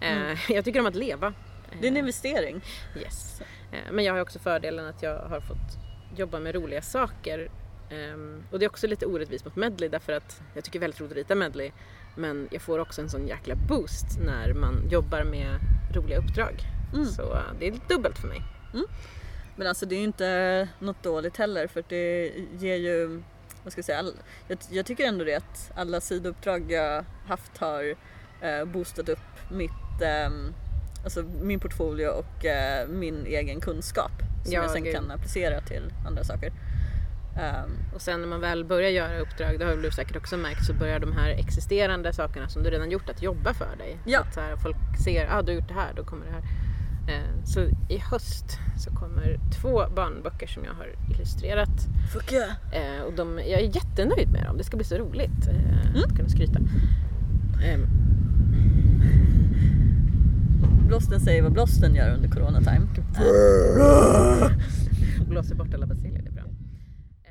Eh, 0.00 0.12
Mm. 0.12 0.36
Jag 0.48 0.64
tycker 0.64 0.80
om 0.80 0.86
att 0.86 0.94
leva. 0.94 1.34
Det 1.80 1.86
är 1.86 1.90
en 1.90 1.96
Eh, 1.96 2.00
investering. 2.00 2.60
Yes. 3.02 3.40
Eh, 3.72 3.78
Men 3.92 4.04
jag 4.04 4.12
har 4.14 4.20
också 4.20 4.38
fördelen 4.38 4.86
att 4.86 5.02
jag 5.02 5.18
har 5.18 5.40
fått 5.40 5.78
jobba 6.16 6.40
med 6.40 6.54
roliga 6.54 6.82
saker. 6.82 7.50
Ehm, 7.90 8.42
Och 8.50 8.58
det 8.58 8.64
är 8.64 8.68
också 8.68 8.86
lite 8.86 9.06
orättvist 9.06 9.44
mot 9.44 9.56
medley 9.56 9.88
därför 9.88 10.12
att 10.12 10.40
jag 10.54 10.64
tycker 10.64 10.78
väldigt 10.78 11.00
roligt 11.00 11.12
att 11.12 11.16
rita 11.18 11.34
medley. 11.34 11.70
Men 12.16 12.48
jag 12.50 12.62
får 12.62 12.78
också 12.78 13.00
en 13.02 13.10
sån 13.10 13.26
jäkla 13.28 13.54
boost 13.54 14.06
när 14.20 14.52
man 14.54 14.88
jobbar 14.90 15.24
med 15.24 15.58
roliga 15.94 16.18
uppdrag. 16.18 16.54
Mm. 16.94 17.06
Så 17.06 17.38
det 17.58 17.66
är 17.68 17.74
dubbelt 17.88 18.18
för 18.18 18.28
mig. 18.28 18.42
Men 19.56 19.66
alltså 19.66 19.86
det 19.86 19.94
är 19.94 19.98
ju 19.98 20.04
inte 20.04 20.68
något 20.78 21.02
dåligt 21.02 21.36
heller 21.36 21.66
för 21.66 21.84
det 21.88 22.32
ger 22.58 22.76
ju, 22.76 23.22
vad 23.68 23.72
ska 23.72 23.78
jag 23.78 23.84
säga, 23.86 23.98
all, 23.98 24.12
jag, 24.48 24.58
jag 24.70 24.86
tycker 24.86 25.04
ändå 25.04 25.24
det 25.24 25.34
att 25.34 25.72
alla 25.74 26.00
sidouppdrag 26.00 26.72
jag 26.72 27.04
haft 27.26 27.58
har 27.58 27.94
eh, 28.40 28.64
boostat 28.64 29.08
upp 29.08 29.18
mitt, 29.50 30.02
ehm, 30.02 30.54
alltså 31.04 31.22
min 31.22 31.60
portfolio 31.60 32.08
och 32.08 32.44
eh, 32.44 32.88
min 32.88 33.26
egen 33.26 33.60
kunskap 33.60 34.12
som 34.44 34.52
Ja, 34.52 34.62
jag 34.62 34.70
sen 34.70 34.84
gud. 34.84 34.94
kan 34.94 35.10
applicera 35.10 35.60
till 35.60 35.92
andra 36.06 36.24
saker. 36.24 36.52
Ehm, 37.38 37.70
Och 37.94 38.02
sen 38.02 38.20
när 38.20 38.28
man 38.28 38.40
väl 38.40 38.64
börjar 38.64 38.90
göra 38.90 39.18
uppdrag, 39.18 39.58
det 39.58 39.64
har 39.64 39.76
du 39.76 39.90
säkert 39.90 40.16
också 40.16 40.36
märkt, 40.36 40.64
så 40.66 40.72
börjar 40.74 40.98
de 40.98 41.12
här 41.12 41.30
existerande 41.30 42.12
sakerna 42.12 42.48
som 42.48 42.62
du 42.62 42.70
redan 42.70 42.90
gjort 42.90 43.08
att 43.08 43.22
jobba 43.22 43.54
för 43.54 43.76
dig. 43.76 43.98
Ja. 44.04 44.18
Så 44.18 44.24
att 44.28 44.34
så 44.34 44.40
här, 44.40 44.56
folk 44.56 44.76
ser, 45.04 45.28
ah 45.30 45.42
du 45.42 45.52
har 45.52 45.60
gjort 45.60 45.68
det 45.68 45.74
här, 45.74 45.92
då 45.96 46.04
kommer 46.04 46.26
det 46.26 46.32
här. 46.32 46.42
Eh, 47.08 47.44
så 47.44 47.60
i 47.88 47.98
höst 47.98 48.58
så 48.78 48.90
kommer 48.90 49.38
två 49.60 49.84
barnböcker 49.96 50.46
som 50.46 50.64
jag 50.64 50.72
har 50.72 50.94
illustrerat. 51.14 51.86
fuck 52.12 52.32
yeah. 52.32 52.50
Eh, 52.72 53.02
och 53.02 53.12
de, 53.12 53.38
jag 53.38 53.60
är 53.60 53.76
jättenöjd 53.76 54.32
med 54.32 54.44
dem, 54.44 54.56
det 54.56 54.64
ska 54.64 54.76
bli 54.76 54.86
så 54.86 54.96
roligt 54.98 55.46
eh, 55.48 55.78
Mm. 55.88 56.02
att 56.04 56.16
kunna 56.16 56.28
skryta. 56.28 56.58
Eh, 57.64 57.78
Blåsten 60.88 61.20
säger 61.20 61.42
vad 61.42 61.52
blåsten 61.52 61.94
gör 61.94 62.14
under 62.14 62.28
corona 62.28 62.60
time. 62.62 62.86
blåser 65.28 65.54
bort 65.54 65.74
alla 65.74 65.86
basilier, 65.86 66.22
det 66.22 66.28
är 66.28 66.32
bra. 66.32 66.44
Eh, 67.24 67.30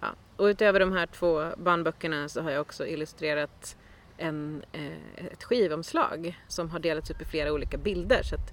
ja. 0.00 0.06
Och 0.36 0.44
utöver 0.44 0.80
de 0.80 0.92
här 0.92 1.06
två 1.06 1.50
barnböckerna 1.64 2.28
så 2.28 2.42
har 2.42 2.50
jag 2.50 2.60
också 2.60 2.86
illustrerat 2.86 3.76
en, 4.16 4.62
ett 5.32 5.44
skivomslag 5.44 6.38
som 6.48 6.70
har 6.70 6.78
delats 6.78 7.10
upp 7.10 7.22
i 7.22 7.24
flera 7.24 7.52
olika 7.52 7.78
bilder. 7.78 8.22
Så 8.22 8.34
att 8.34 8.52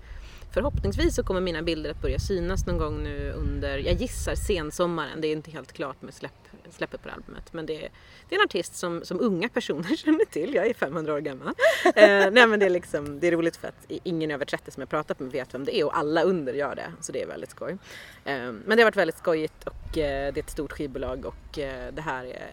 förhoppningsvis 0.56 1.16
så 1.16 1.24
kommer 1.24 1.42
mina 1.42 1.62
bilder 1.62 1.90
att 1.92 2.02
börja 2.02 2.20
synas 2.20 2.66
någon 2.66 2.78
gång 2.78 3.04
nu 3.04 3.32
under, 3.32 3.78
jag 3.78 3.94
gissar 3.94 4.36
sensommaren, 4.36 5.22
det 5.22 5.28
är 5.28 5.32
inte 5.32 5.52
helt 5.52 5.72
klart 5.74 6.02
med 6.02 6.14
släpp, 6.14 6.32
släppet 6.70 7.04
på 7.04 7.10
albumet. 7.10 7.54
Men 7.54 7.66
det 7.66 7.86
är, 7.86 7.90
det 8.30 8.36
är 8.36 8.40
en 8.40 8.46
artist 8.46 8.76
som, 8.76 9.06
som 9.06 9.20
unga 9.20 9.50
personer 9.50 9.96
känner 10.06 10.26
till, 10.26 10.54
jag 10.54 10.68
är 10.68 10.74
500 10.74 11.14
år 11.14 11.20
gammal. 11.20 11.48
eh, 11.86 12.32
nej 12.32 12.48
men 12.48 12.60
det 12.60 12.66
är, 12.66 12.70
liksom, 12.70 13.20
det 13.20 13.28
är 13.28 13.32
roligt 13.32 13.56
för 13.58 13.68
att 13.68 13.86
ingen 13.88 14.32
över 14.32 14.46
30 14.46 14.72
som 14.72 14.82
jag 14.82 14.90
pratat 14.90 15.20
med 15.20 15.32
vet 15.32 15.54
vem 15.54 15.66
det 15.66 15.80
är 15.80 15.86
och 15.86 15.98
alla 15.98 16.22
under 16.22 16.54
gör 16.54 16.76
det. 16.76 16.92
Så 17.02 17.12
det 17.12 17.22
är 17.22 17.28
väldigt 17.28 17.50
skoj. 17.50 17.78
Eh, 18.26 18.36
men 18.36 18.64
det 18.68 18.78
har 18.78 18.84
varit 18.84 18.96
väldigt 18.96 19.18
skojigt 19.18 19.64
och 19.64 19.98
eh, 19.98 20.34
det 20.34 20.40
är 20.40 20.44
ett 20.44 20.50
stort 20.50 20.72
skivbolag 20.72 21.26
och 21.26 21.60
eh, 21.60 21.94
det 21.94 22.02
här 22.02 22.26
är 22.26 22.52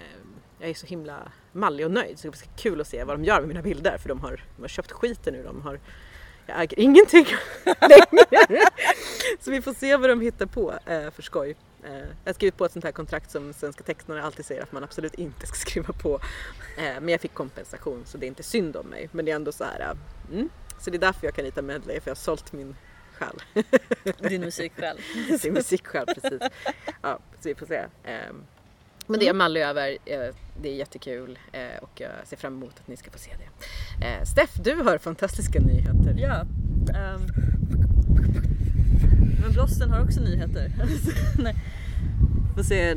jag 0.62 0.70
är 0.70 0.74
så 0.74 0.86
himla 0.86 1.32
mallig 1.52 1.86
och 1.86 1.92
nöjd 1.92 2.18
så 2.18 2.30
det 2.30 2.36
ska 2.36 2.48
bli 2.48 2.62
kul 2.62 2.80
att 2.80 2.86
se 2.86 3.04
vad 3.04 3.18
de 3.18 3.24
gör 3.24 3.40
med 3.40 3.48
mina 3.48 3.62
bilder 3.62 3.98
för 3.98 4.08
de 4.08 4.20
har, 4.20 4.44
de 4.56 4.62
har 4.62 4.68
köpt 4.68 4.92
skiten 4.92 5.34
nu. 5.34 5.42
De 5.42 5.62
har, 5.62 5.80
jag 6.46 6.62
äger 6.62 6.78
ingenting 6.80 7.26
längre. 7.64 8.66
Så 9.40 9.50
vi 9.50 9.62
får 9.62 9.74
se 9.74 9.96
vad 9.96 10.10
de 10.10 10.20
hittar 10.20 10.46
på 10.46 10.74
eh, 10.86 11.10
för 11.10 11.22
skoj. 11.22 11.56
Eh, 11.84 11.92
jag 11.94 12.06
har 12.26 12.32
skrivit 12.32 12.56
på 12.56 12.64
ett 12.64 12.72
sånt 12.72 12.84
här 12.84 12.92
kontrakt 12.92 13.30
som 13.30 13.52
Svenska 13.52 13.84
tecknare 13.84 14.22
alltid 14.22 14.44
säger 14.44 14.62
att 14.62 14.72
man 14.72 14.84
absolut 14.84 15.14
inte 15.14 15.46
ska 15.46 15.54
skriva 15.70 15.92
på. 15.92 16.20
Eh, 16.76 17.00
men 17.00 17.08
jag 17.08 17.20
fick 17.20 17.34
kompensation 17.34 18.02
så 18.06 18.18
det 18.18 18.26
är 18.26 18.28
inte 18.28 18.42
synd 18.42 18.76
om 18.76 18.86
mig. 18.86 19.08
Men 19.12 19.24
det 19.24 19.30
är 19.30 19.36
ändå 19.36 19.52
så 19.52 19.64
här. 19.64 19.96
Mm. 20.32 20.48
Så 20.78 20.90
det 20.90 20.96
är 20.96 21.00
därför 21.00 21.26
jag 21.26 21.34
kan 21.34 21.44
rita 21.44 21.62
medley 21.62 22.00
för 22.00 22.10
jag 22.10 22.14
har 22.14 22.20
sålt 22.20 22.52
min 22.52 22.76
själ. 23.18 23.64
Din 24.18 24.40
musik 24.40 24.72
själv. 24.76 24.98
Sin 25.38 25.54
musik 25.54 25.86
själv 25.86 26.06
precis. 26.06 26.42
Ja, 27.02 27.18
så 27.40 27.48
vi 27.48 27.54
får 27.54 27.66
se. 27.66 27.84
Men 29.12 29.20
det 29.20 29.24
är 29.24 29.26
jag 29.26 29.36
mallig 29.36 29.62
över. 29.62 29.98
Eh, 30.04 30.20
Det 30.62 30.68
är 30.68 30.74
jättekul 30.74 31.38
eh, 31.52 31.82
och 31.82 31.90
jag 32.00 32.10
ser 32.24 32.36
fram 32.36 32.52
emot 32.56 32.74
att 32.80 32.88
ni 32.88 32.96
ska 32.96 33.10
få 33.10 33.18
se 33.18 33.30
det. 33.38 34.06
Eh, 34.06 34.24
Steff, 34.24 34.54
du 34.64 34.74
har 34.74 34.98
fantastiska 34.98 35.60
nyheter. 35.60 36.14
Ja. 36.18 36.40
ehm, 36.94 37.20
men 39.42 39.52
blåsten 39.52 39.90
har 39.90 40.04
också 40.04 40.20
nyheter. 40.20 40.72
Nej. 41.38 41.54
Får 42.56 42.62
se. 42.62 42.90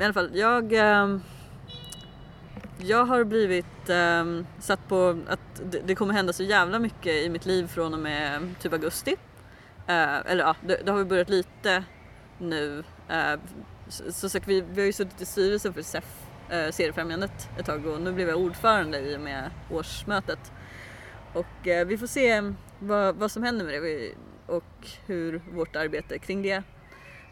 I 0.00 0.04
alla 0.04 0.12
fall, 0.12 0.30
jag... 0.34 0.72
ehm, 0.72 1.20
jag 2.78 3.04
har 3.04 3.24
blivit 3.24 3.88
ehm, 3.88 4.46
satt 4.58 4.88
på 4.88 5.18
att 5.28 5.62
det, 5.86 5.94
kommer 5.94 6.14
hända 6.14 6.32
så 6.32 6.42
jävla 6.42 6.78
mycket 6.78 7.12
i 7.24 7.28
mitt 7.28 7.46
liv 7.46 7.66
från 7.66 7.94
och 7.94 8.00
med 8.00 8.40
typ 8.60 8.72
augusti. 8.72 9.16
Eh, 9.86 10.16
eller 10.26 10.44
ja, 10.44 10.56
det, 10.66 10.80
det 10.84 10.90
har 10.90 10.98
väl 10.98 11.06
börjat 11.06 11.28
lite 11.28 11.84
nu. 12.38 12.84
Eh, 13.08 13.34
så, 13.90 14.12
så 14.12 14.28
sagt, 14.28 14.48
vi, 14.48 14.60
vi 14.60 14.80
har 14.80 14.86
ju 14.86 14.92
suttit 14.92 15.20
i 15.20 15.24
styrelsen 15.24 15.74
för 15.74 15.82
SEF, 15.82 16.04
eh, 16.50 16.70
Seriefrämjandet 16.70 17.48
ett 17.58 17.66
tag 17.66 17.86
och 17.86 18.00
nu 18.00 18.12
blev 18.12 18.28
jag 18.28 18.38
ordförande 18.38 18.98
i 18.98 19.16
och 19.16 19.20
med 19.20 19.50
årsmötet. 19.70 20.52
Och 21.32 21.68
eh, 21.68 21.86
vi 21.86 21.98
får 21.98 22.06
se 22.06 22.52
vad, 22.78 23.16
vad 23.16 23.30
som 23.30 23.42
händer 23.42 23.64
med 23.64 23.74
det 23.82 24.14
och 24.46 24.88
hur 25.06 25.42
vårt 25.52 25.76
arbete 25.76 26.18
kring 26.18 26.42
det 26.42 26.62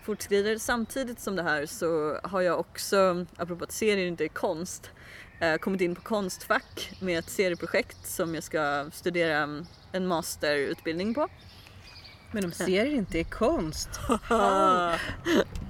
fortskrider. 0.03 0.59
Samtidigt 0.59 1.21
som 1.21 1.37
det 1.37 1.43
här 1.43 1.67
så 1.67 2.21
har 2.23 2.41
jag 2.41 2.61
också, 2.61 3.27
apropå 3.37 3.65
att 3.65 3.73
serier 3.73 4.07
inte 4.07 4.25
är 4.25 4.29
konst, 4.29 4.91
eh, 5.41 5.57
kommit 5.57 5.81
in 5.81 5.95
på 5.95 6.01
Konstfack 6.01 6.93
med 7.01 7.19
ett 7.19 7.31
serieprojekt 7.31 8.07
som 8.07 8.35
jag 8.35 8.45
ska 8.45 8.91
studera 8.93 9.65
en 9.93 10.07
masterutbildning 10.07 11.15
på. 11.15 11.29
Men 12.33 12.43
de 12.43 12.53
ser 12.53 12.87
inte 12.87 13.19
i 13.19 13.25
konst. 13.25 13.91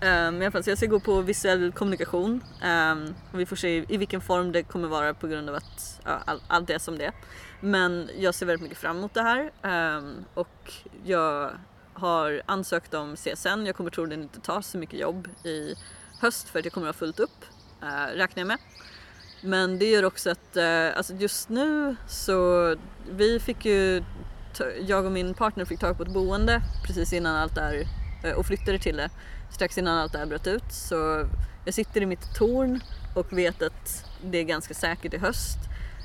Um, 0.00 0.42
i 0.42 0.44
alla 0.44 0.50
fall, 0.50 0.64
så 0.64 0.70
jag 0.70 0.78
ska 0.78 0.86
gå 0.86 1.00
på 1.00 1.20
visuell 1.20 1.72
kommunikation 1.72 2.42
Um, 2.62 3.14
och 3.32 3.40
vi 3.40 3.46
får 3.46 3.56
se 3.56 3.84
i 3.88 3.96
vilken 3.96 4.20
form 4.20 4.52
det 4.52 4.62
kommer 4.62 4.88
vara 4.88 5.14
på 5.14 5.26
grund 5.26 5.48
av 5.48 5.54
att 5.54 6.00
ja, 6.04 6.22
all, 6.24 6.42
allt 6.48 6.70
är 6.70 6.78
som 6.78 6.98
det 6.98 7.04
är. 7.04 7.12
Men 7.60 8.10
jag 8.18 8.34
ser 8.34 8.46
väldigt 8.46 8.62
mycket 8.62 8.78
fram 8.78 8.96
emot 8.96 9.14
det 9.14 9.22
här 9.22 9.50
um, 9.96 10.24
och 10.34 10.72
jag 11.04 11.50
har 11.92 12.42
ansökt 12.46 12.94
om 12.94 13.16
CSN. 13.16 13.66
Jag 13.66 13.76
kommer 13.76 13.90
troligen 13.90 14.22
inte 14.22 14.40
ta 14.40 14.62
så 14.62 14.78
mycket 14.78 15.00
jobb 15.00 15.28
i 15.44 15.74
höst 16.20 16.48
för 16.48 16.58
att 16.58 16.64
jag 16.64 16.74
kommer 16.74 16.88
att 16.88 16.94
ha 16.94 16.98
fullt 16.98 17.20
upp, 17.20 17.44
uh, 17.82 18.16
räknar 18.16 18.40
jag 18.40 18.46
med. 18.46 18.58
Men 19.40 19.78
det 19.78 19.90
gör 19.90 20.04
också 20.04 20.30
att 20.30 20.56
uh, 20.56 20.96
alltså 20.96 21.14
just 21.14 21.48
nu 21.48 21.96
så 22.06 22.76
vi 23.10 23.40
fick 23.40 23.64
ju, 23.64 24.04
jag 24.80 25.04
och 25.04 25.12
min 25.12 25.34
partner 25.34 25.64
fick 25.64 25.80
tag 25.80 25.96
på 25.96 26.02
ett 26.02 26.12
boende 26.12 26.62
precis 26.86 27.12
innan 27.12 27.36
allt 27.36 27.54
det 27.54 27.60
här 27.60 27.84
uh, 28.24 28.38
och 28.38 28.46
flyttade 28.46 28.78
till 28.78 28.96
det 28.96 29.10
strax 29.50 29.78
innan 29.78 29.98
allt 29.98 30.12
det 30.12 30.18
här 30.18 30.26
bröt 30.26 30.46
ut. 30.46 30.72
Så 30.72 31.26
jag 31.64 31.74
sitter 31.74 32.00
i 32.00 32.06
mitt 32.06 32.34
torn 32.34 32.80
och 33.14 33.32
vet 33.32 33.62
att 33.62 34.04
det 34.22 34.38
är 34.38 34.44
ganska 34.44 34.74
säkert 34.74 35.14
i 35.14 35.18
höst. 35.18 35.58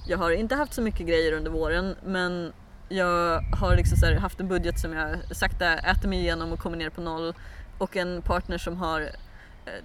Jag 0.08 0.18
har 0.18 0.32
inte 0.32 0.56
haft 0.56 0.74
så 0.74 0.82
mycket 0.82 1.08
grejer 1.08 1.32
under 1.32 1.52
våren 1.52 1.96
men 2.06 2.54
jag 2.90 3.42
har 3.42 3.76
liksom 3.76 3.98
så 3.98 4.06
här 4.06 4.16
haft 4.16 4.40
en 4.40 4.48
budget 4.48 4.80
som 4.80 4.94
jag 4.94 5.18
sakta 5.32 5.74
äter 5.74 6.10
mig 6.10 6.20
igenom 6.20 6.52
och 6.52 6.60
kommer 6.60 6.78
ner 6.78 6.90
på 6.90 7.02
noll 7.02 7.34
och 7.78 7.98
en 7.98 8.22
partner 8.22 8.58
som 8.58 8.78
har 8.78 9.02
eh, 9.02 9.84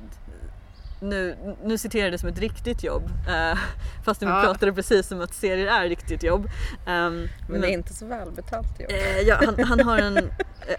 nu, 1.01 1.37
nu 1.65 1.79
citerar 1.79 2.03
jag 2.05 2.13
det 2.13 2.19
som 2.19 2.29
ett 2.29 2.39
riktigt 2.39 2.83
jobb 2.85 3.03
eh, 3.29 3.59
fast 4.05 4.23
vi 4.23 4.27
Ja. 4.27 4.43
pratade 4.45 4.73
precis 4.73 5.07
som 5.09 5.21
att 5.21 5.35
serier 5.35 5.67
är 5.67 5.89
riktigt 5.89 6.23
jobb. 6.23 6.49
Ehm, 6.87 7.29
Men 7.49 7.61
det 7.61 7.69
är 7.69 7.73
inte 7.73 7.95
så 7.95 8.07
välbetalt 8.07 8.81
jobb. 8.81 8.91
Eh, 8.91 9.21
ja, 9.21 9.41
han, 9.47 9.65
han, 9.65 9.81
har 9.81 9.99
en, 9.99 10.17
eh, 10.17 10.25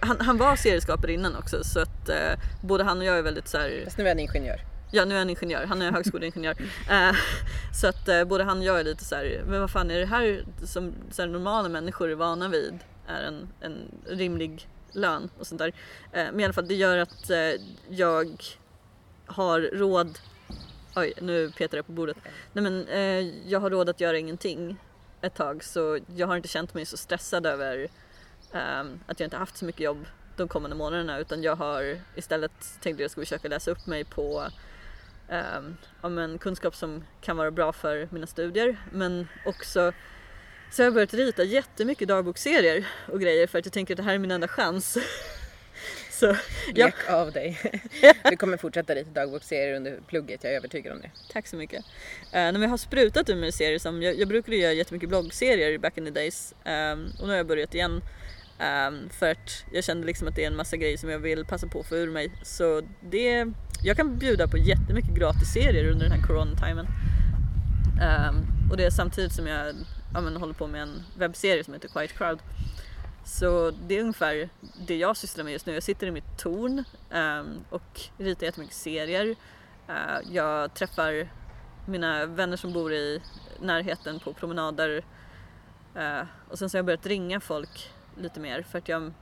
han, 0.02 0.18
han 0.22 0.38
var 0.38 0.56
serieskapare 0.56 1.14
innan 1.14 1.36
också 1.36 1.64
så 1.64 1.80
att 1.80 2.10
eh, 2.10 2.40
både 2.62 2.84
han 2.84 2.98
och 2.98 3.04
jag 3.06 3.18
är 3.18 3.22
väldigt 3.22 3.48
så 3.48 3.58
här, 3.58 3.82
Fast 3.86 3.98
nu 3.98 4.04
är 4.04 4.08
han 4.10 4.20
ingenjör. 4.20 4.62
ja 4.92 5.06
nu 5.06 5.16
är 5.16 5.20
han 5.20 5.30
ingenjör, 5.30 5.66
han 5.66 5.82
är 5.82 5.92
högskoleingenjör. 5.92 6.56
Eh, 6.90 7.12
så 7.82 7.88
att 7.88 8.08
eh, 8.08 8.24
både 8.24 8.44
han 8.44 8.58
och 8.58 8.64
jag 8.64 8.80
är 8.80 8.84
lite 8.84 9.04
så 9.06 9.16
här, 9.16 9.44
men 9.48 9.60
vad 9.62 9.72
fan 9.72 9.92
är 9.92 10.00
det 10.00 10.06
här 10.06 10.44
som 10.66 10.94
så 11.12 11.22
här, 11.22 11.30
normala 11.30 11.70
människor 11.70 12.10
är 12.12 12.16
vana 12.16 12.48
vid 12.48 12.80
är 13.08 13.24
en, 13.24 13.48
en 13.62 13.78
rimlig 14.10 14.70
lön 14.92 15.30
och 15.40 15.48
sånt 15.48 15.60
där. 15.60 15.68
Eh, 16.14 16.24
men 16.32 16.40
i 16.40 16.44
alla 16.44 16.54
fall 16.54 16.68
det 16.68 16.76
gör 16.76 16.98
att 16.98 17.30
eh, 17.30 17.38
jag 17.90 18.44
har 19.30 19.62
råd 19.62 20.20
Oj, 20.96 21.14
nu 21.22 21.52
petar 21.52 21.78
jag 21.78 21.86
på 21.86 21.92
bordet. 21.92 22.18
Nej 22.54 22.64
men 22.64 22.88
eh, 22.88 23.50
jag 23.52 23.60
har 23.60 23.70
råd 23.70 23.90
att 23.90 24.02
göra 24.02 24.18
ingenting 24.18 24.78
ett 25.22 25.36
tag 25.36 25.64
så 25.64 26.00
jag 26.16 26.28
har 26.28 26.36
inte 26.36 26.48
känt 26.48 26.74
mig 26.74 26.86
så 26.86 26.98
stressad 26.98 27.46
över 27.46 27.88
eh, 28.54 28.84
att 29.06 29.20
jag 29.20 29.28
inte 29.28 29.38
haft 29.38 29.58
så 29.58 29.66
mycket 29.66 29.82
jobb 29.82 30.06
de 30.38 30.48
kommande 30.48 30.76
månaderna 30.76 31.20
utan 31.20 31.44
jag 31.44 31.56
har 31.56 32.00
istället 32.16 32.52
tänkt 32.82 32.96
att 32.96 33.02
jag 33.02 33.12
ska 33.12 33.22
försöka 33.22 33.48
läsa 33.48 33.72
upp 33.72 33.88
mig 33.88 34.04
på 34.06 34.48
eh, 35.28 35.62
om 36.02 36.18
en 36.18 36.38
kunskap 36.38 36.76
som 36.76 37.04
kan 37.22 37.38
vara 37.38 37.52
bra 37.52 37.74
för 37.74 38.08
mina 38.12 38.28
studier 38.28 38.78
men 38.92 39.28
också 39.46 39.94
så 40.72 40.82
har 40.82 40.86
jag 40.86 40.94
börjat 40.94 41.14
rita 41.14 41.44
jättemycket 41.44 42.08
dagboksserier 42.08 42.88
och 43.08 43.22
grejer 43.22 43.48
för 43.48 43.60
att 43.60 43.66
jag 43.66 43.74
tänker 43.74 43.94
att 43.94 43.98
det 43.98 44.04
här 44.04 44.14
är 44.14 44.20
min 44.20 44.32
enda 44.32 44.48
chans. 44.48 44.98
så 46.20 46.36
ja, 46.76 46.86
Lek 46.86 47.10
av 47.10 47.32
dig. 47.32 47.60
Du 48.30 48.38
kommer 48.38 48.58
fortsätta 48.58 48.96
rita 48.96 49.10
dagboksserier 49.10 49.76
under 49.76 50.00
plugget, 50.08 50.44
jag 50.44 50.54
är 50.54 50.58
övertygad 50.58 50.94
om 50.94 51.02
det. 51.02 51.12
Tack 51.32 51.48
så 51.48 51.56
mycket. 51.56 51.86
Uh, 52.26 52.32
när 52.32 52.60
vi 52.60 52.66
har 52.66 52.78
sprutat 52.78 53.30
ur 53.30 53.36
mig 53.36 53.52
serier 53.52 53.80
som, 53.80 54.02
jag, 54.02 54.20
jag 54.20 54.28
brukade 54.28 54.58
göra 54.58 54.74
jättemycket 54.74 55.10
bloggserier 55.10 55.78
back 55.78 55.98
in 55.98 56.06
the 56.06 56.12
days 56.12 56.54
ehm, 56.64 57.12
och 57.20 57.28
nu 57.28 57.28
har 57.28 57.38
jag 57.38 57.48
börjat 57.48 57.76
igen 57.76 58.02
ehm, 58.60 59.10
för 59.10 59.32
att 59.32 59.66
jag 59.72 59.84
kände 59.84 60.08
liksom 60.08 60.28
att 60.28 60.36
det 60.36 60.44
är 60.44 60.48
en 60.48 60.56
massa 60.56 60.78
grejer 60.78 60.98
som 60.98 61.10
jag 61.10 61.20
vill 61.20 61.46
passa 61.46 61.68
på 61.68 61.80
att 61.80 61.88
få 61.88 61.96
ur 61.96 62.10
mig. 62.10 62.32
Så 62.44 62.82
det, 63.02 63.46
jag 63.84 63.98
kan 63.98 64.18
bjuda 64.18 64.48
på 64.48 64.58
jättemycket 64.58 65.16
gratis 65.16 65.54
serier 65.54 65.92
under 65.92 66.10
den 66.10 66.20
här 66.20 66.28
coronatimen. 66.28 66.88
Ehm, 68.02 68.70
och 68.72 68.78
det 68.78 68.86
är 68.86 68.90
samtidigt 68.90 69.34
som 69.34 69.48
jag 69.48 69.76
ja, 70.14 70.22
men, 70.22 70.36
håller 70.38 70.54
på 70.54 70.68
med 70.68 70.82
en 70.82 71.04
webbserie 71.18 71.64
som 71.64 71.74
heter 71.74 71.90
Quiet 71.90 72.18
Crowd. 72.18 72.40
Så 73.30 73.72
det 73.72 73.98
är 73.98 74.02
ungefär 74.02 74.50
det 74.88 74.98
jag 74.98 75.18
sysslar 75.18 75.44
med 75.44 75.54
just 75.54 75.66
nu. 75.66 75.74
Jag 75.74 75.84
sitter 75.84 76.08
i 76.08 76.12
mitt 76.12 76.38
torn 76.38 76.84
ehm, 77.12 77.66
och 77.70 78.02
ritar 78.18 78.46
jättemycket 78.46 78.76
serier. 78.76 79.36
Eh, 79.88 80.32
jag 80.32 80.74
träffar 80.74 81.30
mina 81.86 82.26
vänner 82.26 82.58
som 82.58 82.74
bor 82.74 82.94
i 82.94 83.22
närheten 83.60 84.20
på 84.20 84.34
promenader. 84.34 85.06
Eh, 85.96 86.22
och 86.50 86.60
sen 86.60 86.70
så 86.70 86.76
har 86.76 86.80
jag 86.80 86.86
börjat 86.86 87.06
ringa 87.06 87.40
folk 87.40 87.92
lite 88.18 88.40
mer 88.40 88.62
för 88.62 88.78
att 88.78 88.90
jag... 88.90 89.14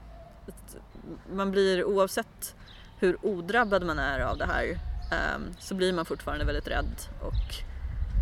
Man 1.32 1.50
blir 1.50 1.84
oavsett 1.84 2.56
hur 2.98 3.26
odrabbad 3.26 3.86
man 3.86 3.98
är 3.98 4.20
av 4.20 4.38
det 4.38 4.46
här 4.46 4.64
ehm, 5.12 5.54
så 5.58 5.74
blir 5.74 5.92
man 5.92 6.04
fortfarande 6.04 6.44
väldigt 6.44 6.68
rädd 6.68 6.96
och 7.22 7.54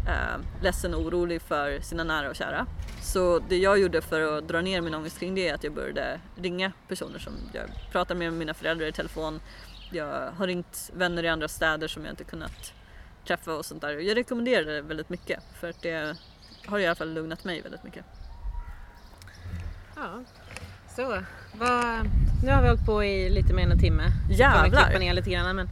eh, 0.06 0.62
ledsen 0.62 0.94
och 0.94 1.00
orolig 1.00 1.42
för 1.42 1.80
sina 1.80 2.04
nära 2.04 2.28
och 2.30 2.36
kära. 2.36 2.66
Så 3.02 3.38
det 3.38 3.56
jag 3.56 3.78
gjorde 3.78 4.02
för 4.02 4.38
att 4.38 4.48
dra 4.48 4.60
ner 4.60 4.80
min 4.80 4.94
ångest 4.94 5.18
kring 5.18 5.34
det 5.34 5.48
är 5.48 5.54
att 5.54 5.64
jag 5.64 5.72
började 5.72 6.20
ringa 6.36 6.72
personer 6.88 7.18
som 7.18 7.32
jag 7.52 7.64
pratar 7.92 8.14
med 8.14 8.32
mina 8.32 8.54
föräldrar 8.54 8.86
i 8.86 8.92
telefon. 8.92 9.40
Jag 9.92 10.30
har 10.30 10.46
ringt 10.46 10.90
vänner 10.94 11.24
i 11.24 11.28
andra 11.28 11.48
städer 11.48 11.88
som 11.88 12.04
jag 12.04 12.12
inte 12.12 12.24
kunnat 12.24 12.72
träffa 13.26 13.54
och 13.54 13.64
sånt 13.64 13.80
där. 13.80 13.92
Jag 13.92 14.16
rekommenderar 14.16 14.64
det 14.64 14.82
väldigt 14.82 15.08
mycket 15.08 15.40
för 15.60 15.70
att 15.70 15.82
det 15.82 16.16
har 16.66 16.78
i 16.78 16.86
alla 16.86 16.94
fall 16.94 17.14
lugnat 17.14 17.44
mig 17.44 17.62
väldigt 17.62 17.84
mycket. 17.84 18.04
Ja, 19.96 20.24
så. 20.96 21.22
Vad, 21.54 22.10
nu 22.44 22.50
har 22.52 22.62
vi 22.62 22.68
hållit 22.68 22.86
på 22.86 23.04
i 23.04 23.30
lite 23.30 23.54
mer 23.54 23.62
än 23.62 23.72
en 23.72 23.78
timme. 23.78 24.02
Vi 24.28 24.36
kommer 24.36 24.56
Jävlar. 24.56 24.84
klippa 24.84 24.98
ner 24.98 25.14
lite 25.14 25.30
grann 25.30 25.56
men 25.56 25.68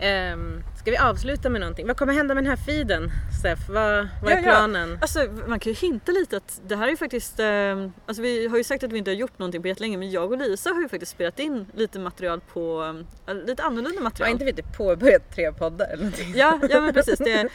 ehm, 0.00 0.62
Ska 0.78 0.90
vi 0.90 0.96
avsluta 0.96 1.48
med 1.50 1.60
någonting? 1.60 1.86
Vad 1.86 1.96
kommer 1.96 2.12
hända 2.12 2.34
med 2.34 2.44
den 2.44 2.50
här 2.50 2.56
feeden? 2.64 3.10
Steff? 3.40 3.58
Vad, 3.68 4.08
vad 4.22 4.32
är 4.32 4.36
Ja, 4.36 4.42
ja. 4.42 4.42
planen? 4.42 4.98
Alltså 5.02 5.18
man 5.46 5.60
kan 5.60 5.72
ju 5.72 5.78
hinta 5.78 6.12
lite 6.12 6.36
att 6.36 6.60
det 6.66 6.76
här 6.76 6.86
är 6.86 6.90
ju 6.90 6.96
faktiskt, 6.96 7.40
eh, 7.40 7.88
alltså 8.06 8.22
vi 8.22 8.48
har 8.48 8.56
ju 8.58 8.64
sagt 8.64 8.84
att 8.84 8.92
vi 8.92 8.98
inte 8.98 9.10
har 9.10 9.16
gjort 9.16 9.38
någonting 9.38 9.62
på 9.62 9.68
jättelänge 9.68 9.96
men 9.98 10.10
jag 10.10 10.32
och 10.32 10.38
Lisa 10.38 10.70
har 10.70 10.80
ju 10.82 10.88
faktiskt 10.88 11.12
spelat 11.12 11.38
in 11.38 11.66
lite 11.74 11.98
material 11.98 12.40
på, 12.40 12.94
eh, 13.26 13.34
lite 13.34 13.62
annorlunda 13.62 13.98
Har 13.98 14.04
material. 14.04 14.30
inte 14.32 14.44
vi 14.44 14.52
typ 14.52 14.76
påbörjat 14.76 15.34
tre 15.34 15.52
poddar 15.52 15.86
eller 15.86 15.96
någonting? 16.04 16.32
Ja, 16.36 16.58
ja 16.70 16.80
men 16.80 16.94
precis. 16.94 17.18
Det, 17.18 17.48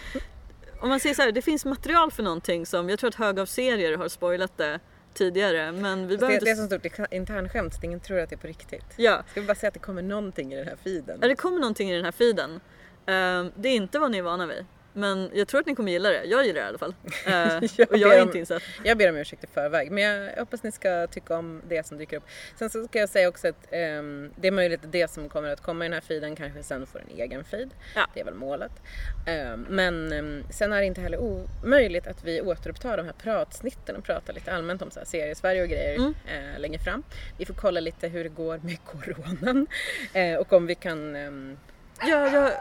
om 0.81 0.89
man 0.89 0.99
säger 0.99 1.15
så 1.15 1.21
här, 1.21 1.31
det 1.31 1.41
finns 1.41 1.65
material 1.65 2.11
för 2.11 2.23
någonting 2.23 2.65
som 2.65 2.89
jag 2.89 2.99
tror 2.99 3.07
att 3.07 3.15
hög 3.15 3.39
av 3.39 3.45
serier 3.45 3.97
har 3.97 4.07
spoilat 4.07 4.57
det 4.57 4.79
tidigare 5.19 5.71
men 5.71 6.07
vi 6.07 6.17
behöver 6.17 6.39
det 6.39 6.49
är 6.49 6.51
inte... 6.51 6.79
som 6.79 6.91
stort 6.91 7.11
internskämt 7.11 7.73
så 7.73 7.81
ingen 7.83 7.99
tror 7.99 8.19
att 8.19 8.29
det 8.29 8.35
är 8.35 8.37
på 8.37 8.47
riktigt. 8.47 8.93
Ja, 8.97 9.23
Ska 9.31 9.41
vi 9.41 9.47
bara 9.47 9.55
säga 9.55 9.67
att 9.67 9.73
det 9.73 9.79
kommer 9.79 10.01
någonting 10.01 10.53
i 10.53 10.55
den 10.55 10.67
här 10.67 10.77
feeden? 10.83 11.19
Ja, 11.21 11.27
det 11.27 11.35
kommer 11.35 11.59
någonting 11.59 11.91
i 11.91 11.95
den 11.95 12.05
här 12.05 12.11
feeden. 12.11 12.59
Ehm, 13.05 13.51
det 13.55 13.69
är 13.69 13.75
inte 13.75 13.99
vad 13.99 14.11
ni 14.11 14.17
är 14.17 14.21
vana 14.21 14.45
vid. 14.45 14.65
Men 14.93 15.29
jag 15.33 15.47
tror 15.47 15.59
att 15.61 15.65
ni 15.67 15.75
kommer 15.75 15.91
gilla 15.91 16.09
det. 16.09 16.23
Jag 16.23 16.45
gillar 16.45 16.61
det 16.61 16.65
i 16.65 16.69
alla 16.69 16.77
fall. 16.77 16.95
Eh, 17.27 17.69
Jag 17.77 17.91
och 17.91 17.97
jag 17.97 18.13
är 18.15 18.21
om- 18.21 18.27
inte 18.27 18.39
insatt. 18.39 18.63
Jag 18.83 18.97
ber 18.97 19.09
om 19.09 19.15
ursäkt 19.15 19.43
i 19.43 19.47
förväg 19.47 19.91
men 19.91 20.03
jag 20.03 20.35
hoppas 20.37 20.63
ni 20.63 20.71
ska 20.71 21.07
tycka 21.07 21.37
om 21.37 21.61
det 21.67 21.85
som 21.87 21.97
dyker 21.97 22.17
upp. 22.17 22.23
Sen 22.55 22.69
så 22.69 22.87
ska 22.87 22.99
jag 22.99 23.09
säga 23.09 23.27
också 23.29 23.47
att 23.47 23.67
ehm, 23.71 24.31
det 24.35 24.47
är 24.47 24.51
möjligt 24.51 24.85
att 24.85 24.91
det 24.91 25.11
som 25.11 25.29
kommer 25.29 25.49
att 25.49 25.61
komma 25.61 25.85
i 25.85 25.87
den 25.87 25.93
här 25.93 26.01
feeden 26.01 26.35
kanske 26.35 26.63
sen 26.63 26.85
får 26.87 26.99
en 26.99 27.19
egen 27.19 27.43
feed. 27.43 27.69
Ja. 27.95 28.07
Det 28.13 28.19
är 28.19 28.25
väl 28.25 28.33
målet. 28.33 28.71
Ehm, 29.27 29.65
men 29.69 30.11
ehm, 30.13 30.43
sen 30.51 30.73
är 30.73 30.79
det 30.79 30.85
inte 30.85 31.01
heller 31.01 31.17
omöjligt 31.17 32.07
att 32.07 32.23
vi 32.23 32.41
återupptar 32.41 32.97
de 32.97 33.05
här 33.05 33.13
pratsnitten 33.13 33.95
och 33.95 34.03
pratar 34.03 34.33
lite 34.33 34.51
allmänt 34.51 34.81
om 34.81 34.91
så 34.91 34.99
här 34.99 35.05
seriesverige 35.07 35.61
och 35.63 35.69
grejer 35.69 35.95
Mm. 35.95 36.13
eh, 36.27 36.59
längre 36.59 36.79
fram. 36.79 37.03
Vi 37.37 37.45
får 37.45 37.53
kolla 37.53 37.79
lite 37.79 38.07
hur 38.07 38.23
det 38.23 38.29
går 38.29 38.57
med 38.63 38.77
coronan 38.85 39.67
eh, 40.13 40.35
och 40.35 40.53
om 40.53 40.67
vi 40.67 40.75
kan 40.75 41.15
ehm, 41.15 41.57
Ja, 42.01 42.29
jag, 42.29 42.51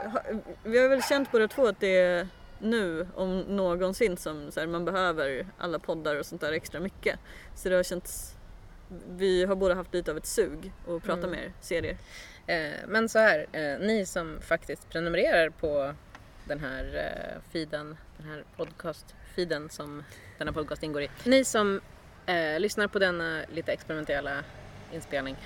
vi 0.62 0.78
har 0.82 0.88
väl 0.88 1.02
känt 1.02 1.32
båda 1.32 1.48
två 1.48 1.66
att 1.66 1.80
det 1.80 1.96
är 2.00 2.28
nu 2.58 3.06
om 3.14 3.40
någonsin 3.40 4.16
som 4.16 4.50
så 4.50 4.60
här, 4.60 4.66
man 4.66 4.84
behöver 4.84 5.46
alla 5.58 5.78
poddar 5.78 6.16
och 6.16 6.26
sånt 6.26 6.40
där 6.40 6.52
extra 6.52 6.80
mycket. 6.80 7.18
Så 7.54 7.68
det 7.68 7.76
har 7.76 7.82
känts... 7.82 8.34
Vi 9.08 9.44
har 9.44 9.54
båda 9.56 9.74
haft 9.74 9.94
lite 9.94 10.10
av 10.10 10.16
ett 10.16 10.26
sug 10.26 10.72
att 10.88 11.02
prata 11.02 11.26
Mm. 11.26 11.30
mer 11.30 11.52
serier. 11.60 11.96
Eh, 12.46 12.70
men 12.86 13.08
så 13.08 13.18
här, 13.18 13.46
eh, 13.52 13.78
ni 13.86 14.06
som 14.06 14.38
faktiskt 14.40 14.90
prenumererar 14.90 15.50
på 15.50 15.94
den 16.44 16.60
här 16.60 16.84
eh, 16.96 17.52
feeden, 17.52 17.96
den 18.16 18.26
här 18.28 18.44
podcast-feeden 18.56 19.68
som 19.68 20.04
denna 20.38 20.52
podcast 20.52 20.82
ingår 20.82 21.02
i. 21.02 21.10
Ni 21.24 21.44
som 21.44 21.80
eh, 22.26 22.60
lyssnar 22.60 22.86
på 22.88 22.98
denna 22.98 23.42
lite 23.52 23.72
experimentella 23.72 24.44
inspelning. 24.92 25.36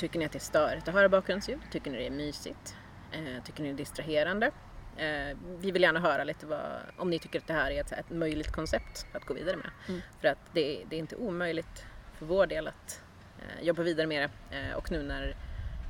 Tycker 0.00 0.18
ni 0.18 0.24
att 0.24 0.32
det 0.32 0.38
är 0.38 0.40
störigt 0.40 0.88
att 0.88 0.94
höra 0.94 1.08
bakgrundsljud? 1.08 1.60
Tycker 1.70 1.90
ni 1.90 1.98
det 1.98 2.06
är 2.06 2.10
mysigt? 2.10 2.76
Eh, 3.12 3.42
tycker 3.44 3.62
ni 3.62 3.68
det 3.68 3.74
är 3.74 3.76
distraherande? 3.76 4.46
Eh, 4.96 5.36
vi 5.58 5.70
vill 5.70 5.82
gärna 5.82 6.00
höra 6.00 6.24
lite 6.24 6.46
vad, 6.46 6.60
om 6.96 7.10
ni 7.10 7.18
tycker 7.18 7.38
att 7.38 7.46
det 7.46 7.52
här 7.52 7.70
är 7.70 7.80
ett, 7.80 7.92
ett 7.92 8.10
möjligt 8.10 8.52
koncept 8.52 9.06
att 9.12 9.24
gå 9.24 9.34
vidare 9.34 9.56
med. 9.56 9.70
Mm. 9.88 10.00
För 10.20 10.28
att 10.28 10.38
det, 10.52 10.84
det 10.90 10.96
är 10.96 11.00
inte 11.00 11.16
omöjligt 11.16 11.86
för 12.18 12.26
vår 12.26 12.46
del 12.46 12.68
att 12.68 13.02
eh, 13.38 13.66
jobba 13.66 13.82
vidare 13.82 14.06
med 14.06 14.30
det. 14.50 14.74
Och 14.74 14.90
nu 14.90 15.02
när 15.02 15.36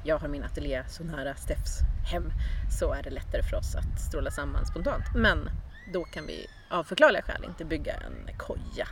jag 0.04 0.18
har 0.18 0.28
min 0.28 0.44
ateljé 0.44 0.84
så 0.88 1.04
nära 1.04 1.34
Steffs 1.34 1.80
hem 2.12 2.32
så 2.78 2.92
är 2.92 3.02
det 3.02 3.10
lättare 3.10 3.42
för 3.42 3.56
oss 3.56 3.74
att 3.74 4.00
stråla 4.00 4.30
samman 4.30 4.66
spontant. 4.66 5.04
Men 5.14 5.50
då 5.92 6.04
kan 6.04 6.26
vi 6.26 6.46
av 6.70 6.84
förklarliga 6.84 7.22
skäl 7.22 7.44
inte 7.44 7.64
bygga 7.64 7.94
en 7.94 8.36
koja. 8.38 8.88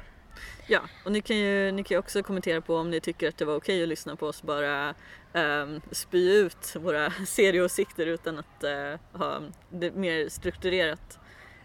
Ja, 0.66 0.80
och 1.04 1.12
ni 1.12 1.20
kan 1.20 1.36
ju 1.36 1.72
ni 1.72 1.84
kan 1.84 1.94
ju 1.94 1.98
också 1.98 2.22
kommentera 2.22 2.60
på 2.60 2.76
om 2.76 2.90
ni 2.90 3.00
tycker 3.00 3.28
att 3.28 3.36
det 3.36 3.44
var 3.44 3.56
okej 3.56 3.82
att 3.82 3.88
lyssna 3.88 4.16
på 4.16 4.26
oss 4.26 4.42
bara 4.42 4.94
um, 5.32 5.80
spy 5.90 6.32
ut 6.32 6.76
våra 6.76 7.10
serieåsikter 7.26 8.06
utan 8.06 8.38
att 8.38 8.64
uh, 8.64 9.18
ha 9.20 9.42
det 9.70 9.90
mer 9.94 10.28
strukturerat. 10.28 11.18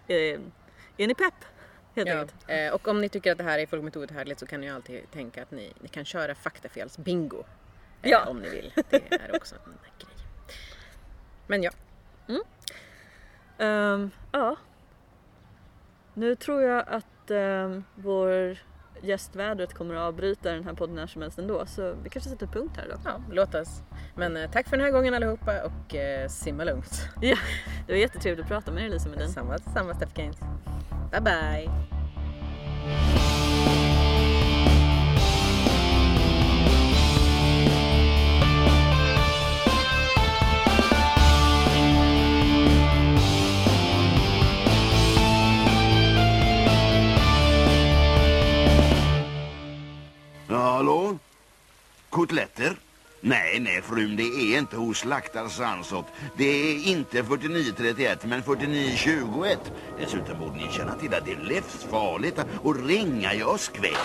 Uh, 0.09 0.39
är 0.97 1.07
ni 1.07 1.15
pepp? 1.15 1.34
Helt 1.95 2.09
Ja, 2.09 2.19
enkelt. 2.19 2.36
eh, 2.47 2.74
och 2.74 2.88
om 2.88 3.01
ni 3.01 3.09
tycker 3.09 3.32
att 3.32 3.38
det 3.38 3.43
här 3.43 3.59
är 3.59 3.65
fullkomligt 3.65 3.97
outhärdligt 3.97 4.39
så 4.39 4.45
kan 4.45 4.61
ni 4.61 4.67
ju 4.67 4.74
alltid 4.76 5.11
tänka 5.11 5.43
att 5.43 5.51
ni, 5.51 5.74
ni 5.82 5.88
kan 5.88 6.05
köra 6.05 6.36
faktafels 6.36 6.97
bingo. 6.97 7.43
Ja. 8.01 8.26
Om 8.26 8.39
ni 8.39 8.49
vill. 8.49 8.74
Det 8.89 9.13
är 9.13 9.36
också 9.36 9.55
en 9.55 9.61
grej. 9.99 10.15
Men 11.47 11.63
ja, 11.63 11.71
Ehm, 13.57 14.11
ja. 14.32 14.55
Nu 16.13 16.36
tror 16.36 16.61
jag 16.61 16.84
att 16.88 17.05
um, 17.32 17.84
vår 17.95 18.57
gästvädret 19.01 19.74
kommer 19.74 19.95
att 19.95 20.01
avbryta 20.01 20.51
den 20.51 20.63
här 20.63 20.74
podden 20.74 20.95
när 20.95 21.07
som 21.07 21.21
helst 21.21 21.39
ändå 21.39 21.65
så 21.65 21.95
vi 22.03 22.09
kanske 22.09 22.30
sätter 22.30 22.47
punkt 22.47 22.74
här 22.78 22.88
då. 22.89 22.95
ja 23.05 23.21
låt 23.32 23.55
oss. 23.55 23.82
Men 24.15 24.38
eh, 24.38 24.51
tack 24.51 24.69
för 24.69 24.78
den 24.78 24.86
här 24.86 24.91
gången 24.91 25.13
allihopa 25.13 25.51
och 25.63 25.95
eh, 25.95 26.28
simma 26.28 26.63
lugnt. 26.63 27.09
Ja, 27.21 27.38
det 27.88 27.93
var 27.93 27.99
jättetrevligt 27.99 28.43
att 28.43 28.49
prata 28.49 28.71
med 28.71 28.84
dig 28.84 28.89
Lisa 28.89 29.09
Medin. 29.09 29.30
Samma, 29.30 29.57
samma 29.57 29.95
Steph 29.95 30.13
Gaines. 30.13 30.39
Bye 31.11 31.21
bye! 31.21 31.69
Ja, 50.54 50.60
hallå? 50.60 51.18
Kotletter? 52.10 52.76
Nej, 53.22 53.60
nej 53.60 53.82
frun, 53.82 54.16
det 54.16 54.24
är 54.24 54.58
inte 54.60 54.76
hos 54.78 54.97
slaktar 54.97 55.47
Sansot. 55.47 56.06
Det 56.38 56.45
är 56.45 56.88
inte 56.88 57.24
4931 57.24 58.26
men 58.26 58.43
4921. 58.43 59.60
Dessutom 59.99 60.39
borde 60.39 60.56
ni 60.56 60.72
känna 60.72 60.95
till 60.95 61.14
att 61.14 61.26
det 61.26 61.32
är 61.32 61.43
livsfarligt 61.43 62.39
att 62.39 62.86
ringa 62.88 63.34
i 63.34 63.43
åskväder. 63.43 63.99